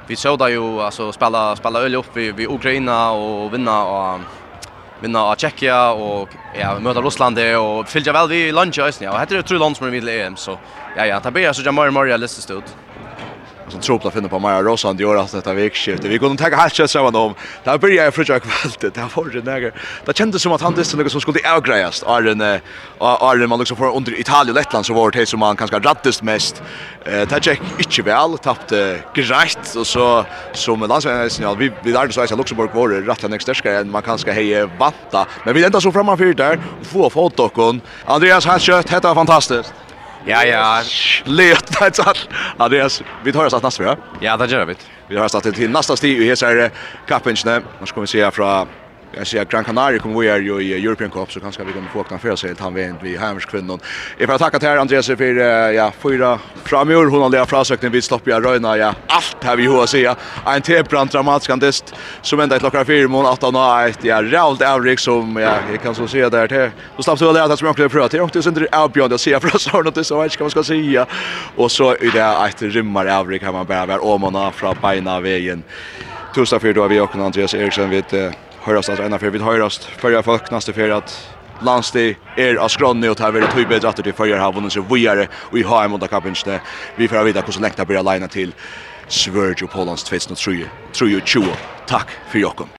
vi 0.07 0.17
såg 0.17 0.39
där 0.39 0.49
ju 0.49 0.81
alltså 0.81 1.13
spela 1.13 1.57
spela 1.57 1.81
öl 1.81 1.95
upp 1.95 2.07
vi 2.15 2.33
vi 2.33 2.47
Ukraina 2.47 3.11
och 3.11 3.55
vinna 3.55 3.85
och 3.85 4.21
vinna 5.01 5.23
av 5.23 5.37
Tjeckia 5.37 5.91
och 5.91 6.29
ja 6.59 6.79
möta 6.81 7.01
Ryssland 7.01 7.39
och 7.39 7.89
fylja 7.89 8.13
väl 8.13 8.29
vi 8.29 8.53
lunch 8.53 8.79
just 8.79 9.01
nu. 9.01 9.07
Heter 9.07 9.37
det 9.37 9.43
tre 9.43 9.59
lands 9.59 9.81
med 9.81 10.09
EM 10.09 10.37
så 10.37 10.59
ja 10.97 11.07
ja, 11.07 11.21
ta 11.21 11.31
be 11.31 11.55
så 11.55 11.63
jag 11.63 11.75
mer 11.75 11.91
mer 11.91 12.19
listas 12.19 12.51
ut 12.51 12.77
som 13.69 13.81
tropla 13.81 14.11
finna 14.11 14.29
på 14.29 14.39
Maja 14.39 14.63
Rosan 14.63 14.97
gör 14.97 15.17
allt 15.17 15.33
detta 15.33 15.53
vikskifte. 15.55 16.09
Vi 16.09 16.19
kunde 16.19 16.51
ta 16.51 16.57
helt 16.57 16.91
så 16.91 17.11
var 17.11 17.21
om. 17.21 17.35
Där 17.65 17.79
började 17.79 18.05
jag 18.05 18.15
försöka 18.15 18.49
kvällte. 18.49 18.91
Det 19.01 19.17
var 19.17 19.25
det 19.25 19.45
näger. 19.45 19.73
Det 20.05 20.17
kändes 20.17 20.43
som 20.43 20.53
att 20.53 20.61
han 20.61 20.75
visste 20.75 20.97
något 20.97 21.13
som 21.13 21.21
skulle 21.21 21.55
avgrejas. 21.55 22.03
Arren 22.03 22.61
Arren 22.99 23.49
man 23.49 23.59
liksom 23.59 23.77
för 23.77 23.97
under 23.97 24.21
Italien 24.21 24.49
och 24.49 24.55
Lettland 24.55 24.87
så 24.87 24.95
var 24.95 25.11
det 25.11 25.27
som 25.27 25.41
man 25.41 25.57
kanske 25.57 25.79
rattest 25.79 26.23
mest. 26.23 26.63
Eh 27.05 27.29
det 27.29 27.47
gick 27.47 27.99
inte 27.99 28.03
väl. 28.03 28.39
Tappte 28.39 28.99
grejt 29.15 29.75
och 29.77 29.87
så 29.87 30.25
som 30.53 30.81
landslagsnivå 30.81 31.55
vi 31.55 31.73
vi 31.83 31.93
där 31.93 32.09
så 32.09 32.21
att 32.21 32.31
Luxemburg 32.31 32.71
var 32.75 32.89
rätt 32.89 33.31
näst 33.31 33.43
störska 33.43 33.79
än 33.79 33.91
man 33.91 34.03
kanske 34.03 34.33
heje 34.33 34.65
vanta. 34.79 35.27
Men 35.45 35.55
vi 35.55 35.65
ända 35.65 35.81
så 35.81 35.93
framan 35.93 36.19
för 36.19 36.35
där 36.35 36.61
och 36.81 36.87
få 36.87 37.11
fotokon. 37.11 37.81
Andreas 38.07 38.47
Hatchett 38.47 38.89
det 38.89 39.01
var 39.01 39.15
fantastiskt. 39.15 39.75
Ja, 40.27 40.45
ja. 40.45 40.83
Löt 41.25 41.81
det 41.81 41.97
så 41.97 42.03
att 42.03 42.29
Andreas, 42.57 43.03
vi 43.25 43.33
tar 43.33 43.47
oss 43.47 43.55
att 43.55 43.63
nästa 43.63 43.83
ja? 43.83 43.97
Ja, 44.21 44.37
det 44.37 44.47
gör 44.47 44.65
vi. 44.65 44.75
Vi 45.09 45.17
har 45.17 45.29
startat 45.29 45.55
till 45.55 45.71
nästa 45.71 45.97
stig 45.97 46.21
i 46.21 46.37
här 46.43 46.71
kappingen. 47.07 47.63
Nu 47.81 47.87
ska 47.87 48.01
vi 48.01 48.07
se 48.07 48.25
här 48.25 48.31
från 48.31 48.69
jag 49.17 49.27
ser 49.27 49.45
Gran 49.45 49.65
Canaria 49.65 49.99
kommer 49.99 50.21
vi 50.21 50.29
är 50.29 50.39
ju 50.39 50.63
i 50.63 50.87
European 50.87 51.11
Cup 51.11 51.33
så 51.33 51.41
kanske 51.41 51.65
vi 51.65 51.73
kommer 51.73 51.89
få 51.89 52.03
knappt 52.03 52.23
för 52.23 52.37
sig 52.37 52.55
han 52.59 52.75
vet 52.75 52.95
vi 53.03 53.17
Hammers 53.17 53.47
kvinnan. 53.47 53.81
Jag 54.19 54.29
får 54.29 54.39
tacka 54.39 54.59
till 54.59 54.69
Andreas 54.69 55.07
för 55.07 55.37
ja 55.73 55.93
fyra 56.03 56.39
framur 56.65 57.07
hon 57.07 57.23
har 57.23 57.31
lärt 57.31 57.49
frasökten 57.49 57.93
vid 57.93 58.05
stopp 58.05 58.29
i 58.29 58.31
Röna 58.31 58.77
ja 58.77 58.95
allt 59.07 59.45
här 59.45 59.57
vi 59.57 59.63
hur 59.63 59.87
säga 59.87 60.17
en 60.47 60.63
tebrand 60.63 61.11
dramatisk 61.11 61.51
andest 61.51 61.95
som 62.23 62.41
ända 62.41 62.57
ett 62.57 62.63
lockar 62.63 62.85
fyra 62.85 63.09
mån 63.09 63.27
att 63.27 63.43
han 63.43 63.55
har 63.55 63.89
ett 63.89 64.05
ja 64.05 64.23
ralt 64.23 64.63
avrik 64.63 64.99
som 64.99 65.37
ja 65.37 65.59
jag 65.71 65.83
kan 65.83 65.95
så 65.95 66.09
se 66.09 66.29
där 66.29 66.49
till. 66.49 66.71
Då 66.97 67.03
slapp 67.03 67.19
så 67.19 67.33
lära 67.33 67.45
att 67.45 67.59
som 67.59 67.67
jag 67.67 67.75
skulle 67.75 67.89
pröva. 67.89 68.09
Till 68.09 68.21
och 68.21 68.31
det 68.33 68.47
är 68.47 68.49
inte 68.49 68.67
avbjörd 68.73 69.13
att 69.13 69.21
se 69.21 69.41
för 69.41 69.59
så 69.59 69.71
har 69.71 69.83
något 69.83 70.07
så 70.07 70.17
vad 70.17 70.33
ska 70.33 70.45
man 70.45 70.51
ska 70.51 70.63
säga. 70.63 71.07
Och 71.57 71.71
så 71.71 71.91
är 71.91 72.13
det 72.13 72.49
ett 72.49 72.63
rymmar 72.63 73.07
avrik 73.07 73.43
här 73.43 73.53
man 73.53 73.67
bara 73.67 73.87
vara 73.87 74.01
om 74.01 74.25
och 74.25 74.55
från 74.55 74.77
beina 74.83 75.21
vägen. 75.21 75.63
Tusen 76.35 76.61
för 76.61 76.73
då 76.73 76.89
vi 76.89 77.01
och 77.01 77.15
Andreas 77.15 77.55
Eriksson 77.55 77.91
vet 77.91 78.15
høyrast 78.67 78.93
at 78.93 79.01
ena 79.03 79.19
fyrir 79.19 79.37
vi 79.37 79.43
høyrast 79.43 79.89
fyrir 80.01 80.23
folk 80.27 80.51
næste 80.53 80.75
fyrir 80.77 80.95
at 80.97 81.15
landsti 81.63 82.13
er 82.39 82.59
av 82.63 82.71
skronni 82.71 83.11
og 83.11 83.17
tar 83.19 83.35
vi 83.35 83.43
tog 83.47 83.69
bedre 83.71 83.91
at 83.91 83.99
til 83.99 84.15
fyrir 84.15 84.39
har 84.39 84.55
vunnet 84.55 84.75
seg 84.75 84.87
vujare 84.89 85.29
og 85.51 85.59
i 85.59 85.67
HM 85.67 85.99
under 85.99 86.11
kappingsne 86.11 86.61
vi 86.99 87.09
får 87.09 87.27
vita 87.27 87.43
hvordan 87.43 87.63
lengt 87.67 87.79
det 87.79 87.87
blir 87.87 88.03
alene 88.03 88.29
til 88.29 88.55
Sverige 89.09 89.67
og 89.67 89.71
Polans 89.71 90.05
2023 90.05 91.43
Takk 91.87 92.15
for 92.31 92.39
jokken 92.39 92.71